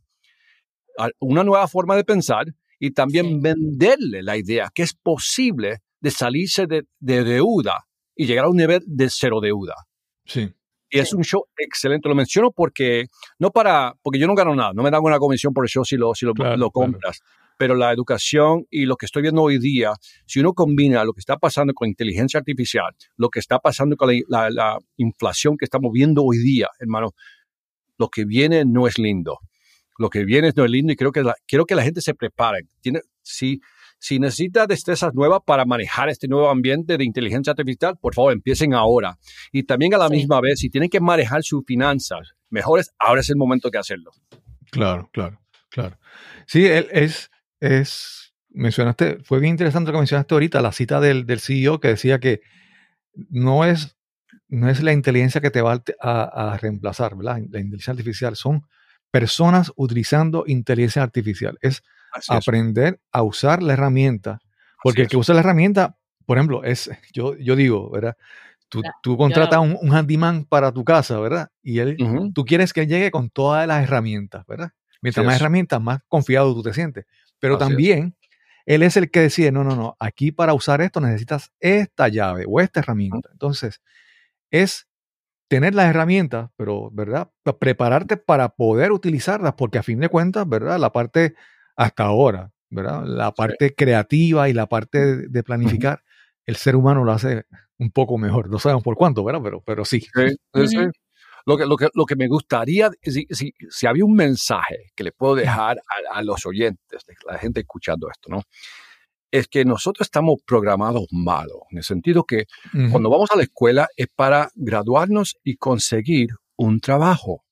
una 1.19 1.43
nueva 1.43 1.67
forma 1.67 1.95
de 1.95 2.03
pensar 2.03 2.45
y 2.79 2.91
también 2.91 3.25
Sí. 3.25 3.39
venderle 3.41 4.23
la 4.23 4.37
idea 4.37 4.69
que 4.73 4.83
es 4.83 4.93
posible 4.93 5.79
de 5.99 6.11
salirse 6.11 6.67
de, 6.67 6.83
de 6.99 7.23
deuda 7.23 7.85
y 8.15 8.25
llegar 8.25 8.45
a 8.45 8.49
un 8.49 8.57
nivel 8.57 8.81
de 8.85 9.07
cero 9.09 9.39
deuda. 9.41 9.75
Sí. 10.25 10.49
Y 10.89 10.99
es 10.99 11.13
un 11.13 11.23
show 11.23 11.43
excelente. 11.57 12.07
Lo 12.07 12.15
menciono 12.15 12.51
porque, 12.51 13.05
no 13.39 13.51
para, 13.51 13.93
porque 14.01 14.19
yo 14.19 14.27
no 14.27 14.35
gano 14.35 14.55
nada, 14.55 14.71
no 14.73 14.83
me 14.83 14.91
dan 14.91 15.01
una 15.03 15.17
comisión 15.19 15.53
por 15.53 15.65
el 15.65 15.69
show 15.69 15.83
si 15.83 15.97
lo, 15.97 16.13
si 16.15 16.25
lo, 16.25 16.33
Claro, 16.33 16.51
lo 16.57 16.69
claro. 16.71 16.91
compras. 16.93 17.19
Pero 17.57 17.73
la 17.75 17.91
educación 17.91 18.65
y 18.69 18.85
lo 18.85 18.95
que 18.97 19.05
estoy 19.05 19.21
viendo 19.21 19.41
hoy 19.41 19.57
día, 19.59 19.93
si 20.25 20.39
uno 20.41 20.53
combina 20.53 21.03
lo 21.05 21.13
que 21.13 21.19
está 21.19 21.37
pasando 21.37 21.73
con 21.73 21.87
inteligencia 21.87 22.37
artificial, 22.39 22.93
lo 23.17 23.29
que 23.29 23.39
está 23.39 23.59
pasando 23.59 23.95
con 23.97 24.09
la, 24.09 24.21
la- 24.27 24.49
la 24.49 24.77
inflación 24.97 25.55
que 25.57 25.65
estamos 25.65 25.91
viendo 25.93 26.21
hoy 26.23 26.37
día, 26.37 26.67
hermano, 26.79 27.11
lo 27.97 28.09
que 28.09 28.25
viene 28.25 28.63
no 28.65 28.87
es 28.87 28.97
lindo. 28.97 29.39
Lo 29.97 30.09
que 30.09 30.25
viene 30.25 30.51
no 30.55 30.65
es 30.65 30.71
lindo 30.71 30.91
y 30.91 30.97
creo 30.97 31.13
que 31.13 31.23
la, 31.23 31.33
quiero 31.47 31.65
que 31.65 31.75
la 31.75 31.83
gente 31.83 32.01
se 32.01 32.13
prepare. 32.13 32.59
Tiene, 32.81 32.99
si, 33.21 33.59
si 34.05 34.19
necesita 34.19 34.67
destrezas 34.67 35.15
nuevas 35.15 35.39
para 35.43 35.65
manejar 35.65 36.09
este 36.09 36.27
nuevo 36.27 36.47
ambiente 36.51 36.95
de 36.95 37.03
inteligencia 37.03 37.49
artificial, 37.51 37.97
por 37.99 38.13
favor, 38.13 38.33
empiecen 38.33 38.75
ahora. 38.75 39.17
Y 39.51 39.63
también 39.63 39.95
a 39.95 39.97
la 39.97 40.09
Sí. 40.09 40.17
misma 40.17 40.39
vez, 40.41 40.59
si 40.59 40.69
tienen 40.69 40.91
que 40.91 40.99
manejar 40.99 41.41
sus 41.41 41.65
finanzas 41.65 42.35
mejores, 42.51 42.91
ahora 42.99 43.21
es 43.21 43.29
el 43.31 43.35
momento 43.35 43.71
de 43.71 43.79
hacerlo. 43.79 44.11
Claro, 44.69 45.09
claro, 45.11 45.41
claro. 45.69 45.97
Sí, 46.45 46.67
él 46.67 46.87
es, 46.91 47.31
es, 47.59 48.35
mencionaste, 48.49 49.17
fue 49.23 49.39
bien 49.39 49.53
interesante 49.53 49.87
lo 49.89 49.93
que 49.93 50.01
mencionaste 50.01 50.35
ahorita, 50.35 50.61
la 50.61 50.71
cita 50.71 50.99
del, 50.99 51.25
del 51.25 51.39
CEO 51.39 51.79
que 51.79 51.87
decía 51.87 52.19
que 52.19 52.41
no 53.15 53.65
es, 53.65 53.97
no 54.49 54.69
es 54.69 54.83
la 54.83 54.93
inteligencia 54.93 55.41
que 55.41 55.49
te 55.49 55.63
va 55.63 55.81
a, 55.99 56.51
a 56.53 56.57
reemplazar, 56.59 57.15
¿verdad? 57.15 57.37
La 57.49 57.59
inteligencia 57.59 57.89
artificial 57.89 58.35
son 58.35 58.67
personas 59.09 59.71
utilizando 59.75 60.43
inteligencia 60.45 61.01
artificial. 61.01 61.57
Es 61.61 61.81
Así 62.15 62.33
es. 62.33 62.39
aprender 62.47 62.99
a 63.11 63.21
usar 63.23 63.61
la 63.61 63.73
herramienta, 63.73 64.39
porque 64.81 65.03
el 65.03 65.07
que 65.07 65.17
usa 65.17 65.33
la 65.35 65.41
herramienta, 65.41 65.97
por 66.25 66.37
ejemplo, 66.37 66.63
es, 66.63 66.89
yo, 67.13 67.35
yo 67.37 67.55
digo, 67.55 67.89
¿verdad? 67.91 68.17
Tú, 68.69 68.81
Ya, 68.83 68.93
tú 69.03 69.15
contratas 69.17 69.59
un, 69.59 69.77
un 69.79 69.93
handyman 69.93 70.45
para 70.45 70.71
tu 70.71 70.83
casa, 70.83 71.19
¿verdad? 71.19 71.49
Y 71.61 71.79
él, 71.79 71.97
tú 72.33 72.45
quieres 72.45 72.73
que 72.73 72.81
él 72.81 72.87
llegue 72.87 73.11
con 73.11 73.29
todas 73.29 73.67
las 73.67 73.83
herramientas, 73.83 74.45
¿verdad? 74.47 74.71
Mientras 75.01 75.23
Así 75.23 75.27
más 75.27 75.35
es. 75.35 75.41
herramientas, 75.41 75.81
más 75.81 75.99
confiado 76.07 76.53
tú 76.53 76.63
te 76.63 76.73
sientes. 76.73 77.05
Pero 77.39 77.55
Así 77.55 77.63
es. 77.63 77.67
también 77.69 78.15
él 78.65 78.81
es 78.81 78.97
el 78.97 79.11
que 79.11 79.19
decide, 79.21 79.51
no, 79.51 79.63
no, 79.63 79.75
no, 79.75 79.95
aquí 79.99 80.31
para 80.31 80.53
usar 80.55 80.81
esto 80.81 80.99
necesitas 80.99 81.51
esta 81.59 82.07
llave 82.07 82.45
o 82.47 82.59
esta 82.59 82.79
herramienta. 82.79 83.29
Entonces, 83.31 83.81
es 84.51 84.87
tener 85.47 85.75
las 85.75 85.87
herramientas, 85.89 86.49
pero, 86.57 86.89
¿verdad? 86.91 87.29
Pa- 87.43 87.57
Prepararte 87.59 88.17
para 88.17 88.49
poder 88.49 88.91
utilizarlas, 88.91 89.53
porque 89.53 89.77
a 89.77 89.83
fin 89.83 89.99
de 89.99 90.09
cuentas, 90.09 90.47
¿verdad? 90.49 90.79
La 90.79 90.91
parte 90.91 91.35
hasta 91.75 92.03
ahora, 92.03 92.51
¿verdad? 92.69 93.03
La 93.05 93.31
parte 93.31 93.73
creativa 93.75 94.49
y 94.49 94.53
la 94.53 94.67
parte 94.67 95.27
de, 95.27 95.43
planificar 95.43 96.01
el 96.45 96.55
ser 96.55 96.75
humano 96.75 97.03
lo 97.03 97.11
hace 97.11 97.45
un 97.77 97.91
poco 97.91 98.17
mejor. 98.17 98.49
No 98.49 98.59
sabemos 98.59 98.83
por 98.83 98.95
cuánto, 98.95 99.23
¿verdad? 99.23 99.41
Pero, 99.43 99.61
pero 99.61 99.85
sí. 99.85 100.01
Sí, 100.01 100.67
sí. 100.67 100.77
Lo 101.47 101.57
que, 101.57 101.65
lo, 101.65 101.77
que, 101.77 101.89
lo 101.93 102.05
que 102.05 102.15
me 102.15 102.27
gustaría, 102.27 102.89
si, 103.03 103.27
si, 103.29 103.53
si 103.69 103.85
había 103.85 104.03
un 104.03 104.15
mensaje 104.15 104.91
que 104.95 105.03
le 105.03 105.11
puedo 105.11 105.35
dejar 105.35 105.77
a, 105.77 106.17
a 106.17 106.23
los 106.23 106.43
oyentes, 106.45 107.03
a 107.27 107.33
la 107.33 107.37
gente 107.37 107.59
escuchando 107.59 108.09
esto, 108.09 108.29
¿no? 108.29 108.41
Es 109.29 109.47
que 109.47 109.63
nosotros 109.63 110.07
estamos 110.07 110.39
programados 110.45 111.05
malos, 111.11 111.61
en 111.69 111.79
el 111.79 111.83
sentido 111.83 112.23
que 112.23 112.45
cuando 112.89 113.09
vamos 113.09 113.29
a 113.31 113.37
la 113.37 113.43
escuela 113.43 113.87
es 113.95 114.07
para 114.15 114.49
graduarnos 114.55 115.35
y 115.43 115.57
conseguir 115.57 116.29
un 116.55 116.79
trabajo 116.79 117.43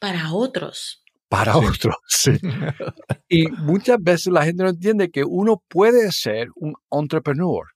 Para 0.00 0.32
otros. 0.32 0.99
Para 1.30 1.54
Sí. 1.54 1.60
otros. 1.66 1.96
sí. 2.08 2.32
Y 3.30 3.48
muchas 3.48 3.98
veces 4.02 4.28
la 4.32 4.44
gente 4.44 4.64
no 4.64 4.70
entiende 4.70 5.10
que 5.10 5.24
uno 5.24 5.62
puede 5.68 6.12
ser 6.12 6.48
un 6.56 6.74
entrepreneur, 6.92 7.66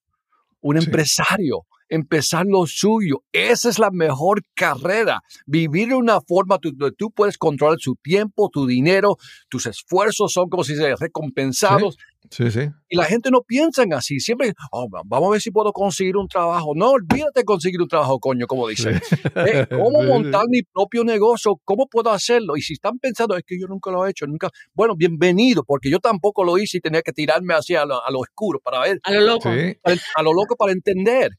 un 0.63 0.79
Sí. 0.81 0.85
empresario, 0.87 1.63
empezar 1.95 2.47
lo 2.47 2.67
suyo. 2.67 3.23
Esa 3.33 3.69
es 3.69 3.79
la 3.79 3.91
mejor 3.91 4.43
carrera. 4.55 5.23
Vivir 5.47 5.89
de 5.89 5.95
una 5.95 6.21
forma 6.21 6.59
donde 6.61 6.93
tú 6.93 7.11
puedes 7.11 7.39
controlar 7.39 7.79
su 7.81 7.97
tiempo, 7.97 8.51
tu 8.53 8.67
dinero, 8.67 9.17
tus 9.49 9.67
esfuerzos 9.67 10.33
son 10.33 10.49
como 10.49 10.65
si 10.65 10.77
se 10.77 10.95
recompensados. 10.97 11.97
Sí, 12.31 12.51
sí. 12.51 12.61
Y 12.89 12.97
la 12.97 13.05
gente 13.05 13.31
no 13.31 13.43
piensa 13.43 13.83
en 13.83 13.93
así. 13.93 14.19
Siempre, 14.19 14.55
"Oh, 14.73 14.89
vamos 15.05 15.29
a 15.29 15.33
ver 15.33 15.41
si 15.41 15.51
puedo 15.51 15.73
conseguir 15.73 16.17
un 16.17 16.27
trabajo. 16.27 16.73
No, 16.75 16.93
olvídate 16.93 17.41
de 17.41 17.45
conseguir 17.45 17.81
un 17.83 17.89
trabajo, 17.89 18.19
coño, 18.19 18.47
como 18.47 18.67
dice. 18.69 19.01
Eh, 19.37 19.67
¿Cómo 19.71 20.03
montar 20.03 20.45
mi 20.49 20.63
propio 20.63 21.05
negocio? 21.05 21.61
¿Cómo 21.65 21.87
puedo 21.87 22.11
hacerlo? 22.11 22.57
Y 22.57 22.63
si 22.63 22.73
están 22.73 22.99
pensando, 22.99 23.37
es 23.37 23.45
que 23.47 23.61
yo 23.61 23.67
nunca 23.67 23.91
lo 23.91 24.07
he 24.07 24.11
hecho, 24.11 24.27
nunca. 24.27 24.49
Bueno, 24.73 24.97
bienvenido, 24.97 25.65
porque 25.65 25.91
yo 25.91 26.01
tampoco 26.01 26.45
lo 26.45 26.57
hice 26.57 26.79
y 26.79 26.81
tenía 26.81 27.03
que 27.03 27.13
tirarme 27.13 27.55
hacia 27.55 27.83
a 27.83 27.87
lo, 27.87 28.03
a 28.05 28.11
lo 28.11 28.21
oscuro 28.21 28.59
para 28.59 28.81
ver, 28.81 29.01
A 29.03 29.13
lo 29.13 29.21
loco. 29.21 29.51
A 29.51 30.23
lo 30.23 30.33
loco 30.33 30.57
para 30.57 30.73
entender. 30.73 31.31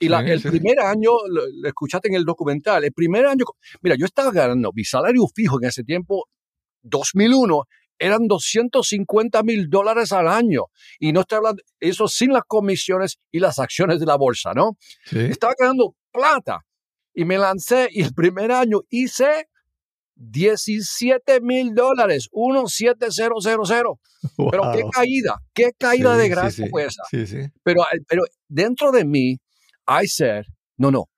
Y 0.00 0.08
la- 0.08 0.20
el 0.20 0.40
primer 0.42 0.80
año, 0.80 1.10
lo, 1.28 1.42
lo 1.52 1.68
escuchaste 1.68 2.08
en 2.08 2.14
el 2.14 2.24
documental, 2.24 2.84
el 2.84 2.92
primer 2.92 3.26
año, 3.26 3.44
mira, 3.82 3.96
yo 3.98 4.06
estaba 4.06 4.30
ganando 4.30 4.70
mi 4.74 4.84
salario 4.84 5.22
fijo 5.34 5.58
en 5.60 5.68
ese 5.68 5.82
tiempo, 5.84 6.26
2001, 6.82 7.64
eran 7.98 8.28
250 8.28 9.42
mil 9.42 9.68
dólares 9.68 10.12
al 10.12 10.28
año. 10.28 10.66
Y 11.00 11.12
no 11.12 11.22
estoy 11.22 11.38
hablando, 11.38 11.62
eso 11.80 12.06
sin 12.06 12.32
las 12.32 12.42
comisiones 12.46 13.18
y 13.32 13.40
las 13.40 13.58
acciones 13.58 13.98
de 13.98 14.06
la 14.06 14.16
bolsa, 14.16 14.52
¿no? 14.54 14.76
Sí. 15.04 15.18
estaba 15.18 15.54
ganando 15.58 15.96
plata 16.12 16.60
y 17.12 17.24
me 17.24 17.38
lancé 17.38 17.88
y 17.90 18.02
el 18.04 18.14
primer 18.14 18.52
año 18.52 18.82
hice 18.88 19.48
17 20.14 21.40
mil 21.40 21.74
dólares, 21.74 22.28
17000. 22.32 23.98
Pero 24.50 24.62
qué 24.72 24.82
caída, 24.92 25.36
qué 25.54 25.70
caída 25.78 26.14
Sí, 26.14 26.20
de 26.20 26.28
gracia 26.28 26.64
sí. 26.64 26.70
fue 26.70 26.84
esa. 26.86 27.02
Sí, 27.10 27.26
sí. 27.26 27.38
Pero, 27.62 27.82
pero 28.08 28.22
dentro 28.48 28.90
de 28.92 29.04
mí 29.04 29.38
hay 29.88 30.06
ser, 30.06 30.46
no, 30.76 30.90
no, 30.90 31.08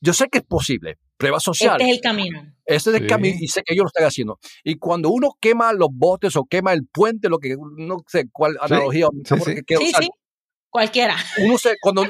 yo 0.00 0.12
sé 0.12 0.28
que 0.28 0.38
es 0.38 0.44
posible, 0.44 0.96
pruebas 1.16 1.42
Este 1.42 1.48
sociales. 1.48 1.86
es 1.88 1.94
el 1.96 2.00
camino. 2.00 2.40
Ese 2.64 2.90
es 2.90 2.96
el 2.96 3.02
Sí. 3.02 3.08
camino 3.08 3.36
y 3.40 3.48
sé 3.48 3.62
que 3.64 3.74
ellos 3.74 3.84
lo 3.84 3.88
están 3.88 4.04
haciendo. 4.06 4.38
Y 4.64 4.76
cuando 4.76 5.10
uno 5.10 5.30
quema 5.40 5.72
los 5.72 5.88
botes 5.92 6.36
o 6.36 6.44
quema 6.44 6.72
el 6.72 6.86
puente, 6.86 7.28
lo 7.28 7.38
que 7.38 7.56
no 7.76 7.98
sé 8.06 8.28
cuál 8.32 8.56
analogía 8.60 9.08
sí, 9.24 9.34
porque 9.38 9.56
sí. 9.56 9.62
quiero 9.66 9.82
Sí, 9.82 9.88
usar, 9.88 10.02
sí. 10.04 10.08
Cualquiera. 10.70 11.16
uno 11.44 11.58
se, 11.58 11.76
cuando 11.80 12.04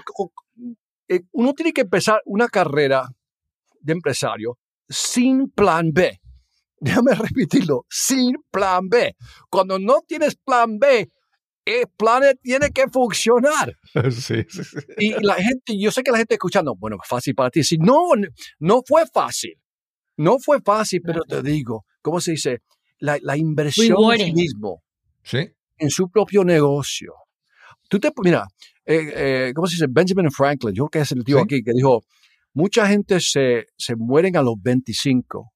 eh, 1.08 1.20
uno 1.32 1.52
tiene 1.54 1.72
que 1.72 1.82
empezar 1.82 2.20
una 2.26 2.48
carrera 2.48 3.08
de 3.80 3.92
empresario 3.92 4.58
sin 4.88 5.48
plan 5.50 5.92
B. 5.92 6.20
Déjame 6.80 7.14
repetirlo, 7.14 7.86
sin 7.88 8.34
plan 8.50 8.88
B. 8.88 9.14
Cuando 9.50 9.78
no 9.78 10.00
tienes 10.06 10.36
plan 10.36 10.78
B, 10.78 11.08
el 11.68 11.86
plan 11.96 12.24
A 12.24 12.34
tiene 12.34 12.70
que 12.70 12.88
funcionar. 12.88 13.74
Sí, 14.10 14.44
sí, 14.48 14.64
sí. 14.64 14.76
Y 14.98 15.10
la 15.24 15.34
gente, 15.34 15.78
yo 15.78 15.90
sé 15.90 16.02
que 16.02 16.10
la 16.10 16.18
gente 16.18 16.34
escuchando, 16.34 16.74
bueno, 16.76 16.96
fácil 17.04 17.34
para 17.34 17.50
ti. 17.50 17.62
Si 17.64 17.78
no, 17.78 18.10
no 18.60 18.82
fue 18.86 19.04
fácil. 19.06 19.54
No 20.16 20.38
fue 20.38 20.60
fácil, 20.60 21.00
pero 21.04 21.22
te 21.22 21.42
digo, 21.42 21.84
¿cómo 22.02 22.20
se 22.20 22.32
dice? 22.32 22.58
La, 22.98 23.18
la 23.22 23.36
inversión 23.36 23.96
en 24.14 24.18
sí 24.26 24.32
mismo 24.32 24.82
Sí. 25.22 25.48
en 25.78 25.90
su 25.90 26.10
propio 26.10 26.42
negocio. 26.44 27.14
Tú 27.88 27.98
te, 28.00 28.10
mira, 28.22 28.46
eh, 28.84 29.12
eh, 29.14 29.52
¿cómo 29.54 29.66
se 29.68 29.74
dice? 29.76 29.86
Benjamin 29.88 30.30
Franklin, 30.30 30.74
yo 30.74 30.86
creo 30.86 30.90
que 30.90 31.04
es 31.04 31.12
el 31.12 31.24
tío 31.24 31.36
Sí. 31.38 31.42
aquí, 31.44 31.62
que 31.62 31.72
dijo, 31.72 32.02
mucha 32.54 32.86
gente 32.88 33.20
se, 33.20 33.66
se 33.76 33.94
mueren 33.96 34.36
a 34.36 34.42
los 34.42 34.54
25, 34.60 35.52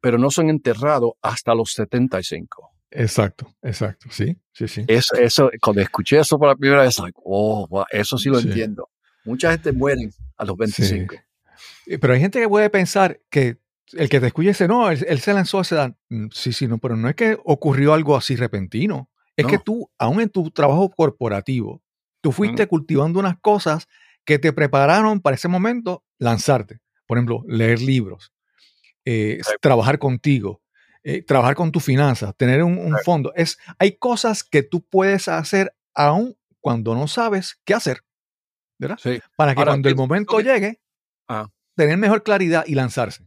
pero 0.00 0.16
no 0.18 0.30
son 0.30 0.48
enterrados 0.48 1.12
hasta 1.20 1.54
los 1.54 1.72
75. 1.72 2.70
Exacto, 2.90 3.54
exacto. 3.62 4.08
Sí, 4.10 4.36
sí, 4.52 4.66
sí. 4.68 4.84
Eso, 4.88 5.14
eso, 5.16 5.50
cuando 5.60 5.80
escuché 5.82 6.18
eso 6.18 6.38
por 6.38 6.48
la 6.48 6.56
primera 6.56 6.82
vez, 6.82 6.98
like, 6.98 7.18
oh, 7.24 7.66
wow, 7.68 7.84
eso 7.90 8.18
sí 8.18 8.28
lo 8.28 8.40
Sí. 8.40 8.48
entiendo. 8.48 8.88
Mucha 9.24 9.50
gente 9.52 9.72
muere 9.72 10.10
a 10.36 10.44
los 10.44 10.56
25. 10.56 11.14
Eh, 11.86 11.98
Pero 11.98 12.14
hay 12.14 12.20
gente 12.20 12.40
que 12.40 12.48
puede 12.48 12.70
pensar 12.70 13.20
que 13.30 13.58
el 13.92 14.08
que 14.08 14.20
te 14.20 14.28
escuche 14.28 14.48
dice, 14.48 14.66
no, 14.68 14.90
él, 14.90 15.04
él 15.08 15.20
se 15.20 15.32
lanzó 15.34 15.58
a 15.58 15.62
esa 15.62 15.74
edad. 15.76 15.96
Mm, 16.08 16.26
Sí, 16.32 16.52
sí, 16.52 16.66
no, 16.66 16.78
pero 16.78 16.96
no 16.96 17.08
es 17.08 17.14
que 17.14 17.38
ocurrió 17.44 17.92
algo 17.92 18.16
así 18.16 18.36
repentino. 18.36 19.08
Es 19.36 19.46
que 19.46 19.58
tú, 19.58 19.90
aún 19.98 20.20
en 20.20 20.28
tu 20.28 20.50
trabajo 20.50 20.90
corporativo, 20.90 21.82
tú 22.20 22.30
fuiste 22.32 22.66
cultivando 22.66 23.18
unas 23.18 23.38
cosas 23.40 23.86
que 24.24 24.38
te 24.38 24.52
prepararon 24.52 25.20
para 25.20 25.34
ese 25.36 25.48
momento 25.48 26.04
lanzarte. 26.18 26.80
Por 27.06 27.16
ejemplo, 27.18 27.42
leer 27.46 27.80
libros, 27.80 28.32
eh, 29.04 29.40
trabajar 29.60 29.98
contigo, 29.98 30.59
eh, 31.02 31.22
trabajar 31.22 31.54
con 31.54 31.72
tus 31.72 31.82
finanzas, 31.84 32.34
tener 32.36 32.62
un, 32.62 32.94
fondo. 33.04 33.32
Es, 33.34 33.58
hay 33.78 33.96
cosas 33.96 34.44
que 34.44 34.62
tú 34.62 34.82
puedes 34.82 35.28
hacer 35.28 35.74
aún 35.94 36.36
cuando 36.60 36.94
no 36.94 37.08
sabes 37.08 37.58
qué 37.64 37.74
hacer. 37.74 38.00
¿Verdad? 38.78 38.98
Sí. 39.02 39.18
Para 39.36 39.54
que 39.54 39.60
Ahora, 39.60 39.72
cuando 39.72 39.88
el 39.88 39.94
¿qué- 39.94 39.98
momento 40.00 40.40
llegue, 40.40 40.80
Ah. 41.28 41.46
tener 41.76 41.96
mejor 41.98 42.22
claridad 42.22 42.64
y 42.66 42.74
lanzarse. 42.74 43.26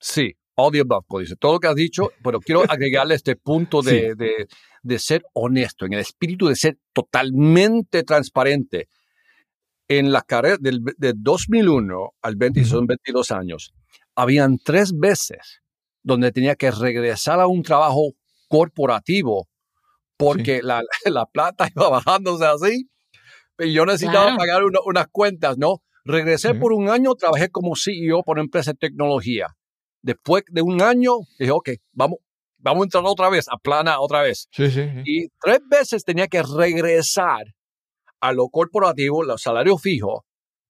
Sí, 0.00 0.34
all 0.56 0.72
the 0.72 0.80
above, 0.80 1.04
dice, 1.20 1.36
todo 1.36 1.54
lo 1.54 1.60
que 1.60 1.68
has 1.68 1.74
dicho, 1.74 2.12
pero 2.22 2.40
quiero 2.40 2.62
agregarle 2.80 3.14
este 3.14 3.36
punto 3.36 3.82
de, 3.82 4.14
de- 4.14 4.46
de 4.82 4.98
ser 4.98 5.24
honesto, 5.34 5.84
en 5.86 5.94
el 5.94 6.00
espíritu 6.00 6.46
de 6.48 6.56
ser 6.56 6.78
totalmente 6.92 8.02
transparente. 8.04 8.88
En 9.88 10.10
la 10.12 10.22
carrera 10.22 10.56
del, 10.60 10.80
de 10.96 11.12
2001 11.16 12.14
al 12.22 12.36
20, 12.36 12.60
Ujú. 12.62 12.68
son 12.68 12.86
22 12.86 13.30
años, 13.30 13.72
habían 14.16 14.58
tres 14.58 14.92
veces 14.96 15.60
donde 16.06 16.30
tenía 16.30 16.54
que 16.54 16.70
regresar 16.70 17.40
a 17.40 17.48
un 17.48 17.62
trabajo 17.64 18.12
corporativo 18.48 19.48
porque 20.16 20.62
la, 20.62 20.82
la 21.04 21.26
plata 21.26 21.68
iba 21.76 21.88
bajándose 21.88 22.44
así 22.46 22.88
y 23.58 23.72
yo 23.72 23.84
necesitaba 23.86 24.26
Claro. 24.26 24.38
pagar 24.38 24.64
una- 24.64 24.78
unas 24.84 25.06
cuentas, 25.10 25.58
¿no? 25.58 25.82
Regresé 26.04 26.54
por 26.54 26.72
un 26.72 26.88
año, 26.88 27.14
trabajé 27.16 27.48
como 27.50 27.74
CEO 27.74 28.22
por 28.22 28.36
una 28.36 28.44
empresa 28.44 28.70
de 28.72 28.78
tecnología. 28.78 29.48
Después 30.02 30.44
de 30.48 30.62
un 30.62 30.80
año, 30.80 31.12
dije, 31.38 31.50
ok, 31.50 31.70
vamos, 31.92 32.18
vamos 32.58 32.82
a 32.82 32.84
entrar 32.84 33.02
otra 33.04 33.28
vez, 33.28 33.46
a 33.50 33.56
plana 33.58 33.98
otra 33.98 34.22
vez. 34.22 34.46
Sí, 34.52 34.70
sí, 34.70 34.82
sí. 34.84 35.02
Y 35.04 35.26
tres 35.40 35.58
veces 35.68 36.04
tenía 36.04 36.28
que 36.28 36.42
regresar 36.44 37.42
a 38.20 38.32
lo 38.32 38.48
corporativo, 38.50 39.24
los 39.24 39.42
salarios 39.42 39.82
fijos, 39.82 40.20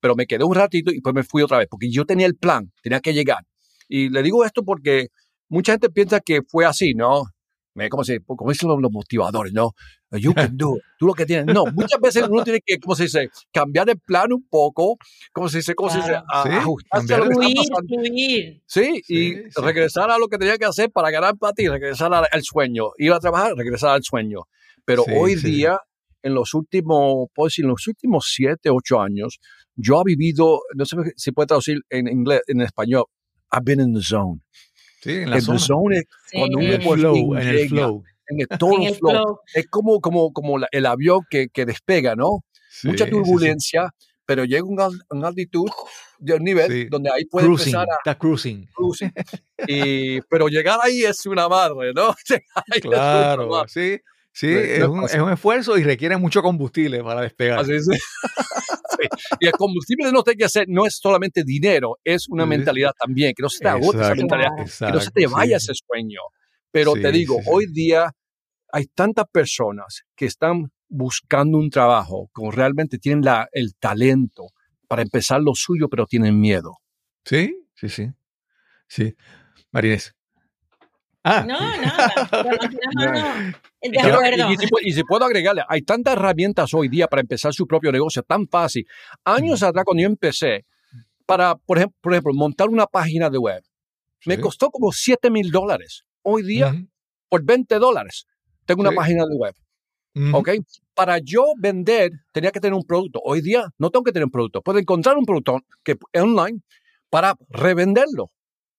pero 0.00 0.14
me 0.14 0.26
quedé 0.26 0.44
un 0.44 0.54
ratito 0.54 0.90
y 0.90 1.00
pues 1.02 1.14
me 1.14 1.22
fui 1.22 1.42
otra 1.42 1.58
vez, 1.58 1.66
porque 1.70 1.90
yo 1.90 2.06
tenía 2.06 2.26
el 2.26 2.36
plan, 2.36 2.72
tenía 2.82 3.00
que 3.00 3.12
llegar. 3.12 3.44
Y 3.88 4.08
le 4.08 4.22
digo 4.22 4.42
esto 4.44 4.62
porque 4.64 5.08
mucha 5.48 5.72
gente 5.72 5.88
piensa 5.90 6.20
que 6.20 6.40
fue 6.48 6.64
así, 6.64 6.94
¿no? 6.94 7.24
Me- 7.74 7.90
¿Cómo 7.90 8.04
se 8.04 8.20
como 8.20 8.50
dicen 8.50 8.68
los, 8.70 8.80
los 8.80 8.90
motivadores, 8.90 9.52
no? 9.52 9.72
You 10.12 10.32
can 10.32 10.56
do 10.56 10.76
it. 10.76 10.82
Tú 10.98 11.06
lo 11.06 11.12
que 11.12 11.26
tienes. 11.26 11.54
No, 11.54 11.64
muchas 11.74 12.00
veces 12.00 12.24
uno 12.30 12.42
tiene 12.42 12.60
que, 12.64 12.78
¿cómo 12.78 12.94
se 12.94 13.02
dice? 13.02 13.28
Cambiar 13.52 13.90
el 13.90 13.98
plan 14.00 14.32
un 14.32 14.46
poco, 14.48 14.96
¿cómo 15.32 15.48
se 15.50 15.58
dice? 15.58 15.74
¿Cómo 15.74 15.90
se 15.90 15.98
dice? 15.98 16.08
Claro. 16.10 16.24
A- 16.32 16.42
Sí, 16.44 16.48
ajustarse 16.50 17.14
a 17.14 17.18
lo 17.18 17.24
que 17.24 17.30
está 17.46 17.62
pasando. 17.70 18.02
Sí, 18.04 18.62
Sí, 18.66 19.02
y 19.08 19.32
sí. 19.34 19.42
regresar 19.62 20.10
a 20.10 20.16
lo 20.18 20.28
que 20.28 20.38
tenía 20.38 20.56
que 20.56 20.64
hacer 20.64 20.90
para 20.90 21.10
ganar 21.10 21.36
plata 21.36 21.60
y 21.62 21.68
regresar 21.68 22.14
al, 22.14 22.26
al 22.30 22.42
sueño. 22.42 22.92
Ir 22.96 23.12
a 23.12 23.18
trabajar, 23.20 23.54
regresar 23.54 23.90
al 23.90 24.02
sueño. 24.02 24.40
Pero 24.86 25.02
Sí, 25.02 25.10
hoy 25.14 25.36
sí. 25.36 25.50
día, 25.50 25.78
en 26.22 26.32
los 26.34 26.54
últimos, 26.54 27.26
puedo 27.34 27.48
decir, 27.48 27.64
en 27.66 27.72
los 27.72 27.86
últimos 27.86 28.30
siete, 28.34 28.70
ocho 28.70 29.00
años, 29.02 29.38
yo 29.74 30.00
he 30.00 30.04
vivido, 30.14 30.60
no 30.74 30.86
sé 30.86 30.96
si 31.16 31.32
puede 31.32 31.48
traducir 31.48 31.80
en 31.90 32.08
inglés, 32.08 32.40
en 32.46 32.62
español, 32.62 33.04
I've 33.52 33.64
been 33.64 33.80
in 33.80 33.92
the 33.92 34.00
zone. 34.02 34.40
Sí, 35.06 35.16
en 35.22 35.30
la 35.30 35.36
En 35.36 35.42
zona. 35.42 35.58
the 35.58 35.64
zone 35.64 35.96
es 35.98 36.04
Sí. 36.26 36.38
cuando 36.38 36.58
En 36.60 36.66
el 36.72 36.82
flow, 36.82 37.36
en 37.36 37.48
el 37.48 37.68
flow. 37.68 38.04
en 38.28 38.40
el 38.40 38.48
todo 38.58 38.76
En 38.76 38.82
el 38.82 38.94
flow. 38.96 39.10
flow. 39.12 39.38
Es 39.54 39.66
como, 39.68 40.00
como, 40.00 40.32
como 40.32 40.58
la- 40.58 40.68
el 40.72 40.84
avión 40.86 41.20
que, 41.30 41.48
que 41.48 41.64
despega, 41.64 42.14
¿no? 42.16 42.44
Sí, 42.70 42.88
Mucha 42.88 43.04
sí, 43.04 43.10
sí. 43.10 43.16
turbulencia, 43.16 43.90
pero 44.24 44.44
llega 44.44 44.60
a 44.62 44.64
un 44.64 44.80
al- 44.80 45.00
una 45.10 45.28
altitud 45.28 45.68
de 46.18 46.34
un 46.34 46.42
nivel 46.44 46.70
Sí. 46.72 46.84
donde 46.90 47.10
ahí 47.12 47.24
puede 47.26 47.46
Cruising, 47.46 47.74
empezar 47.74 47.88
a 47.90 47.96
está 47.98 48.18
cruising. 48.18 48.66
cruising. 48.74 49.12
Y, 49.68 50.20
pero 50.22 50.48
llegar 50.48 50.78
ahí 50.82 51.04
es 51.04 51.24
una 51.26 51.48
madre, 51.48 51.92
¿no? 51.94 52.08
Una 52.68 52.80
Claro, 52.80 53.48
madre. 53.48 53.68
sí, 53.68 54.00
sí, 54.32 54.48
es 54.52 54.82
un, 54.84 55.04
es 55.04 55.14
un 55.14 55.30
esfuerzo 55.32 55.78
y 55.78 55.84
requiere 55.84 56.16
mucho 56.16 56.42
combustible 56.42 57.02
para 57.04 57.20
despegar. 57.20 57.60
Así 57.60 57.72
es. 57.74 57.86
Y 59.40 59.46
el 59.46 59.52
combustible 59.52 60.10
no 60.12 60.22
tiene 60.22 60.38
que 60.38 60.48
ser, 60.48 60.66
no 60.68 60.86
es 60.86 60.98
solamente 61.00 61.42
dinero, 61.44 61.96
es 62.04 62.28
una 62.28 62.46
mentalidad 62.46 62.92
también, 62.98 63.32
que 63.34 63.42
no 63.42 63.48
se 63.48 63.60
te 63.60 63.68
agote 63.68 64.00
esa 64.00 64.14
mentalidad, 64.14 64.50
que 64.56 64.92
no 64.92 65.00
se 65.00 65.10
te 65.10 65.26
vaya 65.26 65.58
sí. 65.58 65.70
ese 65.70 65.82
sueño. 65.86 66.20
Pero 66.70 66.94
te 66.94 67.10
digo, 67.10 67.38
sí, 67.40 67.48
hoy 67.50 67.66
día 67.72 68.12
hay 68.72 68.86
tantas 68.86 69.26
personas 69.32 70.02
que 70.14 70.26
están 70.26 70.70
buscando 70.88 71.58
un 71.58 71.70
trabajo, 71.70 72.28
como 72.32 72.50
realmente 72.50 72.98
tienen 72.98 73.24
la, 73.24 73.48
el 73.52 73.74
talento 73.76 74.48
para 74.88 75.02
empezar 75.02 75.40
lo 75.40 75.54
suyo, 75.54 75.88
pero 75.88 76.06
tienen 76.06 76.38
miedo. 76.38 76.78
Sí, 77.24 77.56
sí, 77.74 77.88
sí. 77.88 78.10
Sí. 78.88 79.14
Marines. 79.72 80.15
Ah. 81.28 81.44
No. 81.46 81.58
No, 81.60 83.12
no, 83.12 83.22
de 83.82 83.98
acuerdo. 84.00 84.52
y, 84.52 84.56
si, 84.56 84.66
pu- 84.66 84.80
y 84.82 84.92
si 84.92 85.02
puedo 85.04 85.24
agregarle, 85.24 85.62
hay 85.68 85.82
tantas 85.82 86.14
herramientas 86.14 86.72
hoy 86.74 86.88
día 86.88 87.06
para 87.08 87.20
empezar 87.20 87.52
su 87.52 87.66
propio 87.66 87.92
negocio, 87.92 88.22
tan 88.22 88.46
fácil. 88.48 88.86
Años 89.24 89.62
atrás, 89.62 89.84
cuando 89.84 90.02
yo 90.02 90.08
empecé, 90.08 90.64
para, 91.26 91.54
por 91.56 91.78
ejemplo, 91.78 91.96
por 92.00 92.12
ejemplo, 92.12 92.32
montar 92.34 92.68
una 92.68 92.86
página 92.86 93.28
de 93.30 93.38
web, 93.38 93.62
me 94.24 94.40
costó 94.40 94.70
como 94.70 94.92
7 94.92 95.30
mil 95.30 95.50
dólares. 95.50 96.04
Hoy 96.22 96.42
día, 96.42 96.74
por 97.28 97.44
20 97.44 97.78
dólares, 97.78 98.26
tengo 98.64 98.80
una 98.80 98.90
Sí. 98.90 98.96
página 98.96 99.24
de 99.26 99.36
web. 99.36 99.54
¿ok? 100.32 100.48
Para 100.94 101.18
yo 101.18 101.44
vender, 101.58 102.10
tenía 102.32 102.50
que 102.50 102.58
tener 102.60 102.74
un 102.74 102.84
producto. 102.84 103.20
Hoy 103.22 103.40
día 103.42 103.66
no 103.78 103.90
tengo 103.90 104.02
que 104.04 104.12
tener 104.12 104.24
un 104.24 104.30
producto. 104.30 104.62
Puedo 104.62 104.78
encontrar 104.78 105.16
un 105.18 105.26
producto 105.26 105.60
que, 105.84 105.96
online 106.18 106.60
para 107.10 107.34
revenderlo. 107.50 108.30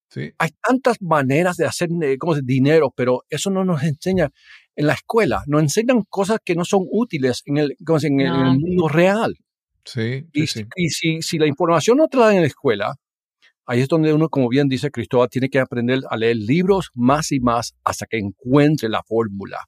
Sí. 0.10 0.32
Hay 0.38 0.50
tantas 0.66 0.98
maneras 1.02 1.58
de 1.58 1.66
hacer 1.66 1.90
eh, 2.02 2.18
¿cómo 2.18 2.34
se 2.36 2.42
dinero, 2.44 2.94
pero 2.96 3.24
eso 3.30 3.50
no 3.50 3.66
nos 3.66 3.84
enseña 3.84 4.30
en 4.76 4.88
la 4.88 4.94
escuela. 4.94 5.44
Nos 5.48 5.62
enseñan 5.62 6.04
cosas 6.10 6.40
que 6.44 6.56
no 6.56 6.64
son 6.66 6.86
útiles 6.90 7.42
en 7.46 7.58
el, 7.58 7.76
¿cómo 7.86 8.00
se 8.00 8.08
dice? 8.10 8.22
en 8.24 8.28
el- 8.28 8.36
en 8.42 8.48
el 8.48 8.60
mundo 8.60 8.88
real. 8.88 9.36
Sí, 9.86 10.22
sí, 10.34 10.42
Y, 10.44 10.48
sí. 10.48 10.66
y 10.76 10.90
si, 10.90 11.22
si 11.22 11.38
la 11.38 11.48
información 11.48 11.98
no 11.98 12.08
te 12.08 12.18
la 12.18 12.28
dan 12.28 12.36
en 12.36 12.42
la 12.42 12.48
escuela, 12.48 12.96
ahí 13.66 13.82
es 13.82 13.88
donde 13.90 14.14
uno, 14.14 14.30
como 14.30 14.48
bien 14.50 14.68
dice 14.70 14.92
Cristóbal, 14.92 15.30
tiene 15.30 15.50
que 15.50 15.60
aprender 15.60 16.00
a 16.10 16.16
leer 16.18 16.38
libros 16.38 16.90
más 16.94 17.32
y 17.32 17.40
más 17.40 17.74
hasta 17.84 18.06
que 18.06 18.18
encuentre 18.18 18.90
la 18.90 19.02
fórmula, 19.04 19.60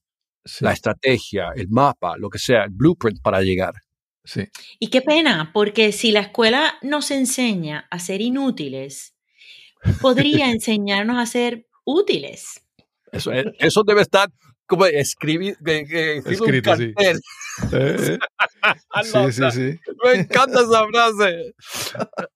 Sí, 0.46 0.64
la 0.64 0.72
estrategia, 0.74 1.50
el 1.56 1.68
mapa, 1.70 2.16
lo 2.18 2.30
que 2.30 2.40
sea, 2.40 2.64
el 2.64 2.70
blueprint 2.72 3.22
para 3.22 3.42
llegar. 3.42 3.74
sí. 4.24 4.46
Y 4.80 4.88
qué 4.90 5.02
pena, 5.02 5.52
porque 5.54 5.92
si 5.92 6.12
la 6.12 6.22
escuela 6.22 6.76
nos 6.82 7.12
enseña 7.12 7.88
a 7.92 8.00
ser 8.00 8.22
inútiles, 8.22 9.16
podría 10.02 10.52
enseñarnos 10.52 11.18
a 11.18 11.26
ser 11.26 11.66
útiles. 11.86 12.62
Eso, 13.12 13.32
eh, 13.34 13.46
eso 13.60 13.84
debe 13.84 14.02
estar 14.02 14.30
como 14.66 14.86
escribir, 14.86 15.58
Escrito, 16.26 16.76
sí. 16.76 16.94
cartel. 16.94 17.20
Eh. 17.72 18.18
I 18.94 19.04
sí, 19.04 19.32
sí, 19.32 19.42
that. 19.42 19.52
sí. 19.52 19.80
Me 20.04 20.14
encanta 20.22 20.62
esa 20.62 20.86
frase. 20.88 21.54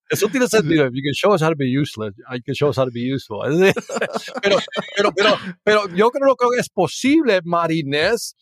Eso 0.09 0.27
tiene 0.27 0.47
sentido. 0.47 0.85
If 0.85 0.91
you 0.93 1.01
can 1.03 1.13
show 1.13 1.33
us 1.33 1.41
how 1.41 1.49
to 1.49 1.55
be 1.55 1.67
useless, 1.67 2.13
I 2.29 2.39
can 2.41 2.53
show 2.55 2.69
us 2.69 2.77
how 2.77 2.85
to 2.85 2.91
be 2.91 3.01
useful. 3.01 3.41
Pero, 4.41 4.57
pero, 4.95 5.11
pero, 5.15 5.37
pero 5.63 5.87
yo 5.95 6.09
creo 6.11 6.35
que 6.35 6.59
es 6.59 6.69
posible, 6.69 7.41
Marinés, 7.43 8.35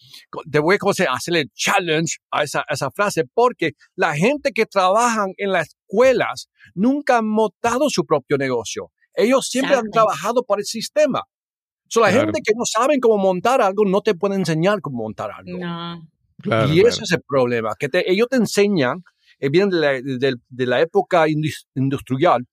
te 0.52 0.60
voy 0.60 0.78
a 0.82 1.14
hacerle 1.14 1.46
challenge 1.54 2.18
a 2.32 2.44
esa, 2.44 2.62
a 2.68 2.74
esa 2.74 2.90
frase, 2.92 3.24
porque 3.34 3.72
la 3.96 4.16
gente 4.16 4.52
que 4.52 4.66
trabajan 4.66 5.34
en 5.38 5.52
las 5.52 5.70
escuelas 5.70 6.50
nunca 6.76 7.18
han 7.20 7.28
montado 7.28 7.90
su 7.90 8.06
propio 8.06 8.38
negocio. 8.38 8.92
Ellos 9.14 9.48
siempre 9.48 9.76
han 9.76 9.90
trabajado 9.92 10.44
por 10.44 10.60
el 10.60 10.66
sistema. 10.66 11.24
So, 11.88 12.00
la 12.00 12.08
Claro. 12.10 12.28
gente 12.28 12.40
que 12.44 12.54
no 12.56 12.64
saben 12.66 13.00
cómo 13.02 13.18
montar 13.18 13.62
algo 13.62 13.84
no 13.86 14.02
te 14.02 14.16
puede 14.16 14.36
enseñar 14.36 14.80
cómo 14.82 15.04
montar 15.04 15.30
algo. 15.32 15.58
No. 15.60 16.08
Claro, 16.42 16.68
y 16.72 16.74
claro. 16.76 16.90
ese 16.90 17.04
es 17.04 17.12
el 17.12 17.22
problema, 17.28 17.70
que 17.80 17.90
te- 17.90 18.12
ellos 18.12 18.28
te 18.30 18.38
enseñan, 18.38 19.04
eh, 19.40 19.50
vienen 19.50 19.70
de 19.70 19.78
la, 19.80 19.92
de, 19.94 20.36
de 20.50 20.66
la 20.66 20.82
época 20.82 21.28
indus- 21.28 21.66
industrial, 21.76 22.46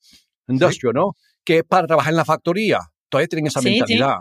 industrial, 0.48 0.94
¿no? 0.94 1.12
Que 1.44 1.58
es 1.58 1.64
para 1.64 1.86
trabajar 1.86 2.12
en 2.12 2.16
la 2.16 2.24
factoría. 2.24 2.78
Todavía 3.08 3.28
tienen 3.28 3.46
esa 3.46 3.60
Sí, 3.60 3.68
sí. 3.68 3.74
mentalidad. 3.78 4.16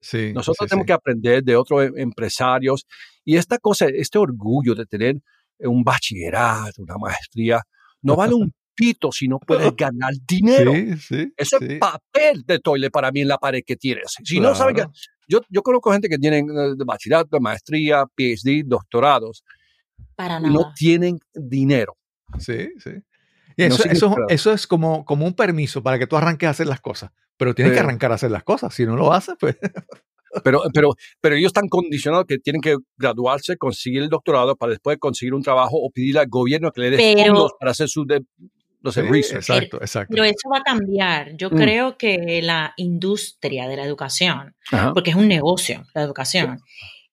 Sí, 0.00 0.32
Nosotros 0.32 0.58
sí, 0.60 0.68
tenemos 0.68 0.84
sí. 0.84 0.86
que 0.86 0.92
aprender 0.92 1.42
de 1.42 1.56
otros 1.56 1.84
em- 1.86 1.98
empresarios. 1.98 2.86
Y 3.24 3.36
esta 3.36 3.58
cosa, 3.58 3.86
este 3.86 4.18
orgullo 4.18 4.74
de 4.74 4.86
tener 4.86 5.16
un 5.60 5.82
bachillerato, 5.82 6.82
una 6.82 6.96
maestría, 6.98 7.60
no 8.02 8.14
vale 8.16 8.34
un 8.34 8.52
pito 8.78 9.10
si 9.10 9.26
no 9.26 9.38
puedes 9.40 9.72
ganar 9.76 10.12
dinero. 10.26 10.72
Sí, 10.72 10.96
sí. 10.98 11.32
Eso 11.36 11.58
sí. 11.58 11.66
es 11.70 11.78
papel 11.78 12.44
de 12.46 12.60
toile 12.60 12.90
para 12.90 13.10
mí 13.10 13.20
en 13.22 13.28
la 13.28 13.38
pared 13.38 13.62
que 13.66 13.76
tienes. 13.76 14.14
Si 14.24 14.38
no 14.38 14.54
sabes 14.54 14.74
que 14.76 14.84
yo, 15.28 15.40
yo 15.50 15.62
conozco 15.62 15.90
gente 15.92 16.08
que 16.08 16.16
tienen 16.18 16.46
eh, 16.50 16.74
de 16.76 16.84
bachillerato, 16.84 17.40
maestría, 17.40 18.04
PhD, 18.14 18.62
doctorados, 18.64 19.42
Para 20.14 20.38
y 20.38 20.42
nada. 20.42 20.54
no 20.54 20.72
tienen 20.74 21.18
dinero. 21.34 21.96
Sí, 22.38 22.68
sí. 22.78 22.90
Y 23.56 23.68
No 23.68 23.74
eso, 23.74 23.84
eso, 23.88 24.16
eso 24.28 24.52
es 24.52 24.66
como, 24.68 25.04
como 25.04 25.26
un 25.26 25.34
permiso 25.34 25.82
para 25.82 25.98
que 25.98 26.06
tú 26.06 26.16
arranques 26.16 26.46
a 26.46 26.50
hacer 26.50 26.68
las 26.68 26.80
cosas. 26.80 27.10
Pero 27.36 27.54
tienes 27.54 27.74
que 27.74 27.80
arrancar 27.80 28.12
a 28.12 28.14
hacer 28.14 28.30
las 28.30 28.44
cosas. 28.44 28.72
Si 28.74 28.84
no 28.86 28.94
lo 28.96 29.12
haces, 29.12 29.34
pues. 29.38 29.56
Pero, 30.44 30.62
pero, 30.74 30.90
pero 31.20 31.36
ellos 31.36 31.48
están 31.48 31.68
condicionados 31.68 32.26
que 32.26 32.38
tienen 32.38 32.60
que 32.60 32.76
graduarse, 32.96 33.56
conseguir 33.56 34.02
el 34.02 34.08
doctorado 34.08 34.56
para 34.56 34.70
después 34.70 34.98
conseguir 34.98 35.34
un 35.34 35.42
trabajo 35.42 35.76
o 35.76 35.90
pedirle 35.90 36.20
al 36.20 36.28
gobierno 36.28 36.70
que 36.70 36.80
le 36.82 36.90
dé 36.90 36.96
Pero- 36.98 37.34
fondos 37.34 37.52
para 37.58 37.70
hacer 37.70 37.88
su 37.88 38.04
de, 38.04 38.20
no 38.80 38.92
sé, 38.92 39.02
Sí, 39.02 39.08
research. 39.08 39.48
exacto, 39.50 39.76
exacto. 39.80 40.08
Pero 40.10 40.24
eso 40.24 40.48
va 40.52 40.58
a 40.58 40.62
cambiar. 40.62 41.36
Yo 41.36 41.50
Mm. 41.50 41.56
creo 41.56 41.98
que 41.98 42.40
la 42.42 42.74
industria 42.76 43.66
de 43.68 43.76
la 43.76 43.84
educación, 43.84 44.54
Ajá. 44.70 44.92
porque 44.94 45.10
es 45.10 45.16
un 45.16 45.28
negocio, 45.28 45.84
la 45.94 46.02
educación, 46.02 46.60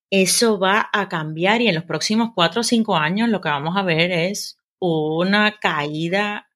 eso 0.10 0.60
va 0.60 0.90
a 0.94 1.10
cambiar 1.10 1.62
y 1.62 1.68
en 1.68 1.76
los 1.76 1.84
próximos 1.84 2.30
cuatro 2.36 2.62
o 2.62 2.64
cinco 2.64 2.96
años 2.96 3.30
lo 3.30 3.42
que 3.42 3.50
vamos 3.50 3.76
a 3.76 3.82
ver 3.84 4.12
es 4.12 4.58
una 4.80 5.58
caída 5.60 6.48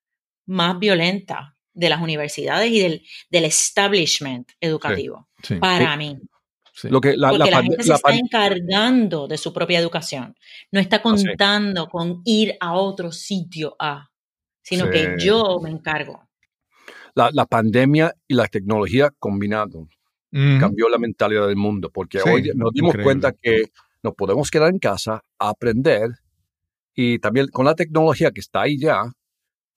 más 0.46 0.78
violenta 0.80 1.56
de 1.74 1.90
las 1.90 2.02
universidades 2.02 2.70
y 2.72 2.80
del, 2.80 3.04
del 3.30 3.46
establishment 3.46 4.50
educativo, 4.60 5.28
Sí, 5.44 5.56
para 5.56 5.96
mí. 5.98 6.18
sí. 6.74 6.90
Lo 6.90 7.00
que 7.02 7.16
la, 7.18 7.30
Porque 7.30 7.50
la, 7.52 7.58
pande- 7.58 7.70
gente 7.70 7.84
se 7.84 7.90
la 7.90 7.96
está 7.96 8.14
encargando 8.14 9.28
de 9.28 9.38
su 9.38 9.52
propia 9.54 9.80
educación. 9.80 10.36
No 10.72 10.80
está 10.80 11.02
contando 11.02 11.88
con 11.88 12.22
ir 12.26 12.56
a 12.60 12.74
otro 12.74 13.12
sitio 13.12 13.76
A, 13.80 14.10
sino 14.70 14.86
Sí. 14.86 14.92
que 14.92 15.16
yo 15.20 15.60
me 15.62 15.70
encargo. 15.72 16.24
la- 17.16 17.32
la 17.34 17.46
pandemia 17.46 18.14
y 18.28 18.36
la 18.36 18.48
tecnología 18.48 19.10
combinado 19.20 19.80
Ujú. 20.32 20.60
cambió 20.60 20.88
la 20.90 21.00
mentalidad 21.00 21.48
del 21.48 21.58
mundo, 21.58 21.90
porque 21.92 22.20
Sí, 22.20 22.30
hoy 22.30 22.52
nos 22.56 22.72
dimos 22.72 22.90
increíble. 22.90 23.04
cuenta 23.04 23.32
que 23.34 23.64
nos 24.04 24.14
podemos 24.14 24.50
quedar 24.52 24.70
en 24.70 24.80
casa, 24.80 25.22
aprender 25.40 26.12
y 26.96 27.20
también 27.20 27.48
con 27.48 27.66
la 27.66 27.74
tecnología 27.76 28.32
que 28.32 28.40
está 28.40 28.62
ahí 28.62 28.78
ya, 28.80 29.02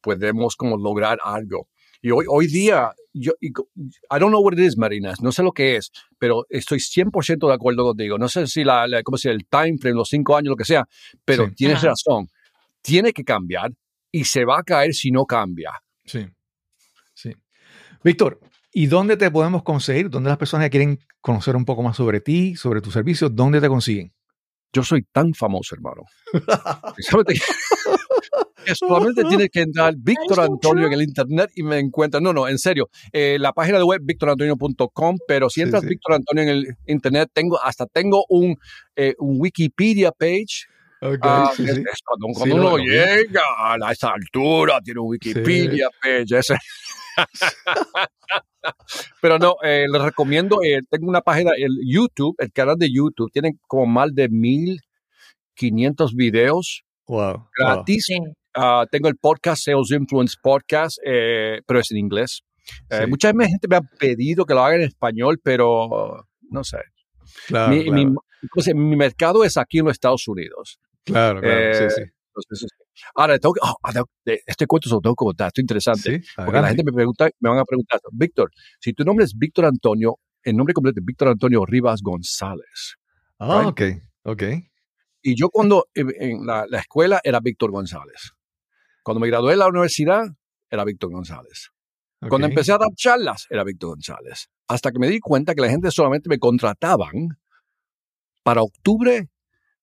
podemos 0.03 0.55
como 0.57 0.77
lograr 0.77 1.19
algo. 1.25 1.69
Y 2.03 2.11
hoy, 2.11 2.27
hoy 2.29 2.47
día, 2.49 2.93
yo, 3.13 3.33
y 3.41 3.49
I 3.49 4.19
don't 4.21 4.29
know 4.29 4.43
what 4.43 4.53
it 4.53 4.59
is, 4.61 4.77
Marinas, 4.77 5.21
no 5.23 5.33
sé 5.33 5.43
lo 5.43 5.53
que 5.53 5.77
es, 5.77 5.91
pero 6.19 6.45
estoy 6.51 6.81
100% 6.81 7.49
de 7.49 7.55
acuerdo 7.55 7.83
contigo. 7.85 8.19
No 8.19 8.29
sé 8.29 8.47
si 8.47 8.63
la, 8.63 8.87
la- 8.87 9.03
¿cómo 9.03 9.17
se 9.17 9.31
el 9.31 9.47
time 9.47 9.79
frame, 9.79 9.97
los 9.97 10.09
cinco 10.11 10.37
años, 10.37 10.51
lo 10.51 10.57
que 10.57 10.65
sea, 10.67 10.87
pero 11.25 11.47
Sí. 11.47 11.55
tienes 11.57 11.79
Ajá. 11.79 11.89
razón. 11.89 12.29
Tiene 12.83 13.13
que 13.13 13.25
cambiar 13.25 13.73
y 14.13 14.25
se 14.25 14.45
va 14.45 14.59
a 14.61 14.63
caer 14.63 14.95
si 14.95 15.11
no 15.11 15.25
cambia. 15.25 15.73
Sí. 16.05 16.27
Sí. 17.15 17.33
Víctor, 18.05 18.41
¿y 18.73 18.87
dónde 18.87 19.17
te 19.17 19.31
podemos 19.31 19.63
conseguir? 19.63 20.11
¿Dónde 20.11 20.29
las 20.29 20.39
personas 20.39 20.67
que 20.67 20.71
quieren 20.71 20.99
conocer 21.21 21.57
un 21.57 21.65
poco 21.65 21.83
más 21.83 21.97
sobre 21.97 22.21
ti, 22.21 22.55
sobre 22.57 22.81
tus 22.81 22.93
servicios, 22.93 23.35
dónde 23.35 23.61
te 23.61 23.69
consiguen? 23.69 24.13
Yo 24.73 24.83
soy 24.83 25.03
tan 25.13 25.35
famoso, 25.35 25.75
hermano. 25.75 26.03
Que 26.97 27.03
solamente, 27.03 27.35
que 28.65 28.75
solamente 28.75 29.25
tienes 29.25 29.49
que 29.51 29.61
entrar 29.63 29.95
Víctor 29.97 30.41
Antonio 30.41 30.87
en 30.87 30.93
el 30.93 31.03
internet 31.03 31.51
y 31.55 31.63
me 31.63 31.79
encuentras. 31.79 32.23
No, 32.23 32.33
no, 32.33 32.49
en 32.49 32.59
serio. 32.59 32.89
Eh, 33.13 33.37
la 33.41 33.53
página 33.53 33.79
de 33.79 33.85
web 33.85 34.01
victorantonio.com, 34.05 35.19
pero 35.27 35.51
si 35.51 35.61
Sí, 35.61 35.63
entras 35.63 35.83
sí. 35.83 35.89
Víctor 35.89 36.15
Antonio 36.15 36.45
en 36.45 36.49
el 36.51 36.67
internet, 36.87 37.31
tengo 37.33 37.61
hasta 37.63 37.87
tengo 37.87 38.25
un, 38.29 38.57
eh, 38.97 39.15
un 39.19 39.37
Wikipedia 39.41 40.13
page. 40.13 40.67
Ah, 41.23 41.51
sí, 41.57 41.65
es- 41.65 41.75
sí. 41.75 41.83
es 41.93 42.01
cuando 42.05 42.27
Sí, 42.29 42.35
cuando 42.35 42.57
lo- 42.59 42.75
uno 42.75 42.85
llega 42.85 43.43
a 43.59 43.93
esa 43.93 44.11
altura, 44.13 44.81
tiene 44.81 45.01
un 45.01 45.09
Wikipedia 45.09 45.89
page. 46.01 46.39
ese. 46.39 46.55
Pero 49.21 49.39
no, 49.39 49.57
eh, 49.63 49.87
les 49.91 50.01
recomiendo, 50.03 50.59
eh, 50.63 50.81
tengo 50.89 51.09
una 51.09 51.21
página, 51.21 51.51
el 51.57 51.77
YouTube, 51.85 52.37
el 52.39 52.53
canal 52.53 52.77
de 52.77 52.93
YouTube, 52.93 53.31
tiene 53.33 53.53
como 53.67 53.87
más 53.87 54.15
de 54.15 54.29
1500 54.29 56.15
videos 56.15 56.85
Wow. 57.07 57.49
gratis. 57.59 58.07
Ah, 58.55 58.87
tengo 58.91 59.09
el 59.09 59.17
podcast, 59.17 59.65
Sales 59.65 59.91
Influence 59.91 60.37
Podcast, 60.43 60.99
eh, 61.05 61.61
pero 61.67 61.81
es 61.81 61.91
en 61.91 61.99
inglés. 61.99 62.43
Eh, 62.91 63.01
Sí. 63.05 63.07
Mucha 63.11 63.29
gente 63.33 63.67
me 63.69 63.77
ha 63.77 63.81
pedido 63.99 64.45
que 64.45 64.55
lo 64.55 64.63
haga 64.63 64.77
en 64.77 64.83
español, 64.83 65.41
pero 65.43 66.25
no 66.51 66.63
sé. 66.65 66.79
Claro, 67.49 67.73
mi, 67.75 67.85
claro, 67.85 67.97
mi- 67.97 68.15
entonces, 68.43 68.75
mi 68.75 68.97
mercado 68.97 69.43
es 69.45 69.57
aquí 69.57 69.79
en 69.79 69.87
los 69.87 69.93
Estados 69.93 70.29
Unidos. 70.29 70.79
Claro, 71.05 71.41
claro, 71.41 71.61
eh, 71.61 71.91
sí, 71.91 72.03
sí. 72.03 72.11
Entonces, 72.35 72.69
ahora, 73.15 73.39
tengo 73.39 73.53
que- 73.55 73.61
oh, 73.63 73.77
ah, 73.83 74.03
este 74.47 74.67
cuento 74.67 74.89
se 74.89 74.95
lo 74.95 75.01
tengo 75.01 75.15
que 75.15 75.25
contar, 75.25 75.49
esto 75.49 75.61
es 75.61 75.65
interesante. 75.65 76.21
Sí, 76.21 76.27
Porque 76.37 76.61
la 76.61 76.69
gente 76.69 76.83
me 76.85 76.93
pregunta, 76.93 77.29
me 77.41 77.51
van 77.51 77.59
a 77.59 77.65
preguntar, 77.65 78.01
Víctor, 78.13 78.51
si 78.81 78.93
tu 78.95 79.05
nombre 79.05 79.25
es 79.25 79.35
Víctor 79.37 79.67
Antonio, 79.67 80.19
el 80.43 80.57
nombre 80.57 80.73
completo 80.75 81.01
es 81.01 81.05
Víctor 81.05 81.29
Antonio 81.29 81.65
Rivas 81.67 82.01
González. 82.03 82.97
Ah, 83.39 83.61
right? 83.61 83.69
ok, 83.69 83.83
ok. 84.25 84.43
Y 85.23 85.37
yo 85.37 85.51
cuando 85.51 85.87
en 85.95 86.11
en 86.19 86.47
la, 86.47 86.67
la 86.69 86.79
escuela 86.79 87.21
era 87.23 87.41
Víctor 87.41 87.71
González. 87.71 88.33
Cuando 89.05 89.21
me 89.21 89.29
gradué 89.29 89.53
de 89.53 89.57
la 89.59 89.69
universidad, 89.69 90.25
era 90.71 90.85
Víctor 90.85 91.11
González. 91.11 91.71
Cuando 92.29 92.47
empecé 92.47 92.73
a 92.73 92.79
dar 92.79 92.89
charlas, 92.95 93.47
era 93.51 93.65
Víctor 93.65 93.91
González. 93.91 94.49
Hasta 94.69 94.91
que 94.93 94.99
me 94.99 95.09
di 95.09 95.19
cuenta 95.19 95.55
que 95.55 95.61
la 95.61 95.69
gente 95.69 95.91
solamente 95.91 96.29
me 96.29 96.39
contrataban 96.39 97.29
para 98.45 98.63
octubre 98.63 99.29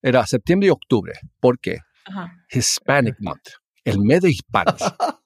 Era 0.02 0.26
septiembre 0.26 0.68
y 0.68 0.70
octubre. 0.70 1.12
¿Por 1.40 1.58
qué? 1.58 1.78
Ajá. 2.06 2.32
Hispanic 2.50 3.16
Month, 3.20 3.48
el 3.84 3.98
mes 4.00 4.22
de 4.22 4.30
hispanos. 4.30 4.80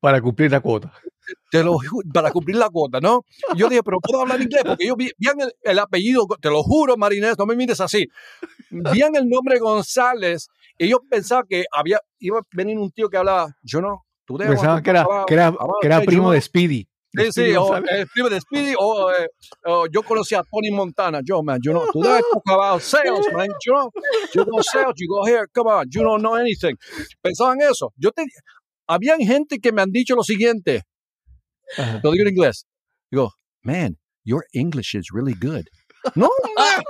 Para 0.00 0.20
cumplir 0.20 0.50
la 0.50 0.60
cuota. 0.60 0.92
Te 1.50 1.62
lo 1.62 1.78
para 2.12 2.30
cumplir 2.30 2.56
la 2.56 2.70
cuota, 2.70 3.00
¿no? 3.00 3.22
Yo 3.54 3.68
dije, 3.68 3.82
pero 3.82 3.98
puedo 4.00 4.22
hablar 4.22 4.40
inglés 4.40 4.62
porque 4.64 4.86
yo 4.86 4.96
vi, 4.96 5.06
el, 5.06 5.52
el 5.62 5.78
apellido, 5.78 6.26
te 6.40 6.48
lo 6.48 6.62
juro, 6.62 6.96
Marinés, 6.96 7.38
no 7.38 7.44
me 7.44 7.54
mires 7.54 7.80
así. 7.80 8.08
Vean 8.70 9.14
el 9.14 9.28
nombre 9.28 9.58
González 9.58 10.48
y 10.78 10.88
yo 10.88 11.00
pensaba 11.08 11.44
que 11.48 11.64
había, 11.70 12.00
iba 12.18 12.38
a 12.38 12.42
venir 12.52 12.78
un 12.78 12.90
tío 12.90 13.08
que 13.08 13.18
hablaba, 13.18 13.54
yo 13.62 13.80
no, 13.80 14.06
tú 14.24 14.38
debes. 14.38 14.54
Pensaban 14.54 14.82
que 14.82 14.90
era, 14.90 15.06
que 15.26 15.34
era, 15.34 15.54
que 15.80 15.86
era 15.86 16.00
primo 16.00 16.32
de 16.32 16.40
Speedy. 16.40 16.88
Sí, 17.10 17.32
sí, 17.32 17.56
o 17.56 17.74
el 17.76 18.06
primo 18.08 18.28
de 18.28 18.38
Speedy, 18.40 18.74
o, 18.78 19.10
eh, 19.10 19.28
o 19.64 19.86
yo 19.90 20.02
conocí 20.02 20.34
a 20.34 20.42
Tony 20.42 20.70
Montana. 20.70 21.20
Yo, 21.24 21.42
man, 21.42 21.58
you 21.62 21.72
know, 21.72 21.86
tú 21.90 22.02
debes 22.02 22.22
talk 22.30 22.42
about 22.46 22.82
sales, 22.82 23.26
man. 23.32 23.48
You 23.64 23.72
know, 23.72 23.90
you 24.34 24.44
know 24.44 24.60
sales, 24.62 24.92
you 24.98 25.08
go 25.08 25.24
here, 25.24 25.46
come 25.54 25.68
on, 25.68 25.86
you 25.90 26.02
don't 26.02 26.20
know 26.20 26.34
anything. 26.36 26.76
Pensaban 27.22 27.60
eso. 27.62 27.92
Yo 27.96 28.10
te, 28.10 28.24
habían 28.86 29.20
gente 29.20 29.58
que 29.58 29.72
me 29.72 29.80
han 29.80 29.90
dicho 29.90 30.14
lo 30.14 30.22
siguiente, 30.22 30.82
Ajá. 31.78 32.00
lo 32.04 32.10
digo 32.12 32.24
en 32.26 32.34
inglés. 32.34 32.66
Digo, 33.10 33.32
man, 33.62 33.96
your 34.24 34.44
English 34.52 34.94
is 34.94 35.08
really 35.10 35.34
good. 35.34 35.64
No, 36.14 36.28
man. 36.56 36.82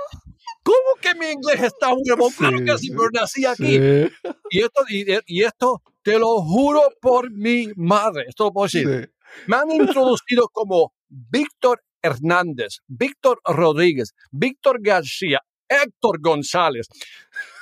¿Cómo 0.63 0.95
que 1.01 1.15
mi 1.15 1.27
inglés 1.31 1.61
está 1.63 1.93
bueno? 1.93 2.29
Claro 2.37 2.57
Sí, 2.59 2.65
que 2.65 2.77
sí, 2.77 2.89
pero 2.89 3.09
nací 3.13 3.45
aquí. 3.45 3.77
Sí, 3.77 4.11
Y 4.51 4.59
esto, 4.59 4.83
y, 4.89 5.05
y 5.25 5.43
esto, 5.43 5.81
te 6.03 6.19
lo 6.19 6.41
juro 6.41 6.81
por 7.01 7.31
mi 7.31 7.69
madre. 7.77 8.25
Esto 8.27 8.43
lo 8.45 8.51
puedo 8.51 8.65
decir. 8.65 8.85
sí. 8.85 9.09
Me 9.47 9.55
han 9.57 9.71
introducido 9.71 10.47
como 10.51 10.93
Víctor 11.07 11.83
Hernández, 12.01 12.79
Víctor 12.87 13.41
Rodríguez, 13.45 14.13
Víctor 14.31 14.77
García, 14.81 15.41
Héctor 15.67 16.19
González. 16.21 16.87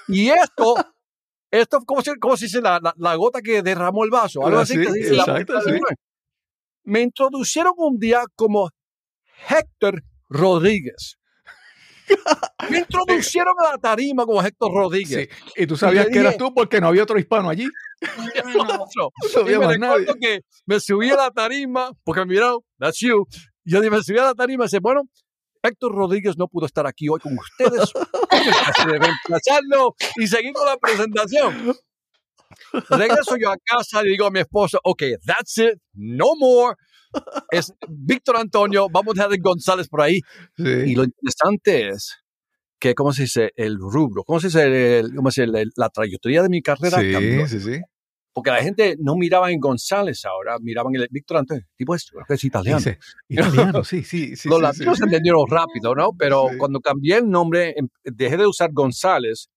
Y 0.08 0.30
esto, 0.30 0.76
esto 1.52 1.80
¿cómo 1.86 2.02
se, 2.02 2.16
cómo 2.18 2.38
se 2.38 2.46
dice? 2.46 2.62
La, 2.62 2.80
la- 2.82 2.94
la 2.98 3.16
gota 3.16 3.42
que 3.42 3.62
derramó 3.62 4.04
el 4.04 4.10
vaso. 4.10 4.46
Algo 4.46 4.60
así. 4.60 4.74
sí, 4.76 4.86
que 4.86 4.92
dice 4.94 5.14
la 5.16 5.24
exacto, 5.24 5.62
sí. 5.62 5.72
Me 6.84 7.02
introducieron 7.02 7.74
un 7.78 7.98
día 8.00 8.24
como 8.36 8.70
Héctor 9.50 10.04
Rodríguez. 10.30 11.18
Me 12.70 12.80
introducieron 12.80 13.54
a 13.60 13.72
la 13.72 13.78
tarima 13.78 14.26
como 14.26 14.42
Héctor 14.42 14.74
Rodríguez. 14.74 15.30
Sí. 15.32 15.54
Y 15.64 15.68
tú 15.68 15.78
sabías 15.78 16.06
le 16.06 16.12
que 16.12 16.20
eras 16.20 16.38
tú 16.38 16.54
porque 16.54 16.82
no 16.82 16.88
había 16.88 17.04
otro 17.04 17.20
hispano 17.20 17.50
allí. 17.50 17.68
Otro. 18.70 19.12
No 19.36 19.50
Y 19.50 19.54
había 19.54 19.68
me 19.68 19.78
nadie. 19.78 20.08
que 20.20 20.42
me 20.66 20.80
subí 20.80 21.10
a 21.10 21.16
la 21.16 21.32
tarima, 21.32 21.92
porque 22.04 22.22
me 22.22 22.28
miraron, 22.28 22.60
that's 22.80 23.00
you. 23.00 23.26
Y 23.66 23.72
yo 23.72 23.82
me 23.82 24.02
subí 24.04 24.18
a 24.18 24.26
la 24.26 24.34
tarima 24.34 24.64
y 24.64 24.68
dice, 24.68 24.80
bueno, 24.80 25.04
Héctor 25.62 25.94
Rodríguez 25.94 26.38
no 26.38 26.48
pudo 26.48 26.66
estar 26.66 26.88
aquí 26.88 27.10
hoy 27.10 27.20
con 27.20 27.38
ustedes. 27.38 27.92
Así 28.30 28.86
de 28.88 29.00
reemplazarlo 29.00 29.96
y 30.18 30.28
seguir 30.28 30.54
con 30.54 30.66
la 30.66 30.78
presentación. 30.78 31.76
Regreso 32.90 33.38
yo 33.38 33.52
a 33.52 33.58
casa 33.58 34.04
y 34.04 34.10
digo 34.10 34.26
a 34.26 34.32
mi 34.32 34.40
esposa, 34.40 34.80
ok, 34.84 35.04
that's 35.26 35.58
it, 35.58 35.80
no 35.94 36.36
more. 36.38 36.76
Es 37.52 37.74
Víctor 37.88 38.38
Antonio, 38.38 38.88
vamos 38.92 39.14
a 39.14 39.24
dejar 39.24 39.34
el 39.34 39.42
González 39.42 39.88
por 39.88 40.02
ahí. 40.02 40.20
Y 40.58 40.64
Sí. 40.64 40.96
lo 40.96 41.04
interesante 41.04 41.90
es 41.90 42.16
que, 42.80 42.94
¿cómo 42.94 43.12
se 43.14 43.24
dice? 43.24 43.52
El 43.56 43.78
rubro, 43.80 44.24
¿cómo 44.24 44.40
se 44.40 44.48
dice? 44.48 45.00
El- 45.00 45.16
¿Cómo 45.16 45.32
se 45.32 45.46
dice? 45.46 45.60
El- 45.62 45.72
La 45.76 45.90
trayectoria 45.90 46.44
de 46.44 46.50
mi 46.50 46.62
carrera 46.62 46.98
cambió. 47.12 47.48
Sí, 47.48 47.60
sí, 47.60 47.74
sí. 47.76 47.82
Porque 48.34 48.52
la 48.52 48.62
gente 48.62 48.96
no 49.00 49.16
miraba 49.16 49.52
en 49.52 49.60
González 49.60 50.24
ahora, 50.26 50.58
miraban 50.62 50.94
en 50.94 51.02
el 51.02 51.08
Víctor 51.10 51.38
Antonio. 51.38 51.64
Tipo 51.76 51.96
es, 51.96 52.06
creo 52.12 52.24
que 52.28 52.36
es 52.36 52.44
italiano. 52.44 52.78
Dice, 52.78 53.00
italiano, 53.30 53.84
sí, 53.84 54.04
sí, 54.04 54.36
sí. 54.36 54.48
Los 54.48 54.58
sí, 54.60 54.62
latinos 54.64 54.98
sí. 55.00 55.04
entendieron 55.06 55.46
rápido, 55.50 55.96
¿no? 55.96 56.12
Pero 56.16 56.50
Sí. 56.52 56.58
cuando 56.58 56.80
cambié 56.80 57.18
el 57.18 57.28
nombre, 57.30 57.74
em- 57.76 57.88
dejé 58.04 58.38
de 58.38 58.46
usar 58.46 58.70
González. 58.74 59.50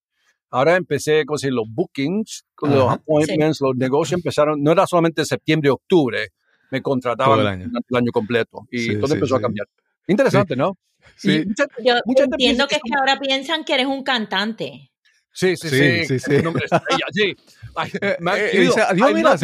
Ahora 0.53 0.77
empecé 0.77 1.25
con 1.27 1.37
los 1.43 1.65
bookings, 1.71 2.45
con 2.55 2.71
los 2.75 2.91
appointments, 2.91 3.61
los 3.61 3.77
negocios 3.77 4.19
empezaron, 4.19 4.61
no 4.63 4.73
era 4.73 4.85
solamente 4.87 5.25
septiembre 5.25 5.69
y 5.69 5.71
octubre, 5.73 6.29
me 6.71 6.83
contrataban 6.83 7.33
Todo 7.39 7.41
el 7.43 7.47
año. 7.49 7.67
durante 7.69 7.87
el 7.91 7.97
año 7.97 8.13
completo. 8.13 8.67
Y 8.71 8.79
Sí, 8.79 8.97
todo 8.97 9.09
sí, 9.09 9.15
empezó 9.15 9.37
a 9.37 9.41
cambiar. 9.41 9.67
Interesante, 10.07 10.57
¿no? 10.57 10.77
Mucha- 11.25 11.67
Yo 11.85 11.95
Mucha 12.05 12.25
entiendo 12.25 12.67
que 12.67 12.77
es 12.77 12.81
que 12.85 12.95
ahora 12.99 13.19
piensan 13.19 13.65
que 13.65 13.75
eres 13.75 13.87
un 13.87 14.03
cantante. 14.03 14.90
Sí, 15.33 15.57
sí, 15.57 15.69
Sí, 15.69 16.05
sí. 16.07 16.19
sí, 16.19 16.43
nombre 16.43 16.67
sí. 17.13 17.37
Eh, 17.93 18.17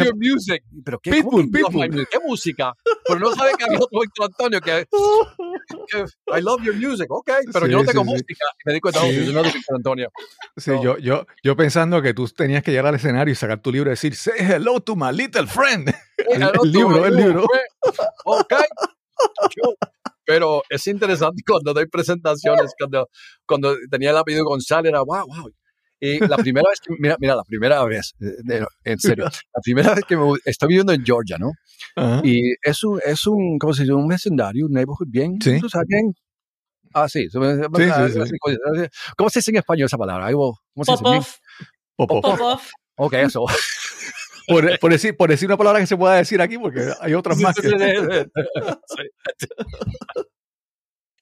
your 0.03 0.15
music. 0.15 0.63
Pero 0.83 0.99
qué, 0.99 1.11
Pitbull, 1.11 1.49
¿cómo 1.49 1.51
que 1.51 1.59
love 1.59 1.71
Pitbull. 1.71 2.07
¿Qué 2.11 2.19
música? 2.19 2.73
Pero 3.07 3.19
no 3.19 3.33
sabe 3.33 3.53
que 3.57 3.63
había 3.63 3.79
otro 3.79 4.01
Víctor 4.01 4.25
Antonio 4.25 4.59
que, 4.59 4.85
I 6.37 6.41
love 6.41 6.61
your 6.61 6.75
music. 6.75 7.07
Ok, 7.09 7.31
pero 7.53 7.67
yo 7.67 7.79
no 7.79 7.85
tengo 7.85 8.03
música. 8.03 8.45
Y 8.59 8.63
me 8.65 8.73
di 8.73 8.81
cuenta, 8.81 9.01
oh, 9.01 9.09
yo 9.09 9.31
no 9.31 9.43
soy 9.43 9.53
Víctor 9.53 9.75
Antonio. 9.77 10.11
Sí, 10.57 10.71
yo, 10.83 10.97
yo, 10.97 11.25
yo 11.41 11.55
pensando 11.55 12.01
que 12.01 12.13
tú 12.13 12.27
tenías 12.27 12.63
que 12.63 12.71
llegar 12.71 12.87
al 12.87 12.95
escenario 12.95 13.31
y 13.31 13.35
sacar 13.35 13.61
tu 13.61 13.71
libro 13.71 13.89
y 13.89 13.91
decir, 13.91 14.13
say 14.15 14.35
hello 14.39 14.81
to 14.81 14.95
my 14.95 15.11
little 15.13 15.47
friend. 15.47 15.93
El, 16.29 16.71
libro, 16.71 17.05
el 17.05 17.15
libro. 17.15 17.45
Ok. 18.25 18.53
Pero 20.27 20.61
es 20.69 20.85
interesante 20.87 21.41
cuando 21.47 21.73
doy 21.73 21.87
presentaciones, 21.87 22.73
cuando, 22.77 23.09
cuando 23.45 23.75
tenía 23.89 24.11
el 24.11 24.17
apellido 24.17 24.43
González, 24.43 24.89
era 24.89 25.01
wow, 25.01 25.25
wow. 25.25 25.51
Y 25.99 26.19
la 26.19 26.37
primera 26.37 26.69
vez 26.69 26.79
que, 26.79 26.93
mira, 26.99 27.15
mira, 27.19 27.35
la 27.35 27.43
primera 27.43 27.83
vez, 27.85 28.13
eh, 28.19 28.25
de- 28.43 28.67
en 28.83 28.99
serio, 28.99 29.25
la 29.55 29.61
primera 29.63 29.95
vez 29.95 30.05
que 30.05 30.15
me, 30.15 30.33
estoy 30.45 30.69
viviendo 30.69 30.93
en 30.93 31.03
Georgia, 31.03 31.37
¿no? 31.39 31.51
Ajá. 31.95 32.21
Y 32.23 32.53
es 32.61 32.83
un, 32.83 32.99
es 33.05 33.25
un, 33.25 33.57
¿cómo 33.59 33.73
se 33.73 33.83
dice? 33.83 33.93
Un 33.93 34.07
vecindario, 34.07 34.67
un 34.67 34.73
neighborhood 34.73 35.07
bien, 35.09 35.37
Sí. 35.41 35.59
tú 35.59 35.69
sabes, 35.69 35.87
bien. 35.87 36.13
Ah, 36.93 37.09
sí. 37.09 37.23
sí, 37.29 37.31
sí. 37.31 38.37
¿Cómo 39.17 39.29
se 39.29 39.39
dice 39.39 39.51
en 39.51 39.57
español 39.57 39.85
esa 39.87 39.97
palabra? 39.97 40.31
¿Cómo 40.31 40.55
se 40.83 40.91
dice? 40.91 41.03
Bien- 41.03 41.23
Pop-off, 41.95 42.21
Popov. 42.21 42.37
pop-off. 42.37 42.69
Ok, 42.97 43.13
eso. 43.13 43.45
Por, 44.47 44.79
por 44.79 44.91
decir, 44.93 45.17
por 45.17 45.29
decir 45.29 45.49
una 45.49 45.57
palabra 45.57 45.81
que 45.81 45.87
se 45.87 45.97
pueda 45.97 46.15
decir 46.15 46.41
aquí, 46.41 46.57
porque 46.57 46.89
hay 47.01 47.13
otras 47.13 47.37
más. 47.39 47.53
que- 47.57 47.67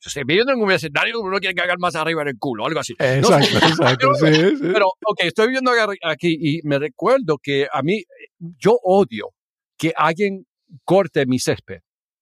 Sí, 0.07 0.21
viviendo 0.25 0.53
en 0.53 0.61
un 0.61 0.67
vecindario, 0.67 1.19
uno 1.19 1.39
quiere 1.39 1.55
cagar 1.55 1.79
más 1.79 1.95
arriba 1.95 2.21
en 2.21 2.27
el 2.29 2.37
culo, 2.37 2.65
algo 2.65 2.79
así. 2.79 2.93
No 2.99 3.05
Exacto, 3.05 3.57
exacto. 3.57 4.13
Sí, 4.15 4.33
sí. 4.33 4.55
Pero, 4.61 4.85
ok, 4.87 5.19
estoy 5.23 5.47
viviendo 5.47 5.71
aquí 6.03 6.37
y 6.39 6.59
me 6.63 6.77
recuerdo 6.79 7.37
que 7.41 7.67
a 7.71 7.81
mí, 7.81 8.03
yo 8.39 8.77
odio 8.83 9.29
que 9.77 9.93
alguien 9.95 10.45
corte 10.83 11.25
mi 11.25 11.39
césped. 11.39 11.79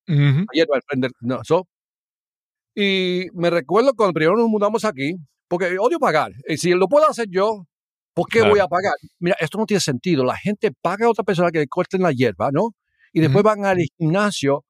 Ujú. 0.08 0.46
Ayer 0.54 0.68
va 0.72 0.78
a 0.78 0.82
prender, 0.88 1.12
no, 1.22 1.40
so. 1.44 1.68
Y 2.76 3.28
me 3.34 3.50
recuerdo 3.50 3.94
cuando 3.96 4.14
primero 4.14 4.38
nos 4.38 4.48
mudamos 4.50 4.84
aquí, 4.86 5.16
porque 5.48 5.78
odio 5.80 6.00
pagar. 6.00 6.32
Y 6.48 6.58
si 6.58 6.72
lo 6.72 6.88
puedo 6.88 7.08
hacer 7.08 7.28
yo, 7.30 7.66
¿por 8.14 8.28
qué 8.28 8.40
Claro. 8.40 8.52
voy 8.54 8.60
a 8.60 8.68
pagar? 8.68 8.94
Mira, 9.20 9.36
esto 9.40 9.58
no 9.58 9.66
tiene 9.66 9.82
sentido. 9.82 10.24
La 10.24 10.36
gente 10.38 10.72
paga 10.82 11.06
a 11.06 11.10
otra 11.10 11.24
persona 11.24 11.52
que 11.52 11.60
le 11.60 11.68
corten 11.68 12.02
la 12.02 12.12
hierba, 12.12 12.50
¿no? 12.52 12.70
Y 13.12 13.20
después 13.22 13.44
van 13.44 13.64
al 13.66 13.78
gimnasio 13.98 14.66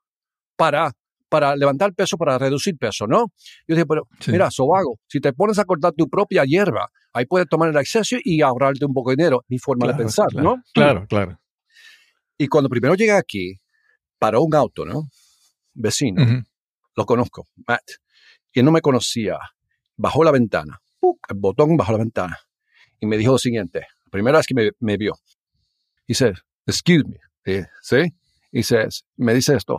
para, 0.58 0.92
para 1.34 1.56
levantar 1.56 1.94
peso, 1.96 2.16
para 2.16 2.38
reducir 2.38 2.78
peso, 2.78 3.08
¿no? 3.08 3.26
Yo 3.68 3.74
dije, 3.76 3.88
pero 3.88 4.08
Sí. 4.20 4.32
mira, 4.32 4.52
sobago, 4.52 5.00
si 5.08 5.20
te 5.20 5.34
pones 5.34 5.58
a 5.58 5.66
cortar 5.66 5.92
tu 5.94 6.08
propia 6.08 6.44
hierba, 6.46 6.88
ahí 7.12 7.26
puedes 7.26 7.48
tomar 7.50 7.70
el 7.70 7.78
acceso 7.78 8.18
y 8.24 8.42
ahorrarte 8.44 8.86
un 8.86 8.94
poco 8.94 9.10
de 9.10 9.16
dinero. 9.16 9.44
Mi 9.48 9.58
forma 9.58 9.88
de 9.88 9.94
Claro, 9.94 10.04
pensar, 10.04 10.28
claro, 10.30 10.44
¿no? 10.58 10.64
Claro, 10.74 11.08
claro. 11.08 11.40
Y 12.38 12.48
cuando 12.48 12.70
primero 12.70 12.94
llegué 12.94 13.14
aquí, 13.14 13.56
paró 14.20 14.44
un 14.44 14.54
auto, 14.54 14.86
¿no? 14.86 15.04
Vecino 15.74 16.22
Ujú. 16.24 16.44
lo 16.96 17.06
conozco, 17.08 17.48
Matt. 17.68 17.82
Y 18.54 18.60
él 18.60 18.66
no 18.66 18.72
me 18.72 18.82
conocía. 18.82 19.40
Bajó 19.98 20.24
la 20.24 20.30
ventana, 20.32 20.80
¡puc! 21.00 21.18
el 21.30 21.38
botón 21.40 21.76
bajó 21.78 21.94
la 21.94 21.98
ventana. 21.98 22.38
Y 23.00 23.08
me 23.08 23.18
dijo 23.18 23.32
lo 23.32 23.38
siguiente, 23.40 23.80
la 24.06 24.10
primera 24.12 24.38
vez 24.38 24.46
que 24.46 24.54
me, 24.54 24.70
me 24.80 24.98
vio. 24.98 25.14
Dice, 26.08 26.34
excuse 26.68 27.04
me. 27.08 27.18
¿Sí? 27.82 28.14
Y 28.52 28.62
says, 28.62 29.04
me 29.18 29.34
dice 29.34 29.56
esto. 29.56 29.78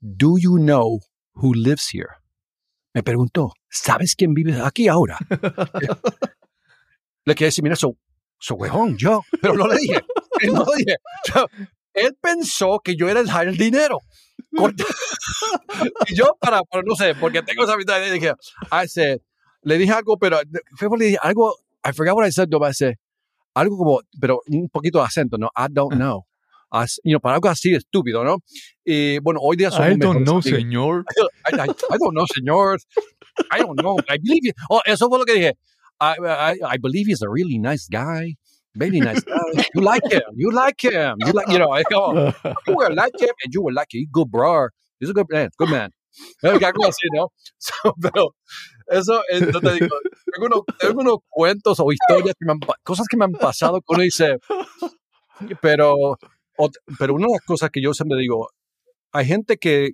Do 0.00 0.36
you 0.38 0.58
know 0.58 1.00
who 1.34 1.52
lives 1.54 1.88
here? 1.92 2.16
Me 2.94 3.02
preguntó, 3.02 3.52
¿sabes 3.68 4.14
quién 4.16 4.34
vive 4.34 4.60
aquí 4.60 4.88
ahora? 4.88 5.18
le 7.24 7.34
quedé 7.34 7.46
decir, 7.48 7.62
mira, 7.62 7.76
so, 7.76 7.96
so 8.38 8.54
huevón, 8.54 8.96
yo. 8.96 9.22
Pero 9.40 9.54
no 9.54 9.66
le 9.66 9.76
dije. 9.78 10.00
Él 10.40 10.52
no 10.54 10.64
le 10.64 10.76
dije. 10.84 10.96
Yo- 11.34 11.46
él 11.92 12.16
pensó 12.20 12.80
que 12.82 12.96
yo 12.96 13.08
era 13.08 13.20
el 13.20 13.30
jardinero. 13.30 13.98
Y 16.08 16.14
yo, 16.14 16.36
para, 16.40 16.62
para, 16.64 16.82
no 16.84 16.94
sé, 16.96 17.14
porque 17.14 17.42
tengo 17.42 17.64
esa 17.64 17.76
mitad 17.76 18.00
de 18.00 18.10
dije, 18.10 18.32
I 18.72 18.86
said, 18.88 19.20
le 19.62 19.78
dije 19.78 19.92
algo, 19.92 20.16
pero 20.18 20.40
le 20.98 21.04
dije 21.04 21.18
algo, 21.22 21.54
I 21.84 21.92
forgot 21.92 22.16
what 22.16 22.26
I 22.26 22.32
said, 22.32 22.48
no, 22.48 22.58
I 22.66 22.72
said, 22.74 22.94
algo 23.54 23.76
como, 23.78 24.00
pero 24.20 24.40
un 24.48 24.68
poquito 24.68 24.98
de 24.98 25.04
acento, 25.04 25.38
¿no? 25.38 25.48
I 25.56 25.66
don't 25.70 25.94
know. 25.94 26.26
As, 26.72 27.00
you 27.04 27.12
know, 27.12 27.20
para 27.20 27.34
algo 27.36 27.48
así 27.48 27.74
estúpido, 27.74 28.24
¿no? 28.24 28.38
Y 28.84 29.18
bueno, 29.20 29.40
hoy 29.42 29.56
día 29.56 29.70
somos 29.70 29.90
I 29.90 29.96
don't 29.96 30.24
know, 30.24 30.38
amigos. 30.38 30.44
señor. 30.44 31.04
I, 31.46 31.56
I, 31.56 31.68
I 31.68 31.98
don't 31.98 32.14
know, 32.14 32.26
señor. 32.26 32.78
I 33.50 33.58
don't 33.60 33.80
know. 33.80 33.98
I 34.08 34.18
believe 34.18 34.44
you. 34.44 34.52
Oh, 34.70 34.80
eso 34.84 35.08
fue 35.08 35.18
lo 35.18 35.24
que 35.24 35.34
dije. 35.34 35.52
I, 36.00 36.14
I, 36.22 36.56
I 36.62 36.76
believe 36.78 37.06
he's 37.08 37.22
a 37.22 37.28
really 37.28 37.58
nice 37.58 37.88
guy. 37.88 38.36
Very 38.74 39.00
nice 39.00 39.22
guy. 39.24 39.64
You 39.74 39.82
like 39.82 40.02
him. 40.10 40.22
You 40.36 40.52
like 40.52 40.80
him. 40.80 41.16
You 41.26 41.32
like, 41.32 41.48
you 41.48 41.58
know, 41.58 41.76
como, 41.90 42.32
you 42.66 42.74
will 42.76 42.94
like 42.94 43.18
him 43.18 43.34
and 43.44 43.52
you 43.52 43.62
will 43.62 43.74
like 43.74 43.92
him. 43.92 44.00
He's 44.00 44.08
good, 44.12 44.30
bro. 44.30 44.68
He's 45.00 45.10
a 45.10 45.12
good 45.12 45.26
man. 45.28 45.50
Good 45.58 45.70
man. 45.70 45.90
Eh, 46.42 46.48
algo 46.48 46.86
así, 46.86 47.08
¿no? 47.12 47.32
So, 47.58 47.94
pero 48.00 48.34
eso, 48.86 49.22
eh, 49.30 49.40
te 49.40 49.72
digo, 49.72 49.96
tengo, 50.32 50.46
unos, 50.46 50.62
tengo 50.78 51.00
unos 51.00 51.18
cuentos 51.28 51.78
o 51.80 51.92
historias, 51.92 52.34
que 52.38 52.46
me 52.46 52.52
han 52.52 52.60
cosas 52.82 53.06
que 53.08 53.16
me 53.16 53.24
han 53.24 53.32
pasado 53.32 53.80
que 53.80 53.86
uno 53.88 54.02
dice, 54.02 54.38
pero, 55.60 56.16
pero 56.98 57.14
una 57.14 57.26
de 57.26 57.32
las 57.34 57.42
cosas 57.42 57.70
que 57.70 57.82
yo 57.82 57.94
siempre 57.94 58.18
digo, 58.18 58.48
hay 59.12 59.26
gente 59.26 59.56
que, 59.58 59.90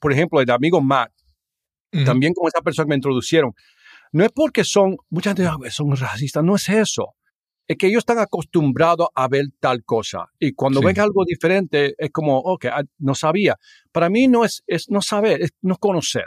por 0.00 0.12
ejemplo, 0.12 0.40
el 0.40 0.50
amigo 0.50 0.80
Matt, 0.80 1.12
Ujú. 1.92 2.04
también 2.04 2.32
como 2.34 2.48
esa 2.48 2.62
persona 2.62 2.86
que 2.86 2.90
me 2.90 2.94
introducieron, 2.96 3.52
no 4.12 4.24
es 4.24 4.32
porque 4.32 4.64
son, 4.64 4.96
mucha 5.10 5.30
gente 5.30 5.42
dice, 5.42 5.54
"Ah, 5.54 5.70
son 5.70 5.94
racistas, 5.96 6.42
no 6.44 6.56
es 6.56 6.68
eso. 6.68 7.14
Es 7.68 7.76
que 7.78 7.86
ellos 7.86 8.00
están 8.00 8.18
acostumbrados 8.18 9.08
a 9.14 9.28
ver 9.28 9.46
tal 9.60 9.84
cosa. 9.84 10.26
Y 10.38 10.52
cuando 10.52 10.80
Sí. 10.80 10.86
ven 10.86 11.00
algo 11.00 11.24
diferente, 11.24 11.94
es 11.96 12.10
como, 12.10 12.38
ok, 12.38 12.66
ah, 12.66 12.82
no 12.98 13.14
sabía. 13.14 13.56
Para 13.92 14.10
mí 14.10 14.28
no 14.28 14.44
es, 14.44 14.62
es 14.66 14.90
no 14.90 15.00
saber, 15.00 15.42
es 15.42 15.50
no 15.62 15.76
conocer. 15.76 16.26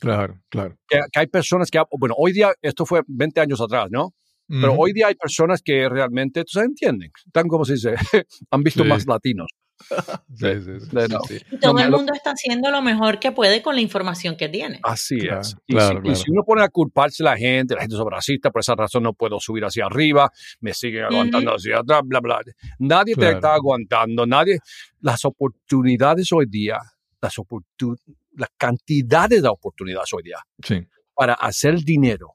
Claro, 0.00 0.40
claro. 0.48 0.76
Que, 0.88 1.00
que 1.12 1.20
hay 1.20 1.26
personas 1.26 1.70
que, 1.70 1.82
bueno, 1.98 2.14
hoy 2.18 2.32
día, 2.32 2.52
esto 2.62 2.86
fue 2.86 3.02
20 3.06 3.40
años 3.40 3.60
atrás, 3.60 3.88
¿no? 3.90 4.14
Pero 4.48 4.74
hoy 4.74 4.92
día 4.92 5.08
hay 5.08 5.14
personas 5.16 5.60
que 5.62 5.88
realmente, 5.88 6.42
tú 6.44 6.50
sabes, 6.52 6.68
entienden. 6.68 7.10
Están 7.26 7.48
como 7.48 7.64
se 7.64 7.74
dice, 7.74 7.94
han 8.50 8.62
visto 8.62 8.82
Sí. 8.84 8.88
más 8.88 9.06
latinos. 9.06 9.48
Sí, 10.36 10.46
sí, 10.54 10.80
sí, 10.80 10.88
de 10.96 11.06
sí, 11.06 11.12
no. 11.12 11.20
sí. 11.28 11.38
Y 11.50 11.58
todo 11.58 11.74
No, 11.74 11.80
el 11.80 11.90
lo- 11.90 11.96
mundo 11.98 12.12
está 12.14 12.30
haciendo 12.30 12.70
lo 12.70 12.80
mejor 12.82 13.18
que 13.18 13.30
puede 13.32 13.60
con 13.62 13.74
la 13.74 13.80
información 13.82 14.36
que 14.36 14.48
tiene. 14.48 14.80
Así 14.82 15.18
Claro, 15.18 15.40
es. 15.42 15.56
Y, 15.66 15.74
claro, 15.74 15.88
si, 15.88 15.96
y 15.98 16.00
claro. 16.02 16.16
si 16.16 16.30
uno 16.30 16.42
pone 16.44 16.62
a 16.62 16.68
culparse 16.68 17.22
a 17.22 17.26
la 17.26 17.36
gente, 17.36 17.74
la 17.74 17.80
gente 17.82 17.94
es 17.96 18.02
racista, 18.10 18.50
por 18.50 18.60
esa 18.60 18.74
razón 18.74 19.02
no 19.02 19.12
puedo 19.12 19.38
subir 19.40 19.64
hacia 19.64 19.84
arriba, 19.86 20.30
me 20.60 20.72
siguen 20.74 21.04
aguantando 21.04 21.54
hacia 21.54 21.78
atrás, 21.80 22.00
bla, 22.04 22.20
bla. 22.20 22.40
Nadie 22.78 23.14
Claro. 23.14 23.30
te 23.32 23.36
está 23.36 23.54
aguantando, 23.54 24.26
nadie. 24.26 24.58
Las 25.00 25.24
oportunidades 25.26 26.32
hoy 26.32 26.46
día, 26.48 26.78
las, 27.20 27.38
oportun, 27.38 27.96
las 28.32 28.50
cantidades 28.56 29.42
de 29.42 29.48
oportunidades 29.48 30.10
hoy 30.14 30.22
día 30.24 30.38
Sí, 30.64 30.86
para 31.14 31.34
hacer 31.34 31.76
dinero, 31.82 32.34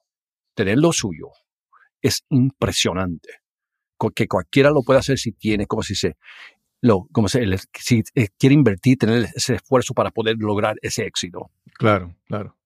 tener 0.53 0.77
lo 0.77 0.91
suyo, 0.93 1.27
es 2.01 2.23
impresionante. 2.29 3.29
Que 4.15 4.27
cualquiera 4.27 4.71
lo 4.71 4.81
puede 4.81 4.99
hacer 4.99 5.19
si 5.19 5.31
tiene, 5.31 5.67
como 5.67 5.83
se 5.83 5.93
dice, 5.93 6.17
lo, 6.81 7.07
como 7.11 7.29
se, 7.29 7.45
si 7.79 8.03
eh, 8.15 8.29
quiere 8.37 8.55
invertir, 8.55 8.97
tener 8.97 9.27
ese 9.35 9.55
esfuerzo 9.55 9.93
para 9.93 10.09
poder 10.09 10.37
lograr 10.39 10.77
ese 10.81 11.05
éxito. 11.05 11.51
claro, 11.77 12.15
claro. 12.25 12.57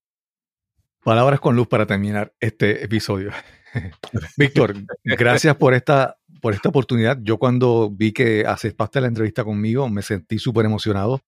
Palabras 1.04 1.38
con 1.38 1.54
luz 1.54 1.68
para 1.68 1.86
terminar 1.86 2.34
este 2.40 2.82
episodio. 2.82 3.30
Víctor, 4.36 4.74
gracias 5.04 5.54
por 5.54 5.72
esta, 5.72 6.16
por 6.40 6.52
esta 6.52 6.68
oportunidad. 6.68 7.18
Yo 7.22 7.38
cuando 7.38 7.90
vi 7.92 8.10
que 8.10 8.44
aceptaste 8.44 9.00
la 9.00 9.06
entrevista 9.06 9.44
conmigo 9.44 9.88
me 9.88 10.02
sentí 10.02 10.40
súper 10.40 10.64
emocionado 10.64 11.20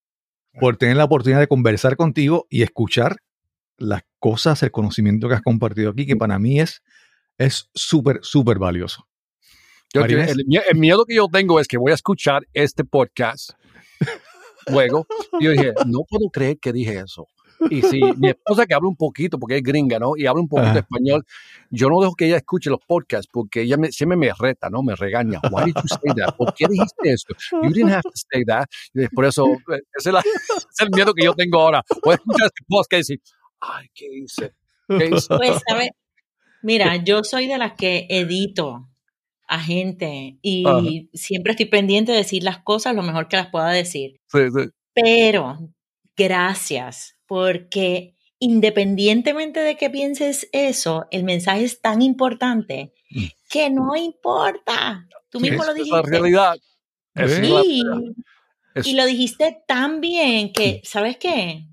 por 0.58 0.76
tener 0.78 0.96
la 0.96 1.04
oportunidad 1.04 1.38
de 1.38 1.46
conversar 1.46 1.96
contigo 1.96 2.48
y 2.50 2.62
escuchar 2.62 3.18
las 3.76 4.02
cosas, 4.18 4.62
el 4.64 4.72
conocimiento 4.72 5.28
que 5.28 5.36
has 5.36 5.42
compartido 5.42 5.90
aquí, 5.90 6.06
que 6.06 6.16
para 6.16 6.40
mí 6.40 6.58
es 6.58 6.82
es 7.38 7.70
súper, 7.74 8.18
súper 8.22 8.58
valioso. 8.58 9.06
Yo 9.94 10.02
el, 10.04 10.44
mie- 10.46 10.62
el 10.68 10.76
miedo 10.78 11.04
que 11.06 11.14
yo 11.14 11.28
tengo 11.32 11.58
es 11.60 11.66
que 11.66 11.78
voy 11.78 11.92
a 11.92 11.94
escuchar 11.94 12.46
este 12.52 12.84
podcast 12.84 13.52
luego. 14.66 15.06
Y 15.40 15.44
yo 15.44 15.50
dije, 15.52 15.72
no 15.86 16.00
puedo 16.08 16.28
creer 16.30 16.58
que 16.58 16.72
dije 16.72 16.98
eso. 17.00 17.26
Y 17.70 17.82
si 17.82 18.00
mi 18.18 18.28
esposa 18.28 18.66
que 18.66 18.74
habla 18.74 18.88
un 18.88 18.94
poquito, 18.96 19.36
porque 19.38 19.56
es 19.56 19.62
gringa, 19.64 19.98
¿no? 19.98 20.12
Y 20.16 20.26
habla 20.26 20.42
un 20.42 20.48
poquito 20.48 20.68
Ajá. 20.68 20.78
español, 20.78 21.24
yo 21.70 21.88
no 21.88 22.00
dejo 22.00 22.14
que 22.14 22.26
ella 22.26 22.36
escuche 22.36 22.70
los 22.70 22.78
podcasts 22.86 23.28
porque 23.32 23.62
ella 23.62 23.76
me- 23.76 23.90
siempre 23.90 24.16
me 24.16 24.30
reta, 24.38 24.70
¿no? 24.70 24.82
Me 24.82 24.94
regaña. 24.94 25.40
Why 25.50 25.64
did 25.64 25.74
you 25.74 25.88
say 25.88 26.14
that? 26.16 26.36
¿Por 26.36 26.54
qué 26.54 26.66
dijiste 26.68 27.10
eso? 27.10 27.26
You 27.62 27.70
didn't 27.72 27.90
have 27.92 28.02
to 28.02 28.12
say 28.14 28.44
that. 28.44 28.66
Y 28.94 29.08
por 29.08 29.24
eso, 29.24 29.46
eh, 29.46 29.80
ese 29.98 30.10
es, 30.10 30.12
la- 30.12 30.20
es 30.70 30.80
el 30.80 30.90
miedo 30.90 31.12
que 31.14 31.24
yo 31.24 31.34
tengo 31.34 31.60
ahora. 31.60 31.82
Voy 32.04 32.12
a 32.12 32.16
escuchar 32.16 32.46
este 32.46 32.64
podcast 32.68 32.92
y 32.92 32.96
decir, 32.98 33.20
ay, 33.60 33.86
¿qué 33.94 34.06
hice? 34.22 34.52
¿Qué 34.86 35.06
hice? 35.06 35.26
Pues, 35.36 35.60
¿sabes? 35.68 35.88
Mira, 36.62 36.96
yo 36.96 37.22
soy 37.24 37.46
de 37.46 37.58
las 37.58 37.72
que 37.74 38.06
edito 38.08 38.88
a 39.46 39.60
gente 39.60 40.38
y 40.42 40.66
Ajá. 40.66 40.80
siempre 41.14 41.52
estoy 41.52 41.66
pendiente 41.66 42.12
de 42.12 42.18
decir 42.18 42.42
las 42.42 42.58
cosas 42.62 42.94
lo 42.94 43.02
mejor 43.02 43.28
que 43.28 43.36
las 43.36 43.48
pueda 43.50 43.70
decir. 43.70 44.20
Sí, 44.30 44.40
sí. 44.54 44.68
Pero 44.94 45.58
gracias, 46.16 47.16
porque 47.26 48.14
independientemente 48.40 49.60
de 49.60 49.76
que 49.76 49.90
pienses 49.90 50.48
eso, 50.52 51.06
el 51.10 51.24
mensaje 51.24 51.64
es 51.64 51.80
tan 51.80 52.02
importante 52.02 52.92
Mm. 53.10 53.24
que 53.48 53.70
no 53.70 53.96
importa. 53.96 55.06
Tú 55.30 55.40
mismo 55.40 55.64
lo 55.64 55.72
Esa 55.72 55.72
es 55.72 55.78
la 55.78 55.82
dijiste. 55.98 56.10
realidad. 56.10 56.54
Es 57.14 57.48
la- 57.48 57.62
es- 58.74 58.86
y 58.86 58.92
lo 58.94 59.06
dijiste 59.06 59.58
tan 59.66 60.00
bien 60.00 60.52
que, 60.52 60.80
¿sabes 60.84 61.16
qué? 61.16 61.64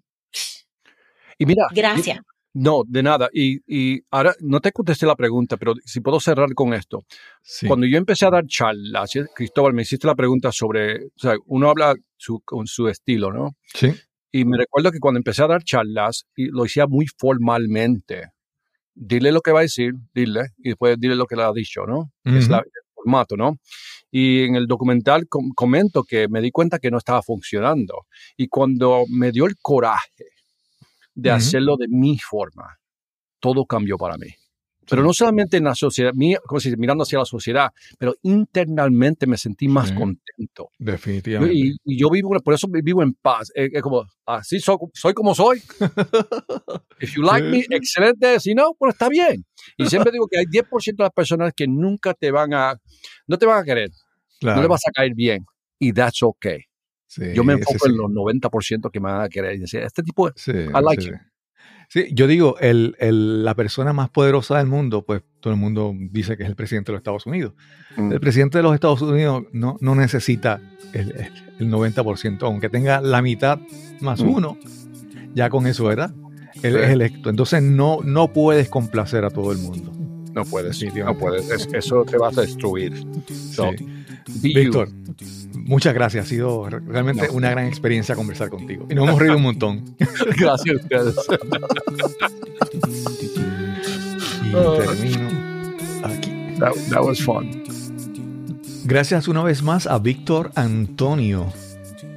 y 1.38 1.46
mira, 1.46 1.66
Gracias. 1.74 2.20
No, 2.58 2.84
de 2.88 3.04
nada. 3.04 3.30
Y, 3.34 3.60
y 3.68 4.02
ahora 4.12 4.34
no 4.40 4.62
te 4.62 4.72
contesté 4.72 5.06
la 5.06 5.16
pregunta, 5.18 5.58
pero 5.58 5.74
si 5.84 6.00
puedo 6.00 6.22
cerrar 6.22 6.54
con 6.54 6.74
esto. 6.74 7.04
Sí. 7.44 7.68
Cuando 7.68 7.86
yo 7.86 7.98
empecé 7.98 8.26
a 8.26 8.30
dar 8.30 8.46
charlas, 8.48 9.12
¿sí? 9.12 9.20
Cristóbal, 9.36 9.74
me 9.74 9.82
hiciste 9.82 10.08
la 10.08 10.16
pregunta 10.16 10.52
sobre, 10.54 11.06
o 11.08 11.10
sea, 11.18 11.36
uno 11.48 11.70
habla 11.70 11.94
su, 12.16 12.40
con 12.46 12.66
su 12.66 12.88
estilo, 12.88 13.34
¿no? 13.34 13.58
Sí. 13.74 13.94
Y 14.32 14.46
me 14.46 14.58
recuerdo 14.58 14.92
que 14.92 15.00
cuando 15.00 15.18
empecé 15.18 15.44
a 15.44 15.48
dar 15.48 15.64
charlas, 15.64 16.26
y 16.36 16.46
lo 16.48 16.64
hacía 16.64 16.88
muy 16.88 17.08
formalmente. 17.18 18.32
Dile 18.94 19.34
lo 19.34 19.42
que 19.42 19.52
va 19.52 19.60
a 19.60 19.64
decir, 19.64 19.92
dile, 20.14 20.52
y 20.58 20.70
después 20.70 20.98
dile 20.98 21.16
lo 21.16 21.26
que 21.26 21.36
le 21.36 21.44
ha 21.44 21.52
dicho, 21.52 21.86
¿no? 21.86 22.12
Es 22.24 22.48
la- 22.48 22.60
el 22.60 22.72
formato, 22.94 23.36
¿no? 23.36 23.58
Y 24.12 24.44
en 24.44 24.56
el 24.56 24.66
documental 24.68 25.28
com- 25.28 25.52
comento 25.54 26.04
que 26.04 26.30
me 26.30 26.40
di 26.40 26.52
cuenta 26.52 26.80
que 26.80 26.90
no 26.90 26.98
estaba 26.98 27.22
funcionando. 27.22 28.06
Y 28.38 28.48
cuando 28.48 29.04
me 29.10 29.32
dio 29.34 29.46
el 29.46 29.56
coraje 29.62 30.26
de 31.16 31.30
Ujú. 31.30 31.38
hacerlo 31.38 31.78
de 31.78 31.88
mi 31.90 32.18
forma, 32.20 32.78
todo 33.40 33.66
cambió 33.66 33.98
para 33.98 34.18
mí. 34.18 34.28
Pero 34.88 35.02
no 35.02 35.14
solamente 35.14 35.58
en 35.58 35.64
la 35.64 35.74
sociedad, 35.74 36.12
mirando 36.14 37.02
hacia 37.02 37.18
la 37.18 37.26
sociedad, 37.26 37.72
pero 37.98 38.14
internamente 38.22 39.26
me 39.26 39.36
sentí 39.36 39.68
más 39.68 39.90
Sí. 39.90 39.96
contento. 39.96 40.70
Definitivamente. 40.78 41.56
Y, 41.58 41.76
y 41.84 42.00
yo 42.00 42.12
vivo, 42.12 42.30
por 42.44 42.54
eso 42.54 42.68
vivo 42.70 43.02
en 43.02 43.14
paz. 43.16 43.52
Es, 43.56 43.72
es 43.74 43.82
como, 43.82 44.06
así 44.28 44.60
soy, 44.60 44.78
soy 44.94 45.16
como 45.16 45.34
soy. 45.34 45.60
If 47.02 47.16
you 47.16 47.24
like 47.24 47.48
me, 47.48 47.66
excelente. 47.72 48.40
Si 48.40 48.54
no, 48.54 48.76
pues 48.78 48.94
está 48.94 49.10
bien. 49.10 49.44
Y 49.76 49.86
siempre 49.90 50.12
digo 50.12 50.28
que 50.28 50.38
hay 50.38 50.46
10% 50.46 50.98
de 50.98 51.04
las 51.08 51.14
personas 51.14 51.52
que 51.56 51.68
nunca 51.68 52.14
te 52.14 52.30
van 52.30 52.54
a, 52.54 52.76
no 53.26 53.38
te 53.40 53.48
van 53.48 53.60
a 53.62 53.64
querer, 53.64 53.90
Claro. 54.40 54.58
no 54.58 54.62
le 54.62 54.68
vas 54.68 54.82
a 54.88 54.92
caer 54.92 55.14
bien. 55.16 55.44
Y 55.80 55.94
that's 55.94 56.22
okay. 56.22 56.60
Sí, 57.16 57.24
Yo 57.34 57.44
me 57.46 57.54
enfoco 57.54 57.86
sí. 57.86 57.92
en 57.92 57.98
los 57.98 58.12
90% 58.12 58.92
que 58.92 59.00
me 59.00 59.10
van 59.12 59.22
a 59.22 59.30
querer. 59.30 59.58
Decir, 59.60 59.80
este 59.82 60.04
tipo, 60.04 60.30
Sí, 60.36 60.52
like 60.54 61.02
sí. 61.02 61.12
Sí, 61.88 62.08
yo 62.14 62.26
digo, 62.28 62.58
el, 62.60 62.96
el- 63.00 63.46
la 63.46 63.54
persona 63.56 63.94
más 63.94 64.10
poderosa 64.10 64.58
del 64.58 64.66
mundo, 64.68 65.06
pues 65.06 65.22
todo 65.40 65.54
el 65.54 65.60
mundo 65.60 65.94
dice 65.96 66.36
que 66.36 66.44
es 66.44 66.50
el 66.50 66.56
presidente 66.56 66.88
de 66.92 66.94
los 66.94 67.00
Estados 67.00 67.26
Unidos. 67.28 67.54
Mm. 67.96 68.12
El 68.12 68.20
presidente 68.20 68.58
de 68.58 68.64
los 68.64 68.74
Estados 68.74 69.02
Unidos 69.04 69.44
no, 69.54 69.78
no 69.82 69.94
necesita 69.96 70.60
el, 70.94 71.12
el- 71.12 71.32
el 71.60 71.70
90%, 71.72 72.42
aunque 72.48 72.70
tenga 72.70 73.02
la 73.02 73.22
mitad 73.22 73.60
más 74.02 74.22
Mm. 74.22 74.28
uno, 74.30 74.58
ya 75.36 75.50
con 75.50 75.68
eso, 75.68 75.86
¿verdad? 75.86 76.12
Él 76.64 76.74
Sí. 76.74 76.80
es 76.80 76.90
electo. 76.90 77.30
Entonces 77.30 77.62
no, 77.62 78.00
no 78.04 78.34
puedes 78.34 78.68
complacer 78.70 79.24
a 79.24 79.30
todo 79.30 79.52
el 79.52 79.60
mundo. 79.60 79.92
no 80.34 80.44
puedes, 80.44 80.72
no 80.72 80.80
Definitivamente. 80.90 81.20
puedes. 81.22 81.50
Es- 81.50 81.70
eso 81.74 82.04
te 82.04 82.18
vas 82.18 82.38
a 82.38 82.42
destruir. 82.42 82.94
So, 83.54 83.72
Sí. 83.78 83.86
Víctor, 84.42 84.90
muchas 85.54 85.94
gracias. 85.94 86.26
Ha 86.26 86.30
sido 86.30 86.70
re- 86.70 86.80
realmente 86.80 87.30
una 87.32 87.52
gran 87.52 87.68
experiencia 87.68 88.16
conversar 88.16 88.50
contigo. 88.50 88.88
Y 88.90 88.96
nos 88.96 89.08
hemos 89.08 89.20
reído 89.20 89.38
un 89.38 89.44
montón. 89.44 89.96
Gracias 90.38 90.76
a 90.78 90.82
ustedes. 90.82 91.16
Y 94.44 94.54
Oh. 94.56 94.78
termino 94.78 95.28
aquí. 96.04 96.32
That, 96.60 96.74
that 96.90 97.02
was 97.04 97.22
fun. 97.22 97.64
Gracias 98.86 99.28
una 99.28 99.44
vez 99.44 99.64
más 99.64 99.88
a 99.88 99.98
Víctor 100.00 100.52
Antonio 100.56 101.52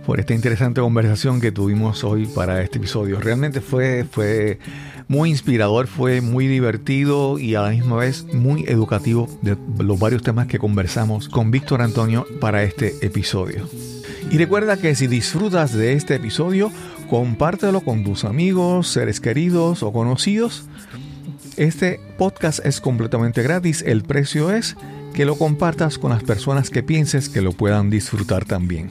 por 0.08 0.20
esta 0.20 0.32
interesante 0.32 0.80
conversación 0.80 1.38
que 1.38 1.52
tuvimos 1.52 2.02
hoy 2.02 2.24
para 2.24 2.62
este 2.62 2.78
episodio. 2.78 3.20
Realmente 3.20 3.60
fue, 3.60 4.06
fue 4.10 4.58
muy 5.06 5.28
inspirador, 5.28 5.86
fue 5.86 6.22
muy 6.22 6.46
divertido 6.46 7.38
y 7.38 7.56
a 7.56 7.60
la 7.60 7.70
misma 7.72 7.96
vez 7.96 8.24
muy 8.32 8.64
educativo 8.68 9.28
de 9.42 9.58
los 9.84 9.98
varios 9.98 10.22
temas 10.22 10.46
que 10.46 10.58
conversamos 10.58 11.28
con 11.28 11.50
Víctor 11.50 11.82
Antonio 11.82 12.24
para 12.40 12.62
este 12.62 12.94
episodio. 13.02 13.68
Y 14.30 14.38
recuerda 14.38 14.78
que 14.78 14.94
si 14.94 15.08
disfrutas 15.08 15.74
de 15.74 15.92
este 15.92 16.14
episodio, 16.14 16.72
compártelo 17.10 17.82
con 17.82 18.02
tus 18.02 18.24
amigos, 18.24 18.88
seres 18.88 19.20
queridos 19.20 19.82
o 19.82 19.92
conocidos. 19.92 20.64
Este 21.58 22.00
podcast 22.16 22.64
es 22.64 22.80
completamente 22.80 23.42
gratis. 23.42 23.84
El 23.86 24.04
precio 24.04 24.52
es 24.52 24.74
que 25.12 25.26
lo 25.26 25.36
compartas 25.36 25.98
con 25.98 26.12
las 26.12 26.22
personas 26.22 26.70
que 26.70 26.82
pienses 26.82 27.28
que 27.28 27.42
lo 27.42 27.52
puedan 27.52 27.90
disfrutar 27.90 28.46
también. 28.46 28.90